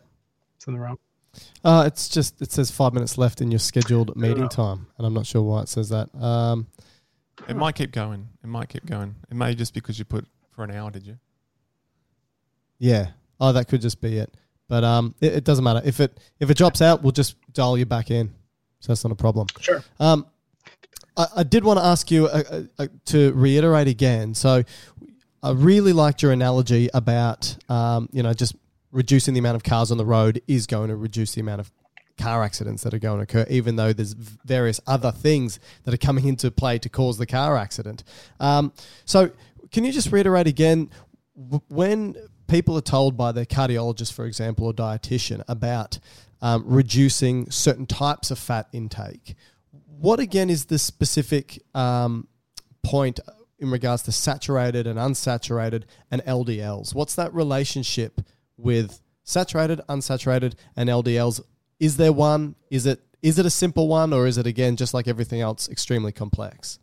Something 0.57 0.81
wrong. 0.81 0.97
Uh, 1.63 1.83
it's 1.85 2.09
just 2.09 2.41
it 2.41 2.51
says 2.51 2.71
five 2.71 2.93
minutes 2.93 3.17
left 3.17 3.39
in 3.39 3.51
your 3.51 3.59
scheduled 3.59 4.15
meeting 4.17 4.49
time, 4.49 4.87
and 4.97 5.05
I'm 5.07 5.13
not 5.13 5.25
sure 5.27 5.41
why 5.43 5.61
it 5.61 5.69
says 5.69 5.89
that. 5.89 6.13
Um, 6.19 6.67
It 7.47 7.55
might 7.55 7.75
keep 7.75 7.91
going. 7.91 8.27
It 8.43 8.47
might 8.47 8.67
keep 8.67 8.85
going. 8.85 9.15
It 9.29 9.35
may 9.35 9.53
just 9.55 9.73
because 9.73 9.99
you 9.99 10.05
put 10.05 10.25
for 10.51 10.63
an 10.63 10.71
hour, 10.71 10.89
did 10.91 11.05
you? 11.05 11.17
yeah. 12.79 13.11
Oh, 13.39 13.53
that 13.53 13.69
could 13.69 13.79
just 13.81 14.01
be 14.01 14.17
it. 14.17 14.33
But 14.69 14.85
um, 14.85 15.15
it, 15.19 15.33
it 15.33 15.43
doesn't 15.43 15.63
matter 15.63 15.81
if 15.83 15.99
it 15.99 16.17
if 16.39 16.49
it 16.49 16.55
drops 16.55 16.81
out, 16.81 17.03
we'll 17.03 17.11
just 17.11 17.35
dial 17.51 17.77
you 17.77 17.85
back 17.85 18.11
in. 18.11 18.29
So 18.79 18.93
that's 18.93 19.03
not 19.03 19.11
a 19.11 19.15
problem. 19.15 19.47
Sure. 19.59 19.83
Um, 19.99 20.25
I, 21.17 21.27
I 21.37 21.43
did 21.43 21.63
want 21.63 21.79
to 21.79 21.85
ask 21.85 22.09
you 22.09 22.27
uh, 22.27 22.43
uh, 22.49 22.61
uh, 22.79 22.87
to 23.07 23.33
reiterate 23.33 23.87
again. 23.87 24.33
So, 24.33 24.63
I 25.41 25.51
really 25.51 25.93
liked 25.93 26.21
your 26.21 26.33
analogy 26.33 26.89
about, 26.93 27.55
um, 27.69 28.09
you 28.11 28.21
know, 28.23 28.33
just 28.33 28.55
reducing 28.91 29.33
the 29.33 29.39
amount 29.39 29.55
of 29.55 29.63
cars 29.63 29.89
on 29.89 29.97
the 29.97 30.05
road 30.05 30.41
is 30.47 30.67
going 30.67 30.89
to 30.89 30.97
reduce 30.97 31.33
the 31.33 31.39
amount 31.39 31.61
of 31.61 31.71
car 32.17 32.43
accidents 32.43 32.83
that 32.83 32.93
are 32.93 32.99
going 32.99 33.19
to 33.19 33.23
occur, 33.23 33.45
even 33.49 33.77
though 33.77 33.93
there's 33.93 34.11
various 34.11 34.81
other 34.85 35.13
things 35.13 35.57
that 35.85 35.93
are 35.93 35.97
coming 35.97 36.27
into 36.27 36.51
play 36.51 36.77
to 36.79 36.89
cause 36.89 37.17
the 37.17 37.25
car 37.25 37.57
accident. 37.57 38.03
Um, 38.41 38.73
so, 39.05 39.31
can 39.71 39.85
you 39.85 39.93
just 39.93 40.11
reiterate 40.11 40.47
again 40.47 40.89
when 41.69 42.15
people 42.49 42.77
are 42.77 42.81
told 42.81 43.15
by 43.15 43.31
their 43.31 43.45
cardiologist, 43.45 44.11
for 44.13 44.25
example, 44.25 44.65
or 44.65 44.73
dietitian 44.73 45.43
about 45.47 45.99
um, 46.41 46.63
reducing 46.65 47.49
certain 47.51 47.85
types 47.85 48.31
of 48.31 48.39
fat 48.39 48.67
intake? 48.73 49.35
What 49.87 50.19
again 50.19 50.49
is 50.49 50.65
the 50.65 50.79
specific 50.79 51.61
um, 51.75 52.27
point 52.83 53.19
in 53.59 53.69
regards 53.69 54.03
to 54.03 54.11
saturated 54.11 54.87
and 54.87 54.97
unsaturated 54.97 55.83
and 56.09 56.21
LDLs? 56.23 56.95
What's 56.95 57.15
that 57.15 57.33
relationship 57.33 58.21
with 58.57 59.01
saturated, 59.23 59.81
unsaturated, 59.89 60.55
and 60.75 60.89
LDLs? 60.89 61.41
Is 61.79 61.97
there 61.97 62.13
one? 62.13 62.55
Is 62.69 62.85
it 62.85 63.01
is 63.21 63.37
it 63.37 63.45
a 63.45 63.49
simple 63.49 63.87
one, 63.87 64.13
or 64.13 64.27
is 64.27 64.37
it 64.37 64.47
again 64.47 64.77
just 64.77 64.93
like 64.93 65.07
everything 65.07 65.41
else, 65.41 65.69
extremely 65.69 66.11
complex? 66.11 66.79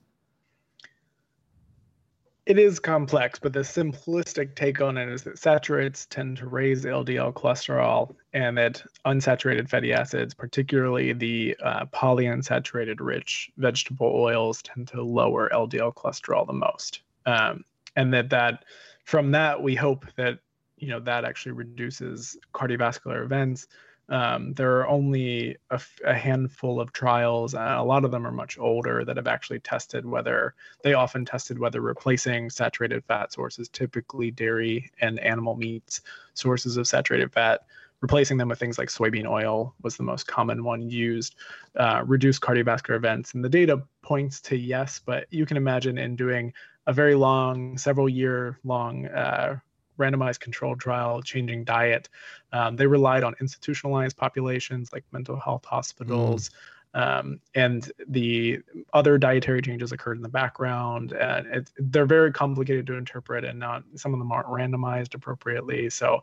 It 2.46 2.60
is 2.60 2.78
complex, 2.78 3.40
but 3.40 3.52
the 3.52 3.60
simplistic 3.60 4.54
take 4.54 4.80
on 4.80 4.96
it 4.96 5.08
is 5.08 5.24
that 5.24 5.36
saturates 5.36 6.06
tend 6.06 6.36
to 6.36 6.46
raise 6.46 6.84
LDL 6.84 7.32
cholesterol, 7.32 8.14
and 8.32 8.56
that 8.56 8.84
unsaturated 9.04 9.68
fatty 9.68 9.92
acids, 9.92 10.32
particularly 10.32 11.12
the 11.12 11.56
uh, 11.60 11.86
polyunsaturated 11.86 12.98
rich 13.00 13.50
vegetable 13.56 14.12
oils, 14.14 14.62
tend 14.62 14.86
to 14.88 15.02
lower 15.02 15.50
LDL 15.52 15.92
cholesterol 15.94 16.46
the 16.46 16.52
most. 16.52 17.00
Um, 17.26 17.64
and 17.96 18.14
that 18.14 18.30
that 18.30 18.64
from 19.04 19.32
that 19.32 19.60
we 19.60 19.74
hope 19.74 20.06
that 20.16 20.38
you 20.76 20.88
know 20.88 21.00
that 21.00 21.24
actually 21.24 21.52
reduces 21.52 22.36
cardiovascular 22.54 23.24
events 23.24 23.66
um, 24.08 24.54
there 24.54 24.78
are 24.78 24.88
only 24.88 25.56
a, 25.70 25.80
a, 26.04 26.14
handful 26.14 26.80
of 26.80 26.92
trials, 26.92 27.54
and 27.54 27.62
a 27.62 27.82
lot 27.82 28.04
of 28.04 28.12
them 28.12 28.26
are 28.26 28.32
much 28.32 28.56
older, 28.56 29.04
that 29.04 29.16
have 29.16 29.26
actually 29.26 29.58
tested 29.58 30.06
whether 30.06 30.54
they 30.82 30.94
often 30.94 31.24
tested 31.24 31.58
whether 31.58 31.80
replacing 31.80 32.48
saturated 32.50 33.04
fat 33.04 33.32
sources, 33.32 33.68
typically 33.68 34.30
dairy 34.30 34.90
and 35.00 35.18
animal 35.18 35.56
meats, 35.56 36.02
sources 36.34 36.76
of 36.76 36.86
saturated 36.86 37.32
fat, 37.32 37.62
replacing 38.00 38.36
them 38.36 38.48
with 38.48 38.60
things 38.60 38.78
like 38.78 38.88
soybean 38.88 39.26
oil 39.26 39.74
was 39.82 39.96
the 39.96 40.02
most 40.04 40.28
common 40.28 40.62
one 40.62 40.88
used, 40.88 41.34
uh, 41.74 42.02
reduced 42.06 42.40
cardiovascular 42.42 42.94
events. 42.94 43.34
And 43.34 43.44
the 43.44 43.48
data 43.48 43.82
points 44.02 44.40
to 44.42 44.56
yes, 44.56 45.00
but 45.04 45.26
you 45.30 45.46
can 45.46 45.56
imagine 45.56 45.98
in 45.98 46.14
doing 46.14 46.52
a 46.86 46.92
very 46.92 47.16
long, 47.16 47.76
several 47.76 48.08
year 48.08 48.60
long 48.62 49.06
uh, 49.06 49.58
randomized 49.98 50.40
controlled 50.40 50.80
trial 50.80 51.22
changing 51.22 51.64
diet. 51.64 52.08
Um, 52.52 52.76
they 52.76 52.86
relied 52.86 53.24
on 53.24 53.34
institutionalized 53.40 54.16
populations 54.16 54.92
like 54.92 55.04
mental 55.12 55.38
health 55.38 55.64
hospitals. 55.64 56.50
Mm. 56.50 56.54
Um, 56.96 57.40
and 57.54 57.92
the 58.08 58.60
other 58.94 59.18
dietary 59.18 59.60
changes 59.60 59.92
occurred 59.92 60.16
in 60.16 60.22
the 60.22 60.30
background 60.30 61.12
and 61.12 61.46
it, 61.46 61.70
they're 61.76 62.06
very 62.06 62.32
complicated 62.32 62.86
to 62.86 62.94
interpret 62.94 63.44
and 63.44 63.58
not 63.58 63.82
some 63.96 64.14
of 64.14 64.18
them 64.18 64.32
aren't 64.32 64.46
randomized 64.46 65.14
appropriately 65.14 65.90
so 65.90 66.22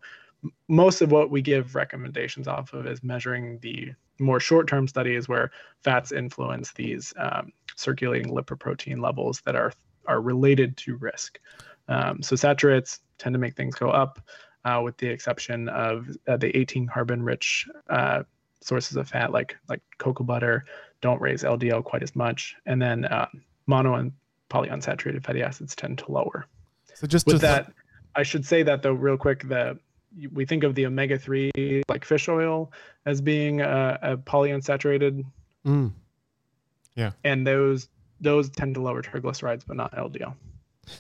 most 0.68 1.02
of 1.02 1.12
what 1.12 1.30
we 1.30 1.44
give 1.44 1.76
recommendations 1.76 2.48
off 2.48 2.74
of 2.74 2.88
is 2.88 3.04
measuring 3.04 3.60
the 3.60 3.94
more 4.20 4.40
short-term 4.40 4.88
studies 4.88 5.30
where 5.30 5.52
fats 5.84 6.12
influence 6.12 6.72
these 6.72 7.14
um, 7.18 7.52
circulating 7.76 8.34
lipoprotein 8.34 9.00
levels 9.00 9.42
that 9.42 9.56
are 9.56 9.74
are 10.08 10.22
related 10.22 10.76
to 10.78 10.96
risk 10.98 11.40
um, 11.88 12.20
so 12.24 12.36
saturates 12.36 13.02
tend 13.24 13.34
to 13.34 13.40
make 13.40 13.56
things 13.56 13.76
go 13.76 13.90
up, 13.90 14.20
uh, 14.66 14.82
with 14.84 14.98
the 14.98 15.08
exception 15.08 15.70
of 15.70 16.10
uh, 16.28 16.38
the 16.38 16.56
18 16.58 16.88
carbon 16.88 17.24
rich 17.24 17.68
uh, 17.90 18.24
sources 18.62 18.98
of 18.98 19.08
fat 19.10 19.32
like 19.32 19.58
like 19.68 19.82
cocoa 19.98 20.24
butter 20.24 20.66
don't 21.02 21.22
raise 21.22 21.44
LDL 21.44 21.84
quite 21.84 22.04
as 22.04 22.16
much, 22.16 22.56
and 22.66 22.82
then 22.82 23.06
uh, 23.06 23.28
mono 23.68 23.96
and 23.96 24.12
polyunsaturated 24.50 25.24
fatty 25.24 25.42
acids 25.42 25.76
tend 25.76 25.98
to 25.98 26.12
lower. 26.12 26.46
So 26.94 27.08
just 27.08 27.26
with 27.26 27.42
that, 27.42 27.66
th- 27.66 27.76
I 28.16 28.24
should 28.24 28.46
say 28.46 28.64
that 28.64 28.84
though 28.84 28.94
real 28.94 29.18
quick 29.18 29.48
the 29.48 29.80
we 30.32 30.46
think 30.46 30.64
of 30.64 30.76
the 30.76 30.86
omega 30.86 31.18
three 31.18 31.82
like 31.90 32.06
fish 32.06 32.30
oil 32.30 32.72
as 33.06 33.20
being 33.20 33.62
a, 33.62 34.00
a 34.02 34.18
polyunsaturated. 34.18 35.26
Mm. 35.66 35.92
Yeah, 36.96 37.12
and 37.24 37.48
those 37.48 37.90
those 38.22 38.50
tend 38.50 38.76
to 38.76 38.82
lower 38.82 39.02
triglycerides, 39.02 39.64
but 39.68 39.76
not 39.76 39.94
LDL. 39.94 40.36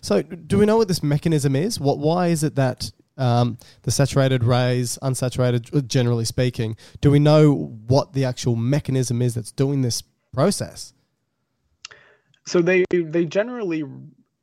So, 0.01 0.21
do 0.21 0.57
we 0.57 0.65
know 0.65 0.77
what 0.77 0.87
this 0.87 1.03
mechanism 1.03 1.55
is? 1.55 1.79
What? 1.79 1.99
Why 1.99 2.27
is 2.27 2.43
it 2.43 2.55
that 2.55 2.91
um, 3.17 3.57
the 3.83 3.91
saturated 3.91 4.43
raise, 4.43 4.97
unsaturated, 5.01 5.75
uh, 5.75 5.81
generally 5.81 6.25
speaking, 6.25 6.75
do 7.01 7.11
we 7.11 7.19
know 7.19 7.75
what 7.87 8.13
the 8.13 8.25
actual 8.25 8.55
mechanism 8.55 9.21
is 9.21 9.35
that's 9.35 9.51
doing 9.51 9.81
this 9.81 10.03
process? 10.33 10.93
So 12.45 12.61
they 12.61 12.83
they 12.91 13.25
generally 13.25 13.83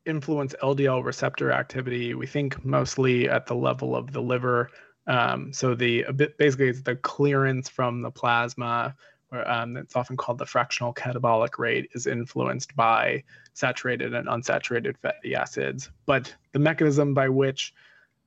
influence 0.06 0.54
LDL 0.62 1.04
receptor 1.04 1.52
activity. 1.52 2.14
We 2.14 2.26
think 2.26 2.64
mostly 2.64 3.28
at 3.28 3.46
the 3.46 3.54
level 3.54 3.94
of 3.94 4.12
the 4.12 4.22
liver. 4.22 4.70
Um, 5.06 5.52
so 5.52 5.74
the 5.74 6.04
basically 6.38 6.68
it's 6.68 6.82
the 6.82 6.96
clearance 6.96 7.68
from 7.68 8.02
the 8.02 8.10
plasma 8.10 8.94
um, 9.32 9.76
it's 9.76 9.96
often 9.96 10.16
called 10.16 10.38
the 10.38 10.46
fractional 10.46 10.92
catabolic 10.92 11.58
rate, 11.58 11.90
is 11.94 12.06
influenced 12.06 12.74
by 12.74 13.22
saturated 13.54 14.14
and 14.14 14.28
unsaturated 14.28 14.96
fatty 14.98 15.34
acids. 15.34 15.90
But 16.06 16.34
the 16.52 16.58
mechanism 16.58 17.14
by 17.14 17.28
which 17.28 17.74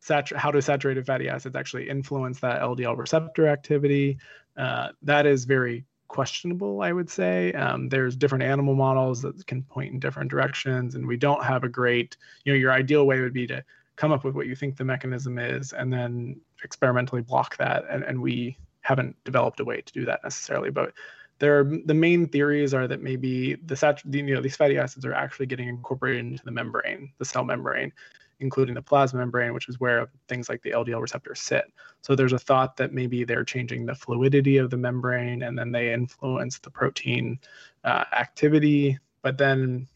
satur- 0.01 0.38
how 0.38 0.51
do 0.51 0.62
saturated 0.62 1.06
fatty 1.06 1.30
acids 1.30 1.56
actually 1.56 1.89
influence 1.89 2.39
that 2.39 2.62
LDL 2.62 2.97
receptor 2.97 3.47
activity, 3.47 4.18
uh, 4.58 4.89
that 5.01 5.26
is 5.26 5.45
very 5.45 5.86
questionable, 6.08 6.82
I 6.82 6.91
would 6.91 7.10
say. 7.10 7.51
Um, 7.54 7.89
there's 7.89 8.16
different 8.16 8.43
animal 8.43 8.76
models 8.76 9.22
that 9.24 9.45
can 9.47 9.64
point 9.64 9.93
in 9.93 9.99
different 9.99 10.30
directions, 10.30 10.95
and 10.95 11.08
we 11.08 11.18
don't 11.18 11.43
have 11.43 11.64
a 11.64 11.70
great, 11.70 12.18
you 12.45 12.54
know, 12.54 12.60
your 12.60 12.72
ideal 12.72 13.06
way 13.06 13.20
would 13.20 13.34
be 13.34 13.47
to 13.47 13.64
come 13.95 14.12
up 14.12 14.24
with 14.24 14.36
what 14.36 14.47
you 14.47 14.56
think 14.56 14.78
the 14.78 14.84
mechanism 14.84 15.38
is 15.38 15.74
and 15.74 15.91
then 15.91 16.39
experimentally 16.64 17.22
block 17.22 17.58
that. 17.58 17.84
And, 17.89 18.04
and 18.04 18.22
we 18.22 18.58
haven't 18.84 19.16
developed 19.24 19.60
a 19.60 19.66
way 19.66 19.82
to 19.82 19.94
do 19.94 20.06
that 20.06 20.24
necessarily. 20.24 20.70
But 20.70 20.94
there 21.40 21.60
are, 21.60 21.64
the 21.64 21.94
main 21.94 22.28
theories 22.28 22.74
are 22.74 22.88
that 22.88 23.02
maybe 23.02 23.56
the, 23.56 23.76
sat, 23.76 24.02
the, 24.06 24.20
you 24.20 24.36
know 24.36 24.42
these 24.42 24.56
fatty 24.56 24.78
acids 24.78 25.06
are 25.06 25.14
actually 25.14 25.48
getting 25.48 25.68
incorporated 25.68 26.26
into 26.26 26.46
the 26.46 26.52
membrane, 26.52 27.12
the 27.18 27.26
cell 27.26 27.44
membrane, 27.44 27.92
including 28.40 28.76
the 28.76 28.82
plasma 28.82 29.20
membrane, 29.20 29.54
which 29.54 29.70
is 29.70 29.80
where 29.80 30.10
things 30.28 30.50
like 30.50 30.62
the 30.62 30.72
LDL 30.72 31.02
receptors 31.02 31.42
sit. 31.42 31.66
So 32.02 32.16
there's 32.16 32.34
a 32.34 32.40
thought 32.40 32.78
that 32.78 32.94
maybe 32.94 33.24
they're 33.24 33.44
changing 33.44 33.86
the 33.86 33.96
fluidity 33.96 34.58
of 34.58 34.70
the 34.70 34.78
membrane 34.78 35.44
and 35.44 35.58
then 35.58 35.72
they 35.72 35.94
influence 35.94 36.60
the 36.60 36.70
protein 36.70 37.40
uh, 37.84 38.04
activity. 38.12 39.00
But 39.22 39.38
then, 39.38 39.88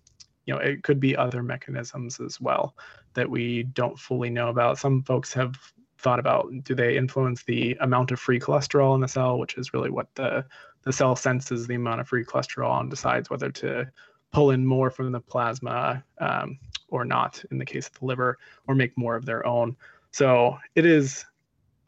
you 0.46 0.54
know, 0.54 0.60
it 0.60 0.84
could 0.84 1.00
be 1.00 1.16
other 1.16 1.44
mechanisms 1.44 2.20
as 2.20 2.40
well 2.40 2.76
that 3.14 3.30
we 3.30 3.64
don't 3.64 4.00
fully 4.00 4.30
know 4.30 4.50
about. 4.50 4.80
Some 4.80 5.04
folks 5.04 5.34
have 5.34 5.58
thought 6.00 6.20
about 6.20 6.52
do 6.64 6.76
they 6.76 6.98
influence 6.98 7.44
the 7.44 7.78
amount 7.82 8.12
of 8.12 8.20
free 8.20 8.40
cholesterol 8.40 8.96
in 8.96 9.02
the 9.02 9.08
cell, 9.08 9.40
which 9.40 9.58
is 9.58 9.74
really 9.74 9.90
what 9.90 10.08
the 10.16 10.46
the 10.84 10.94
cell 10.94 11.16
senses 11.16 11.68
the 11.68 11.76
amount 11.76 12.00
of 12.00 12.08
free 12.08 12.24
cholesterol 12.24 12.80
and 12.80 12.90
decides 12.90 13.30
whether 13.30 13.52
to 13.52 13.86
pull 14.32 14.52
in 14.52 14.66
more 14.66 14.90
from 14.90 15.12
the 15.12 15.20
plasma 15.20 16.04
um, 16.20 16.58
or 16.90 17.04
not 17.04 17.44
in 17.52 17.58
the 17.58 17.66
case 17.66 17.88
of 17.88 18.00
the 18.00 18.06
liver, 18.06 18.38
or 18.68 18.76
make 18.76 18.98
more 18.98 19.16
of 19.16 19.26
their 19.26 19.46
own. 19.46 19.76
So 20.12 20.58
it 20.76 20.86
is, 20.86 21.26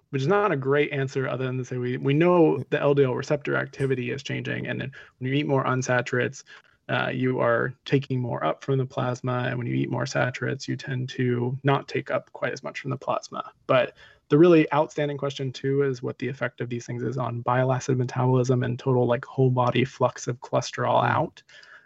which 0.10 0.22
is 0.22 0.28
not 0.28 0.52
a 0.52 0.58
great 0.58 0.92
answer 0.92 1.28
other 1.28 1.46
than 1.46 1.58
to 1.58 1.66
say 1.66 1.78
we, 1.78 1.98
we 1.98 2.14
know 2.14 2.58
the 2.70 2.78
LDL 2.78 3.16
receptor 3.16 3.56
activity 3.56 4.12
is 4.12 4.24
changing. 4.24 4.68
And 4.68 4.82
then 4.82 4.92
when 5.18 5.30
you 5.30 5.36
eat 5.36 5.48
more 5.48 5.64
unsaturates, 5.64 6.44
uh, 6.90 7.10
you 7.10 7.40
are 7.40 7.74
taking 7.86 8.20
more 8.20 8.44
up 8.44 8.64
from 8.64 8.80
the 8.80 8.86
plasma. 8.86 9.46
And 9.48 9.58
when 9.58 9.68
you 9.68 9.76
eat 9.76 9.92
more 9.92 10.08
saturates, 10.08 10.68
you 10.68 10.76
tend 10.76 11.10
to 11.10 11.56
not 11.64 11.88
take 11.88 12.10
up 12.10 12.32
quite 12.34 12.52
as 12.52 12.64
much 12.64 12.80
from 12.80 12.90
the 12.90 12.98
plasma. 12.98 13.52
But 13.68 13.94
the 14.30 14.38
really 14.38 14.72
outstanding 14.74 15.18
question, 15.18 15.52
too, 15.52 15.84
is 15.84 16.02
what 16.02 16.18
the 16.18 16.28
effect 16.28 16.62
of 16.62 16.70
these 16.70 16.86
things 16.86 17.04
is 17.04 17.18
on 17.18 17.42
bile 17.42 17.72
acid 17.72 17.98
metabolism 17.98 18.64
and 18.64 18.78
total, 18.78 19.06
like, 19.06 19.24
whole 19.24 19.52
body 19.52 19.86
flux 19.86 20.28
of 20.28 20.40
cholesterol 20.40 21.04
mm. 21.04 21.10
out. 21.10 21.44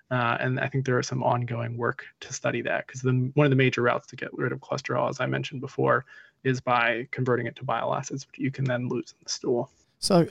Uh, 0.09 0.37
and 0.39 0.59
I 0.59 0.67
think 0.67 0.85
there 0.85 0.99
is 0.99 1.07
some 1.07 1.23
ongoing 1.23 1.75
work 1.77 2.05
to 2.21 2.31
study 2.31 2.61
that 2.61 2.87
because 2.87 3.03
one 3.03 3.45
of 3.45 3.49
the 3.49 3.55
major 3.55 3.81
routes 3.81 4.07
to 4.07 4.15
get 4.15 4.33
rid 4.33 4.51
of 4.51 4.59
cholesterol, 4.59 5.09
as 5.09 5.19
I 5.19 5.25
mentioned 5.25 5.59
before, 5.59 6.05
is 6.43 6.61
by 6.61 7.07
converting 7.11 7.47
it 7.47 7.55
to 7.57 7.63
bile 7.63 7.93
acids, 7.93 8.27
which 8.27 8.39
you 8.39 8.51
can 8.51 8.63
then 8.63 8.87
lose 8.87 9.13
in 9.17 9.23
the 9.23 9.29
stool. 9.29 9.69
So, 9.99 10.27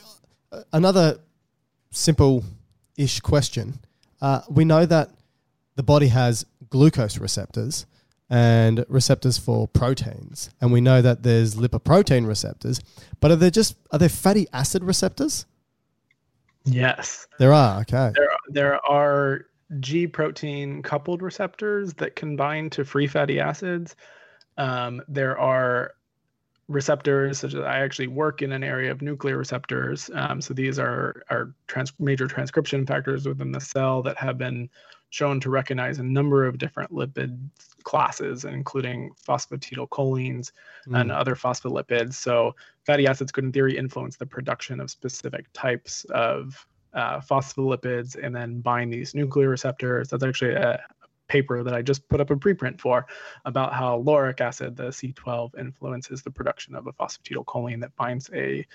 uh, 0.52 0.62
another 0.72 1.18
simple 1.90 2.44
ish 2.96 3.20
question 3.20 3.78
uh, 4.22 4.40
we 4.48 4.64
know 4.64 4.86
that 4.86 5.10
the 5.74 5.82
body 5.82 6.06
has 6.06 6.46
glucose 6.70 7.18
receptors 7.18 7.86
and 8.30 8.86
receptors 8.88 9.36
for 9.36 9.68
proteins, 9.68 10.48
and 10.60 10.72
we 10.72 10.80
know 10.80 11.02
that 11.02 11.22
there's 11.22 11.56
lipoprotein 11.56 12.26
receptors. 12.26 12.80
But 13.20 13.32
are 13.32 13.36
there 13.36 13.50
just 13.50 13.76
are 13.90 13.98
there 13.98 14.08
fatty 14.08 14.46
acid 14.52 14.84
receptors? 14.84 15.44
Yes, 16.64 17.26
there 17.38 17.52
are. 17.52 17.80
Okay, 17.80 18.12
there 18.14 18.28
there 18.48 18.86
are 18.86 19.46
G 19.80 20.06
protein 20.06 20.82
coupled 20.82 21.20
receptors 21.20 21.92
that 21.94 22.14
can 22.14 22.36
bind 22.36 22.72
to 22.72 22.84
free 22.84 23.08
fatty 23.08 23.40
acids. 23.40 23.96
Um, 24.56 25.02
there 25.08 25.36
are 25.38 25.94
receptors 26.68 27.38
such 27.38 27.54
as 27.54 27.60
I 27.60 27.80
actually 27.80 28.08
work 28.08 28.42
in 28.42 28.52
an 28.52 28.62
area 28.62 28.90
of 28.90 29.02
nuclear 29.02 29.36
receptors. 29.36 30.10
Um, 30.14 30.40
so 30.40 30.54
these 30.54 30.78
are, 30.78 31.22
are 31.30 31.54
trans- 31.66 31.92
major 31.98 32.26
transcription 32.26 32.86
factors 32.86 33.26
within 33.26 33.52
the 33.52 33.60
cell 33.60 34.02
that 34.02 34.16
have 34.18 34.38
been 34.38 34.70
shown 35.10 35.38
to 35.40 35.50
recognize 35.50 35.98
a 35.98 36.02
number 36.02 36.46
of 36.46 36.56
different 36.56 36.90
lipid 36.90 37.38
classes, 37.82 38.46
including 38.46 39.10
phosphatidylcholines 39.28 40.52
mm. 40.88 40.98
and 40.98 41.12
other 41.12 41.34
phospholipids. 41.34 42.14
So 42.14 42.54
fatty 42.86 43.06
acids 43.06 43.30
could, 43.30 43.44
in 43.44 43.52
theory, 43.52 43.76
influence 43.76 44.16
the 44.16 44.24
production 44.24 44.80
of 44.80 44.90
specific 44.90 45.52
types 45.52 46.04
of 46.10 46.66
uh, 46.94 47.20
phospholipids 47.20 48.16
and 48.22 48.34
then 48.34 48.60
bind 48.60 48.92
these 48.92 49.14
nuclear 49.14 49.50
receptors. 49.50 50.08
That's 50.08 50.24
actually 50.24 50.52
a, 50.52 50.82
paper 51.28 51.62
that 51.62 51.74
I 51.74 51.82
just 51.82 52.08
put 52.08 52.20
up 52.20 52.30
a 52.30 52.36
preprint 52.36 52.80
for 52.80 53.06
about 53.44 53.72
how 53.72 53.98
lauric 53.98 54.40
acid, 54.40 54.76
the 54.76 54.88
C12, 54.88 55.58
influences 55.58 56.22
the 56.22 56.30
production 56.30 56.74
of 56.74 56.86
a 56.86 56.92
phosphatidylcholine 56.92 57.80
that 57.80 57.94
binds 57.96 58.30
a 58.34 58.66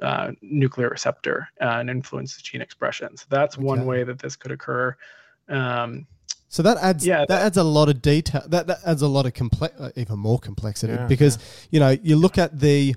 uh, 0.00 0.32
nuclear 0.40 0.88
receptor 0.88 1.48
uh, 1.60 1.76
and 1.78 1.90
influences 1.90 2.42
gene 2.42 2.62
expression. 2.62 3.16
So 3.16 3.26
that's 3.28 3.56
okay. 3.56 3.64
one 3.64 3.84
way 3.86 4.04
that 4.04 4.18
this 4.18 4.36
could 4.36 4.50
occur. 4.50 4.96
Um, 5.48 6.06
so 6.48 6.62
that 6.62 6.76
adds 6.78 7.06
yeah, 7.06 7.20
that, 7.20 7.28
that, 7.28 7.42
adds 7.46 7.56
a 7.56 7.64
lot 7.64 7.88
of 7.88 8.02
detail. 8.02 8.42
That, 8.46 8.66
that 8.66 8.78
adds 8.84 9.02
a 9.02 9.08
lot 9.08 9.26
of 9.26 9.34
complex, 9.34 9.78
uh, 9.80 9.90
even 9.96 10.18
more 10.18 10.38
complexity 10.38 10.92
yeah, 10.92 11.06
because 11.06 11.36
yeah. 11.36 11.68
you 11.70 11.80
know 11.80 12.00
you 12.02 12.16
look 12.16 12.36
at 12.36 12.58
the 12.58 12.94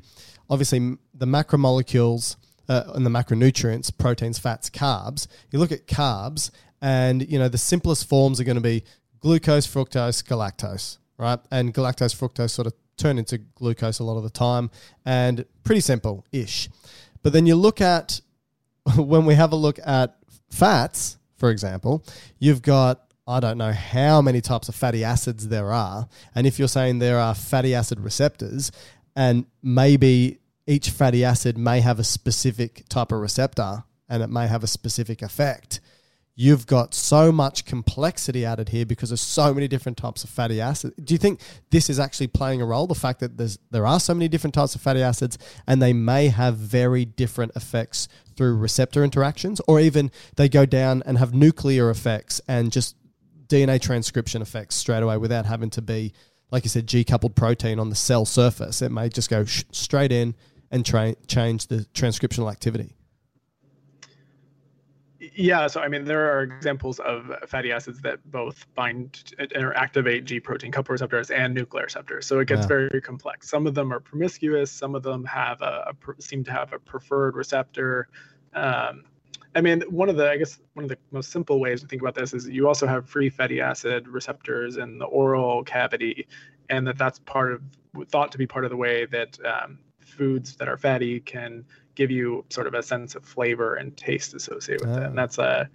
obviously 0.50 0.98
the 1.14 1.26
macromolecules 1.26 2.36
uh, 2.68 2.84
and 2.94 3.06
the 3.06 3.10
macronutrients, 3.10 3.96
proteins, 3.98 4.40
fats, 4.40 4.70
carbs. 4.70 5.28
You 5.52 5.60
look 5.60 5.72
at 5.72 5.88
carbs, 5.88 6.52
and 6.86 7.28
you 7.28 7.40
know 7.40 7.50
the 7.50 7.58
simplest 7.58 8.08
forms 8.08 8.40
are 8.40 8.44
going 8.44 8.58
to 8.58 8.62
be 8.62 8.84
glucose, 9.20 9.66
fructose, 9.66 10.24
galactose, 10.24 11.00
right? 11.18 11.40
And 11.50 11.74
galactose, 11.74 12.16
fructose 12.16 12.52
sort 12.52 12.68
of 12.68 12.74
turn 12.96 13.18
into 13.18 13.40
glucose 13.40 13.98
a 13.98 14.04
lot 14.04 14.18
of 14.18 14.24
the 14.24 14.30
time, 14.30 14.70
and 15.04 15.46
pretty 15.64 15.82
simple 15.82 16.24
ish. 16.32 16.70
But 17.24 17.34
then 17.34 17.48
you 17.48 17.56
look 17.56 17.82
at 17.82 18.22
when 18.96 19.26
we 19.26 19.34
have 19.34 19.52
a 19.52 19.56
look 19.56 19.80
at 19.84 20.16
fats, 20.52 21.18
for 21.38 21.50
example, 21.50 22.06
you've 22.38 22.62
got 22.62 23.02
I 23.28 23.40
don't 23.40 23.58
know 23.58 23.72
how 23.72 24.22
many 24.22 24.40
types 24.40 24.70
of 24.70 24.76
fatty 24.76 25.04
acids 25.04 25.48
there 25.48 25.74
are. 25.74 26.08
And 26.36 26.46
if 26.46 26.60
you're 26.60 26.68
saying 26.68 27.00
there 27.00 27.18
are 27.18 27.34
fatty 27.34 27.74
acid 27.74 28.00
receptors, 28.00 28.72
and 29.16 29.48
maybe 29.64 30.38
each 30.68 30.92
fatty 30.92 31.26
acid 31.26 31.58
may 31.58 31.80
have 31.80 31.98
a 31.98 32.04
specific 32.04 32.88
type 32.90 33.12
of 33.12 33.20
receptor 33.22 33.84
and 34.08 34.22
it 34.22 34.30
may 34.30 34.46
have 34.46 34.64
a 34.64 34.68
specific 34.68 35.24
effect, 35.24 35.80
you've 36.36 36.68
got 36.68 36.94
so 36.94 37.32
much 37.32 37.64
complexity 37.64 38.46
added 38.46 38.70
here 38.70 38.86
because 38.86 39.10
there's 39.10 39.22
so 39.22 39.54
many 39.54 39.68
different 39.68 39.98
types 39.98 40.24
of 40.24 40.30
fatty 40.30 40.60
acids. 40.60 40.94
Do 41.02 41.14
you 41.14 41.18
think 41.18 41.40
this 41.72 41.90
is 41.90 41.98
actually 41.98 42.28
playing 42.28 42.62
a 42.62 42.66
role? 42.66 42.88
The 42.88 42.96
fact 42.96 43.22
that 43.22 43.38
there's 43.38 43.58
there 43.72 43.88
are 43.88 44.00
so 44.00 44.14
many 44.14 44.28
different 44.28 44.54
types 44.54 44.76
of 44.76 44.82
fatty 44.82 45.02
acids 45.02 45.38
and 45.66 45.82
they 45.82 45.94
may 45.94 46.28
have 46.28 46.58
very 46.58 47.06
different 47.06 47.54
effects 47.56 48.10
through 48.36 48.58
receptor 48.58 49.04
interactions, 49.04 49.62
or 49.68 49.80
even 49.80 50.12
they 50.36 50.50
go 50.50 50.66
down 50.66 51.02
and 51.06 51.18
have 51.18 51.34
nuclear 51.34 51.90
effects 51.90 52.42
and 52.50 52.72
just 52.72 52.96
DNA 53.48 53.80
transcription 53.80 54.42
effects 54.42 54.76
straight 54.76 55.04
away 55.04 55.18
without 55.18 55.46
having 55.46 55.70
to 55.70 55.82
be, 55.82 56.12
like 56.52 56.64
you 56.64 56.70
said, 56.70 56.88
G 56.88 57.06
coupled 57.06 57.36
protein 57.36 57.80
on 57.80 57.90
the 57.90 57.96
cell 57.96 58.26
surface. 58.26 58.82
It 58.82 58.92
may 58.92 59.08
just 59.08 59.30
go 59.30 59.46
sh- 59.46 59.64
straight 59.72 60.12
in 60.12 60.36
and 60.72 60.86
tra- 60.86 61.16
change 61.28 61.68
the 61.68 61.86
transcriptional 61.94 62.52
activity. 62.52 62.95
Yeah, 65.38 65.68
so 65.68 65.82
I 65.82 65.90
mean, 65.90 66.06
there 66.06 66.32
are 66.34 66.44
examples 66.44 67.00
of 67.00 67.30
fatty 67.46 67.74
acids 67.74 68.00
that 68.02 68.20
both 68.32 68.66
bind 68.74 69.34
or 69.56 69.76
activate 69.76 70.24
G 70.24 70.40
protein 70.40 70.72
coupled 70.72 70.94
receptors 70.94 71.30
and 71.30 71.54
nuclear 71.54 71.84
receptors. 71.84 72.26
So 72.26 72.40
it 72.40 72.48
gets 72.48 72.62
yeah. 72.62 72.68
very 72.68 73.02
complex. 73.02 73.50
Some 73.50 73.68
of 73.68 73.76
them 73.76 73.92
are 73.92 74.00
promiscuous. 74.00 74.72
Some 74.72 74.96
of 74.96 75.04
them 75.04 75.26
have 75.26 75.62
a, 75.62 75.94
a 76.08 76.22
seem 76.22 76.46
to 76.46 76.52
have 76.52 76.72
a 76.72 76.80
preferred 76.80 77.36
receptor. 77.36 78.08
Um, 78.54 79.04
I 79.56 79.62
mean, 79.62 79.82
one 79.90 80.08
of 80.08 80.16
the 80.16 80.30
I 80.30 80.38
guess 80.38 80.60
one 80.74 80.86
of 80.86 80.90
the 80.90 80.98
most 81.12 81.32
simple 81.32 81.60
ways 81.60 81.82
to 81.82 81.88
think 81.88 82.02
about 82.02 82.16
this 82.16 82.34
is 82.34 82.48
you 82.48 82.68
also 82.68 82.88
have 82.88 83.10
free 83.10 83.30
fatty 83.30 83.60
acid 83.60 84.08
receptors 84.08 84.78
in 84.78 85.00
the 85.00 85.06
oral 85.06 85.66
cavity, 85.66 86.28
and 86.70 86.88
that 86.88 86.98
that's 86.98 87.20
part 87.20 87.52
of 87.52 87.62
thought 88.08 88.32
to 88.32 88.38
be 88.38 88.48
part 88.48 88.64
of 88.64 88.72
the 88.72 88.78
way 88.78 89.06
that 89.06 89.38
um, 89.46 89.80
foods 90.00 90.56
that 90.56 90.70
are 90.70 90.78
fatty 90.78 91.20
can 91.20 91.66
give 91.96 92.12
you 92.12 92.46
sort 92.50 92.68
of 92.68 92.74
a 92.74 92.84
sense 92.84 93.16
of 93.16 93.24
flavor 93.24 93.76
and 93.76 93.96
taste 93.98 94.34
associated 94.34 94.88
with 94.88 94.98
it. 94.98 95.04
And 95.04 95.18
ah. 95.18 95.22
that's 95.22 95.38
a, 95.38 95.70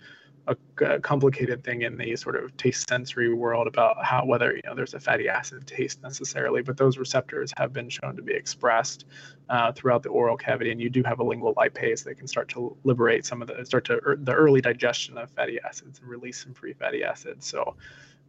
a, 0.47 0.57
a, 0.85 1.01
complicated 1.01 1.63
thing 1.65 1.83
in 1.83 1.97
the 1.97 2.17
sort 2.17 2.37
of 2.37 2.57
taste 2.57 2.89
sensory 2.89 3.33
world 3.33 3.67
about 3.67 4.05
how 4.05 4.25
whether 4.25 4.55
you 4.55 4.63
know 4.65 4.75
there's 4.75 4.95
a 4.95 5.01
fatty 5.01 5.29
acid 5.29 5.67
taste 5.67 6.03
necessarily, 6.03 6.63
but 6.63 6.77
those 6.77 6.99
receptors 6.99 7.53
have 7.57 7.73
been 7.73 7.89
shown 7.89 8.17
to 8.17 8.23
be 8.23 8.33
expressed 8.33 9.05
uh, 9.49 9.73
throughout 9.73 10.03
the 10.03 10.09
oral 10.09 10.37
cavity, 10.37 10.71
and 10.71 10.81
you 10.81 10.91
do 10.91 11.03
have 11.05 11.21
a 11.21 11.25
lingual 11.25 11.55
lipase 11.55 12.05
that 12.05 12.17
can 12.17 12.27
start 12.27 12.49
to 12.49 12.77
liberate 12.85 13.25
some 13.25 13.43
of 13.43 13.49
the 13.49 13.65
start 13.65 13.85
to 13.87 13.95
er, 14.07 14.17
the 14.21 14.33
early 14.33 14.61
digestion 14.61 15.19
of 15.19 15.31
fatty 15.31 15.59
acids 15.61 15.99
and 15.99 16.09
release 16.09 16.43
some 16.43 16.55
free 16.55 16.73
fatty 16.73 17.05
acids. 17.05 17.47
So 17.47 17.77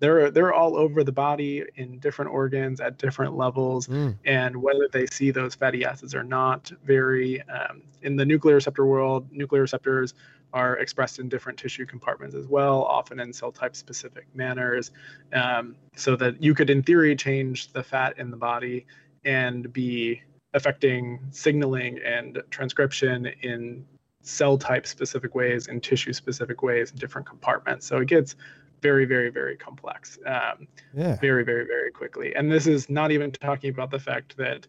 they're 0.01 0.31
they're 0.31 0.53
all 0.53 0.75
over 0.75 1.03
the 1.03 1.11
body 1.11 1.63
in 1.75 1.99
different 1.99 2.31
organs 2.31 2.81
at 2.81 2.97
different 2.97 3.37
levels 3.37 3.87
mm. 3.87 4.13
and 4.25 4.57
whether 4.57 4.89
they 4.91 5.05
see 5.05 5.31
those 5.31 5.55
fatty 5.55 5.85
acids 5.85 6.13
or 6.13 6.23
not 6.23 6.69
vary 6.83 7.41
um, 7.43 7.83
in 8.01 8.15
the 8.17 8.25
nuclear 8.25 8.55
receptor 8.55 8.85
world 8.85 9.31
nuclear 9.31 9.61
receptors 9.61 10.15
are 10.53 10.77
expressed 10.79 11.19
in 11.19 11.29
different 11.29 11.57
tissue 11.57 11.85
compartments 11.85 12.35
as 12.35 12.47
well 12.47 12.83
often 12.83 13.19
in 13.19 13.31
cell 13.31 13.51
type 13.51 13.75
specific 13.75 14.25
manners 14.33 14.91
um, 15.33 15.75
so 15.95 16.15
that 16.15 16.41
you 16.41 16.53
could 16.53 16.69
in 16.69 16.81
theory 16.83 17.15
change 17.15 17.71
the 17.71 17.83
fat 17.83 18.17
in 18.17 18.31
the 18.31 18.37
body 18.37 18.85
and 19.23 19.71
be 19.71 20.19
affecting 20.55 21.19
signaling 21.29 21.99
and 22.03 22.41
transcription 22.49 23.27
in 23.43 23.85
cell 24.23 24.57
type 24.57 24.85
specific 24.85 25.35
ways 25.35 25.67
in 25.67 25.79
tissue 25.79 26.11
specific 26.11 26.63
ways 26.63 26.91
in 26.91 26.97
different 26.97 27.25
compartments 27.27 27.85
so 27.85 27.97
it 27.97 28.07
gets 28.07 28.35
very, 28.81 29.05
very, 29.05 29.29
very 29.29 29.55
complex. 29.55 30.17
Um, 30.25 30.67
yeah. 30.93 31.15
Very, 31.17 31.43
very, 31.43 31.65
very 31.65 31.91
quickly. 31.91 32.35
And 32.35 32.51
this 32.51 32.67
is 32.67 32.89
not 32.89 33.11
even 33.11 33.31
talking 33.31 33.69
about 33.69 33.91
the 33.91 33.99
fact 33.99 34.37
that 34.37 34.67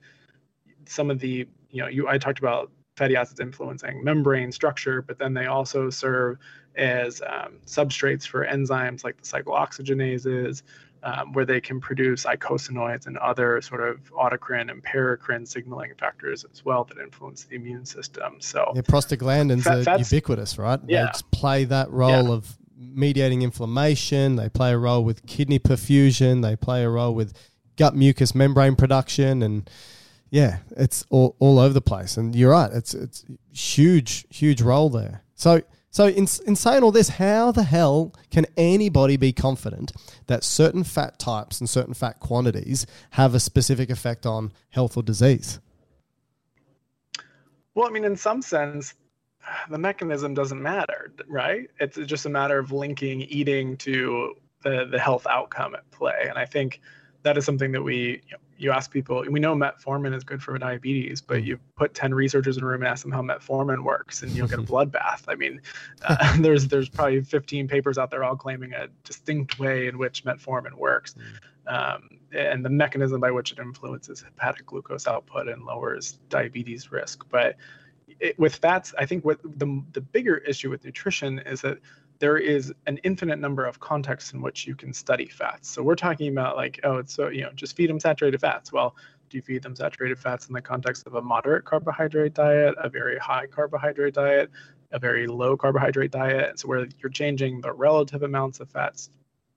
some 0.87 1.11
of 1.11 1.19
the, 1.19 1.49
you 1.71 1.83
know, 1.83 1.89
you 1.89 2.09
I 2.09 2.19
talked 2.19 2.39
about 2.39 2.71
fatty 2.97 3.17
acids 3.17 3.41
influencing 3.41 4.05
membrane 4.05 4.53
structure, 4.53 5.03
but 5.03 5.19
then 5.19 5.33
they 5.35 5.47
also 5.47 5.89
serve 5.91 6.39
as 6.77 7.23
um, 7.23 7.55
substrates 7.67 8.27
for 8.27 8.47
enzymes 8.47 9.05
like 9.05 9.17
the 9.17 9.23
cyclooxygenases, 9.23 10.63
um, 11.03 11.33
where 11.33 11.45
they 11.45 11.61
can 11.61 11.81
produce 11.81 12.25
eicosanoids 12.25 13.07
and 13.07 13.19
other 13.19 13.61
sort 13.61 13.87
of 13.87 13.99
autocrine 14.13 14.71
and 14.71 14.85
paracrine 14.85 15.47
signaling 15.47 15.93
factors 15.99 16.45
as 16.53 16.65
well 16.65 16.85
that 16.85 16.99
influence 16.99 17.45
the 17.45 17.57
immune 17.57 17.85
system. 17.85 18.37
So 18.41 18.73
yeah, 18.75 18.83
prostaglandins 18.83 19.63
fat, 19.63 19.89
are 19.89 19.99
ubiquitous, 19.99 20.59
right? 20.59 20.81
Yeah. 20.87 21.07
They 21.07 21.21
play 21.31 21.65
that 21.65 21.91
role 21.91 22.29
yeah. 22.29 22.35
of 22.35 22.57
mediating 22.83 23.43
inflammation. 23.43 24.37
They 24.37 24.49
play 24.49 24.73
a 24.73 24.79
role 24.79 25.05
with 25.05 25.27
kidney 25.27 25.59
perfusion. 25.59 26.43
They 26.43 26.57
play 26.57 26.85
a 26.85 26.89
role 26.89 27.15
with 27.15 27.33
gut 27.77 27.95
mucus 27.95 28.35
membrane 28.35 28.77
production, 28.77 29.43
and 29.43 29.69
yeah, 30.31 30.59
it's 30.77 31.05
all, 31.11 31.37
all 31.39 31.59
over 31.59 31.73
the 31.73 31.81
place. 31.81 32.17
And 32.17 32.35
you're 32.35 32.51
right; 32.51 32.71
it's 32.73 32.95
it's 32.95 33.25
huge, 33.53 34.27
huge 34.31 34.63
role 34.63 34.91
there. 34.91 35.23
So. 35.35 35.63
So, 35.95 36.07
in, 36.07 36.27
in 36.47 36.57
saying 36.57 36.83
all 36.83 36.91
this, 36.91 37.11
how 37.11 37.53
the 37.53 37.65
hell 37.65 38.15
can 38.31 38.47
anybody 38.57 39.19
be 39.19 39.31
confident 39.31 39.93
that 40.27 40.43
certain 40.43 40.85
fat 40.85 41.19
types 41.19 41.61
and 41.61 41.69
certain 41.69 41.93
fat 41.93 42.19
quantities 42.19 42.87
have 43.11 43.35
a 43.35 43.39
specific 43.39 43.91
effect 43.91 44.25
on 44.25 44.55
health 44.71 44.97
or 44.97 45.03
disease? 45.03 45.61
Well, 47.75 47.87
I 47.87 47.91
mean, 47.91 48.05
in 48.05 48.17
some 48.17 48.41
sense, 48.41 48.95
the 49.71 49.79
mechanism 49.79 50.35
doesn't 50.35 50.63
matter, 50.63 51.13
right? 51.27 51.69
It's 51.81 51.97
just 51.99 52.27
a 52.27 52.31
matter 52.31 52.59
of 52.59 52.73
linking 52.73 53.23
eating 53.23 53.77
to 53.79 54.35
the 54.63 54.87
the 54.91 54.99
health 54.99 55.27
outcome 55.29 55.75
at 55.75 55.91
play. 55.91 56.27
And 56.29 56.39
I 56.39 56.45
think 56.45 56.81
that 57.23 57.37
is 57.37 57.45
something 57.45 57.73
that 57.73 57.83
we 57.83 58.23
you, 58.27 58.33
know, 58.33 58.39
you 58.59 58.71
ask 58.71 58.91
people. 58.91 59.25
We 59.29 59.41
know 59.41 59.55
metformin 59.55 60.15
is 60.15 60.25
good 60.25 60.43
for 60.43 60.57
diabetes, 60.59 61.21
but 61.21 61.39
mm. 61.39 61.47
you 61.47 61.59
put 61.77 61.95
ten 61.95 62.15
researchers 62.15 62.57
in 62.57 62.63
a 62.63 62.67
room 62.67 62.83
and 62.83 62.89
ask 62.89 63.03
them 63.03 63.13
how 63.13 63.23
metformin 63.23 63.83
works, 63.83 64.23
and 64.23 64.31
you'll 64.33 64.49
get 64.49 64.59
a 64.59 64.63
bloodbath. 64.73 65.25
I 65.29 65.35
mean, 65.35 65.61
uh, 66.03 66.37
there's 66.41 66.69
there's 66.69 66.89
probably 66.89 67.23
15 67.23 67.69
papers 67.69 67.99
out 67.99 68.11
there 68.11 68.25
all 68.25 68.37
claiming 68.37 68.73
a 68.73 68.89
distinct 69.05 69.59
way 69.59 69.89
in 69.89 69.99
which 69.99 70.25
metformin 70.25 70.75
works. 70.75 71.15
Mm. 71.15 71.49
Um, 71.65 72.09
and 72.33 72.65
the 72.65 72.71
mechanism 72.71 73.21
by 73.21 73.31
which 73.31 73.53
it 73.53 73.59
influences 73.59 74.21
hepatic 74.21 74.67
glucose 74.67 75.07
output 75.07 75.49
and 75.49 75.65
lowers 75.65 76.19
diabetes 76.29 76.91
risk. 76.91 77.25
But 77.31 77.57
it, 78.23 78.39
with 78.39 78.55
fats, 78.55 78.95
I 78.97 79.05
think 79.05 79.25
what 79.25 79.43
the 79.43 79.83
the 79.93 80.01
bigger 80.01 80.39
issue 80.39 80.71
with 80.71 80.85
nutrition 80.85 81.41
is 81.41 81.61
that 81.63 81.79
there 82.21 82.39
is 82.39 82.73
an 82.87 82.99
infinite 82.99 83.41
number 83.41 83.65
of 83.65 83.81
contexts 83.81 84.33
in 84.33 84.41
which 84.41 84.65
you 84.65 84.77
can 84.77 84.93
study 84.93 85.27
fats. 85.27 85.69
So 85.69 85.83
we're 85.83 85.97
talking 85.97 86.29
about 86.29 86.57
like, 86.57 86.79
oh, 86.85 86.99
it's 86.99 87.13
so 87.13 87.29
you 87.29 87.43
know, 87.43 87.51
just 87.55 87.75
feed 87.75 87.91
them 87.91 87.99
saturated 87.99 88.41
fats. 88.41 88.73
Well, 88.73 88.95
do 89.29 89.39
you 89.39 89.43
feed 89.43 89.63
them 89.63 89.75
saturated 89.75 90.19
fats 90.21 90.47
in 90.47 90.53
the 90.53 90.63
context 90.63 91.07
of 91.09 91.15
a 91.17 91.23
moderate 91.23 91.65
carbohydrate 91.65 92.33
diet, 92.33 92.77
a 92.79 92.89
very 92.89 93.19
high 93.19 93.47
carbohydrate 93.47 94.15
diet, 94.15 94.51
a 94.93 95.01
very 95.01 95.27
low 95.27 95.57
carbohydrate 95.57 96.13
diet? 96.13 96.61
So 96.61 96.69
where 96.69 96.87
you're 96.99 97.11
changing 97.11 97.61
the 97.61 97.73
relative 97.73 98.23
amounts 98.23 98.61
of 98.61 98.71
fats 98.71 99.11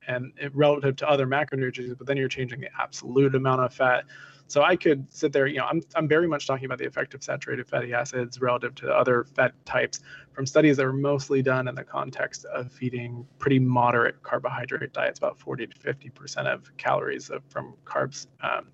and 0.07 0.33
eh, 0.41 0.49
relative 0.53 0.95
to 0.97 1.09
other 1.09 1.27
macronutrients, 1.27 1.95
but 1.99 2.07
then 2.07 2.17
you're 2.17 2.29
changing 2.29 2.61
the 2.61 2.69
absolute 2.79 3.35
amount 3.35 3.61
of 3.61 3.73
fat. 3.73 4.05
So 4.47 4.61
I 4.61 4.75
could 4.75 5.11
sit 5.11 5.33
there, 5.33 5.47
you 5.47 5.57
know, 5.57 5.65
I'm, 5.65 5.81
I'm 5.95 6.07
very 6.07 6.27
much 6.27 6.45
talking 6.45 6.65
about 6.65 6.77
the 6.77 6.85
effect 6.85 7.13
of 7.13 7.23
saturated 7.23 7.67
fatty 7.67 7.93
acids 7.93 8.39
relative 8.39 8.75
to 8.75 8.93
other 8.93 9.23
fat 9.23 9.53
types 9.65 10.01
from 10.33 10.45
studies 10.45 10.77
that 10.77 10.85
were 10.85 10.93
mostly 10.93 11.41
done 11.41 11.67
in 11.67 11.75
the 11.75 11.83
context 11.83 12.45
of 12.45 12.71
feeding 12.71 13.25
pretty 13.39 13.57
moderate 13.57 14.21
carbohydrate 14.21 14.93
diets, 14.93 15.17
about 15.17 15.39
40 15.39 15.67
to 15.67 15.75
50% 15.79 16.45
of 16.45 16.75
calories 16.77 17.31
from 17.49 17.73
carbs. 17.85 18.27
Um, 18.41 18.67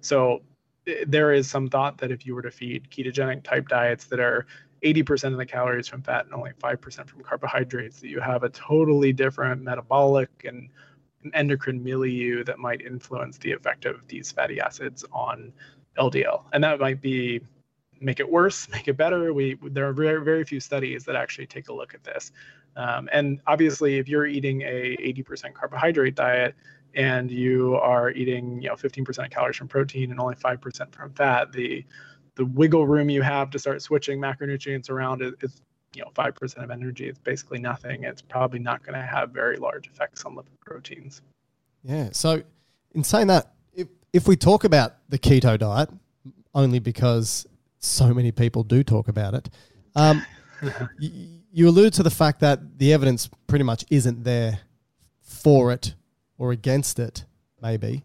so 0.00 0.42
eh, 0.86 1.04
there 1.06 1.32
is 1.32 1.48
some 1.48 1.68
thought 1.68 1.98
that 1.98 2.10
if 2.10 2.24
you 2.24 2.34
were 2.34 2.42
to 2.42 2.50
feed 2.50 2.88
ketogenic 2.90 3.42
type 3.42 3.68
diets 3.68 4.06
that 4.06 4.20
are 4.20 4.46
80% 4.82 5.32
of 5.32 5.38
the 5.38 5.46
calories 5.46 5.88
from 5.88 6.02
fat 6.02 6.24
and 6.24 6.34
only 6.34 6.52
5% 6.52 7.08
from 7.08 7.22
carbohydrates, 7.22 8.00
that 8.00 8.08
you 8.08 8.20
have 8.20 8.44
a 8.44 8.48
totally 8.48 9.12
different 9.12 9.62
metabolic 9.62 10.30
and 10.44 10.70
endocrine 11.34 11.82
milieu 11.82 12.44
that 12.44 12.58
might 12.58 12.80
influence 12.80 13.38
the 13.38 13.52
effect 13.52 13.84
of 13.84 14.06
these 14.08 14.30
fatty 14.30 14.60
acids 14.60 15.04
on 15.12 15.52
LDL. 15.98 16.44
And 16.52 16.62
that 16.64 16.80
might 16.80 17.00
be 17.00 17.40
make 18.00 18.20
it 18.20 18.30
worse, 18.30 18.68
make 18.72 18.88
it 18.88 18.96
better. 18.96 19.32
We 19.32 19.58
there 19.62 19.88
are 19.88 19.92
very 19.92 20.24
very 20.24 20.44
few 20.44 20.60
studies 20.60 21.04
that 21.04 21.16
actually 21.16 21.46
take 21.46 21.68
a 21.68 21.72
look 21.72 21.94
at 21.94 22.04
this. 22.04 22.32
Um, 22.76 23.08
and 23.12 23.40
obviously, 23.46 23.98
if 23.98 24.08
you're 24.08 24.26
eating 24.26 24.62
a 24.62 24.96
80% 25.00 25.52
carbohydrate 25.52 26.14
diet 26.14 26.54
and 26.94 27.30
you 27.30 27.74
are 27.76 28.10
eating 28.12 28.62
you 28.62 28.68
know 28.68 28.76
15% 28.76 29.24
of 29.24 29.30
calories 29.30 29.56
from 29.56 29.68
protein 29.68 30.10
and 30.10 30.20
only 30.20 30.36
5% 30.36 30.94
from 30.94 31.12
fat, 31.12 31.52
the 31.52 31.84
the 32.36 32.46
wiggle 32.46 32.86
room 32.86 33.10
you 33.10 33.20
have 33.20 33.50
to 33.50 33.58
start 33.58 33.82
switching 33.82 34.20
macronutrients 34.20 34.90
around 34.90 35.22
is, 35.22 35.32
is 35.42 35.60
you 35.94 36.02
know, 36.02 36.10
5% 36.14 36.62
of 36.62 36.70
energy. 36.70 37.08
It's 37.08 37.18
basically 37.18 37.58
nothing. 37.58 38.04
It's 38.04 38.22
probably 38.22 38.58
not 38.58 38.82
going 38.82 38.98
to 38.98 39.06
have 39.06 39.30
very 39.30 39.56
large 39.56 39.86
effects 39.86 40.24
on 40.24 40.36
lipid 40.36 40.58
proteins. 40.64 41.22
Yeah. 41.82 42.10
So, 42.12 42.42
in 42.92 43.04
saying 43.04 43.28
that, 43.28 43.52
if, 43.72 43.88
if 44.12 44.28
we 44.28 44.36
talk 44.36 44.64
about 44.64 44.96
the 45.08 45.18
keto 45.18 45.58
diet, 45.58 45.90
only 46.54 46.78
because 46.78 47.46
so 47.78 48.12
many 48.12 48.32
people 48.32 48.64
do 48.64 48.82
talk 48.82 49.08
about 49.08 49.34
it, 49.34 49.48
um, 49.94 50.24
you, 50.98 51.28
you 51.52 51.68
allude 51.68 51.92
to 51.94 52.02
the 52.02 52.10
fact 52.10 52.40
that 52.40 52.78
the 52.78 52.92
evidence 52.92 53.28
pretty 53.46 53.64
much 53.64 53.84
isn't 53.90 54.24
there 54.24 54.60
for 55.22 55.72
it 55.72 55.94
or 56.36 56.52
against 56.52 56.98
it, 56.98 57.24
maybe. 57.62 58.02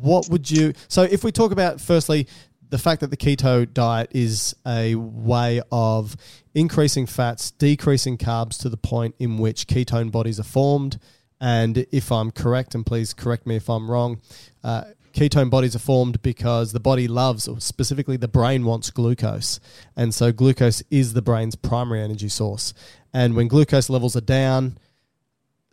What 0.00 0.28
would 0.28 0.50
you. 0.50 0.74
So, 0.88 1.02
if 1.02 1.24
we 1.24 1.32
talk 1.32 1.52
about, 1.52 1.80
firstly, 1.80 2.26
the 2.70 2.78
fact 2.78 3.00
that 3.00 3.10
the 3.10 3.16
keto 3.16 3.72
diet 3.72 4.10
is 4.12 4.54
a 4.66 4.94
way 4.94 5.60
of 5.70 6.16
increasing 6.54 7.06
fats, 7.06 7.50
decreasing 7.50 8.18
carbs 8.18 8.60
to 8.62 8.68
the 8.68 8.76
point 8.76 9.14
in 9.18 9.38
which 9.38 9.66
ketone 9.66 10.10
bodies 10.10 10.40
are 10.40 10.44
formed. 10.44 10.98
And 11.40 11.86
if 11.92 12.10
I'm 12.10 12.30
correct, 12.30 12.74
and 12.74 12.86
please 12.86 13.12
correct 13.12 13.46
me 13.46 13.56
if 13.56 13.68
I'm 13.68 13.90
wrong, 13.90 14.20
uh, 14.62 14.84
ketone 15.12 15.50
bodies 15.50 15.76
are 15.76 15.80
formed 15.80 16.22
because 16.22 16.72
the 16.72 16.80
body 16.80 17.06
loves, 17.06 17.46
or 17.46 17.60
specifically 17.60 18.16
the 18.16 18.28
brain 18.28 18.64
wants 18.64 18.90
glucose. 18.90 19.60
And 19.96 20.14
so 20.14 20.32
glucose 20.32 20.82
is 20.90 21.12
the 21.12 21.22
brain's 21.22 21.54
primary 21.54 22.02
energy 22.02 22.28
source. 22.28 22.74
And 23.12 23.36
when 23.36 23.48
glucose 23.48 23.88
levels 23.88 24.16
are 24.16 24.20
down, 24.20 24.78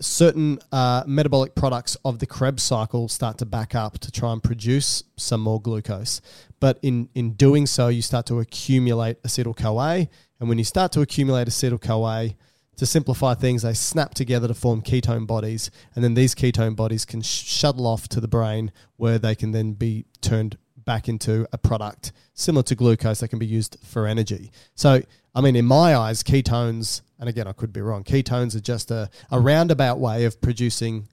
certain 0.02 0.60
uh, 0.72 1.04
metabolic 1.08 1.56
products 1.56 1.96
of 2.04 2.20
the 2.20 2.26
Krebs 2.26 2.64
cycle 2.64 3.08
start 3.08 3.38
to 3.40 3.46
back 3.46 3.76
up 3.76 4.00
to 4.00 4.12
try 4.12 4.34
and 4.34 4.42
produce 4.42 5.04
some 5.18 5.42
more 5.42 5.62
glucose. 5.62 6.22
But 6.60 6.80
in, 6.82 7.10
in 7.16 7.34
doing 7.34 7.66
so, 7.66 7.88
you 7.88 8.02
start 8.02 8.26
to 8.28 8.40
accumulate 8.40 9.22
acetyl 9.24 9.56
CoA. 9.56 10.08
And 10.40 10.50
when 10.50 10.58
you 10.58 10.64
start 10.64 10.92
to 10.94 11.02
accumulate 11.02 11.48
acetyl 11.48 11.82
CoA, 11.82 12.36
to 12.78 12.86
simplify 12.88 13.36
things, 13.36 13.62
they 13.62 13.76
snap 13.76 14.16
together 14.16 14.48
to 14.48 14.56
form 14.56 14.82
ketone 14.82 15.28
bodies. 15.28 15.70
And 15.94 16.04
then 16.04 16.16
these 16.16 16.34
ketone 16.34 16.76
bodies 16.76 17.06
can 17.06 17.22
sh- 17.22 17.44
shuttle 17.44 17.86
off 17.86 18.08
to 18.08 18.20
the 18.20 18.28
brain 18.28 18.72
where 18.98 19.20
they 19.20 19.36
can 19.36 19.52
then 19.52 19.74
be 19.74 20.06
turned 20.22 20.58
back 20.84 21.08
into 21.08 21.48
a 21.54 21.60
product 21.60 22.12
similar 22.34 22.64
to 22.64 22.76
glucose 22.76 23.20
that 23.20 23.28
can 23.28 23.38
be 23.38 23.46
used 23.46 23.78
for 23.84 24.08
energy. 24.08 24.52
So, 24.74 25.02
I 25.36 25.42
mean, 25.42 25.56
in 25.56 25.66
my 25.66 25.96
eyes, 25.96 26.24
ketones, 26.24 27.02
and 27.22 27.30
again, 27.30 27.48
I 27.48 27.54
could 27.54 27.72
be 27.72 27.80
wrong, 27.80 28.04
ketones 28.04 28.56
are 28.56 28.60
just 28.60 28.92
a, 28.92 29.10
a 29.32 29.40
roundabout 29.40 30.00
way 30.00 30.26
of 30.26 30.42
producing 30.42 31.08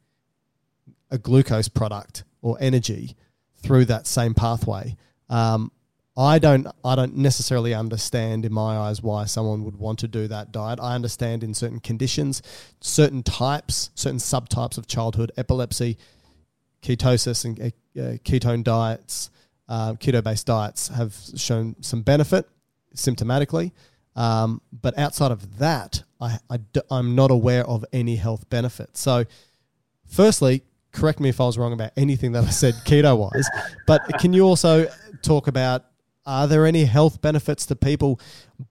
a 1.11 1.19
glucose 1.19 1.69
product 1.69 2.25
or 2.43 2.57
energy 2.61 3.17
through 3.63 3.85
that 3.85 4.09
same 4.09 4.35
pathway. 4.35 4.97
Um, 5.29 5.71
I 6.17 6.41
don't 6.41 6.67
I 6.85 6.97
don't 6.97 7.17
necessarily 7.17 7.75
understand 7.75 8.45
in 8.45 8.53
my 8.53 8.77
eyes 8.77 9.01
why 9.01 9.27
someone 9.27 9.63
would 9.63 9.77
want 9.77 10.01
to 10.01 10.09
do 10.09 10.27
that 10.27 10.51
diet. 10.51 10.81
I 10.83 10.97
understand 10.97 11.45
in 11.45 11.55
certain 11.55 11.79
conditions, 11.79 12.43
certain 12.81 13.23
types, 13.23 13.91
certain 13.95 14.19
subtypes 14.19 14.79
of 14.79 14.89
childhood 14.89 15.31
epilepsy, 15.37 15.97
ketosis 16.83 17.45
and 17.45 17.61
uh, 17.61 18.19
ketone 18.25 18.65
diets 18.65 19.31
uh, 19.69 19.93
keto 19.95 20.23
based 20.23 20.47
diets 20.47 20.89
have 20.89 21.15
shown 21.37 21.77
some 21.81 22.03
benefit 22.03 22.49
symptomatically. 22.95 23.73
Um, 24.19 24.61
but 24.73 24.99
outside 24.99 25.31
of 25.31 25.59
that, 25.59 26.03
I, 26.21 26.39
I, 26.51 26.59
I'm 26.91 27.15
not 27.15 27.31
aware 27.31 27.65
of 27.65 27.85
any 27.93 28.17
health 28.17 28.51
benefits. 28.51 29.01
So, 29.01 29.25
firstly, 30.09 30.65
correct 30.91 31.21
me 31.21 31.29
if 31.29 31.41
I 31.41 31.45
was 31.45 31.57
wrong 31.57 31.73
about 31.73 31.93
anything 31.97 32.33
that 32.33 32.43
I 32.43 32.51
said 32.51 32.75
keto 32.85 33.17
wise, 33.17 33.49
but 33.87 34.03
can 34.19 34.33
you 34.33 34.43
also 34.43 34.89
talk 35.23 35.47
about 35.47 35.85
are 36.27 36.49
there 36.49 36.67
any 36.67 36.85
health 36.85 37.23
benefits 37.23 37.65
to 37.67 37.77
people 37.77 38.21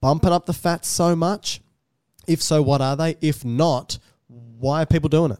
bumping 0.02 0.30
up 0.30 0.44
the 0.44 0.52
fat 0.52 0.84
so 0.84 1.16
much? 1.16 1.62
If 2.26 2.42
so, 2.42 2.60
what 2.60 2.82
are 2.82 2.94
they? 2.94 3.16
If 3.22 3.42
not, 3.42 3.98
why 4.28 4.82
are 4.82 4.86
people 4.86 5.08
doing 5.08 5.32
it? 5.32 5.38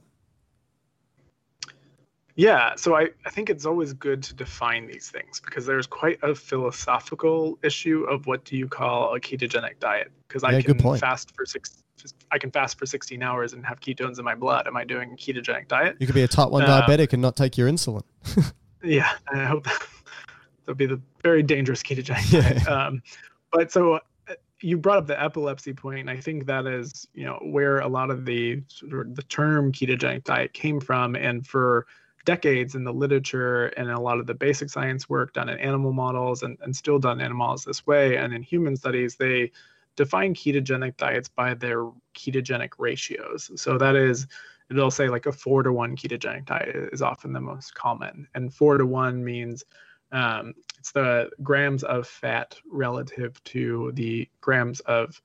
Yeah, 2.39 2.77
so 2.77 2.95
I, 2.95 3.09
I 3.27 3.31
think 3.31 3.51
it's 3.51 3.67
always 3.67 3.93
good 3.93 4.23
to 4.23 4.33
define 4.33 4.87
these 4.87 5.11
things 5.11 5.41
because 5.41 5.67
there's 5.67 5.89
quite 5.89 6.21
a 6.23 6.37
philosophical 6.37 7.59
issue 7.65 8.05
of 8.05 8.29
what 8.29 8.45
do 8.45 8.57
you 8.57 8.69
call 8.69 9.13
a 9.13 9.19
ketogenic 9.19 9.81
diet? 9.81 10.13
Because 10.29 10.45
I 10.45 10.63
can 10.63 10.79
fast 10.99 11.35
for 11.35 11.45
six, 11.45 11.83
I 12.31 12.39
can 12.39 12.53
fast 12.53 12.79
for 12.79 12.87
16 12.87 13.25
hours 13.25 13.55
and 13.55 13.67
have 13.67 13.81
ketones 13.81 14.21
in 14.21 14.25
my 14.25 14.37
blood. 14.37 14.69
Am 14.69 14.77
I 14.77 14.85
doing 14.85 15.15
a 15.15 15.17
ketogenic 15.17 15.67
diet? 15.67 15.97
You 15.99 16.07
could 16.07 16.15
be 16.15 16.23
a 16.23 16.29
type 16.29 16.51
one 16.51 16.63
uh, 16.63 16.81
diabetic 16.87 17.13
and 17.13 17.21
not 17.21 17.35
take 17.35 17.59
your 17.59 17.69
insulin. 17.69 18.05
yeah, 18.85 19.15
I 19.33 19.43
hope 19.43 19.65
that 19.65 19.83
would 20.69 20.77
be 20.77 20.87
the 20.87 21.01
very 21.25 21.43
dangerous 21.43 21.83
ketogenic 21.83 22.33
yeah. 22.33 22.41
diet. 22.41 22.69
Um, 22.69 23.03
but 23.51 23.73
so 23.73 23.95
uh, 23.95 24.35
you 24.61 24.79
brought 24.79 24.99
up 24.99 25.09
the 25.09 25.21
epilepsy 25.21 25.73
point, 25.73 26.09
and 26.09 26.11
I 26.11 26.21
think 26.21 26.47
that 26.47 26.69
is 26.69 27.09
you 27.15 27.25
know 27.25 27.41
where 27.43 27.81
a 27.81 27.89
lot 27.89 28.11
of 28.11 28.27
the 28.27 28.63
sort 28.69 29.09
of 29.09 29.17
the 29.17 29.25
term 29.25 29.73
ketogenic 29.73 30.23
diet 30.23 30.53
came 30.53 30.79
from, 30.79 31.17
and 31.17 31.45
for 31.45 31.85
decades 32.29 32.75
in 32.75 32.85
the 32.85 32.93
literature 32.93 33.69
and 33.69 33.89
a 33.89 33.99
lot 33.99 34.19
of 34.19 34.27
the 34.27 34.35
basic 34.35 34.69
science 34.69 35.09
work 35.09 35.33
done 35.33 35.49
in 35.49 35.59
animal 35.61 35.95
models 35.95 36.43
and, 36.43 36.59
and 36.61 36.77
still 36.77 36.99
done 36.99 37.21
in 37.21 37.25
animals 37.25 37.65
this 37.65 37.87
way. 37.87 38.19
And 38.19 38.35
in 38.35 38.43
human 38.43 38.77
studies, 38.77 39.17
they 39.17 39.51
define 39.97 40.35
ketogenic 40.35 40.99
diets 40.99 41.31
by 41.31 41.55
their 41.55 41.85
ketogenic 42.15 42.73
ratios. 42.77 43.51
So 43.57 43.79
that 43.79 43.97
is, 43.97 44.27
they'll 44.69 44.91
say 44.91 45.09
like 45.09 45.25
a 45.25 45.33
four 45.33 45.63
to 45.63 45.73
one 45.73 45.97
ketogenic 45.97 46.45
diet 46.45 46.91
is 46.93 47.01
often 47.01 47.33
the 47.33 47.41
most 47.41 47.75
common. 47.75 48.29
And 48.35 48.53
four 48.53 48.77
to 48.77 48.85
one 48.85 49.25
means 49.25 49.65
um, 50.13 50.53
it's 50.79 50.93
the 50.93 51.31
grams 51.43 51.83
of 51.83 52.07
fat 52.07 52.57
relative 52.71 53.43
to 53.45 53.93
the 53.95 54.29
grams 54.43 54.81
of 54.81 55.19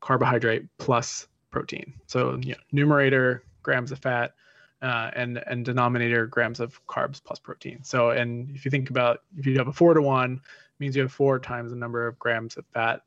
carbohydrate 0.00 0.66
plus 0.76 1.26
protein. 1.50 1.94
So 2.06 2.38
you 2.42 2.52
know, 2.52 2.60
numerator 2.70 3.44
grams 3.62 3.92
of 3.92 3.98
fat, 4.00 4.34
uh, 4.82 5.10
and 5.14 5.42
and 5.46 5.64
denominator 5.64 6.26
grams 6.26 6.60
of 6.60 6.84
carbs 6.86 7.22
plus 7.22 7.38
protein. 7.38 7.82
So, 7.82 8.10
and 8.10 8.50
if 8.54 8.64
you 8.64 8.70
think 8.70 8.90
about 8.90 9.22
if 9.36 9.46
you 9.46 9.56
have 9.58 9.68
a 9.68 9.72
four 9.72 9.94
to 9.94 10.02
one, 10.02 10.40
means 10.78 10.96
you 10.96 11.02
have 11.02 11.12
four 11.12 11.38
times 11.38 11.70
the 11.70 11.76
number 11.76 12.06
of 12.06 12.18
grams 12.18 12.56
of 12.56 12.64
fat 12.72 13.02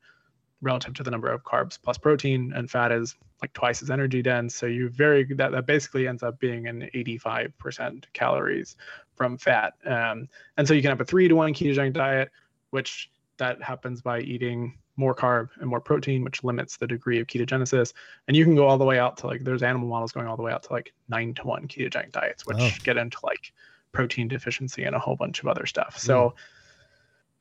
relative 0.62 0.94
to 0.94 1.02
the 1.02 1.10
number 1.10 1.28
of 1.28 1.42
carbs 1.44 1.78
plus 1.80 1.98
protein, 1.98 2.52
and 2.54 2.70
fat 2.70 2.92
is 2.92 3.16
like 3.42 3.52
twice 3.52 3.82
as 3.82 3.90
energy 3.90 4.22
dense. 4.22 4.54
So 4.54 4.66
you 4.66 4.88
very 4.88 5.24
that 5.34 5.52
that 5.52 5.66
basically 5.66 6.08
ends 6.08 6.22
up 6.22 6.38
being 6.38 6.66
an 6.66 6.88
85% 6.94 8.04
calories 8.12 8.76
from 9.16 9.36
fat. 9.36 9.74
Um, 9.84 10.28
and 10.56 10.66
so 10.66 10.74
you 10.74 10.82
can 10.82 10.90
have 10.90 11.00
a 11.00 11.04
three 11.04 11.28
to 11.28 11.34
one 11.34 11.52
ketogenic 11.52 11.92
diet, 11.92 12.30
which 12.70 13.10
that 13.36 13.62
happens 13.62 14.00
by 14.00 14.20
eating 14.20 14.78
more 14.96 15.14
carb 15.14 15.48
and 15.60 15.68
more 15.68 15.80
protein, 15.80 16.24
which 16.24 16.44
limits 16.44 16.76
the 16.76 16.86
degree 16.86 17.20
of 17.20 17.26
ketogenesis. 17.26 17.92
And 18.28 18.36
you 18.36 18.44
can 18.44 18.54
go 18.54 18.66
all 18.66 18.78
the 18.78 18.84
way 18.84 18.98
out 18.98 19.16
to 19.18 19.26
like 19.26 19.44
there's 19.44 19.62
animal 19.62 19.88
models 19.88 20.12
going 20.12 20.26
all 20.26 20.36
the 20.36 20.42
way 20.42 20.52
out 20.52 20.62
to 20.64 20.72
like 20.72 20.92
nine 21.08 21.34
to 21.34 21.42
one 21.46 21.66
ketogenic 21.66 22.12
diets, 22.12 22.46
which 22.46 22.58
oh. 22.60 22.70
get 22.82 22.96
into 22.96 23.18
like 23.22 23.52
protein 23.92 24.28
deficiency 24.28 24.84
and 24.84 24.94
a 24.94 24.98
whole 24.98 25.16
bunch 25.16 25.40
of 25.40 25.48
other 25.48 25.66
stuff. 25.66 25.98
So 25.98 26.30
mm. 26.30 26.32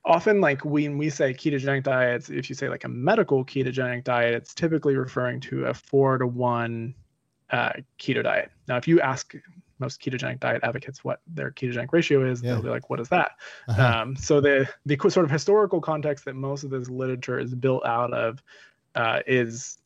often 0.06 0.42
like 0.42 0.64
when 0.66 0.98
we 0.98 1.10
say 1.10 1.34
ketogenic 1.34 1.84
diets, 1.84 2.30
if 2.30 2.50
you 2.50 2.56
say 2.56 2.70
like 2.70 2.84
a 2.84 2.90
medical 2.90 3.46
ketogenic 3.46 4.04
diet, 4.04 4.34
it's 4.34 4.54
typically 4.54 4.96
referring 4.96 5.40
to 5.42 5.66
a 5.66 5.74
four 5.74 6.18
to 6.18 6.28
one 6.28 6.96
uh, 7.50 7.74
keto 8.00 8.24
diet. 8.24 8.52
Now, 8.68 8.78
if 8.78 8.88
you 8.88 9.00
ask 9.02 9.36
most 9.84 10.02
ketogenic 10.02 10.40
diet 10.40 10.62
advocates 10.64 11.04
what 11.04 11.20
their 11.28 11.52
ketogenic 11.52 11.92
ratio 11.92 12.26
is, 12.30 12.42
yeah. 12.42 12.54
they'll 12.54 12.64
be 12.64 12.70
like, 12.70 12.90
"What 12.90 13.00
is 13.00 13.10
that?" 13.10 13.32
Uh-huh. 13.68 14.02
Um, 14.02 14.16
so 14.16 14.42
the 14.42 14.68
the 14.86 14.98
sort 15.10 15.26
of 15.26 15.32
historical 15.32 15.82
context 15.82 16.26
that 16.26 16.36
most 16.36 16.64
of 16.64 16.70
this 16.70 16.90
literature 16.90 17.40
is 17.40 17.54
built 17.54 17.86
out 17.86 18.14
of 18.14 18.42
uh, 18.96 19.20
is 19.28 19.78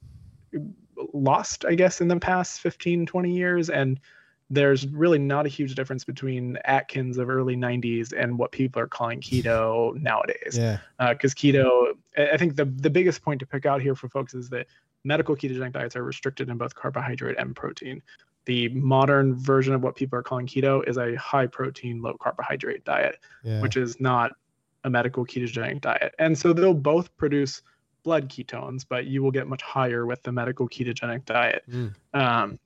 lost, 1.14 1.66
I 1.66 1.76
guess, 1.76 2.02
in 2.02 2.08
the 2.08 2.20
past 2.20 2.62
15, 2.62 3.06
20 3.06 3.32
years, 3.32 3.70
and 3.70 4.00
there's 4.50 4.88
really 4.88 5.20
not 5.20 5.46
a 5.46 5.50
huge 5.50 5.76
difference 5.76 6.04
between 6.06 6.58
Atkins 6.64 7.18
of 7.18 7.30
early 7.30 7.56
90s 7.56 8.14
and 8.18 8.38
what 8.38 8.52
people 8.52 8.82
are 8.82 8.88
calling 8.88 9.20
keto 9.20 9.94
nowadays. 10.02 10.58
Yeah. 10.58 10.78
Because 11.00 11.34
uh, 11.34 11.36
keto, 11.36 11.94
I 12.18 12.38
think 12.38 12.56
the, 12.56 12.66
the 12.66 12.90
biggest 12.90 13.22
point 13.22 13.40
to 13.42 13.46
pick 13.46 13.66
out 13.66 13.82
here 13.82 13.96
for 13.96 14.08
folks 14.08 14.34
is 14.34 14.50
that 14.50 14.68
medical 15.04 15.36
ketogenic 15.36 15.74
diets 15.74 15.96
are 15.96 16.04
restricted 16.04 16.50
in 16.50 16.58
both 16.58 16.76
carbohydrate 16.76 17.38
and 17.38 17.56
protein. 17.56 18.02
The 18.48 18.70
modern 18.70 19.36
version 19.36 19.74
of 19.74 19.84
what 19.84 19.98
people 19.98 20.18
are 20.18 20.24
calling 20.24 20.48
keto 20.48 20.88
is 20.88 20.98
a 20.98 21.16
high 21.16 21.48
protein, 21.48 22.02
low 22.02 22.16
carbohydrate 22.18 22.86
diet, 22.86 23.18
yeah. 23.44 23.62
which 23.62 23.76
is 23.76 24.00
not 24.00 24.32
a 24.86 24.90
medical 24.90 25.26
ketogenic 25.26 25.82
diet. 25.82 26.16
And 26.18 26.38
so 26.38 26.54
they'll 26.54 26.74
both 26.74 27.16
produce 27.18 27.62
blood 28.04 28.30
ketones, 28.30 28.86
but 28.88 29.06
you 29.06 29.22
will 29.22 29.32
get 29.32 29.48
much 29.48 29.62
higher 29.62 30.06
with 30.06 30.24
the 30.24 30.32
medical 30.32 30.70
ketogenic 30.70 31.26
diet. 31.26 31.64
Mm. 31.70 31.94
Um, 32.14 32.58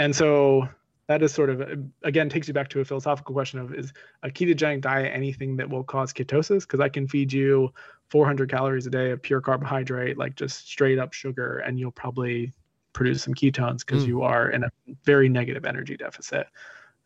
and 0.00 0.14
so 0.14 0.68
that 1.06 1.22
is 1.22 1.32
sort 1.32 1.50
of 1.50 1.62
again 2.02 2.28
takes 2.28 2.48
you 2.48 2.54
back 2.54 2.68
to 2.70 2.80
a 2.80 2.84
philosophical 2.84 3.32
question 3.32 3.60
of 3.60 3.72
is 3.72 3.92
a 4.24 4.28
ketogenic 4.28 4.80
diet 4.80 5.12
anything 5.14 5.56
that 5.56 5.70
will 5.70 5.84
cause 5.84 6.12
ketosis 6.12 6.62
because 6.62 6.80
i 6.80 6.88
can 6.88 7.06
feed 7.06 7.32
you 7.32 7.72
400 8.08 8.50
calories 8.50 8.88
a 8.88 8.90
day 8.90 9.12
of 9.12 9.22
pure 9.22 9.40
carbohydrate 9.40 10.18
like 10.18 10.34
just 10.34 10.68
straight 10.68 10.98
up 10.98 11.12
sugar 11.12 11.58
and 11.58 11.78
you'll 11.78 11.92
probably 11.92 12.52
produce 12.96 13.22
some 13.22 13.34
ketones 13.34 13.80
because 13.80 14.04
mm. 14.04 14.08
you 14.08 14.22
are 14.22 14.50
in 14.50 14.64
a 14.64 14.70
very 15.04 15.28
negative 15.28 15.64
energy 15.64 15.96
deficit 15.96 16.46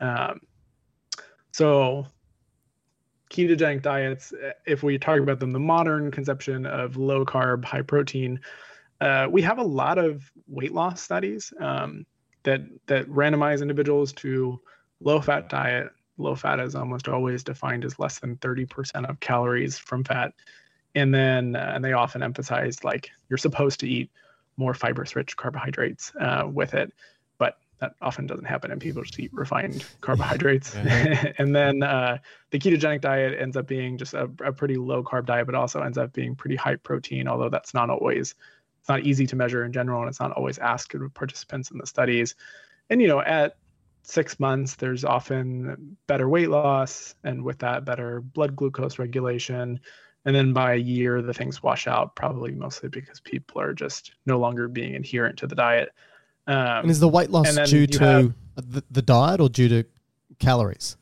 um, 0.00 0.40
so 1.52 2.06
ketogenic 3.30 3.82
diets 3.82 4.32
if 4.66 4.82
we 4.82 4.98
talk 4.98 5.20
about 5.20 5.38
them 5.38 5.50
the 5.50 5.60
modern 5.60 6.10
conception 6.10 6.64
of 6.64 6.96
low 6.96 7.24
carb 7.24 7.64
high 7.64 7.82
protein 7.82 8.40
uh, 9.00 9.26
we 9.30 9.40
have 9.42 9.58
a 9.58 9.62
lot 9.62 9.98
of 9.98 10.30
weight 10.46 10.72
loss 10.72 11.00
studies 11.00 11.52
um, 11.60 12.04
that 12.42 12.60
that 12.86 13.08
randomize 13.08 13.62
individuals 13.62 14.12
to 14.12 14.60
low 15.00 15.20
fat 15.20 15.48
diet. 15.48 15.88
Low 16.18 16.34
fat 16.34 16.60
is 16.60 16.74
almost 16.74 17.08
always 17.08 17.42
defined 17.42 17.84
as 17.84 17.98
less 17.98 18.18
than 18.18 18.36
30% 18.36 19.08
of 19.08 19.18
calories 19.20 19.78
from 19.78 20.04
fat. 20.04 20.32
And 20.94 21.14
then 21.14 21.56
uh, 21.56 21.72
and 21.74 21.84
they 21.84 21.92
often 21.92 22.22
emphasize 22.22 22.84
like 22.84 23.08
you're 23.28 23.38
supposed 23.38 23.80
to 23.80 23.88
eat 23.88 24.10
more 24.60 24.74
fibrous 24.74 25.16
rich 25.16 25.36
carbohydrates 25.36 26.12
uh, 26.20 26.44
with 26.46 26.74
it, 26.74 26.92
but 27.38 27.58
that 27.78 27.94
often 28.02 28.26
doesn't 28.26 28.44
happen 28.44 28.70
and 28.70 28.80
people 28.80 29.02
just 29.02 29.18
eat 29.18 29.32
refined 29.32 29.84
carbohydrates. 30.02 30.74
and 31.38 31.56
then 31.56 31.82
uh, 31.82 32.18
the 32.50 32.58
ketogenic 32.58 33.00
diet 33.00 33.40
ends 33.40 33.56
up 33.56 33.66
being 33.66 33.96
just 33.96 34.14
a, 34.14 34.30
a 34.44 34.52
pretty 34.52 34.76
low 34.76 35.02
carb 35.02 35.24
diet, 35.26 35.46
but 35.46 35.54
also 35.54 35.80
ends 35.80 35.98
up 35.98 36.12
being 36.12 36.36
pretty 36.36 36.56
high 36.56 36.76
protein, 36.76 37.26
although 37.26 37.48
that's 37.48 37.74
not 37.74 37.90
always 37.90 38.34
it's 38.80 38.88
not 38.88 39.00
easy 39.00 39.26
to 39.26 39.36
measure 39.36 39.64
in 39.64 39.72
general, 39.72 40.00
and 40.00 40.08
it's 40.08 40.20
not 40.20 40.32
always 40.32 40.58
asked 40.58 40.94
of 40.94 41.14
participants 41.14 41.70
in 41.70 41.78
the 41.78 41.86
studies. 41.86 42.34
And 42.88 43.00
you 43.02 43.08
know, 43.08 43.20
at 43.20 43.56
six 44.02 44.40
months, 44.40 44.76
there's 44.76 45.04
often 45.04 45.96
better 46.06 46.28
weight 46.28 46.48
loss, 46.48 47.14
and 47.24 47.44
with 47.44 47.58
that, 47.58 47.84
better 47.84 48.20
blood 48.20 48.56
glucose 48.56 48.98
regulation. 48.98 49.80
And 50.24 50.36
then 50.36 50.52
by 50.52 50.74
a 50.74 50.76
year, 50.76 51.22
the 51.22 51.32
things 51.32 51.62
wash 51.62 51.86
out, 51.86 52.14
probably 52.14 52.52
mostly 52.52 52.88
because 52.88 53.20
people 53.20 53.60
are 53.60 53.72
just 53.72 54.12
no 54.26 54.38
longer 54.38 54.68
being 54.68 54.94
adherent 54.94 55.38
to 55.38 55.46
the 55.46 55.54
diet. 55.54 55.90
Um, 56.46 56.56
and 56.56 56.90
is 56.90 57.00
the 57.00 57.08
weight 57.08 57.30
loss 57.30 57.54
due 57.68 57.86
to 57.86 57.98
have, 58.04 58.34
the, 58.56 58.84
the 58.90 59.02
diet 59.02 59.40
or 59.40 59.48
due 59.48 59.68
to 59.68 59.84
calories? 60.38 60.96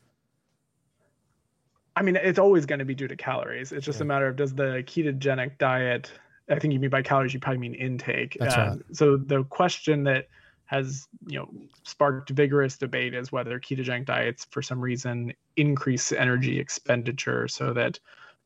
I 1.95 2.01
mean, 2.01 2.15
it's 2.15 2.39
always 2.39 2.65
going 2.65 2.79
to 2.79 2.85
be 2.85 2.95
due 2.95 3.09
to 3.09 3.15
calories. 3.17 3.73
It's 3.73 3.85
just 3.85 3.99
yeah. 3.99 4.03
a 4.03 4.07
matter 4.07 4.27
of 4.27 4.37
does 4.37 4.53
the 4.53 4.83
ketogenic 4.85 5.57
diet 5.57 6.11
I 6.49 6.59
think 6.59 6.73
you 6.73 6.79
mean 6.79 6.89
by 6.89 7.01
calories, 7.01 7.33
you 7.33 7.39
probably 7.39 7.59
mean 7.59 7.75
intake. 7.75 8.37
That's 8.39 8.55
uh, 8.55 8.75
right. 8.75 8.95
So 8.95 9.17
the 9.17 9.43
question 9.45 10.03
that 10.05 10.27
has 10.65 11.07
you 11.25 11.39
know 11.39 11.49
sparked 11.83 12.29
vigorous 12.29 12.77
debate 12.77 13.13
is 13.13 13.31
whether 13.31 13.59
ketogenic 13.59 14.05
diets, 14.05 14.47
for 14.49 14.61
some 14.61 14.79
reason, 14.79 15.33
increase 15.55 16.11
energy 16.11 16.59
expenditure 16.59 17.47
so 17.47 17.73
that 17.73 17.99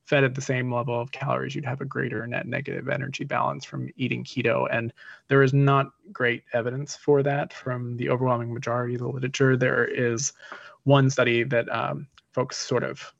fed 0.05 0.23
at 0.23 0.35
the 0.35 0.41
same 0.41 0.73
level 0.73 0.99
of 0.99 1.11
calories, 1.11 1.55
you'd 1.55 1.65
have 1.65 1.81
a 1.81 1.85
greater 1.85 2.25
net 2.27 2.45
negative 2.45 2.89
energy 2.89 3.23
balance 3.23 3.63
from 3.63 3.89
eating 3.95 4.23
keto. 4.23 4.67
And 4.69 4.93
there 5.27 5.43
is 5.43 5.53
not 5.53 5.91
great 6.11 6.43
evidence 6.53 6.95
for 6.95 7.23
that 7.23 7.53
from 7.53 7.95
the 7.97 8.09
overwhelming 8.09 8.53
majority 8.53 8.95
of 8.95 9.01
the 9.01 9.07
literature. 9.07 9.55
There 9.55 9.85
is 9.85 10.33
one 10.83 11.09
study 11.09 11.43
that 11.43 11.71
um, 11.73 12.07
folks 12.33 12.57
sort 12.57 12.83
of 12.83 13.13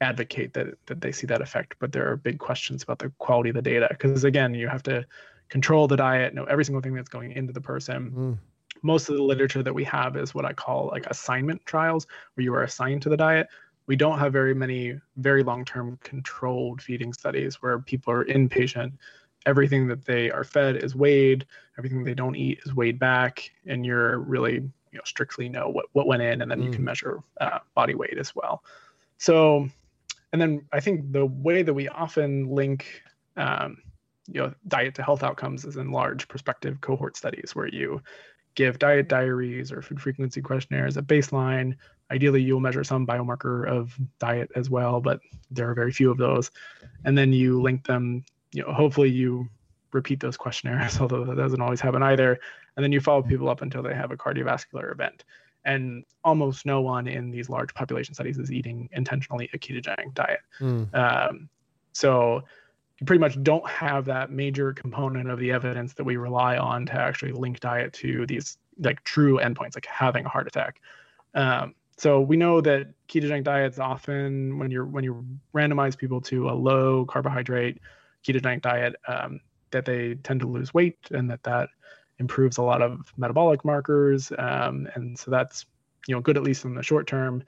advocate 0.00 0.54
that 0.54 0.66
that 0.86 1.00
they 1.00 1.12
see 1.12 1.26
that 1.26 1.42
effect, 1.42 1.76
but 1.78 1.92
there 1.92 2.10
are 2.10 2.16
big 2.16 2.38
questions 2.38 2.82
about 2.82 2.98
the 2.98 3.10
quality 3.18 3.50
of 3.50 3.54
the 3.54 3.62
data 3.62 3.86
because 3.90 4.24
again, 4.24 4.54
you 4.54 4.66
have 4.68 4.82
to 4.84 5.06
control 5.48 5.86
the 5.86 5.96
diet, 5.96 6.34
know 6.34 6.44
every 6.44 6.64
single 6.64 6.80
thing 6.82 6.94
that's 6.94 7.08
going 7.08 7.32
into 7.32 7.52
the 7.52 7.60
person. 7.60 8.10
Mm. 8.10 8.38
Most 8.82 9.08
of 9.10 9.16
the 9.16 9.22
literature 9.22 9.62
that 9.62 9.74
we 9.74 9.84
have 9.84 10.16
is 10.16 10.34
what 10.34 10.44
I 10.44 10.54
call 10.54 10.88
like 10.88 11.06
assignment 11.06 11.64
trials, 11.66 12.06
where 12.34 12.44
you 12.44 12.54
are 12.54 12.62
assigned 12.62 13.02
to 13.02 13.08
the 13.08 13.16
diet. 13.16 13.48
We 13.90 13.96
don't 13.96 14.20
have 14.20 14.32
very 14.32 14.54
many 14.54 15.00
very 15.16 15.42
long-term 15.42 15.98
controlled 16.04 16.80
feeding 16.80 17.12
studies 17.12 17.60
where 17.60 17.80
people 17.80 18.12
are 18.12 18.24
inpatient. 18.24 18.92
Everything 19.46 19.88
that 19.88 20.04
they 20.04 20.30
are 20.30 20.44
fed 20.44 20.76
is 20.76 20.94
weighed. 20.94 21.44
Everything 21.76 22.04
they 22.04 22.14
don't 22.14 22.36
eat 22.36 22.60
is 22.64 22.72
weighed 22.72 23.00
back, 23.00 23.50
and 23.66 23.84
you're 23.84 24.20
really 24.20 24.54
you 24.54 24.98
know 24.98 25.00
strictly 25.04 25.48
know 25.48 25.68
what 25.68 25.86
what 25.90 26.06
went 26.06 26.22
in, 26.22 26.40
and 26.40 26.48
then 26.48 26.60
mm. 26.60 26.66
you 26.66 26.70
can 26.70 26.84
measure 26.84 27.18
uh, 27.40 27.58
body 27.74 27.96
weight 27.96 28.16
as 28.16 28.32
well. 28.32 28.62
So 29.18 29.68
and 30.32 30.40
then 30.40 30.68
I 30.72 30.78
think 30.78 31.10
the 31.10 31.26
way 31.26 31.64
that 31.64 31.74
we 31.74 31.88
often 31.88 32.46
link, 32.46 33.02
um, 33.36 33.78
you 34.28 34.40
know, 34.40 34.54
diet 34.68 34.94
to 34.94 35.02
health 35.02 35.24
outcomes 35.24 35.64
is 35.64 35.76
in 35.76 35.90
large 35.90 36.28
prospective 36.28 36.80
cohort 36.80 37.16
studies 37.16 37.56
where 37.56 37.66
you 37.66 38.00
give 38.54 38.78
diet 38.78 39.08
diaries 39.08 39.72
or 39.72 39.82
food 39.82 40.00
frequency 40.00 40.40
questionnaires 40.40 40.96
at 40.96 41.06
baseline. 41.06 41.76
Ideally, 42.10 42.42
you'll 42.42 42.60
measure 42.60 42.82
some 42.82 43.06
biomarker 43.06 43.68
of 43.68 43.96
diet 44.18 44.50
as 44.56 44.68
well, 44.68 45.00
but 45.00 45.20
there 45.50 45.70
are 45.70 45.74
very 45.74 45.92
few 45.92 46.10
of 46.10 46.18
those. 46.18 46.50
And 47.04 47.16
then 47.16 47.32
you 47.32 47.60
link 47.60 47.86
them. 47.86 48.24
You 48.52 48.64
know, 48.64 48.72
hopefully 48.72 49.10
you 49.10 49.48
repeat 49.92 50.18
those 50.20 50.36
questionnaires, 50.36 50.98
although 51.00 51.24
that 51.24 51.36
doesn't 51.36 51.60
always 51.60 51.80
happen 51.80 52.02
either. 52.02 52.38
And 52.76 52.84
then 52.84 52.92
you 52.92 53.00
follow 53.00 53.22
people 53.22 53.48
up 53.48 53.62
until 53.62 53.82
they 53.82 53.94
have 53.94 54.10
a 54.10 54.16
cardiovascular 54.16 54.90
event 54.92 55.24
and 55.64 56.04
almost 56.24 56.64
no 56.64 56.80
one 56.80 57.06
in 57.06 57.30
these 57.30 57.48
large 57.48 57.74
population 57.74 58.14
studies 58.14 58.38
is 58.38 58.50
eating 58.50 58.88
intentionally 58.92 59.50
a 59.52 59.58
ketogenic 59.58 60.14
diet. 60.14 60.40
Mm. 60.60 60.94
Um, 60.94 61.48
so 61.92 62.42
you 63.00 63.06
pretty 63.06 63.20
much 63.20 63.42
don't 63.42 63.68
have 63.68 64.04
that 64.04 64.30
major 64.30 64.72
component 64.72 65.30
of 65.30 65.38
the 65.38 65.50
evidence 65.50 65.94
that 65.94 66.04
we 66.04 66.16
rely 66.16 66.58
on 66.58 66.86
to 66.86 66.94
actually 66.94 67.32
link 67.32 67.60
diet 67.60 67.92
to 67.94 68.26
these 68.26 68.58
like 68.78 69.02
true 69.04 69.38
endpoints, 69.38 69.74
like 69.74 69.86
having 69.86 70.26
a 70.26 70.28
heart 70.28 70.46
attack. 70.46 70.80
Um, 71.34 71.74
so 71.96 72.20
we 72.20 72.36
know 72.36 72.60
that 72.60 72.88
ketogenic 73.08 73.44
diets 73.44 73.78
often, 73.78 74.58
when 74.58 74.70
you're 74.70 74.86
when 74.86 75.04
you 75.04 75.24
randomize 75.54 75.96
people 75.96 76.20
to 76.22 76.48
a 76.50 76.52
low 76.52 77.04
carbohydrate 77.06 77.78
ketogenic 78.24 78.62
diet, 78.62 78.96
um, 79.08 79.40
that 79.70 79.84
they 79.84 80.14
tend 80.16 80.40
to 80.40 80.46
lose 80.46 80.74
weight, 80.74 80.98
and 81.10 81.30
that 81.30 81.42
that 81.42 81.68
improves 82.18 82.58
a 82.58 82.62
lot 82.62 82.82
of 82.82 83.12
metabolic 83.16 83.64
markers. 83.64 84.32
Um, 84.38 84.88
and 84.94 85.18
so 85.18 85.30
that's, 85.30 85.64
you 86.06 86.14
know, 86.14 86.20
good 86.20 86.36
at 86.36 86.42
least 86.42 86.64
in 86.64 86.74
the 86.74 86.82
short 86.82 87.06
term. 87.06 87.42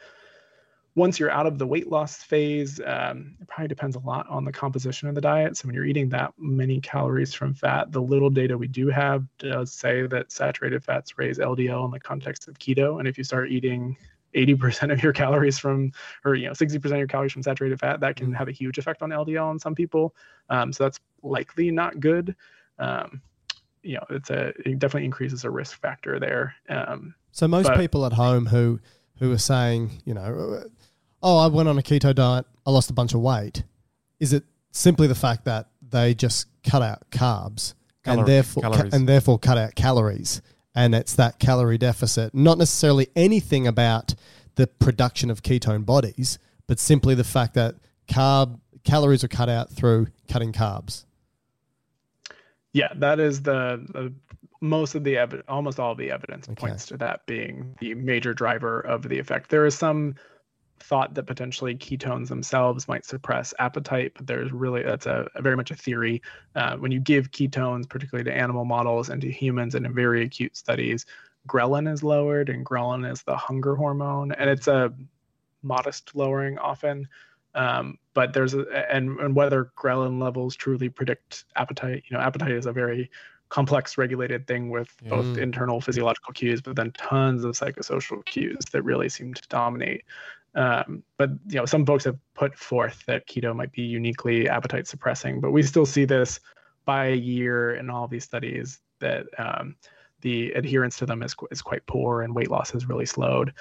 Once 0.94 1.18
you're 1.18 1.30
out 1.30 1.46
of 1.46 1.58
the 1.58 1.66
weight 1.66 1.88
loss 1.90 2.16
phase, 2.16 2.80
um, 2.84 3.34
it 3.40 3.48
probably 3.48 3.68
depends 3.68 3.96
a 3.96 4.00
lot 4.00 4.28
on 4.28 4.44
the 4.44 4.52
composition 4.52 5.08
of 5.08 5.14
the 5.14 5.20
diet. 5.20 5.56
So 5.56 5.66
when 5.66 5.74
you're 5.74 5.86
eating 5.86 6.10
that 6.10 6.34
many 6.36 6.80
calories 6.80 7.32
from 7.32 7.54
fat, 7.54 7.90
the 7.92 8.02
little 8.02 8.28
data 8.28 8.58
we 8.58 8.68
do 8.68 8.88
have 8.88 9.24
does 9.38 9.72
say 9.72 10.06
that 10.06 10.30
saturated 10.30 10.84
fats 10.84 11.16
raise 11.16 11.38
LDL 11.38 11.86
in 11.86 11.90
the 11.90 12.00
context 12.00 12.46
of 12.46 12.58
keto. 12.58 12.98
And 12.98 13.08
if 13.08 13.16
you 13.16 13.24
start 13.24 13.50
eating 13.50 13.96
80% 14.34 14.92
of 14.92 15.02
your 15.02 15.12
calories 15.14 15.58
from, 15.58 15.92
or 16.24 16.34
you 16.34 16.46
know, 16.46 16.52
60% 16.52 16.84
of 16.84 16.98
your 16.98 17.06
calories 17.06 17.32
from 17.32 17.42
saturated 17.42 17.80
fat, 17.80 18.00
that 18.00 18.16
can 18.16 18.32
mm. 18.32 18.36
have 18.36 18.48
a 18.48 18.52
huge 18.52 18.76
effect 18.76 19.02
on 19.02 19.10
LDL 19.10 19.50
in 19.52 19.58
some 19.58 19.74
people. 19.74 20.14
Um, 20.50 20.72
so 20.72 20.84
that's 20.84 21.00
likely 21.22 21.70
not 21.70 22.00
good. 22.00 22.36
Um, 22.78 23.22
you 23.82 23.94
know, 23.94 24.04
it's 24.10 24.30
a 24.30 24.52
it 24.64 24.78
definitely 24.78 25.06
increases 25.06 25.44
a 25.44 25.50
risk 25.50 25.80
factor 25.80 26.20
there. 26.20 26.54
Um, 26.68 27.14
so 27.32 27.48
most 27.48 27.66
but, 27.66 27.78
people 27.78 28.06
at 28.06 28.12
home 28.12 28.46
who 28.46 28.80
who 29.18 29.32
are 29.32 29.38
saying, 29.38 30.02
you 30.04 30.14
know, 30.14 30.64
oh, 31.22 31.38
I 31.38 31.46
went 31.46 31.68
on 31.68 31.78
a 31.78 31.82
keto 31.82 32.14
diet, 32.14 32.46
I 32.66 32.70
lost 32.70 32.90
a 32.90 32.92
bunch 32.92 33.14
of 33.14 33.20
weight. 33.20 33.64
Is 34.20 34.32
it 34.32 34.44
simply 34.70 35.06
the 35.06 35.14
fact 35.14 35.44
that 35.44 35.68
they 35.90 36.14
just 36.14 36.46
cut 36.64 36.82
out 36.82 37.10
carbs 37.10 37.74
and 38.04 38.26
therefore 38.26 38.62
ca- 38.64 38.88
and 38.92 39.08
therefore 39.08 39.38
cut 39.38 39.58
out 39.58 39.74
calories, 39.74 40.42
and 40.74 40.94
it's 40.94 41.14
that 41.16 41.38
calorie 41.38 41.78
deficit, 41.78 42.34
not 42.34 42.58
necessarily 42.58 43.08
anything 43.14 43.66
about 43.66 44.14
the 44.56 44.66
production 44.66 45.30
of 45.30 45.42
ketone 45.42 45.84
bodies, 45.84 46.38
but 46.66 46.78
simply 46.78 47.14
the 47.14 47.24
fact 47.24 47.54
that 47.54 47.76
carb 48.08 48.58
calories 48.84 49.22
are 49.22 49.28
cut 49.28 49.48
out 49.48 49.70
through 49.70 50.08
cutting 50.28 50.52
carbs. 50.52 51.04
Yeah, 52.72 52.88
that 52.96 53.20
is 53.20 53.42
the, 53.42 53.84
the 53.90 54.12
most 54.60 54.94
of 54.94 55.04
the 55.04 55.18
evidence, 55.18 55.44
almost 55.48 55.78
all 55.78 55.92
of 55.92 55.98
the 55.98 56.10
evidence 56.10 56.48
okay. 56.48 56.68
points 56.68 56.86
to 56.86 56.96
that 56.96 57.26
being 57.26 57.76
the 57.80 57.94
major 57.94 58.32
driver 58.32 58.80
of 58.80 59.08
the 59.08 59.18
effect. 59.18 59.50
There 59.50 59.66
is 59.66 59.76
some 59.76 60.14
thought 60.82 61.14
that 61.14 61.24
potentially 61.24 61.74
ketones 61.74 62.28
themselves 62.28 62.88
might 62.88 63.04
suppress 63.04 63.54
appetite, 63.58 64.12
but 64.14 64.26
there's 64.26 64.52
really 64.52 64.82
that's 64.82 65.06
a, 65.06 65.28
a 65.34 65.42
very 65.42 65.56
much 65.56 65.70
a 65.70 65.74
theory. 65.74 66.22
Uh, 66.54 66.76
when 66.76 66.92
you 66.92 67.00
give 67.00 67.30
ketones, 67.30 67.88
particularly 67.88 68.28
to 68.30 68.36
animal 68.36 68.64
models 68.64 69.08
and 69.08 69.20
to 69.22 69.30
humans, 69.30 69.74
and 69.74 69.86
in 69.86 69.94
very 69.94 70.24
acute 70.24 70.56
studies, 70.56 71.06
ghrelin 71.48 71.90
is 71.92 72.02
lowered, 72.02 72.48
and 72.48 72.66
ghrelin 72.66 73.10
is 73.10 73.22
the 73.22 73.36
hunger 73.36 73.74
hormone, 73.76 74.32
and 74.32 74.50
it's 74.50 74.68
a 74.68 74.92
modest 75.62 76.14
lowering 76.14 76.58
often. 76.58 77.08
Um, 77.54 77.98
but 78.14 78.32
there's 78.32 78.54
a, 78.54 78.64
and, 78.92 79.18
and 79.20 79.36
whether 79.36 79.70
ghrelin 79.76 80.20
levels 80.20 80.56
truly 80.56 80.88
predict 80.88 81.44
appetite, 81.56 82.04
you 82.08 82.16
know, 82.16 82.22
appetite 82.22 82.52
is 82.52 82.66
a 82.66 82.72
very 82.72 83.10
complex 83.52 83.98
regulated 83.98 84.46
thing 84.46 84.70
with 84.70 84.96
yeah. 85.02 85.10
both 85.10 85.36
internal 85.36 85.78
physiological 85.78 86.32
cues, 86.32 86.62
but 86.62 86.74
then 86.74 86.90
tons 86.92 87.44
of 87.44 87.52
psychosocial 87.54 88.24
cues 88.24 88.64
that 88.72 88.82
really 88.82 89.10
seem 89.10 89.34
to 89.34 89.42
dominate. 89.50 90.04
Um, 90.54 91.02
but 91.16 91.30
you 91.48 91.56
know, 91.56 91.66
some 91.66 91.86
folks 91.86 92.04
have 92.04 92.18
put 92.34 92.56
forth 92.56 93.02
that 93.06 93.26
keto 93.26 93.54
might 93.54 93.72
be 93.72 93.82
uniquely 93.82 94.48
appetite 94.48 94.86
suppressing, 94.86 95.40
but 95.40 95.50
we 95.50 95.62
still 95.62 95.86
see 95.86 96.04
this 96.04 96.40
by 96.84 97.06
a 97.06 97.16
year 97.16 97.74
in 97.74 97.88
all 97.88 98.06
these 98.06 98.24
studies 98.24 98.80
that 98.98 99.26
um, 99.38 99.76
the 100.20 100.50
adherence 100.52 100.98
to 100.98 101.06
them 101.06 101.22
is 101.22 101.34
is 101.50 101.62
quite 101.62 101.86
poor 101.86 102.22
and 102.22 102.34
weight 102.34 102.50
loss 102.50 102.70
has 102.70 102.88
really 102.88 103.06
slowed. 103.06 103.52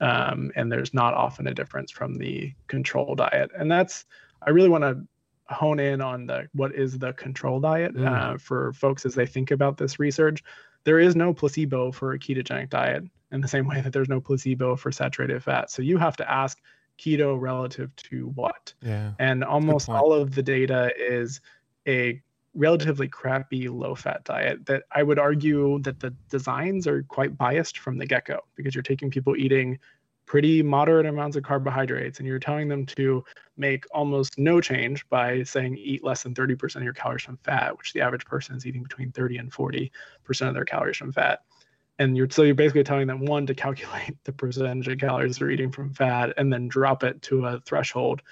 Um, 0.00 0.52
and 0.54 0.70
there's 0.70 0.94
not 0.94 1.14
often 1.14 1.48
a 1.48 1.54
difference 1.54 1.90
from 1.90 2.14
the 2.14 2.52
control 2.68 3.14
diet, 3.14 3.50
and 3.56 3.70
that's 3.70 4.04
I 4.42 4.50
really 4.50 4.68
want 4.68 4.84
to 4.84 5.02
hone 5.52 5.80
in 5.80 6.00
on 6.00 6.26
the 6.26 6.48
what 6.52 6.74
is 6.74 6.98
the 6.98 7.12
control 7.14 7.60
diet 7.60 7.94
mm. 7.94 8.06
uh, 8.06 8.38
for 8.38 8.72
folks 8.74 9.04
as 9.06 9.14
they 9.14 9.26
think 9.26 9.50
about 9.50 9.76
this 9.76 9.98
research. 9.98 10.42
There 10.84 11.00
is 11.00 11.16
no 11.16 11.34
placebo 11.34 11.92
for 11.92 12.12
a 12.12 12.18
ketogenic 12.18 12.70
diet 12.70 13.04
in 13.32 13.40
the 13.40 13.48
same 13.48 13.66
way 13.66 13.80
that 13.80 13.92
there's 13.92 14.08
no 14.08 14.20
placebo 14.20 14.76
for 14.76 14.90
saturated 14.90 15.42
fat. 15.42 15.70
So 15.70 15.82
you 15.82 15.98
have 15.98 16.16
to 16.16 16.30
ask 16.30 16.58
keto 16.98 17.40
relative 17.40 17.94
to 17.96 18.28
what? 18.34 18.72
Yeah. 18.82 19.12
And 19.18 19.44
almost 19.44 19.88
all 19.88 20.12
of 20.12 20.34
the 20.34 20.42
data 20.42 20.92
is 20.98 21.40
a 21.86 22.20
relatively 22.54 23.08
crappy 23.08 23.68
low 23.68 23.94
fat 23.94 24.24
diet 24.24 24.66
that 24.66 24.82
I 24.92 25.02
would 25.02 25.18
argue 25.18 25.78
that 25.80 26.00
the 26.00 26.10
designs 26.28 26.86
are 26.86 27.02
quite 27.04 27.36
biased 27.36 27.78
from 27.78 27.98
the 27.98 28.06
get 28.06 28.24
go 28.24 28.40
because 28.56 28.74
you're 28.74 28.82
taking 28.82 29.10
people 29.10 29.36
eating 29.36 29.78
pretty 30.26 30.62
moderate 30.62 31.06
amounts 31.06 31.36
of 31.36 31.42
carbohydrates 31.42 32.18
and 32.18 32.28
you're 32.28 32.38
telling 32.38 32.68
them 32.68 32.84
to 32.84 33.24
make 33.56 33.84
almost 33.92 34.38
no 34.38 34.60
change 34.60 35.08
by 35.08 35.42
saying 35.42 35.76
eat 35.78 36.04
less 36.04 36.22
than 36.22 36.34
30% 36.34 36.76
of 36.76 36.82
your 36.82 36.92
calories 36.92 37.22
from 37.22 37.38
fat 37.38 37.76
which 37.78 37.92
the 37.92 38.00
average 38.00 38.26
person 38.26 38.56
is 38.56 38.66
eating 38.66 38.82
between 38.82 39.10
30 39.12 39.38
and 39.38 39.52
40% 39.52 39.90
of 40.42 40.54
their 40.54 40.66
calories 40.66 40.96
from 40.96 41.12
fat 41.12 41.40
and 41.98 42.16
you're 42.16 42.30
so 42.30 42.42
you're 42.42 42.54
basically 42.54 42.84
telling 42.84 43.06
them 43.06 43.24
one 43.24 43.46
to 43.46 43.54
calculate 43.54 44.16
the 44.24 44.32
percentage 44.32 44.88
of 44.88 44.98
calories 44.98 45.38
they're 45.38 45.50
eating 45.50 45.70
from 45.70 45.92
fat 45.92 46.32
and 46.36 46.52
then 46.52 46.68
drop 46.68 47.02
it 47.04 47.20
to 47.22 47.46
a 47.46 47.60
threshold 47.60 48.22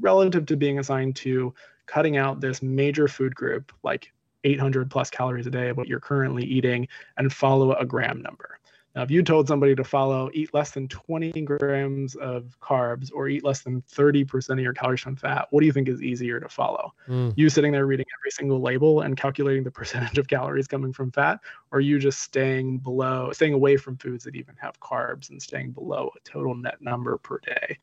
relative 0.00 0.46
to 0.46 0.56
being 0.56 0.78
assigned 0.78 1.14
to 1.16 1.54
cutting 1.86 2.16
out 2.16 2.40
this 2.40 2.62
major 2.62 3.08
food 3.08 3.34
group 3.34 3.72
like 3.82 4.12
800 4.44 4.90
plus 4.90 5.10
calories 5.10 5.46
a 5.46 5.50
day 5.50 5.68
of 5.68 5.76
what 5.76 5.88
you're 5.88 6.00
currently 6.00 6.44
eating 6.44 6.88
and 7.16 7.32
follow 7.32 7.72
a 7.74 7.84
gram 7.84 8.20
number 8.22 8.58
now, 8.94 9.02
if 9.02 9.10
you 9.10 9.22
told 9.22 9.48
somebody 9.48 9.74
to 9.74 9.82
follow 9.82 10.30
eat 10.32 10.54
less 10.54 10.70
than 10.70 10.86
20 10.86 11.32
grams 11.42 12.14
of 12.14 12.56
carbs 12.60 13.10
or 13.12 13.28
eat 13.28 13.42
less 13.42 13.62
than 13.62 13.82
30% 13.82 14.50
of 14.50 14.60
your 14.60 14.72
calories 14.72 15.00
from 15.00 15.16
fat, 15.16 15.48
what 15.50 15.60
do 15.60 15.66
you 15.66 15.72
think 15.72 15.88
is 15.88 16.00
easier 16.00 16.38
to 16.38 16.48
follow? 16.48 16.94
Mm. 17.08 17.32
You 17.36 17.50
sitting 17.50 17.72
there 17.72 17.86
reading 17.86 18.06
every 18.20 18.30
single 18.30 18.60
label 18.60 19.00
and 19.00 19.16
calculating 19.16 19.64
the 19.64 19.70
percentage 19.72 20.16
of 20.18 20.28
calories 20.28 20.68
coming 20.68 20.92
from 20.92 21.10
fat, 21.10 21.40
or 21.72 21.80
you 21.80 21.98
just 21.98 22.20
staying 22.20 22.78
below, 22.78 23.32
staying 23.32 23.52
away 23.52 23.76
from 23.76 23.96
foods 23.96 24.24
that 24.24 24.36
even 24.36 24.54
have 24.60 24.78
carbs 24.78 25.30
and 25.30 25.42
staying 25.42 25.72
below 25.72 26.10
a 26.14 26.20
total 26.28 26.54
net 26.54 26.80
number 26.80 27.18
per 27.18 27.40
day? 27.40 27.78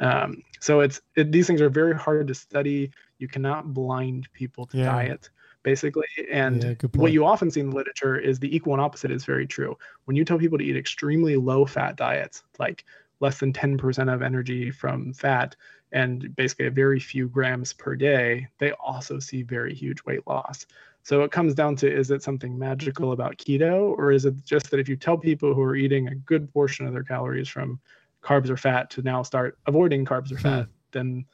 Um, 0.00 0.42
so 0.60 0.80
it's 0.80 1.00
it, 1.14 1.30
these 1.30 1.46
things 1.46 1.60
are 1.60 1.70
very 1.70 1.94
hard 1.94 2.26
to 2.28 2.34
study. 2.34 2.90
You 3.18 3.28
cannot 3.28 3.74
blind 3.74 4.28
people 4.32 4.66
to 4.66 4.78
yeah. 4.78 4.86
diet 4.86 5.30
basically. 5.62 6.06
And 6.30 6.62
yeah, 6.64 6.88
what 6.94 7.12
you 7.12 7.24
often 7.24 7.50
see 7.50 7.60
in 7.60 7.70
the 7.70 7.76
literature 7.76 8.16
is 8.16 8.38
the 8.38 8.54
equal 8.54 8.72
and 8.72 8.82
opposite 8.82 9.10
is 9.10 9.24
very 9.24 9.46
true. 9.46 9.76
When 10.04 10.16
you 10.16 10.24
tell 10.24 10.38
people 10.38 10.58
to 10.58 10.64
eat 10.64 10.76
extremely 10.76 11.36
low 11.36 11.64
fat 11.64 11.96
diets, 11.96 12.42
like 12.58 12.84
less 13.20 13.38
than 13.40 13.52
10% 13.52 14.12
of 14.12 14.22
energy 14.22 14.70
from 14.70 15.12
fat 15.12 15.56
and 15.92 16.34
basically 16.36 16.66
a 16.66 16.70
very 16.70 17.00
few 17.00 17.28
grams 17.28 17.72
per 17.72 17.96
day, 17.96 18.46
they 18.58 18.72
also 18.72 19.18
see 19.18 19.42
very 19.42 19.74
huge 19.74 20.04
weight 20.04 20.26
loss. 20.26 20.66
So 21.02 21.22
it 21.22 21.32
comes 21.32 21.54
down 21.54 21.76
to 21.76 21.90
is 21.90 22.10
it 22.10 22.22
something 22.22 22.58
magical 22.58 23.12
about 23.12 23.38
keto, 23.38 23.96
or 23.96 24.12
is 24.12 24.26
it 24.26 24.44
just 24.44 24.70
that 24.70 24.80
if 24.80 24.88
you 24.88 24.96
tell 24.96 25.16
people 25.16 25.54
who 25.54 25.62
are 25.62 25.76
eating 25.76 26.08
a 26.08 26.14
good 26.14 26.52
portion 26.52 26.86
of 26.86 26.92
their 26.92 27.02
calories 27.02 27.48
from 27.48 27.80
carbs 28.22 28.50
or 28.50 28.56
fat 28.56 28.90
to 28.90 29.02
now 29.02 29.22
start 29.22 29.58
avoiding 29.66 30.04
carbs 30.04 30.30
or 30.30 30.38
fat, 30.38 30.64
hmm. 30.64 30.70
then 30.92 31.24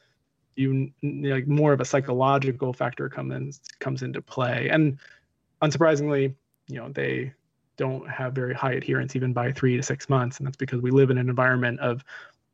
you 0.55 0.91
like 1.03 1.47
more 1.47 1.73
of 1.73 1.81
a 1.81 1.85
psychological 1.85 2.73
factor 2.73 3.09
comes 3.09 3.59
comes 3.79 4.01
into 4.01 4.21
play. 4.21 4.69
And 4.69 4.97
unsurprisingly 5.61 6.33
you 6.67 6.79
know 6.79 6.89
they 6.89 7.33
don't 7.77 8.09
have 8.09 8.33
very 8.33 8.53
high 8.53 8.73
adherence 8.73 9.15
even 9.15 9.33
by 9.33 9.51
three 9.51 9.75
to 9.75 9.83
six 9.83 10.09
months. 10.09 10.37
And 10.37 10.47
that's 10.47 10.57
because 10.57 10.81
we 10.81 10.91
live 10.91 11.09
in 11.09 11.17
an 11.17 11.29
environment 11.29 11.79
of 11.81 12.03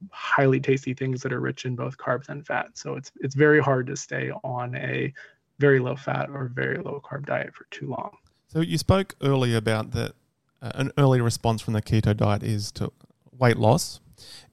highly 0.10 0.60
tasty 0.60 0.94
things 0.94 1.22
that 1.22 1.32
are 1.32 1.40
rich 1.40 1.66
in 1.66 1.76
both 1.76 1.98
carbs 1.98 2.30
and 2.30 2.46
fat. 2.46 2.70
So 2.74 2.96
it's 2.96 3.12
it's 3.20 3.36
very 3.36 3.62
hard 3.62 3.88
to 3.88 3.96
stay 3.96 4.32
on 4.44 4.76
a 4.76 5.14
very 5.60 5.80
low 5.80 5.96
fat 5.96 6.30
or 6.30 6.52
very 6.54 6.78
low 6.78 7.02
carb 7.04 7.26
diet 7.26 7.54
for 7.54 7.66
too 7.70 7.88
long. 7.88 8.18
So 8.48 8.62
you 8.62 8.78
spoke 8.78 9.16
earlier 9.22 9.58
about 9.58 9.92
that 9.92 10.14
uh, 10.62 10.72
an 10.76 10.92
early 10.98 11.22
response 11.22 11.62
from 11.62 11.74
the 11.74 11.82
keto 11.82 12.16
diet 12.18 12.44
is 12.44 12.72
to 12.74 12.92
weight 13.32 13.58
loss 13.58 14.00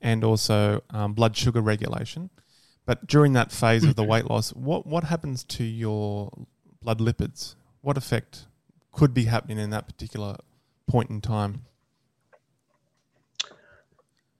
and 0.00 0.22
also 0.22 0.82
um, 0.90 1.14
blood 1.14 1.36
sugar 1.36 1.60
regulation 1.60 2.30
but 2.88 3.06
during 3.06 3.34
that 3.34 3.52
phase 3.52 3.84
of 3.84 3.96
the 3.96 4.02
weight 4.02 4.30
loss, 4.30 4.48
what 4.54 4.86
what 4.86 5.04
happens 5.04 5.44
to 5.44 5.62
your 5.62 6.30
blood 6.80 7.00
lipids? 7.00 7.54
What 7.82 7.98
effect 7.98 8.46
could 8.92 9.12
be 9.12 9.24
happening 9.24 9.58
in 9.58 9.68
that 9.70 9.86
particular 9.86 10.36
point 10.86 11.10
in 11.10 11.20
time? 11.20 11.66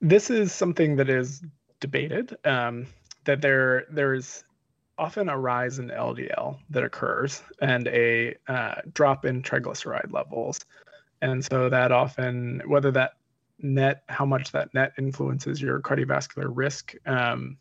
This 0.01 0.31
is 0.31 0.51
something 0.51 0.97
that 0.97 1.11
is 1.11 1.43
debated. 1.81 2.39
Um, 2.47 2.87
that 3.25 3.43
there 3.43 3.85
there's 3.91 4.45
often 4.97 5.29
a 5.29 5.39
rise 5.39 5.79
in 5.79 5.89
LDL 5.89 6.57
that 6.71 6.83
occurs 6.83 7.43
and 7.61 7.87
a 7.89 8.35
uh, 8.49 8.77
drop 8.95 9.27
in 9.27 9.43
triglyceride 9.43 10.11
levels, 10.11 10.59
and 11.21 11.45
so 11.45 11.69
that 11.69 11.93
often 11.93 12.63
whether 12.67 12.91
that 12.93 13.13
net 13.59 14.05
how 14.09 14.25
much 14.25 14.53
that 14.53 14.73
net 14.73 14.95
influences 14.97 15.61
your 15.61 15.81
cardiovascular 15.81 16.49
risk 16.51 16.95
um, 17.05 17.59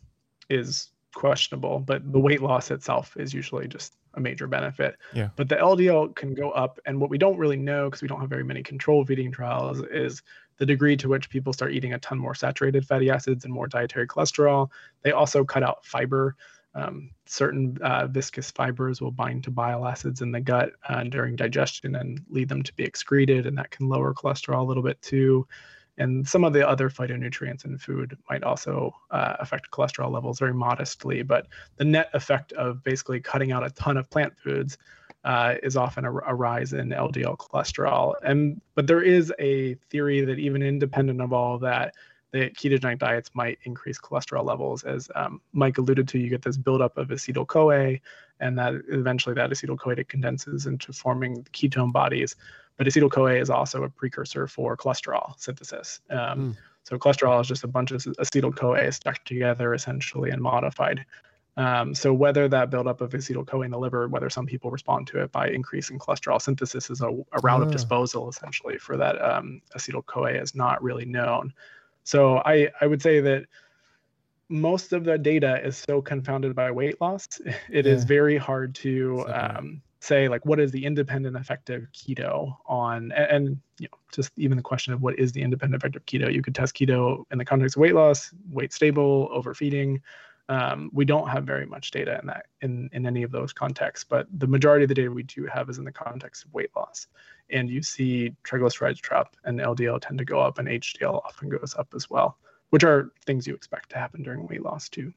is 0.48 0.90
questionable, 1.14 1.80
but 1.80 2.12
the 2.12 2.20
weight 2.20 2.42
loss 2.42 2.70
itself 2.70 3.16
is 3.16 3.34
usually 3.34 3.66
just 3.68 3.94
a 4.14 4.20
major 4.20 4.46
benefit. 4.46 4.96
Yeah. 5.12 5.30
But 5.36 5.48
the 5.48 5.56
LDL 5.56 6.14
can 6.14 6.34
go 6.34 6.50
up, 6.50 6.78
and 6.86 7.00
what 7.00 7.10
we 7.10 7.18
don't 7.18 7.38
really 7.38 7.56
know 7.56 7.86
because 7.86 8.02
we 8.02 8.08
don't 8.08 8.20
have 8.20 8.30
very 8.30 8.44
many 8.44 8.62
control 8.62 9.04
feeding 9.04 9.32
trials 9.32 9.80
is 9.90 10.22
the 10.58 10.66
degree 10.66 10.96
to 10.96 11.08
which 11.08 11.30
people 11.30 11.52
start 11.52 11.72
eating 11.72 11.94
a 11.94 11.98
ton 11.98 12.18
more 12.18 12.34
saturated 12.34 12.86
fatty 12.86 13.10
acids 13.10 13.44
and 13.44 13.54
more 13.54 13.68
dietary 13.68 14.06
cholesterol. 14.06 14.70
They 15.02 15.12
also 15.12 15.44
cut 15.44 15.62
out 15.62 15.84
fiber. 15.84 16.36
Um, 16.74 17.10
certain 17.26 17.78
uh, 17.80 18.06
viscous 18.06 18.50
fibers 18.50 19.00
will 19.00 19.10
bind 19.10 19.44
to 19.44 19.50
bile 19.50 19.86
acids 19.86 20.20
in 20.20 20.30
the 20.30 20.40
gut 20.40 20.72
uh, 20.88 21.04
during 21.04 21.34
digestion 21.34 21.96
and 21.96 22.20
lead 22.28 22.48
them 22.48 22.62
to 22.62 22.74
be 22.74 22.84
excreted, 22.84 23.46
and 23.46 23.56
that 23.58 23.70
can 23.70 23.88
lower 23.88 24.14
cholesterol 24.14 24.60
a 24.60 24.64
little 24.64 24.82
bit 24.82 25.00
too. 25.00 25.46
And 25.98 26.26
some 26.26 26.44
of 26.44 26.52
the 26.52 26.66
other 26.66 26.88
phytonutrients 26.88 27.64
in 27.64 27.76
food 27.76 28.16
might 28.30 28.44
also 28.44 28.94
uh, 29.10 29.34
affect 29.40 29.70
cholesterol 29.70 30.10
levels 30.10 30.38
very 30.38 30.54
modestly. 30.54 31.22
But 31.22 31.48
the 31.76 31.84
net 31.84 32.08
effect 32.14 32.52
of 32.52 32.82
basically 32.84 33.20
cutting 33.20 33.52
out 33.52 33.66
a 33.66 33.70
ton 33.70 33.96
of 33.96 34.08
plant 34.08 34.34
foods 34.38 34.78
uh, 35.24 35.54
is 35.62 35.76
often 35.76 36.04
a, 36.04 36.12
a, 36.12 36.34
rise 36.34 36.72
in 36.72 36.90
LDL 36.90 37.36
cholesterol. 37.36 38.14
And 38.22 38.60
but 38.74 38.86
there 38.86 39.02
is 39.02 39.32
a 39.38 39.74
theory 39.90 40.24
that 40.24 40.38
even 40.38 40.62
independent 40.62 41.20
of 41.20 41.32
all 41.32 41.56
of 41.56 41.60
that, 41.62 41.94
the 42.30 42.50
ketogenic 42.50 42.98
diets 42.98 43.30
might 43.34 43.58
increase 43.64 43.98
cholesterol 43.98 44.44
levels. 44.44 44.84
As 44.84 45.10
um, 45.14 45.40
Mike 45.52 45.78
alluded 45.78 46.06
to, 46.08 46.18
you 46.18 46.30
get 46.30 46.42
this 46.42 46.56
buildup 46.56 46.96
of 46.96 47.08
acetyl 47.08 47.46
CoA, 47.46 47.98
and 48.40 48.58
that 48.58 48.74
eventually 48.88 49.34
that 49.34 49.50
acetyl 49.50 49.78
CoA 49.78 50.04
condenses 50.04 50.66
into 50.66 50.92
forming 50.92 51.44
ketone 51.52 51.92
bodies. 51.92 52.36
But 52.76 52.86
acetyl 52.86 53.10
CoA 53.10 53.34
is 53.34 53.50
also 53.50 53.82
a 53.82 53.88
precursor 53.88 54.46
for 54.46 54.76
cholesterol 54.76 55.38
synthesis. 55.38 56.00
Um, 56.10 56.18
mm. 56.18 56.56
So 56.84 56.98
cholesterol 56.98 57.40
is 57.40 57.48
just 57.48 57.64
a 57.64 57.68
bunch 57.68 57.90
of 57.90 58.02
acetyl 58.02 58.54
CoA 58.54 58.92
stuck 58.92 59.22
together 59.24 59.74
essentially 59.74 60.30
and 60.30 60.40
modified. 60.40 61.04
Um, 61.58 61.92
so 61.92 62.14
whether 62.14 62.48
that 62.48 62.70
buildup 62.70 63.00
of 63.00 63.10
acetyl 63.10 63.44
CoA 63.44 63.62
in 63.62 63.72
the 63.72 63.78
liver, 63.78 64.06
whether 64.06 64.30
some 64.30 64.46
people 64.46 64.70
respond 64.70 65.08
to 65.08 65.20
it 65.20 65.32
by 65.32 65.48
increasing 65.48 65.98
cholesterol 65.98 66.40
synthesis, 66.40 66.88
is 66.88 67.00
a, 67.00 67.08
a 67.08 67.40
route 67.42 67.62
of 67.62 67.68
ah. 67.68 67.72
disposal 67.72 68.28
essentially 68.28 68.78
for 68.78 68.96
that 68.96 69.20
um, 69.20 69.60
acetyl 69.76 70.06
CoA 70.06 70.34
is 70.34 70.54
not 70.54 70.80
really 70.82 71.04
known. 71.04 71.52
So 72.04 72.38
I 72.38 72.70
I 72.80 72.86
would 72.86 73.02
say 73.02 73.20
that 73.20 73.46
most 74.48 74.92
of 74.92 75.04
the 75.04 75.18
data 75.18 75.64
is 75.64 75.76
so 75.76 76.00
confounded 76.00 76.54
by 76.54 76.70
weight 76.70 77.00
loss. 77.00 77.26
It 77.70 77.86
yeah. 77.86 77.92
is 77.92 78.04
very 78.04 78.36
hard 78.36 78.74
to 78.76 79.24
um, 79.28 79.82
say 80.00 80.28
like 80.28 80.44
what 80.46 80.60
is 80.60 80.70
the 80.70 80.84
independent 80.84 81.36
effect 81.36 81.70
of 81.70 81.82
keto 81.92 82.56
on 82.66 83.12
and, 83.12 83.30
and, 83.30 83.60
you 83.78 83.88
know 83.90 83.98
just 84.12 84.32
even 84.36 84.56
the 84.56 84.62
question 84.62 84.92
of 84.92 85.02
what 85.02 85.18
is 85.18 85.32
the 85.32 85.42
independent 85.42 85.80
effect 85.80 85.96
of 85.96 86.04
keto 86.06 86.32
you 86.32 86.40
could 86.40 86.54
test 86.54 86.74
keto 86.74 87.24
in 87.30 87.38
the 87.38 87.44
context 87.44 87.76
of 87.76 87.80
weight 87.80 87.94
loss 87.94 88.32
weight 88.50 88.72
stable 88.72 89.28
overfeeding 89.30 90.00
Um, 90.50 90.90
we 90.94 91.04
don't 91.04 91.28
have 91.28 91.44
very 91.44 91.66
much 91.66 91.90
data 91.90 92.18
in 92.20 92.26
that 92.26 92.46
in 92.62 92.88
in 92.92 93.06
any 93.06 93.22
of 93.22 93.30
those 93.30 93.52
contexts, 93.52 94.04
but 94.08 94.26
the 94.38 94.46
majority 94.46 94.84
of 94.84 94.88
the 94.88 94.94
data 94.94 95.10
we 95.10 95.22
do 95.22 95.46
have 95.46 95.68
is 95.68 95.78
in 95.78 95.84
the 95.84 95.92
context 95.92 96.44
of 96.44 96.54
weight 96.54 96.70
loss. 96.74 97.06
And 97.50 97.68
you 97.68 97.82
see 97.82 98.34
triglycerides 98.44 99.00
drop 99.00 99.36
and 99.44 99.60
LDL 99.60 100.00
tend 100.00 100.18
to 100.18 100.24
go 100.24 100.40
up, 100.40 100.58
and 100.58 100.68
HDL 100.68 101.22
often 101.24 101.50
goes 101.50 101.74
up 101.78 101.88
as 101.94 102.08
well, 102.08 102.38
which 102.70 102.84
are 102.84 103.10
things 103.26 103.46
you 103.46 103.54
expect 103.54 103.90
to 103.90 103.98
happen 103.98 104.22
during 104.22 104.46
weight 104.46 104.62
loss 104.62 104.88
too. 104.88 105.12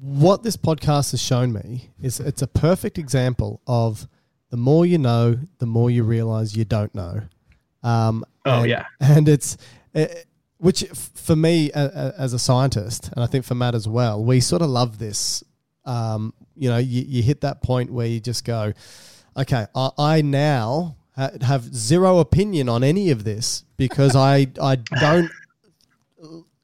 What 0.00 0.42
this 0.42 0.56
podcast 0.56 1.10
has 1.10 1.20
shown 1.20 1.52
me 1.52 1.90
is 2.00 2.18
it's 2.18 2.42
a 2.42 2.46
perfect 2.46 2.98
example 2.98 3.60
of 3.66 4.08
the 4.50 4.56
more 4.56 4.86
you 4.86 4.98
know, 4.98 5.38
the 5.58 5.66
more 5.66 5.90
you 5.90 6.02
realize 6.02 6.56
you 6.56 6.64
don't 6.64 6.94
know. 6.94 7.22
Um, 7.82 8.24
Oh, 8.44 8.60
and, 8.60 8.68
yeah. 8.68 8.86
and 9.00 9.28
it's 9.28 9.56
uh, 9.94 10.06
which 10.58 10.84
for 10.92 11.36
me 11.36 11.70
uh, 11.72 12.12
as 12.16 12.32
a 12.32 12.38
scientist, 12.38 13.10
and 13.14 13.22
I 13.22 13.26
think 13.26 13.44
for 13.44 13.54
Matt 13.54 13.74
as 13.74 13.88
well, 13.88 14.22
we 14.24 14.40
sort 14.40 14.62
of 14.62 14.70
love 14.70 14.98
this. 14.98 15.42
Um, 15.84 16.34
you 16.56 16.68
know, 16.68 16.78
you, 16.78 17.02
you 17.06 17.22
hit 17.22 17.40
that 17.40 17.62
point 17.62 17.92
where 17.92 18.06
you 18.06 18.20
just 18.20 18.44
go, 18.44 18.72
okay, 19.36 19.66
I, 19.74 19.90
I 19.98 20.22
now 20.22 20.96
ha- 21.16 21.30
have 21.42 21.74
zero 21.74 22.18
opinion 22.18 22.68
on 22.68 22.84
any 22.84 23.10
of 23.10 23.24
this 23.24 23.64
because 23.76 24.14
I 24.14 24.48
I 24.60 24.76
don't 24.76 25.30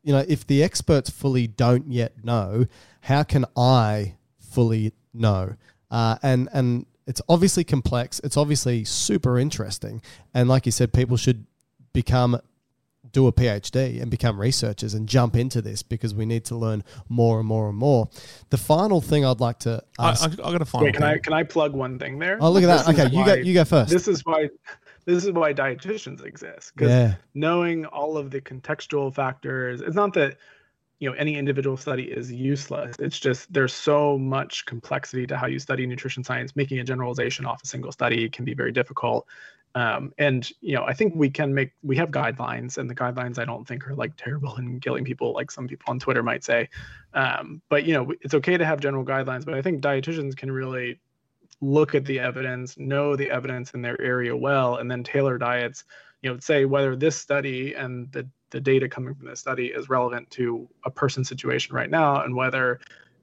you 0.09 0.15
know, 0.15 0.25
if 0.27 0.47
the 0.47 0.63
experts 0.63 1.11
fully 1.11 1.47
don't 1.47 1.93
yet 1.93 2.25
know, 2.25 2.65
how 3.03 3.23
can 3.25 3.45
I 3.55 4.15
fully 4.39 4.95
know? 5.13 5.57
Uh, 5.91 6.17
and 6.23 6.49
and 6.55 6.87
it's 7.07 7.21
obviously 7.29 7.63
complex. 7.63 8.19
It's 8.25 8.39
obviously 8.39 8.85
super 8.85 9.39
interesting. 9.39 10.01
And 10.33 10.49
like 10.49 10.65
you 10.65 10.73
said, 10.73 10.95
people 10.95 11.19
should 11.19 11.45
become 11.93 12.41
do 13.13 13.27
a 13.27 13.33
PhD 13.33 14.01
and 14.01 14.11
become 14.11 14.41
researchers 14.41 14.95
and 14.95 15.07
jump 15.07 15.37
into 15.37 15.61
this 15.61 15.83
because 15.83 16.15
we 16.15 16.25
need 16.25 16.47
to 16.47 16.57
learn 16.57 16.85
more 17.11 17.39
and 17.39 17.47
more 17.47 17.69
and 17.69 17.77
more. 17.77 18.09
The 18.49 18.57
final 18.57 19.03
thing 19.03 19.27
I'd 19.27 19.41
like 19.41 19.59
to 19.61 19.83
I, 19.99 20.09
ask. 20.09 20.41
I, 20.41 20.49
I 20.49 20.53
got 20.53 20.63
a 20.63 20.65
final. 20.65 20.87
Wait, 20.87 20.95
can 20.95 21.03
I 21.03 21.19
can 21.19 21.35
I 21.35 21.43
plug 21.43 21.75
one 21.75 21.99
thing 21.99 22.19
there? 22.19 22.39
oh, 22.41 22.51
look 22.51 22.63
at 22.63 22.69
that. 22.69 22.87
This 22.87 22.97
is 22.97 23.05
Okay, 23.05 23.15
you 23.15 23.27
go. 23.27 23.35
You 23.35 23.53
go 23.53 23.65
first. 23.67 23.91
This 23.91 24.09
is 24.09 24.25
why 24.25 24.49
this 25.15 25.25
is 25.25 25.33
why 25.33 25.53
dietitians 25.55 26.25
exist 26.25 26.73
because 26.75 26.91
yeah. 26.91 27.15
knowing 27.35 27.87
all 27.87 28.17
of 28.17 28.31
the 28.31 28.41
contextual 28.41 29.13
factors 29.13 29.81
it's 29.81 29.97
not 29.97 30.13
that 30.13 30.37
you 30.99 31.09
know 31.09 31.17
any 31.17 31.37
individual 31.37 31.77
study 31.77 32.05
is 32.05 32.33
useless. 32.33 32.97
It's 32.99 33.19
just 33.19 33.53
there's 33.53 33.73
so 33.73 34.19
much 34.19 34.67
complexity 34.67 35.27
to 35.29 35.37
how 35.37 35.47
you 35.47 35.59
study 35.59 35.87
nutrition 35.87 36.25
science. 36.25 36.57
Making 36.57 36.81
a 36.81 36.85
generalization 36.85 37.47
off 37.47 37.63
a 37.63 37.67
single 37.67 37.93
study 37.93 38.29
can 38.29 38.45
be 38.45 38.55
very 38.55 38.73
difficult. 38.73 39.27
Um, 39.75 40.15
and 40.17 40.51
you 40.63 40.75
know 40.75 40.85
i 40.85 40.95
think 40.95 41.15
we 41.15 41.29
can 41.29 41.53
make 41.53 41.73
we 41.83 41.95
have 41.97 42.11
guidelines 42.11 42.79
and 42.79 42.89
the 42.89 42.95
guidelines 42.95 43.39
i 43.39 43.45
don't 43.45 43.69
think 43.69 43.87
are 43.87 43.95
like 43.95 44.17
terrible 44.17 44.57
and 44.57 44.81
killing 44.81 45.05
people 45.05 45.35
like 45.35 45.51
some 45.51 45.69
people 45.69 45.91
on 45.91 45.99
twitter 45.99 46.23
might 46.23 46.43
say. 46.43 46.71
Um, 47.13 47.61
but 47.69 47.85
you 47.85 47.93
know 47.93 48.13
it's 48.23 48.35
okay 48.35 48.57
to 48.57 48.65
have 48.65 48.81
general 48.81 49.05
guidelines 49.05 49.45
but 49.45 49.55
i 49.55 49.61
think 49.63 49.83
dietitians 49.83 50.35
can 50.35 50.51
really 50.51 50.99
look 51.61 51.95
at 51.95 52.05
the 52.05 52.21
evidence, 52.21 52.79
know 52.79 53.17
the 53.17 53.31
evidence 53.31 53.73
in 53.73 53.83
their 53.83 54.01
area 54.01 54.37
well, 54.37 54.77
and 54.77 54.91
then 54.91 55.03
tailor 55.03 55.39
diets. 55.39 55.85
You 56.23 56.33
know, 56.33 56.39
say 56.41 56.65
whether 56.65 56.97
this 56.97 57.17
study 57.17 57.75
and 57.75 58.11
the 58.13 58.29
the 58.51 58.61
data 58.61 58.89
coming 58.89 59.15
from 59.15 59.27
this 59.27 59.41
study 59.41 59.67
is 59.67 59.89
relevant 59.91 60.31
to 60.31 60.69
a 60.85 60.91
person's 60.91 61.29
situation 61.29 61.75
right 61.75 61.91
now, 61.91 62.23
and 62.23 62.35
whether 62.35 62.81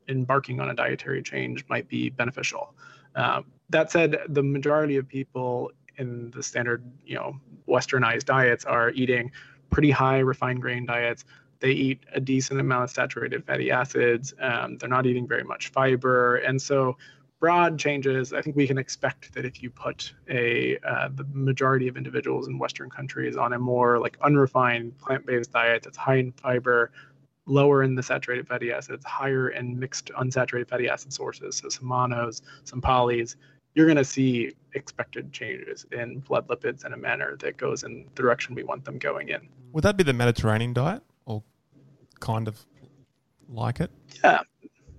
embarking 0.08 0.60
on 0.60 0.70
a 0.70 0.74
dietary 0.74 1.24
change 1.24 1.66
might 1.68 1.88
be 1.88 2.10
beneficial. 2.10 2.76
Um, 3.16 3.46
that 3.70 3.92
said, 3.92 4.18
the 4.30 4.44
majority 4.44 4.98
of 4.98 5.08
people 5.08 5.72
in 5.98 6.30
the 6.32 6.44
standard, 6.44 6.84
you 7.06 7.16
know, 7.16 7.40
westernized 7.68 8.26
diets 8.26 8.66
are 8.66 8.92
eating 8.92 9.32
pretty 9.72 9.90
high 9.90 10.20
refined 10.20 10.62
grain 10.62 10.86
diets. 10.86 11.26
They 11.60 11.72
eat 11.72 12.04
a 12.14 12.20
decent 12.20 12.60
amount 12.60 12.84
of 12.84 12.90
saturated 12.92 13.46
fatty 13.46 13.72
acids. 13.72 14.34
Um, 14.40 14.78
they're 14.78 14.90
not 14.90 15.06
eating 15.06 15.28
very 15.28 15.44
much 15.44 15.70
fiber, 15.70 16.36
and 16.38 16.62
so 16.62 16.98
broad 17.40 17.78
changes, 17.78 18.34
I 18.34 18.42
think 18.42 18.56
we 18.56 18.68
can 18.68 18.78
expect 18.78 19.34
that 19.34 19.46
if 19.46 19.62
you 19.62 19.70
put 19.70 20.14
a 20.30 20.78
uh, 20.80 21.10
the 21.14 21.26
majority 21.32 21.88
of 21.88 21.98
individuals 21.98 22.48
in 22.48 22.58
Western 22.58 22.90
countries 22.90 23.36
on 23.36 23.54
a 23.54 23.60
more 23.60 24.00
like 24.00 24.18
unrefined 24.22 24.98
plant-based 24.98 25.52
diet 25.52 25.84
that's 25.84 25.98
high 25.98 26.16
in 26.16 26.32
fiber, 26.32 26.92
lower 27.46 27.84
in 27.84 27.96
the 27.96 28.04
saturated 28.04 28.48
fatty 28.48 28.72
acids, 28.72 29.06
higher 29.06 29.50
in 29.50 29.78
mixed 29.78 30.12
unsaturated 30.18 30.68
fatty 30.70 30.90
acid 30.90 31.14
sources, 31.14 31.58
so 31.58 31.70
some 31.70 31.88
monos, 31.88 32.42
some 32.64 32.82
polys, 32.82 33.36
you're 33.76 33.86
going 33.86 33.98
to 33.98 34.06
see 34.06 34.54
expected 34.74 35.32
changes 35.32 35.86
in 35.92 36.20
blood 36.20 36.48
lipids 36.48 36.86
in 36.86 36.94
a 36.94 36.98
manner 36.98 37.36
that 37.42 37.58
goes 37.58 37.84
in 37.84 38.06
the 38.06 38.22
direction 38.22 38.56
we 38.56 38.64
want 38.64 38.86
them 38.86 38.98
going 38.98 39.30
in. 39.30 39.48
Would 39.74 39.84
that 39.84 39.98
be 39.98 40.04
the 40.04 40.14
Mediterranean 40.14 40.74
diet, 40.74 41.04
or 41.26 41.44
kind 42.22 42.48
of 42.48 42.66
like 43.50 43.82
it? 43.82 43.92
Yeah. 44.24 44.42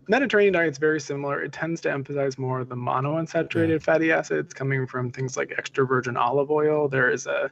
Mediterranean 0.08 0.52
diet's 0.52 0.78
very 0.78 1.00
similar. 1.00 1.42
It 1.42 1.52
tends 1.52 1.80
to 1.82 1.90
emphasize 1.90 2.38
more 2.38 2.64
the 2.64 2.76
monounsaturated 2.76 3.82
fatty 3.82 4.12
acids 4.12 4.54
coming 4.54 4.86
from 4.86 5.10
things 5.10 5.36
like 5.36 5.54
extra 5.58 5.84
virgin 5.84 6.16
olive 6.16 6.50
oil. 6.50 6.88
There 6.88 7.10
is 7.10 7.26
a 7.26 7.50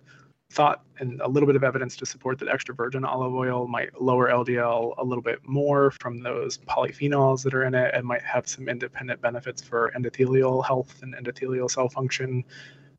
thought 0.51 0.85
and 1.01 1.21
a 1.21 1.29
little 1.29 1.49
bit 1.49 1.57
of 1.57 1.65
evidence 1.65 1.97
to 1.97 2.07
support 2.07 2.39
that 2.39 2.49
extra 2.49 2.75
virgin 2.75 3.05
olive 3.05 3.35
oil 3.35 3.67
might 3.67 4.01
lower 4.01 4.29
LDL 4.29 4.95
a 4.99 5.05
little 5.05 5.23
bit 5.23 5.41
more 5.43 5.91
from 5.91 6.23
those 6.23 6.59
polyphenols 6.59 7.43
that 7.43 7.55
are 7.55 7.65
in 7.65 7.75
it 7.75 7.93
and 7.93 8.07
might 8.07 8.23
have 8.23 8.47
some 8.47 8.69
independent 8.69 9.21
benefits 9.21 9.61
for 9.61 9.93
endothelial 9.97 10.65
health 10.65 11.03
and 11.03 11.15
endothelial 11.15 11.69
cell 11.69 11.89
function. 11.89 12.45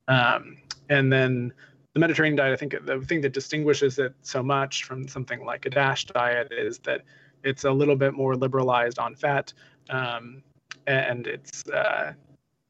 Um, 0.09 0.57
and 0.89 1.11
then 1.11 1.53
the 1.93 1.99
Mediterranean 2.01 2.35
diet, 2.35 2.51
I 2.51 2.57
think 2.57 2.75
the 2.85 2.99
thing 2.99 3.21
that 3.21 3.31
distinguishes 3.31 3.99
it 3.99 4.13
so 4.21 4.43
much 4.43 4.83
from 4.83 5.07
something 5.07 5.45
like 5.45 5.65
a 5.65 5.69
DASH 5.69 6.05
diet 6.07 6.51
is 6.51 6.79
that 6.79 7.03
it's 7.45 7.63
a 7.63 7.71
little 7.71 7.95
bit 7.95 8.13
more 8.13 8.35
liberalized 8.35 8.99
on 8.99 9.15
fat, 9.15 9.53
um, 9.89 10.43
and 10.87 11.27
it's 11.27 11.67
uh, 11.69 12.13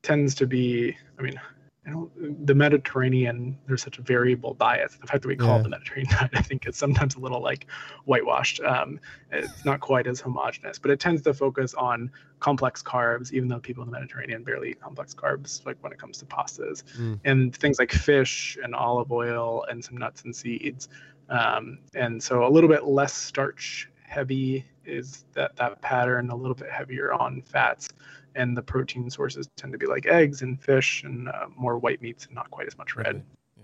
tends 0.03 0.35
to 0.35 0.45
be. 0.45 0.95
I 1.17 1.21
mean, 1.23 1.39
I 1.87 1.91
don't, 1.91 2.45
the 2.47 2.55
Mediterranean. 2.55 3.57
There's 3.67 3.81
such 3.83 3.99
a 3.99 4.01
variable 4.01 4.53
diet. 4.55 4.91
The 4.99 5.07
fact 5.07 5.21
that 5.21 5.27
we 5.27 5.35
call 5.35 5.49
Yeah. 5.55 5.59
it 5.59 5.63
the 5.63 5.69
Mediterranean 5.69 6.13
diet, 6.19 6.31
I 6.35 6.41
think, 6.41 6.67
is 6.67 6.75
sometimes 6.75 7.15
a 7.15 7.19
little 7.19 7.41
like 7.41 7.67
whitewashed. 8.05 8.59
Um, 8.61 8.99
it's 9.31 9.65
not 9.65 9.79
quite 9.79 10.07
as 10.07 10.19
homogenous, 10.19 10.77
but 10.77 10.91
it 10.91 10.99
tends 10.99 11.21
to 11.23 11.33
focus 11.33 11.73
on 11.75 12.11
complex 12.39 12.83
carbs, 12.83 13.31
even 13.31 13.47
though 13.47 13.59
people 13.59 13.83
in 13.83 13.89
the 13.89 13.97
Mediterranean 13.97 14.43
barely 14.43 14.71
eat 14.71 14.81
complex 14.81 15.13
carbs, 15.13 15.65
like 15.65 15.77
when 15.81 15.91
it 15.91 15.97
comes 15.99 16.17
to 16.19 16.25
pastas 16.25 16.83
Mm. 16.99 17.19
and 17.23 17.55
things 17.55 17.79
like 17.79 17.91
fish 17.91 18.57
and 18.63 18.75
olive 18.75 19.11
oil 19.11 19.65
and 19.69 19.83
some 19.83 19.97
nuts 19.97 20.23
and 20.23 20.35
seeds. 20.35 20.89
Um, 21.29 21.79
and 21.95 22.21
so 22.21 22.45
a 22.45 22.51
little 22.55 22.69
bit 22.69 22.83
less 22.85 23.13
starch 23.13 23.89
heavy 24.07 24.65
is 24.85 25.25
that 25.33 25.55
that 25.55 25.81
pattern, 25.81 26.29
a 26.29 26.35
little 26.35 26.55
bit 26.55 26.69
heavier 26.69 27.13
on 27.13 27.41
fats. 27.41 27.89
And 28.35 28.55
the 28.55 28.61
protein 28.61 29.09
sources 29.09 29.47
tend 29.55 29.71
to 29.73 29.79
be 29.79 29.85
like 29.85 30.05
eggs 30.05 30.41
and 30.41 30.61
fish 30.61 31.03
and 31.03 31.29
uh, 31.29 31.45
more 31.55 31.77
white 31.77 32.01
meats 32.01 32.25
and 32.25 32.35
not 32.35 32.51
quite 32.51 32.67
as 32.67 32.77
much 32.77 32.95
red. 32.95 33.23
Yeah. 33.55 33.63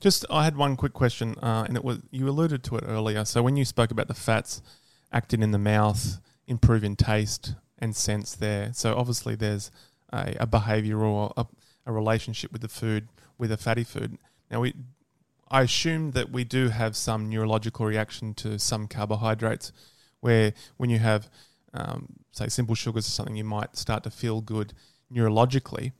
Just, 0.00 0.24
I 0.30 0.44
had 0.44 0.56
one 0.56 0.76
quick 0.76 0.94
question, 0.94 1.36
uh, 1.42 1.64
and 1.68 1.76
it 1.76 1.84
was 1.84 1.98
you 2.10 2.26
alluded 2.28 2.64
to 2.64 2.76
it 2.76 2.84
earlier. 2.86 3.26
So 3.26 3.42
when 3.42 3.56
you 3.56 3.66
spoke 3.66 3.90
about 3.90 4.08
the 4.08 4.14
fats 4.14 4.62
acting 5.12 5.42
in 5.42 5.50
the 5.50 5.58
mouth, 5.58 6.20
improving 6.46 6.96
taste 6.96 7.54
and 7.78 7.94
sense 7.94 8.34
there. 8.34 8.70
So 8.72 8.96
obviously 8.96 9.34
there's 9.34 9.70
a, 10.12 10.36
a 10.40 10.46
behavior 10.46 11.00
or 11.00 11.32
a, 11.36 11.46
a 11.86 11.92
relationship 11.92 12.50
with 12.52 12.62
the 12.62 12.68
food, 12.68 13.08
with 13.36 13.52
a 13.52 13.56
fatty 13.56 13.84
food. 13.84 14.18
Now 14.50 14.60
we, 14.60 14.74
I 15.50 15.62
assume 15.62 16.12
that 16.12 16.30
we 16.30 16.44
do 16.44 16.68
have 16.68 16.96
some 16.96 17.28
neurological 17.28 17.86
reaction 17.86 18.34
to 18.34 18.58
some 18.58 18.86
carbohydrates, 18.86 19.72
where 20.20 20.52
when 20.76 20.90
you 20.90 20.98
have, 20.98 21.30
um, 21.72 22.14
say, 22.32 22.48
simple 22.48 22.74
sugars 22.74 23.06
or 23.06 23.10
something, 23.10 23.36
you 23.36 23.44
might 23.44 23.76
start 23.76 24.02
to 24.04 24.10
feel 24.10 24.40
good 24.40 24.74
neurologically 25.12 25.92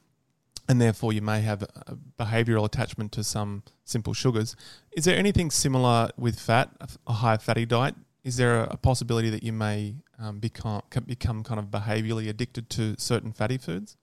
and 0.68 0.80
therefore 0.80 1.12
you 1.12 1.22
may 1.22 1.40
have 1.40 1.62
a 1.62 1.96
behavioral 2.18 2.64
attachment 2.64 3.10
to 3.12 3.24
some 3.24 3.62
simple 3.84 4.12
sugars. 4.12 4.54
Is 4.92 5.06
there 5.06 5.16
anything 5.16 5.50
similar 5.50 6.10
with 6.16 6.38
fat, 6.38 6.70
a 7.06 7.12
high 7.14 7.38
fatty 7.38 7.64
diet? 7.64 7.94
Is 8.22 8.36
there 8.36 8.64
a 8.64 8.76
possibility 8.76 9.30
that 9.30 9.42
you 9.42 9.52
may 9.52 9.96
um, 10.18 10.38
become 10.38 10.82
become 11.06 11.42
kind 11.42 11.58
of 11.58 11.66
behaviorally 11.66 12.28
addicted 12.28 12.68
to 12.70 12.94
certain 12.98 13.32
fatty 13.32 13.56
foods? 13.56 13.96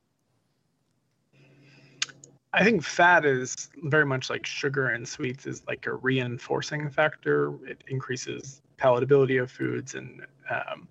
I 2.55 2.63
think 2.63 2.83
fat 2.83 3.25
is 3.25 3.69
very 3.83 4.05
much 4.05 4.29
like 4.29 4.45
sugar 4.45 4.87
and 4.89 5.07
sweets 5.07 5.45
is 5.45 5.61
like 5.67 5.85
a 5.87 5.93
reinforcing 5.95 6.89
factor. 6.89 7.53
It 7.67 7.83
increases 7.87 8.61
palatability 8.77 9.41
of 9.41 9.51
foods 9.51 9.95
and 9.95 10.25
um, 10.49 10.87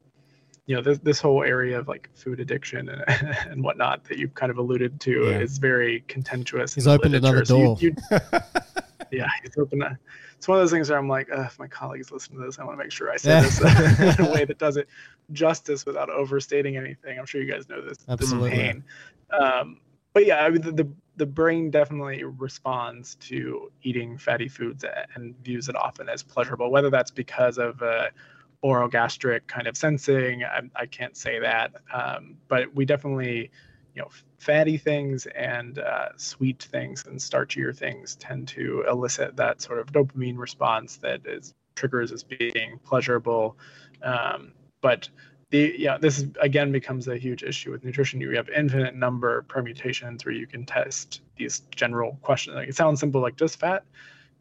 you 0.67 0.75
know 0.77 0.83
this, 0.83 0.99
this 0.99 1.21
whole 1.21 1.43
area 1.43 1.79
of 1.79 1.89
like 1.89 2.09
food 2.15 2.39
addiction 2.41 2.89
and, 2.89 3.05
and 3.49 3.63
whatnot 3.65 4.05
that 4.05 4.19
you've 4.19 4.35
kind 4.35 4.51
of 4.51 4.59
alluded 4.59 5.01
to 5.01 5.25
Yeah. 5.31 5.39
is 5.41 5.59
very 5.59 6.05
contentious. 6.09 6.75
He's 6.75 6.87
opened 6.87 7.15
another 7.15 7.45
literature. 7.45 7.77
So 7.77 7.79
you- 7.81 7.93
door. 7.93 8.21
you- 8.23 8.39
yeah, 9.19 9.29
he's 9.43 9.57
opened. 9.59 9.83
A, 9.85 9.99
it's 10.37 10.49
one 10.49 10.59
of 10.59 10.63
those 10.63 10.71
things 10.71 10.91
where 10.91 10.99
I'm 10.99 11.09
like, 11.09 11.29
if 11.31 11.59
my 11.59 11.67
colleagues 11.67 12.11
listen 12.13 12.35
to 12.37 12.43
this, 12.45 12.59
I 12.59 12.65
want 12.65 12.79
to 12.79 12.83
make 12.85 12.93
sure 12.93 13.11
I 13.11 13.17
say 13.17 13.31
Yeah. 13.31 13.41
this 13.43 14.19
in 14.19 14.27
a 14.27 14.31
way 14.31 14.45
that 14.45 14.59
does 14.59 14.77
it 14.77 14.89
justice 15.33 15.87
without 15.87 16.11
overstating 16.11 16.77
anything. 16.77 17.19
I'm 17.19 17.27
sure 17.27 17.41
you 17.43 17.51
guys 17.51 17.69
know 17.69 17.81
this. 17.81 17.99
Absolutely. 18.09 18.51
This 18.51 18.59
pain. 18.59 18.85
Um, 19.39 19.81
but 20.13 20.27
yeah, 20.27 20.45
I 20.45 20.51
mean, 20.51 20.63
the, 20.63 20.73
the 20.73 20.89
the 21.17 21.27
brain 21.27 21.71
definitely 21.71 22.25
responds 22.25 23.15
to 23.17 23.71
eating 23.83 24.19
fatty 24.19 24.49
foods 24.49 24.85
and 25.15 25.37
views 25.45 25.69
it 25.69 25.77
often 25.77 26.09
as 26.09 26.23
pleasurable, 26.23 26.71
whether 26.71 26.91
that's 26.91 27.11
because 27.11 27.59
of 27.59 27.81
a 27.83 28.11
oral 28.63 28.89
gastric 28.89 29.47
kind 29.47 29.67
of 29.67 29.77
sensing. 29.77 30.43
I, 30.43 30.63
I 30.75 30.87
can't 30.87 31.17
say 31.17 31.39
that, 31.39 31.73
um, 31.93 32.37
but 32.49 32.75
we 32.75 32.85
definitely, 32.85 33.51
you 33.95 34.03
know, 34.03 34.09
fatty 34.39 34.77
things 34.77 35.27
and 35.27 35.79
uh, 35.79 36.09
sweet 36.17 36.63
things 36.63 37.05
and 37.07 37.19
starchier 37.19 37.77
things 37.77 38.17
tend 38.17 38.49
to 38.49 38.85
elicit 38.89 39.37
that 39.37 39.61
sort 39.61 39.79
of 39.79 39.93
dopamine 39.93 40.39
response 40.39 40.97
that 40.97 41.21
is 41.27 41.55
triggers 41.77 42.11
as 42.11 42.25
being 42.25 42.79
pleasurable. 42.85 43.57
Um, 44.03 44.53
but 44.81 45.09
the 45.55 45.73
yeah, 45.79 45.97
this 45.99 46.27
again 46.41 46.73
becomes 46.73 47.07
a 47.07 47.17
huge 47.17 47.45
issue 47.45 47.71
with 47.71 47.85
nutrition. 47.85 48.21
You 48.21 48.31
have 48.33 48.49
infinite 48.49 48.97
number 48.97 49.39
of 49.39 49.47
permutations 49.47 50.25
where 50.25 50.35
you 50.35 50.49
can 50.49 50.67
test 50.67 51.21
these 51.37 51.61
general 51.71 52.19
questions. 52.23 52.57
Like 52.57 52.69
it 52.69 52.75
sounds 52.75 52.99
simple, 52.99 53.21
like 53.21 53.37
does 53.37 53.55
fat 53.55 53.85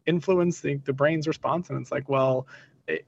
influence 0.08 0.62
the, 0.62 0.76
the 0.86 0.94
brain's 0.94 1.28
response? 1.28 1.70
And 1.70 1.80
it's 1.80 1.92
like, 1.92 2.10
well, 2.10 2.48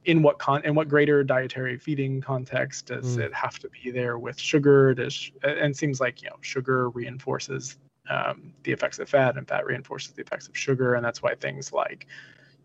in 0.05 0.21
what 0.21 0.37
con 0.37 0.63
in 0.63 0.75
what 0.75 0.87
greater 0.87 1.23
dietary 1.23 1.79
feeding 1.79 2.21
context 2.21 2.85
does 2.85 3.17
mm. 3.17 3.21
it 3.21 3.33
have 3.33 3.57
to 3.57 3.69
be 3.69 3.89
there 3.89 4.19
with 4.19 4.39
sugar 4.39 4.93
does 4.93 5.31
and 5.43 5.71
it 5.71 5.75
seems 5.75 5.99
like 5.99 6.21
you 6.21 6.29
know 6.29 6.37
sugar 6.39 6.89
reinforces 6.91 7.77
um, 8.09 8.53
the 8.63 8.71
effects 8.71 8.99
of 8.99 9.09
fat 9.09 9.35
and 9.35 9.45
fat 9.49 9.65
reinforces 9.65 10.11
the 10.13 10.21
effects 10.21 10.47
of 10.47 10.57
sugar 10.57 10.93
and 10.93 11.03
that's 11.03 11.21
why 11.21 11.35
things 11.35 11.73
like 11.73 12.07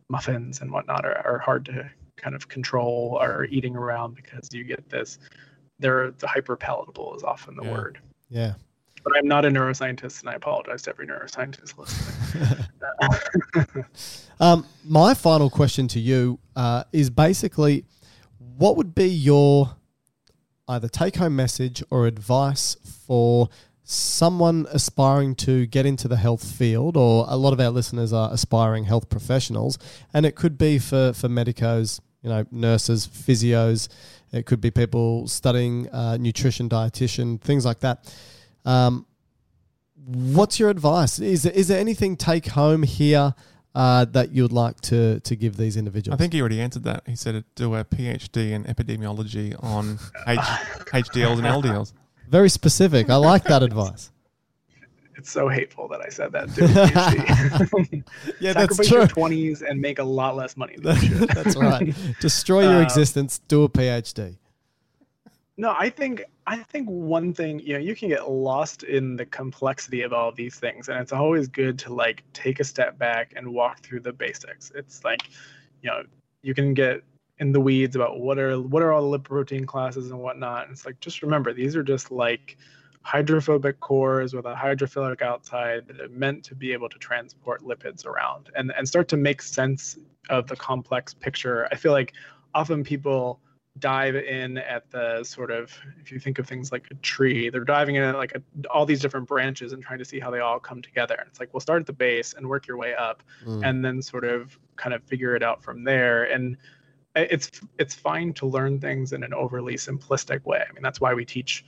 muffins 0.09 0.61
and 0.61 0.71
whatnot 0.71 1.05
are, 1.05 1.19
are 1.27 1.39
hard 1.39 1.65
to 1.65 1.91
kind 2.21 2.35
of 2.35 2.49
control 2.49 3.19
or 3.21 3.47
eating 3.51 3.77
around 3.77 4.15
because 4.15 4.49
you 4.53 4.65
get 4.65 4.89
this 4.89 5.19
they're 5.79 6.11
the 6.13 6.27
hyper 6.27 6.57
palatable 6.57 7.15
is 7.17 7.23
often 7.23 7.57
the 7.57 7.65
yeah. 7.65 7.73
word 7.73 7.99
yeah 8.29 8.55
but 9.03 9.17
I'm 9.17 9.27
not 9.27 9.45
a 9.45 9.49
neuroscientist, 9.49 10.21
and 10.21 10.29
I 10.29 10.35
apologize 10.35 10.83
to 10.83 10.91
every 10.91 11.07
neuroscientist 11.07 11.79
listening. 11.79 13.85
um, 14.41 14.67
my 14.85 15.15
final 15.15 15.49
question 15.49 15.89
to 15.89 16.01
you 16.01 16.39
uh, 16.57 16.85
is 16.93 17.11
basically, 17.11 17.85
what 18.59 18.77
would 18.77 18.95
be 18.95 19.09
your 19.09 19.77
either 20.69 20.89
take-home 20.89 21.35
message 21.35 21.83
or 21.91 22.07
advice 22.07 22.77
for 23.07 23.49
someone 23.83 24.67
aspiring 24.71 25.35
to 25.35 25.67
get 25.67 25.85
into 25.85 26.07
the 26.07 26.17
health 26.17 26.45
field, 26.45 26.97
or 26.97 27.25
a 27.29 27.37
lot 27.37 27.53
of 27.53 27.61
our 27.61 27.71
listeners 27.71 28.13
are 28.13 28.33
aspiring 28.33 28.85
health 28.85 29.09
professionals, 29.09 29.79
and 30.15 30.27
it 30.27 30.37
could 30.37 30.59
be 30.59 30.79
for 30.79 31.13
for 31.13 31.29
medicos, 31.29 32.01
you 32.23 32.31
know, 32.31 32.45
nurses, 32.51 33.07
physios, 33.07 33.89
it 34.33 34.47
could 34.47 34.61
be 34.61 34.71
people 34.71 35.27
studying 35.27 35.89
uh, 35.91 36.17
nutrition, 36.19 36.69
dietitian, 36.69 37.41
things 37.41 37.65
like 37.65 37.81
that 37.81 38.13
um, 38.65 39.07
what's 40.07 40.59
your 40.59 40.71
advice? 40.71 41.19
Is 41.19 41.45
there, 41.45 41.53
is 41.53 41.69
there 41.69 41.79
anything 41.79 42.17
take 42.17 42.47
home 42.47 42.83
here 42.83 43.35
uh, 43.75 44.05
that 44.07 44.33
you'd 44.33 44.53
like 44.53 44.81
to 44.83 45.21
to 45.21 45.37
give 45.37 45.57
these 45.57 45.77
individuals? 45.77 46.19
I 46.19 46.19
think 46.19 46.33
he 46.33 46.41
already 46.41 46.61
answered 46.61 46.85
that. 46.85 47.05
He 47.07 47.17
said 47.17 47.45
do 47.55 47.75
a 47.75 47.85
PhD 47.85 48.51
in 48.51 48.65
epidemiology 48.65 49.63
on 49.63 49.99
H, 50.27 50.39
HDLs 50.41 51.39
and 51.39 51.47
LDLs. 51.47 51.93
Very 52.29 52.49
specific. 52.49 53.11
I 53.11 53.17
like 53.17 53.45
that 53.45 53.63
advice. 53.63 54.11
It's 55.21 55.31
so 55.31 55.51
hateful 55.51 55.87
that 55.89 56.01
I 56.01 56.09
said 56.09 56.33
that. 56.33 56.49
Yeah, 58.41 58.53
that's 58.55 58.89
true. 58.89 59.01
your 59.01 59.07
twenties 59.07 59.61
and 59.61 59.79
make 59.79 59.99
a 59.99 60.03
lot 60.03 60.35
less 60.35 60.57
money. 60.57 60.77
that's 60.81 61.57
right. 61.57 61.95
Destroy 62.21 62.63
your 62.63 62.77
um, 62.77 62.83
existence. 62.83 63.41
Do 63.47 63.65
a 63.65 63.69
PhD. 63.69 64.39
No, 65.59 65.75
I 65.79 65.91
think 65.91 66.25
I 66.47 66.63
think 66.63 66.89
one 66.89 67.35
thing, 67.35 67.61
you 67.61 67.75
know, 67.75 67.79
you 67.81 67.95
can 67.95 68.09
get 68.09 68.31
lost 68.31 68.83
in 68.83 69.17
the 69.17 69.27
complexity 69.27 70.01
of 70.01 70.15
all 70.15 70.31
of 70.31 70.37
these 70.37 70.55
things, 70.55 70.89
and 70.89 70.99
it's 70.99 71.13
always 71.13 71.49
good 71.49 71.79
to 71.81 71.93
like 71.93 72.23
take 72.33 72.59
a 72.59 72.65
step 72.65 72.97
back 72.97 73.35
and 73.37 73.47
walk 73.53 73.81
through 73.81 74.01
the 74.01 74.15
basics. 74.15 74.73
It's 74.75 75.05
like, 75.05 75.29
you 75.83 75.91
know, 75.91 76.03
you 76.41 76.55
can 76.55 76.73
get 76.73 77.03
in 77.41 77.53
the 77.53 77.61
weeds 77.61 77.95
about 77.95 78.21
what 78.21 78.39
are 78.39 78.59
what 78.59 78.83
are 78.83 78.91
all 78.91 79.11
the 79.11 79.19
lipoprotein 79.19 79.67
classes 79.67 80.11
and 80.11 80.19
whatnot. 80.19 80.65
And 80.65 80.73
it's 80.73 80.87
like 80.87 80.99
just 81.01 81.21
remember 81.21 81.53
these 81.53 81.77
are 81.77 81.83
just 81.83 82.11
like 82.11 82.57
hydrophobic 83.03 83.81
cores 83.81 84.35
with 84.35 84.45
a 84.45 84.55
hydrophilic 84.55 85.23
outside 85.23 85.87
that 85.89 86.01
are 86.01 86.09
meant 86.09 86.45
to 86.45 86.55
be 86.55 86.73
able 86.73 86.89
to 86.89 86.99
transport 86.99 87.63
lipids 87.63 88.05
around 88.05 88.51
and 88.57 88.73
and 88.77 88.87
start 88.87 89.09
to 89.09 89.17
make 89.17 89.41
sense 89.41 89.99
of 90.29 90.47
the 90.47 90.57
complex 90.57 91.15
picture. 91.15 91.67
I 91.73 91.77
feel 91.77 91.93
like 91.93 92.13
often 92.55 92.85
people 92.85 93.41
dive 93.79 94.17
in 94.17 94.59
at 94.59 94.91
the 94.91 95.23
sort 95.23 95.51
of 95.51 95.73
if 96.01 96.11
you 96.11 96.19
think 96.19 96.39
of 96.39 96.47
things 96.47 96.73
like 96.73 96.87
a 96.91 96.95
tree 96.97 97.49
they're 97.49 97.65
diving 97.65 97.95
in 97.95 98.03
at 98.03 98.17
like 98.17 98.35
a, 98.35 98.69
all 98.69 98.85
these 98.85 99.01
different 99.01 99.29
branches 99.29 99.73
and 99.73 99.83
trying 99.83 99.99
to 99.99 100.05
see 100.05 100.19
how 100.19 100.29
they 100.29 100.41
all 100.41 100.59
come 100.59 100.83
together 100.83 101.15
and 101.19 101.29
it's 101.29 101.39
like 101.39 101.55
we'll 101.55 101.61
start 101.61 101.81
at 101.81 101.87
the 101.87 101.93
base 101.93 102.35
and 102.35 102.47
work 102.47 102.67
your 102.67 102.77
way 102.77 102.95
up 102.95 103.23
mm. 103.47 103.65
and 103.65 103.85
then 103.85 104.03
sort 104.03 104.25
of 104.25 104.59
kind 104.75 104.93
of 104.93 105.03
figure 105.05 105.37
it 105.37 105.43
out 105.43 105.63
from 105.63 105.85
there 105.85 106.25
and 106.25 106.57
it's 107.15 107.49
it's 107.79 107.95
fine 107.95 108.33
to 108.33 108.45
learn 108.45 108.81
things 108.81 109.13
in 109.13 109.23
an 109.23 109.33
overly 109.33 109.75
simplistic 109.75 110.45
way 110.45 110.65
i 110.69 110.73
mean 110.73 110.83
that's 110.83 111.01
why 111.01 111.15
we 111.15 111.25
teach 111.25 111.65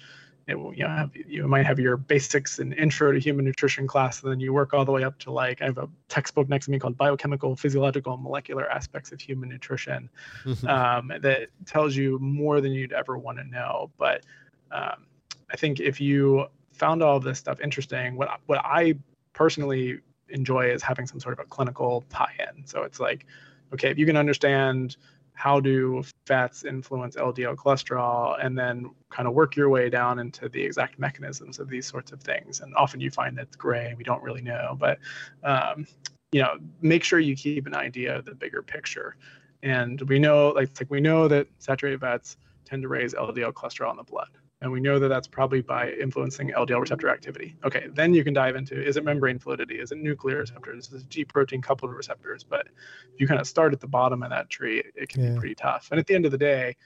it 0.48 0.54
will 0.58 0.74
you 0.74 0.82
know 0.82 0.88
have, 0.88 1.10
you 1.14 1.46
might 1.46 1.64
have 1.66 1.78
your 1.78 1.96
basics 1.96 2.58
and 2.58 2.74
intro 2.74 3.12
to 3.12 3.18
human 3.18 3.44
nutrition 3.44 3.86
class 3.86 4.22
and 4.22 4.32
then 4.32 4.40
you 4.40 4.52
work 4.52 4.74
all 4.74 4.84
the 4.84 4.92
way 4.92 5.04
up 5.04 5.18
to 5.18 5.30
like 5.30 5.62
i 5.62 5.66
have 5.66 5.78
a 5.78 5.88
textbook 6.08 6.48
next 6.48 6.66
to 6.66 6.70
me 6.70 6.78
called 6.78 6.96
biochemical 6.96 7.54
physiological 7.56 8.14
and 8.14 8.22
molecular 8.22 8.68
aspects 8.68 9.12
of 9.12 9.20
human 9.20 9.48
nutrition 9.48 10.08
um, 10.66 11.12
that 11.20 11.48
tells 11.66 11.94
you 11.96 12.18
more 12.18 12.60
than 12.60 12.72
you'd 12.72 12.92
ever 12.92 13.16
want 13.16 13.38
to 13.38 13.44
know. 13.44 13.90
But 13.98 14.24
um, 14.70 15.06
i 15.50 15.56
think 15.56 15.80
if 15.80 16.00
you 16.00 16.46
found 16.72 17.02
all 17.02 17.20
this 17.20 17.38
stuff 17.38 17.60
interesting 17.60 18.16
what 18.16 18.40
what 18.46 18.58
i 18.64 18.94
personally 19.34 20.00
enjoy 20.28 20.70
is 20.70 20.82
having 20.82 21.06
some 21.06 21.20
sort 21.20 21.38
of 21.38 21.44
a 21.44 21.48
clinical 21.48 22.04
tie-in. 22.08 22.66
So 22.66 22.82
it's 22.82 22.98
like 22.98 23.26
okay 23.72 23.90
if 23.90 23.98
you 23.98 24.06
can 24.06 24.16
understand 24.16 24.96
how 25.34 25.60
do 25.60 26.02
fats 26.26 26.64
influence 26.64 27.16
LDL 27.16 27.56
cholesterol, 27.56 28.36
and 28.44 28.56
then 28.56 28.90
kind 29.10 29.26
of 29.26 29.34
work 29.34 29.56
your 29.56 29.68
way 29.68 29.90
down 29.90 30.18
into 30.18 30.48
the 30.48 30.62
exact 30.62 30.98
mechanisms 30.98 31.58
of 31.58 31.68
these 31.68 31.86
sorts 31.86 32.12
of 32.12 32.20
things. 32.20 32.60
And 32.60 32.74
often 32.76 33.00
you 33.00 33.10
find 33.10 33.36
that's 33.36 33.56
gray, 33.56 33.94
we 33.96 34.04
don't 34.04 34.22
really 34.22 34.42
know, 34.42 34.76
but 34.78 34.98
um, 35.42 35.86
you 36.32 36.42
know, 36.42 36.58
make 36.80 37.04
sure 37.04 37.18
you 37.18 37.36
keep 37.36 37.66
an 37.66 37.74
idea 37.74 38.16
of 38.16 38.24
the 38.24 38.34
bigger 38.34 38.62
picture. 38.62 39.16
And 39.62 40.00
we 40.02 40.18
know, 40.18 40.48
like, 40.50 40.70
like 40.80 40.90
we 40.90 41.00
know 41.00 41.28
that 41.28 41.46
saturated 41.58 42.00
fats 42.00 42.36
tend 42.64 42.82
to 42.82 42.88
raise 42.88 43.14
LDL 43.14 43.52
cholesterol 43.52 43.90
in 43.90 43.96
the 43.96 44.02
blood 44.02 44.28
and 44.62 44.70
we 44.70 44.80
know 44.80 45.00
that 45.00 45.08
that's 45.08 45.26
probably 45.26 45.60
by 45.60 45.90
influencing 45.90 46.50
LDL 46.50 46.80
receptor 46.80 47.08
activity. 47.08 47.56
Okay, 47.64 47.88
then 47.92 48.14
you 48.14 48.22
can 48.22 48.32
dive 48.32 48.54
into 48.54 48.80
is 48.80 48.96
it 48.96 49.04
membrane 49.04 49.40
fluidity? 49.40 49.74
Is 49.80 49.90
it 49.90 49.98
nuclear 49.98 50.38
receptors? 50.38 50.92
Is 50.92 51.02
it 51.02 51.08
G 51.08 51.24
protein 51.24 51.60
coupled 51.60 51.92
receptors? 51.92 52.44
But 52.44 52.68
if 53.12 53.20
you 53.20 53.26
kind 53.26 53.40
of 53.40 53.48
start 53.48 53.72
at 53.72 53.80
the 53.80 53.88
bottom 53.88 54.22
of 54.22 54.30
that 54.30 54.48
tree, 54.48 54.82
it 54.94 55.08
can 55.08 55.24
yeah. 55.24 55.30
be 55.30 55.38
pretty 55.38 55.54
tough. 55.56 55.88
And 55.90 55.98
at 55.98 56.06
the 56.06 56.14
end 56.14 56.26
of 56.26 56.30
the 56.30 56.38
day, 56.38 56.76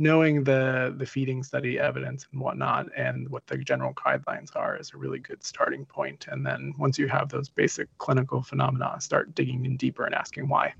knowing 0.00 0.42
the 0.42 0.92
the 0.98 1.06
feeding 1.06 1.44
study 1.44 1.78
evidence 1.78 2.26
and 2.32 2.40
whatnot 2.40 2.86
and 2.96 3.28
what 3.28 3.46
the 3.46 3.58
general 3.58 3.94
guidelines 3.94 4.56
are 4.56 4.76
is 4.76 4.90
a 4.92 4.96
really 4.96 5.20
good 5.20 5.44
starting 5.44 5.84
point. 5.84 6.26
And 6.28 6.44
then 6.44 6.74
once 6.78 6.98
you 6.98 7.06
have 7.06 7.28
those 7.28 7.48
basic 7.48 7.86
clinical 7.98 8.42
phenomena, 8.42 8.96
start 8.98 9.36
digging 9.36 9.64
in 9.66 9.76
deeper 9.76 10.04
and 10.04 10.16
asking 10.16 10.48
why. 10.48 10.74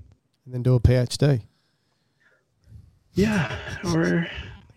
And 0.45 0.53
then 0.53 0.63
do 0.63 0.75
a 0.75 0.81
PhD. 0.81 1.43
Yeah, 3.13 3.55
or 3.85 4.27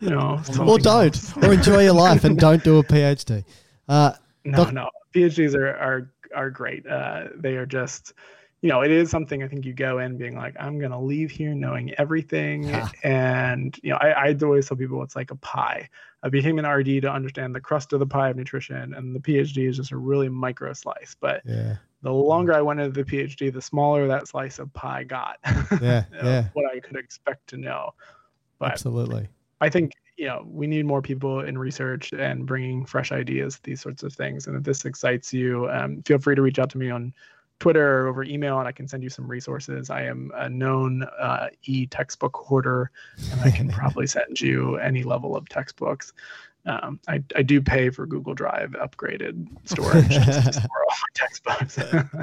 you 0.04 0.10
know, 0.10 0.40
or 0.60 0.78
don't, 0.78 1.16
else. 1.16 1.36
or 1.36 1.52
enjoy 1.52 1.84
your 1.84 1.94
life 1.94 2.24
and 2.24 2.38
don't 2.46 2.62
do 2.62 2.78
a 2.78 2.84
PhD. 2.84 3.44
Uh, 3.88 4.12
no, 4.44 4.58
doc- 4.58 4.72
no, 4.72 4.90
PhDs 5.14 5.54
are 5.54 5.68
are 5.68 6.10
are 6.34 6.50
great. 6.50 6.86
Uh, 6.86 7.28
they 7.36 7.56
are 7.56 7.66
just, 7.66 8.12
you 8.60 8.68
know, 8.68 8.82
it 8.82 8.90
is 8.90 9.10
something 9.10 9.42
I 9.42 9.48
think 9.48 9.64
you 9.64 9.72
go 9.72 9.98
in 9.98 10.16
being 10.18 10.36
like, 10.36 10.56
I'm 10.60 10.78
gonna 10.78 11.00
leave 11.00 11.30
here 11.30 11.54
knowing 11.54 11.94
everything, 11.94 12.70
and 13.02 13.78
you 13.82 13.90
know, 13.90 13.96
I, 13.96 14.28
I 14.28 14.36
always 14.42 14.68
tell 14.68 14.76
people 14.76 15.02
it's 15.02 15.16
like 15.16 15.30
a 15.30 15.36
pie. 15.36 15.88
I 16.22 16.28
became 16.28 16.58
an 16.58 16.66
RD 16.66 17.02
to 17.02 17.12
understand 17.12 17.54
the 17.54 17.60
crust 17.60 17.92
of 17.92 18.00
the 18.00 18.06
pie 18.06 18.30
of 18.30 18.36
nutrition, 18.36 18.94
and 18.94 19.14
the 19.14 19.20
PhD 19.20 19.68
is 19.68 19.76
just 19.76 19.92
a 19.92 19.96
really 19.96 20.28
micro 20.28 20.72
slice. 20.72 21.16
But 21.18 21.42
yeah. 21.44 21.76
the 22.02 22.12
longer 22.12 22.54
I 22.54 22.62
went 22.62 22.80
into 22.80 23.02
the 23.02 23.04
PhD, 23.04 23.52
the 23.52 23.60
smaller 23.60 24.08
that 24.08 24.28
slice 24.28 24.58
of 24.58 24.72
pie 24.72 25.04
got. 25.04 25.38
Yeah, 25.82 26.04
yeah. 26.12 26.48
What 26.52 26.64
I 26.74 26.80
could 26.80 26.96
expect 26.96 27.48
to 27.48 27.56
know. 27.56 27.92
But 28.58 28.72
Absolutely. 28.72 29.28
I 29.64 29.70
think 29.70 29.92
you 30.18 30.26
know 30.26 30.44
we 30.46 30.66
need 30.66 30.84
more 30.84 31.00
people 31.00 31.40
in 31.40 31.56
research 31.56 32.12
and 32.12 32.46
bringing 32.46 32.84
fresh 32.84 33.12
ideas, 33.12 33.58
these 33.62 33.80
sorts 33.80 34.02
of 34.02 34.12
things. 34.12 34.46
And 34.46 34.56
if 34.56 34.62
this 34.62 34.84
excites 34.84 35.32
you, 35.32 35.68
um, 35.70 36.02
feel 36.02 36.18
free 36.18 36.34
to 36.34 36.42
reach 36.42 36.58
out 36.58 36.68
to 36.70 36.78
me 36.78 36.90
on 36.90 37.14
Twitter 37.60 38.02
or 38.02 38.08
over 38.08 38.24
email, 38.24 38.58
and 38.58 38.68
I 38.68 38.72
can 38.72 38.86
send 38.86 39.02
you 39.02 39.08
some 39.08 39.26
resources. 39.26 39.88
I 39.88 40.02
am 40.02 40.30
a 40.34 40.50
known 40.50 41.04
uh, 41.18 41.48
e-textbook 41.64 42.36
hoarder, 42.36 42.90
and 43.32 43.40
I 43.40 43.50
can 43.50 43.68
probably 43.80 44.06
send 44.06 44.38
you 44.38 44.76
any 44.76 45.02
level 45.02 45.34
of 45.34 45.48
textbooks. 45.48 46.12
Um, 46.66 47.00
I, 47.08 47.22
I 47.34 47.42
do 47.42 47.62
pay 47.62 47.88
for 47.88 48.06
Google 48.06 48.34
Drive 48.34 48.70
upgraded 48.72 49.48
storage 49.64 50.08
to 50.08 50.52
store 50.52 50.84
all 50.90 50.90
my 50.90 51.08
textbooks. 51.14 51.78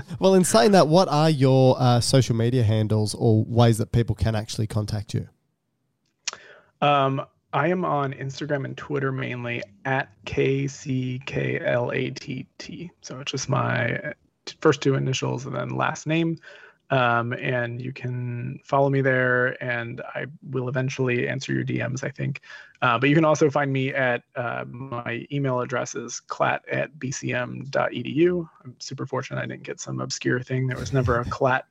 well, 0.20 0.36
in 0.36 0.44
saying 0.44 0.74
that, 0.74 0.88
what 0.88 1.08
are 1.08 1.30
your 1.30 1.76
uh, 1.80 2.02
social 2.02 2.36
media 2.36 2.64
handles 2.64 3.16
or 3.16 3.44
ways 3.46 3.80
that 3.80 3.92
people 3.92 4.16
can 4.16 4.36
actually 4.36 4.68
contact 4.68 5.16
you? 5.16 5.28
Um, 6.82 7.22
I 7.54 7.68
am 7.68 7.84
on 7.84 8.14
Instagram 8.14 8.64
and 8.66 8.78
Twitter 8.78 9.12
mainly 9.12 9.62
at 9.86 10.10
KCKLATT. 11.52 12.90
So 13.02 13.20
it's 13.20 13.32
just 13.32 13.50
my 13.50 14.14
first 14.62 14.82
two 14.82 14.96
initials 14.96 15.46
and 15.46 15.56
then 15.56 15.70
last 15.70 16.08
name. 16.08 16.38
Um, 16.90 17.32
and 17.34 17.82
you 17.82 17.94
can 17.94 18.60
follow 18.66 18.90
me 18.90 19.00
there, 19.00 19.62
and 19.64 20.02
I 20.14 20.26
will 20.50 20.68
eventually 20.68 21.26
answer 21.30 21.54
your 21.54 21.64
DMs, 21.64 22.04
I 22.04 22.10
think. 22.10 22.42
Uh, 22.82 23.00
but 23.00 23.08
you 23.08 23.16
can 23.16 23.24
also 23.24 23.50
find 23.50 23.72
me 23.72 23.94
at 23.94 24.24
uh, 24.36 24.66
my 24.68 25.26
email 25.32 25.62
address 25.62 25.96
is 25.96 26.22
klatt 26.28 26.60
at 26.70 26.94
bcm.edu. 27.00 28.50
I'm 28.66 28.76
super 28.80 29.06
fortunate 29.06 29.40
I 29.42 29.46
didn't 29.46 29.64
get 29.64 29.80
some 29.80 30.02
obscure 30.02 30.42
thing. 30.42 30.68
There 30.68 30.78
was 30.78 30.92
never 30.92 31.22
a 31.22 31.26
Klatt 31.26 31.62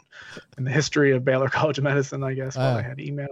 in 0.57 0.65
the 0.65 0.71
history 0.71 1.13
of 1.13 1.23
Baylor 1.23 1.49
College 1.51 1.77
of 1.77 1.85
Medicine, 1.85 2.23
I 2.25 2.33
guess, 2.33 2.57
while 2.57 2.79
I 2.79 2.81
Ah. 2.81 2.83
had 2.83 2.99
email. 2.99 3.29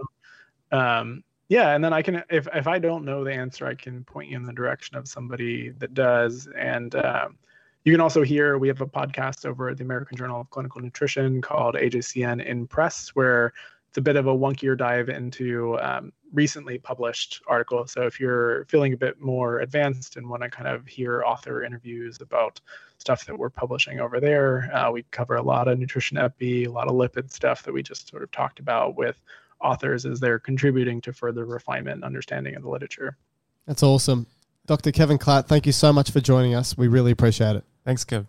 Um, 0.71 1.23
yeah, 1.49 1.73
and 1.73 1.83
then 1.83 1.93
I 1.93 2.03
can, 2.03 2.23
if 2.29 2.47
if 2.53 2.67
I 2.67 2.77
don't 2.77 3.03
know 3.03 3.23
the 3.23 3.33
answer, 3.33 3.65
I 3.65 3.73
can 3.73 4.03
point 4.03 4.29
you 4.29 4.37
in 4.37 4.43
the 4.43 4.53
direction 4.53 4.95
of 4.95 5.07
somebody 5.07 5.69
that 5.79 5.95
does. 5.95 6.47
And 6.55 6.95
um, 6.95 7.37
you 7.83 7.91
can 7.91 8.01
also 8.01 8.21
hear 8.21 8.59
we 8.59 8.67
have 8.67 8.81
a 8.81 8.85
podcast 8.85 9.47
over 9.47 9.67
at 9.69 9.77
the 9.77 9.83
American 9.83 10.15
Journal 10.15 10.39
of 10.39 10.49
Clinical 10.51 10.79
Nutrition 10.79 11.41
called 11.41 11.73
AJCN 11.73 12.45
in 12.45 12.67
Press, 12.67 13.09
where 13.15 13.51
it's 13.87 13.97
a 13.97 14.01
bit 14.01 14.15
of 14.15 14.27
a 14.27 14.35
wonkier 14.35 14.77
dive 14.77 15.09
into 15.09 15.79
um, 15.79 16.13
recently 16.31 16.77
published 16.77 17.41
articles. 17.47 17.93
So 17.93 18.03
if 18.03 18.19
you're 18.19 18.65
feeling 18.65 18.93
a 18.93 18.97
bit 18.97 19.19
more 19.19 19.61
advanced 19.61 20.17
and 20.17 20.29
want 20.29 20.43
to 20.43 20.49
kind 20.49 20.67
of 20.67 20.85
hear 20.85 21.23
author 21.23 21.63
interviews 21.63 22.19
about 22.21 22.61
stuff 22.99 23.25
that 23.25 23.35
we're 23.35 23.49
publishing 23.49 23.99
over 23.99 24.19
there, 24.19 24.69
uh, 24.75 24.91
we 24.91 25.01
cover 25.09 25.37
a 25.37 25.41
lot 25.41 25.67
of 25.67 25.79
nutrition 25.79 26.19
epi, 26.19 26.65
a 26.65 26.71
lot 26.71 26.87
of 26.87 26.93
lipid 26.93 27.31
stuff 27.31 27.63
that 27.63 27.73
we 27.73 27.81
just 27.81 28.07
sort 28.07 28.21
of 28.21 28.29
talked 28.29 28.59
about 28.59 28.95
with 28.95 29.19
authors 29.61 30.05
as 30.05 30.19
they're 30.19 30.39
contributing 30.39 31.01
to 31.01 31.13
further 31.13 31.45
refinement 31.45 31.95
and 31.95 32.03
understanding 32.03 32.55
of 32.55 32.63
the 32.63 32.69
literature. 32.69 33.17
That's 33.65 33.83
awesome. 33.83 34.25
Dr. 34.65 34.91
Kevin 34.91 35.17
Klatt, 35.17 35.47
thank 35.47 35.65
you 35.65 35.71
so 35.71 35.91
much 35.91 36.11
for 36.11 36.19
joining 36.19 36.55
us. 36.55 36.77
We 36.77 36.87
really 36.87 37.11
appreciate 37.11 37.55
it. 37.55 37.63
Thanks, 37.85 38.05
Kev. 38.05 38.27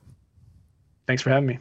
Thanks 1.07 1.23
for 1.23 1.31
having 1.31 1.47
me. 1.47 1.59